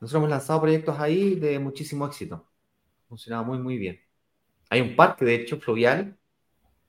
nosotros 0.00 0.14
hemos 0.20 0.30
lanzado 0.30 0.60
proyectos 0.60 0.98
ahí 0.98 1.34
de 1.34 1.58
muchísimo 1.58 2.06
éxito. 2.06 2.46
Funcionaba 3.08 3.44
muy, 3.44 3.58
muy 3.58 3.78
bien. 3.78 4.00
Hay 4.70 4.80
un 4.80 4.94
parque, 4.94 5.24
de 5.24 5.34
hecho, 5.34 5.58
fluvial, 5.58 6.16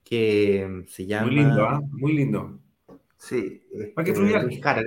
que 0.03 0.85
se 0.87 1.05
llama... 1.05 1.27
Muy 1.27 1.35
lindo, 1.35 1.65
¿ah? 1.67 1.81
Muy 1.91 2.13
lindo. 2.13 2.59
Sí. 3.17 3.63
Parque 3.95 4.13
fluvial. 4.13 4.45
Luis 4.45 4.61
Jara. 4.61 4.83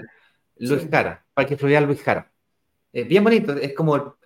Luis 0.57 0.89
Jara. 0.91 1.27
Parque 1.35 1.57
fluvial 1.57 1.85
Luis 1.85 2.03
Jara. 2.03 2.31
bien 2.93 3.25
bonito, 3.25 3.53
es 3.53 3.75
como... 3.75 4.17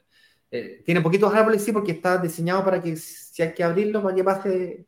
Eh, 0.50 0.82
tiene 0.84 1.00
poquitos 1.00 1.34
árboles, 1.34 1.64
sí, 1.64 1.72
porque 1.72 1.90
está 1.90 2.16
diseñado 2.18 2.64
para 2.64 2.80
que 2.80 2.94
si 2.96 3.42
hay 3.42 3.52
que 3.52 3.64
abrirlo, 3.64 4.00
para 4.00 4.14
que 4.14 4.22
pase 4.22 4.86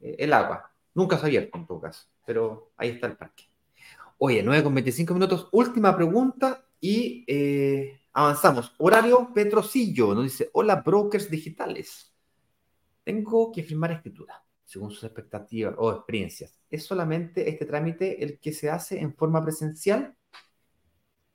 eh, 0.00 0.16
el 0.18 0.32
agua. 0.34 0.70
Nunca 0.94 1.16
se 1.16 1.22
ha 1.22 1.26
abierto 1.26 1.56
en 1.56 1.66
todo 1.66 1.80
caso, 1.80 2.06
pero 2.26 2.72
ahí 2.76 2.90
está 2.90 3.06
el 3.06 3.16
parque. 3.16 3.44
Oye, 4.18 4.42
9 4.42 4.64
con 4.64 4.74
25 4.74 5.14
minutos, 5.14 5.48
última 5.52 5.96
pregunta 5.96 6.64
y 6.80 7.24
eh, 7.26 8.00
avanzamos. 8.12 8.74
Horario 8.78 9.32
Petrosillo 9.32 10.14
nos 10.14 10.24
dice, 10.24 10.50
hola 10.52 10.76
brokers 10.76 11.30
digitales. 11.30 12.12
Tengo 13.04 13.50
que 13.52 13.62
firmar 13.62 13.92
escritura, 13.92 14.42
según 14.68 14.90
sus 14.90 15.04
expectativas 15.04 15.74
o 15.78 15.90
experiencias. 15.90 16.60
¿Es 16.68 16.84
solamente 16.84 17.48
este 17.48 17.64
trámite 17.64 18.22
el 18.22 18.38
que 18.38 18.52
se 18.52 18.68
hace 18.68 19.00
en 19.00 19.14
forma 19.14 19.42
presencial? 19.42 20.14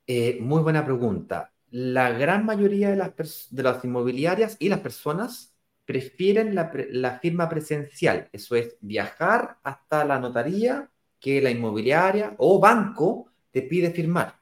Eh, 0.06 0.38
muy 0.40 0.62
buena 0.62 0.86
pregunta. 0.86 1.52
La 1.72 2.12
gran 2.12 2.46
mayoría 2.46 2.92
de 2.92 2.96
las, 2.96 3.48
de 3.50 3.64
las 3.64 3.84
inmobiliarias 3.84 4.56
y 4.60 4.70
las 4.70 4.82
personas 4.82 5.56
prefieren 5.84 6.54
la, 6.54 7.20
firma 7.20 7.50
presencial, 7.50 8.30
eso 8.32 8.56
es 8.56 8.78
viajar 8.80 9.58
hasta 9.64 10.06
la 10.06 10.20
notaría 10.20 10.90
que 11.20 11.42
la 11.42 11.50
inmobiliaria 11.50 12.36
o 12.38 12.60
banco 12.60 13.32
te 13.52 13.64
pide 13.64 13.90
firmar. 13.92 14.40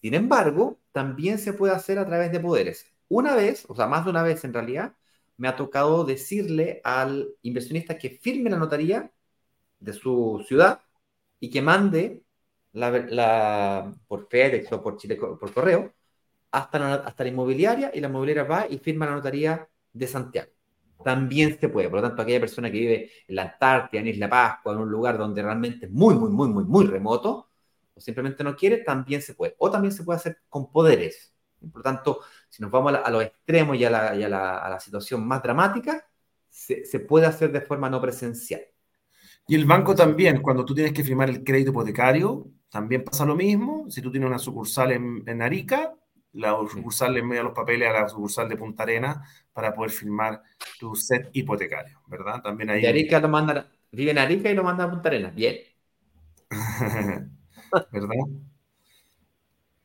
Sin 0.00 0.14
embargo, 0.14 0.78
también 0.92 1.38
se 1.38 1.52
puede 1.52 1.74
hacer 1.74 1.98
a 1.98 2.06
través 2.06 2.30
de 2.30 2.40
poderes. 2.40 2.86
Una 3.08 3.34
vez, 3.34 3.64
o 3.68 3.74
sea, 3.74 3.88
más 3.88 4.04
de 4.04 4.10
una 4.10 4.22
vez 4.22 4.44
en 4.44 4.54
realidad, 4.54 4.94
me 5.36 5.48
ha 5.48 5.56
tocado 5.56 6.04
decirle 6.04 6.80
al 6.84 7.28
inversionista 7.42 7.98
que 7.98 8.10
firme 8.10 8.50
la 8.50 8.58
notaría 8.58 9.10
de 9.80 9.92
su 9.92 10.44
ciudad 10.46 10.82
y 11.40 11.50
que 11.50 11.62
mande 11.62 12.22
la, 12.72 13.92
por 14.08 14.28
FedEx 14.28 14.72
o 14.72 14.82
por, 14.82 14.96
Chile, 14.96 15.16
por 15.16 15.52
correo 15.52 15.92
hasta 16.50 16.78
la, 16.78 16.94
hasta 16.94 17.24
la 17.24 17.30
inmobiliaria 17.30 17.90
y 17.94 18.00
la 18.00 18.08
inmobiliaria 18.08 18.44
va 18.44 18.66
y 18.68 18.78
firma 18.78 19.06
la 19.06 19.16
notaría 19.16 19.68
de 19.92 20.06
Santiago 20.06 20.54
también 21.04 21.58
se 21.60 21.68
puede. 21.68 21.88
Por 21.88 22.00
lo 22.00 22.08
tanto, 22.08 22.22
aquella 22.22 22.40
persona 22.40 22.70
que 22.70 22.78
vive 22.78 23.10
en 23.28 23.36
la 23.36 23.42
Antártida, 23.42 24.00
en 24.00 24.08
Isla 24.08 24.28
Pascua, 24.28 24.72
en 24.72 24.80
un 24.80 24.90
lugar 24.90 25.18
donde 25.18 25.42
realmente 25.42 25.86
es 25.86 25.92
muy, 25.92 26.14
muy, 26.14 26.30
muy, 26.30 26.48
muy, 26.48 26.64
muy 26.64 26.86
remoto, 26.86 27.50
o 27.94 28.00
simplemente 28.00 28.42
no 28.42 28.56
quiere, 28.56 28.78
también 28.78 29.22
se 29.22 29.34
puede. 29.34 29.54
O 29.58 29.70
también 29.70 29.92
se 29.92 30.02
puede 30.02 30.16
hacer 30.16 30.38
con 30.48 30.72
poderes. 30.72 31.32
Por 31.60 31.76
lo 31.76 31.82
tanto, 31.82 32.20
si 32.54 32.62
nos 32.62 32.70
vamos 32.70 32.94
a, 32.94 33.10
los 33.10 33.24
extremos 33.24 33.76
y, 33.76 33.84
a 33.84 33.90
la, 33.90 34.78
situación 34.78 35.26
más 35.26 35.42
dramática, 35.42 36.06
se, 36.48 36.84
se, 36.84 37.00
puede 37.00 37.26
hacer 37.26 37.50
de 37.50 37.60
forma 37.60 37.90
no 37.90 38.00
presencial. 38.00 38.60
Y 39.48 39.56
el 39.56 39.64
banco 39.64 39.92
también, 39.92 40.40
cuando 40.40 40.64
tú 40.64 40.72
tienes 40.72 40.92
que 40.92 41.02
firmar 41.02 41.28
el 41.30 41.42
crédito 41.42 41.72
hipotecario, 41.72 42.46
también 42.68 43.02
pasa 43.02 43.24
lo 43.24 43.34
mismo. 43.34 43.90
Si 43.90 44.00
tú 44.00 44.08
tienes 44.12 44.28
una 44.28 44.38
sucursal 44.38 44.92
en, 44.92 45.24
en 45.26 45.42
Arica, 45.42 45.96
la 46.34 46.56
sucursal 46.70 47.14
le 47.14 47.20
envía 47.20 47.42
los 47.42 47.54
papeles 47.54 47.88
a 47.88 48.02
la 48.02 48.08
sucursal 48.08 48.48
de 48.48 48.56
Punta 48.56 48.84
Arena 48.84 49.20
para 49.52 49.74
poder 49.74 49.90
firmar 49.90 50.40
tu 50.78 50.94
set 50.94 51.30
hipotecario, 51.32 52.02
¿verdad? 52.06 52.40
También 52.40 52.70
ahí. 52.70 52.82
De 52.82 52.88
Arica 52.88 53.18
lo 53.18 53.28
manda, 53.28 53.68
vive 53.90 54.12
en 54.12 54.18
Arica 54.18 54.48
y 54.48 54.54
lo 54.54 54.62
manda 54.62 54.84
a 54.84 54.90
Punta 54.92 55.08
Arena. 55.08 55.30
Bien. 55.30 55.56
¿Verdad? 57.90 58.14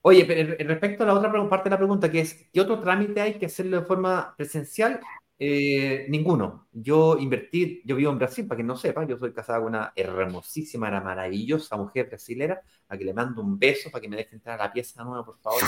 Oye, 0.01 0.25
pero 0.25 0.55
respecto 0.67 1.03
a 1.03 1.07
la 1.07 1.13
otra 1.13 1.31
parte 1.49 1.65
de 1.65 1.71
la 1.71 1.77
pregunta, 1.77 2.09
que 2.09 2.21
es, 2.21 2.49
¿qué 2.53 2.61
otro 2.61 2.79
trámite 2.79 3.19
hay 3.19 3.33
que 3.33 3.47
hacerlo 3.47 3.81
de 3.81 3.85
forma 3.85 4.33
presencial? 4.37 5.01
Eh, 5.41 6.05
ninguno. 6.09 6.67
Yo 6.71 7.17
invertí, 7.17 7.81
yo 7.85 7.95
vivo 7.95 8.11
en 8.11 8.17
Brasil, 8.17 8.45
para 8.45 8.57
que 8.57 8.63
no 8.63 8.75
sepa, 8.75 9.05
yo 9.05 9.17
soy 9.17 9.33
casada 9.33 9.59
con 9.59 9.69
una 9.69 9.93
hermosísima, 9.95 10.89
una 10.89 10.99
maravillosa 11.01 11.77
mujer 11.77 12.07
brasilera, 12.07 12.61
a 12.89 12.97
que 12.97 13.05
le 13.05 13.13
mando 13.13 13.41
un 13.41 13.57
beso 13.57 13.89
para 13.89 14.01
que 14.01 14.09
me 14.09 14.17
deje 14.17 14.35
entrar 14.35 14.59
a 14.59 14.65
la 14.65 14.73
pieza 14.73 15.03
nueva, 15.03 15.25
por 15.25 15.39
favor. 15.39 15.61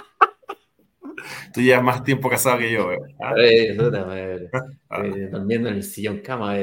Tú 1.54 1.62
llevas 1.62 1.84
más 1.84 2.04
tiempo 2.04 2.30
casado 2.30 2.60
que 2.60 2.72
yo, 2.72 2.92
¿Ah? 3.22 3.34
durmiendo 5.32 5.70
en 5.70 5.76
el 5.76 5.84
sillón 5.84 6.20
cama, 6.20 6.56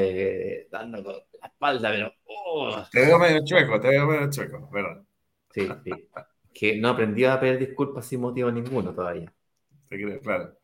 dando 0.71 1.03
con 1.03 1.13
la 1.41 1.47
espalda, 1.47 1.91
pero. 1.91 2.11
Oh. 2.25 2.83
Te 2.91 3.01
veo 3.01 3.19
medio 3.19 3.43
chueco, 3.43 3.79
te 3.79 3.89
veo 3.89 4.07
medio 4.07 4.29
chueco, 4.29 4.69
¿verdad? 4.71 5.06
Sí, 5.57 5.67
sí. 5.83 5.91
que 6.53 6.77
no 6.77 6.89
aprendió 6.89 7.31
a 7.31 7.39
pedir 7.39 7.57
disculpas 7.57 8.05
sin 8.05 8.21
motivo 8.21 8.51
ninguno 8.51 8.93
todavía. 8.93 9.33
Te 9.89 9.95
creo, 9.95 10.19
claro. 10.19 10.57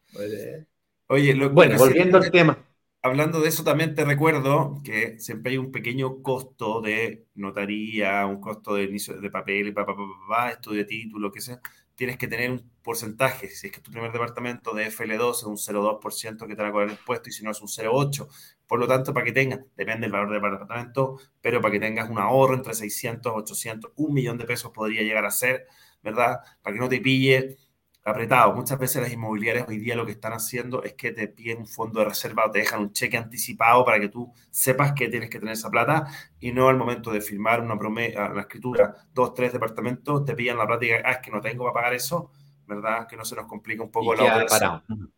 Oye, 1.07 1.47
bueno, 1.47 1.77
volviendo 1.77 2.17
al 2.17 2.29
tema. 2.29 2.57
Hablando 3.01 3.41
de 3.41 3.49
eso, 3.49 3.63
también 3.63 3.95
te 3.95 4.05
recuerdo 4.05 4.79
que 4.83 5.19
siempre 5.19 5.51
hay 5.51 5.57
un 5.57 5.71
pequeño 5.71 6.21
costo 6.21 6.79
de 6.79 7.25
notaría, 7.35 8.25
un 8.25 8.39
costo 8.39 8.75
de 8.75 8.83
inicio 8.83 9.19
de 9.19 9.29
papel, 9.29 9.73
pa, 9.73 9.85
pa, 9.85 9.93
pa, 10.29 10.51
estudio 10.51 10.79
de 10.79 10.85
título, 10.85 11.31
que 11.31 11.41
sea. 11.41 11.59
Tienes 11.95 12.17
que 12.17 12.27
tener 12.27 12.49
un 12.49 12.71
porcentaje. 12.81 13.49
Si 13.49 13.67
es 13.67 13.73
que 13.73 13.81
tu 13.81 13.91
primer 13.91 14.11
departamento 14.11 14.73
de 14.73 14.87
FL2 14.87 15.31
es 15.31 15.43
un 15.43 15.57
0,2% 15.57 16.47
que 16.47 16.55
te 16.55 16.61
van 16.61 16.69
a 16.69 16.71
cobrar 16.71 16.87
el 16.89 16.95
impuesto 16.95 17.29
y 17.29 17.33
si 17.33 17.43
no 17.43 17.51
es 17.51 17.61
un 17.61 17.67
0,8%. 17.67 18.27
Por 18.73 18.79
lo 18.79 18.87
tanto, 18.87 19.13
para 19.13 19.23
que 19.23 19.31
tengas, 19.31 19.59
depende 19.75 20.07
del 20.07 20.11
valor 20.11 20.31
del 20.31 20.41
departamento, 20.41 21.19
pero 21.39 21.61
para 21.61 21.73
que 21.73 21.79
tengas 21.79 22.09
un 22.09 22.17
ahorro 22.17 22.55
entre 22.55 22.73
600, 22.73 23.31
800, 23.31 23.91
un 23.97 24.15
millón 24.15 24.35
de 24.39 24.45
pesos 24.45 24.71
podría 24.71 25.03
llegar 25.03 25.23
a 25.25 25.29
ser, 25.29 25.67
¿verdad? 26.01 26.39
Para 26.59 26.73
que 26.73 26.79
no 26.79 26.89
te 26.89 26.99
pille 26.99 27.55
apretado. 28.03 28.55
Muchas 28.55 28.79
veces 28.79 29.03
las 29.03 29.13
inmobiliarias 29.13 29.67
hoy 29.67 29.77
día 29.77 29.95
lo 29.95 30.07
que 30.07 30.13
están 30.13 30.33
haciendo 30.33 30.81
es 30.81 30.93
que 30.93 31.11
te 31.11 31.27
piden 31.27 31.59
un 31.59 31.67
fondo 31.67 31.99
de 31.99 32.05
reserva 32.05 32.47
o 32.47 32.49
te 32.49 32.57
dejan 32.57 32.81
un 32.81 32.93
cheque 32.93 33.15
anticipado 33.15 33.85
para 33.85 33.99
que 33.99 34.09
tú 34.09 34.33
sepas 34.49 34.93
que 34.93 35.07
tienes 35.07 35.29
que 35.29 35.37
tener 35.37 35.53
esa 35.53 35.69
plata 35.69 36.07
y 36.39 36.51
no 36.51 36.67
al 36.67 36.77
momento 36.77 37.11
de 37.11 37.21
firmar 37.21 37.61
una, 37.61 37.77
promesa, 37.77 38.27
una 38.31 38.41
escritura, 38.41 38.95
dos, 39.13 39.35
tres 39.35 39.53
departamentos, 39.53 40.25
te 40.25 40.33
pillan 40.33 40.57
la 40.57 40.65
plata 40.65 40.83
y 40.83 40.89
ah, 40.93 41.11
es 41.11 41.17
que 41.19 41.29
no 41.29 41.41
tengo 41.41 41.63
para 41.65 41.75
pagar 41.75 41.93
eso, 41.93 42.31
¿verdad? 42.65 43.05
Que 43.05 43.17
no 43.17 43.23
se 43.23 43.35
nos 43.35 43.45
complica 43.45 43.83
un 43.83 43.91
poco 43.91 44.15
la 44.15 44.23
operación. 44.23 45.13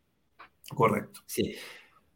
Correcto. 0.76 1.22
Sí. 1.26 1.56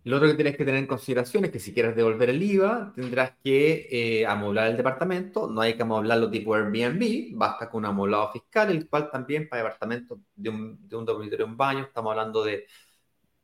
Lo 0.06 0.16
otro 0.16 0.30
que 0.30 0.36
tienes 0.36 0.56
que 0.56 0.66
tener 0.66 0.80
en 0.80 0.88
consideración 0.88 1.46
es 1.46 1.52
que 1.52 1.60
si 1.60 1.74
quieres 1.74 1.96
devolver 1.96 2.30
el 2.30 2.42
IVA, 2.42 2.94
tendrás 2.96 3.34
que 3.44 3.88
eh, 3.92 4.26
amoblar 4.26 4.68
el 4.68 4.78
departamento. 4.78 5.48
No 5.50 5.62
hay 5.62 5.76
que 5.76 5.84
amoblarlo 5.84 6.32
tipo 6.32 6.56
Airbnb, 6.56 7.36
basta 7.36 7.70
con 7.70 7.80
un 7.80 7.86
amoblado 7.88 8.32
fiscal, 8.32 8.72
el 8.72 8.88
cual 8.90 9.12
también 9.12 9.50
para 9.50 9.64
departamentos 9.64 10.20
de 10.36 10.50
un, 10.50 10.88
de 10.88 10.96
un 10.96 11.06
dormitorio 11.06 11.46
un 11.46 11.58
baño, 11.58 11.82
estamos 11.84 12.12
hablando 12.12 12.44
de 12.44 12.66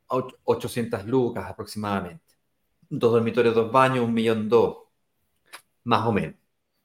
800 0.08 1.06
lucas 1.06 1.46
aproximadamente. 1.50 2.24
Dos 2.88 3.12
dormitorios, 3.12 3.54
dos 3.54 3.70
baños, 3.72 4.04
un 4.04 4.14
millón 4.14 4.48
dos, 4.48 4.78
más 5.84 6.06
o 6.06 6.12
menos. 6.12 6.34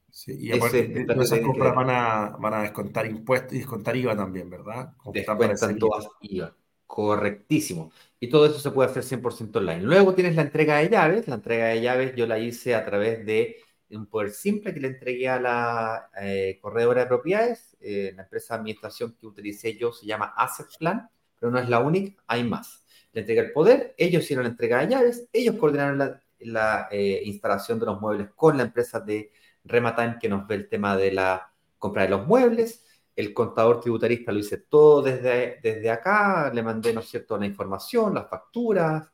Sí, 0.10 0.38
y 0.40 0.52
aparte 0.52 0.84
de 0.88 1.24
esas 1.24 1.40
compras 1.40 1.74
van 1.74 1.90
a, 1.90 2.30
van 2.38 2.54
a 2.54 2.62
descontar 2.64 3.06
impuestos 3.06 3.54
y 3.54 3.60
descontar 3.60 3.96
IVA 3.96 4.16
también, 4.16 4.50
¿verdad? 4.50 4.94
Descuentan 5.14 5.78
todas 5.80 6.08
IVA. 6.22 6.56
Correctísimo. 6.92 7.94
Y 8.20 8.28
todo 8.30 8.46
eso 8.46 8.60
se 8.60 8.70
puede 8.70 8.90
hacer 8.90 9.04
100% 9.06 9.60
online. 9.60 9.82
Luego 9.82 10.14
tienes 10.14 10.36
la 10.36 10.42
entrega 10.42 10.76
de 10.80 10.90
llaves. 10.90 11.26
La 11.26 11.36
entrega 11.36 11.68
de 11.68 11.80
llaves 11.80 12.14
yo 12.18 12.28
la 12.28 12.38
hice 12.38 12.76
a 12.76 12.84
través 12.84 13.26
de 13.26 13.56
un 13.92 14.08
poder 14.08 14.32
simple 14.32 14.74
que 14.74 14.82
le 14.82 14.90
entregué 14.90 15.30
a 15.30 15.40
la 15.40 16.10
eh, 16.22 16.60
corredora 16.62 17.00
de 17.02 17.08
propiedades. 17.08 17.78
Eh, 17.80 18.12
la 18.14 18.24
empresa 18.24 18.56
de 18.56 18.60
administración 18.60 19.16
que 19.18 19.26
utilicé 19.26 19.78
yo 19.78 19.94
se 19.94 20.06
llama 20.06 20.34
Asset 20.36 20.68
Plan, 20.78 21.10
pero 21.40 21.50
no 21.50 21.60
es 21.60 21.70
la 21.70 21.80
única, 21.80 22.22
hay 22.28 22.44
más. 22.44 22.84
Le 23.14 23.22
entregué 23.22 23.40
el 23.40 23.54
poder, 23.54 23.96
ellos 23.98 24.24
hicieron 24.24 24.44
la 24.44 24.50
entrega 24.50 24.82
de 24.82 24.90
llaves, 24.90 25.30
ellos 25.32 25.56
coordinaron 25.56 26.20
la, 26.40 26.90
eh, 26.92 27.22
instalación 27.24 27.80
de 27.80 27.86
los 27.86 28.02
muebles 28.02 28.32
con 28.36 28.58
la 28.58 28.64
empresa 28.64 29.00
de 29.00 29.32
Rematime 29.64 30.18
que 30.20 30.28
nos 30.28 30.46
ve 30.46 30.56
el 30.56 30.68
tema 30.68 30.98
de 30.98 31.14
la 31.14 31.54
compra 31.78 32.04
de 32.04 32.10
los 32.10 32.28
muebles 32.28 32.84
el 33.16 33.34
contador 33.34 33.80
tributarista 33.80 34.32
lo 34.32 34.40
hice 34.40 34.58
todo 34.58 35.02
desde, 35.02 35.60
desde 35.62 35.90
acá, 35.90 36.52
le 36.54 36.64
mandé, 36.64 36.94
¿no 36.94 37.02
es 37.02 37.10
cierto?, 37.10 37.38
la 37.38 37.46
información, 37.46 38.14
las 38.14 38.30
facturas, 38.30 39.12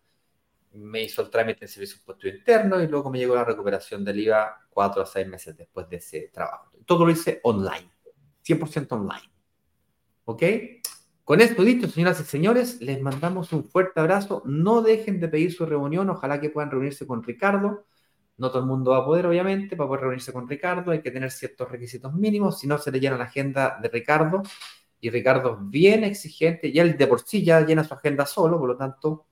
me 0.73 1.03
hizo 1.03 1.21
el 1.21 1.29
trámite 1.29 1.65
en 1.65 1.69
servicio 1.69 1.97
impuesto 1.97 2.27
interno 2.27 2.81
y 2.81 2.87
luego 2.87 3.09
me 3.09 3.17
llegó 3.17 3.35
la 3.35 3.43
recuperación 3.43 4.03
del 4.03 4.19
IVA 4.19 4.67
cuatro 4.69 5.01
a 5.01 5.05
seis 5.05 5.27
meses 5.27 5.57
después 5.57 5.89
de 5.89 5.97
ese 5.97 6.29
trabajo. 6.31 6.71
Todo 6.85 7.05
lo 7.05 7.11
hice 7.11 7.39
online, 7.43 7.91
100% 8.43 8.91
online. 8.91 9.31
¿Ok? 10.25 10.43
Con 11.23 11.41
esto 11.41 11.63
dicho, 11.63 11.89
señoras 11.89 12.19
y 12.21 12.23
señores, 12.23 12.81
les 12.81 13.01
mandamos 13.01 13.51
un 13.51 13.63
fuerte 13.65 13.99
abrazo. 13.99 14.43
No 14.45 14.81
dejen 14.81 15.19
de 15.19 15.27
pedir 15.27 15.51
su 15.51 15.65
reunión, 15.65 16.09
ojalá 16.09 16.39
que 16.39 16.49
puedan 16.49 16.71
reunirse 16.71 17.07
con 17.07 17.23
Ricardo 17.23 17.85
no 18.37 18.49
todo 18.49 18.59
el 18.59 18.67
mundo 18.67 18.91
va 18.91 18.99
a 18.99 19.05
poder, 19.05 19.25
obviamente, 19.25 19.75
para 19.75 19.87
poder 19.87 20.01
reunirse 20.01 20.31
con 20.31 20.47
Ricardo. 20.47 20.91
Hay 20.91 21.01
que 21.01 21.11
tener 21.11 21.31
ciertos 21.31 21.69
requisitos 21.69 22.13
mínimos, 22.13 22.59
si 22.59 22.67
no 22.67 22.77
se 22.77 22.91
le 22.91 22.99
llena 22.99 23.17
la 23.17 23.25
agenda 23.25 23.79
de 23.81 23.89
Ricardo. 23.89 24.43
Y 24.99 25.09
Ricardo 25.09 25.53
es 25.59 25.69
bien 25.69 26.03
exigente 26.03 26.67
y 26.67 26.79
él 26.79 26.97
de 26.97 27.07
por 27.07 27.21
sí 27.21 27.43
ya 27.43 27.61
llena 27.61 27.83
su 27.83 27.93
agenda 27.93 28.25
solo, 28.25 28.59
por 28.59 28.69
lo 28.69 28.77
tanto, 28.77 29.27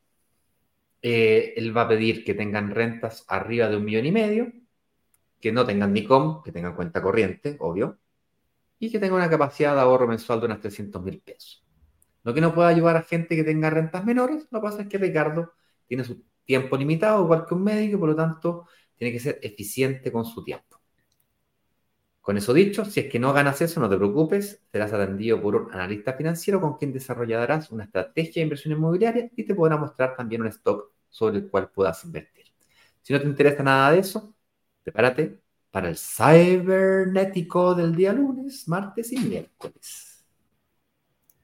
eh, 1.01 1.53
él 1.55 1.75
va 1.75 1.83
a 1.83 1.87
pedir 1.87 2.23
que 2.23 2.33
tengan 2.33 2.71
rentas 2.71 3.25
arriba 3.27 3.67
de 3.69 3.77
un 3.77 3.85
millón 3.85 4.05
y 4.05 4.11
medio, 4.11 4.51
que 5.39 5.51
no 5.51 5.65
tengan 5.65 5.93
NICOM, 5.93 6.43
que 6.43 6.51
tengan 6.51 6.75
cuenta 6.75 7.01
corriente, 7.01 7.57
obvio, 7.59 7.99
y 8.79 8.91
que 8.91 8.99
tengan 8.99 9.17
una 9.17 9.29
capacidad 9.29 9.75
de 9.75 9.81
ahorro 9.81 10.07
mensual 10.07 10.39
de 10.39 10.47
unos 10.47 10.61
300 10.61 11.01
mil 11.03 11.21
pesos. 11.21 11.63
Lo 12.23 12.33
que 12.33 12.41
no 12.41 12.53
puede 12.55 12.69
ayudar 12.69 12.97
a 12.97 13.03
gente 13.03 13.35
que 13.35 13.43
tenga 13.43 13.69
rentas 13.69 14.03
menores, 14.03 14.47
lo 14.49 14.59
que 14.59 14.63
pasa 14.65 14.81
es 14.81 14.87
que 14.87 14.97
Ricardo 14.97 15.53
tiene 15.87 16.03
su 16.03 16.23
tiempo 16.43 16.75
limitado, 16.77 17.23
igual 17.23 17.45
que 17.45 17.53
un 17.53 17.63
médico, 17.63 17.99
por 17.99 18.09
lo 18.09 18.15
tanto, 18.15 18.67
tiene 18.97 19.13
que 19.13 19.19
ser 19.19 19.39
eficiente 19.41 20.11
con 20.11 20.25
su 20.25 20.43
tiempo. 20.43 20.79
Con 22.25 22.37
eso 22.37 22.53
dicho, 22.53 22.85
si 22.85 23.01
es 23.01 23.11
que 23.11 23.19
no 23.19 23.33
ganas 23.33 23.61
eso, 23.61 23.79
no 23.79 23.87
te 23.87 23.97
preocupes, 23.97 24.59
serás 24.71 24.91
atendido 24.91 25.39
por 25.39 25.55
un 25.55 25.71
analista 25.71 26.13
financiero 26.13 26.59
con 26.59 26.75
quien 26.75 26.91
desarrollarás 26.91 27.71
una 27.71 27.83
estrategia 27.83 28.39
de 28.39 28.41
inversión 28.41 28.73
inmobiliaria 28.73 29.29
y 29.35 29.43
te 29.43 29.53
podrá 29.53 29.77
mostrar 29.77 30.15
también 30.15 30.41
un 30.41 30.47
stock 30.47 30.91
sobre 31.07 31.37
el 31.37 31.49
cual 31.49 31.69
puedas 31.69 32.03
invertir. 32.03 32.45
Si 33.03 33.13
no 33.13 33.21
te 33.21 33.27
interesa 33.27 33.61
nada 33.61 33.91
de 33.91 33.99
eso, 33.99 34.33
prepárate 34.83 35.39
para 35.69 35.89
el 35.89 35.97
cibernético 35.97 37.75
del 37.75 37.95
día 37.95 38.11
lunes, 38.11 38.67
martes 38.67 39.11
y 39.11 39.19
miércoles. 39.19 40.25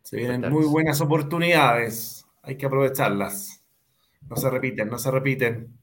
Se 0.02 0.18
vienen 0.18 0.50
muy 0.50 0.66
buenas 0.66 1.00
oportunidades, 1.00 2.26
hay 2.42 2.58
que 2.58 2.66
aprovecharlas. 2.66 3.64
No 4.28 4.36
se 4.36 4.50
repiten, 4.50 4.90
no 4.90 4.98
se 4.98 5.12
repiten. 5.12 5.81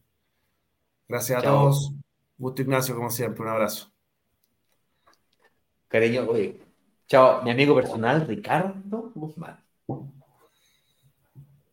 Gracias 1.09 1.39
a 1.39 1.43
todos. 1.43 1.93
Gusto 2.37 2.63
Ignacio, 2.63 2.95
como 2.95 3.11
siempre, 3.11 3.43
un 3.43 3.49
abrazo. 3.49 3.91
Cariño, 5.89 6.27
oye. 6.29 6.61
Chao, 7.07 7.43
mi 7.43 7.51
amigo 7.51 7.75
personal, 7.75 8.27
Ricardo 8.27 9.11
Guzmán. 9.15 9.59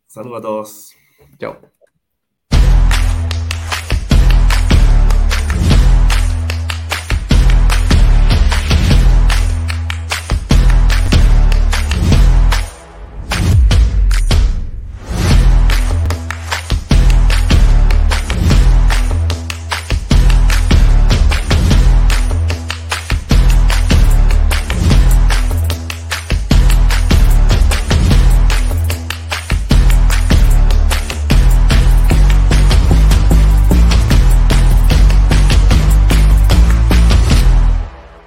Saludos 0.07 0.39
a 0.39 0.41
todos. 0.41 0.95
Chao. 1.37 1.74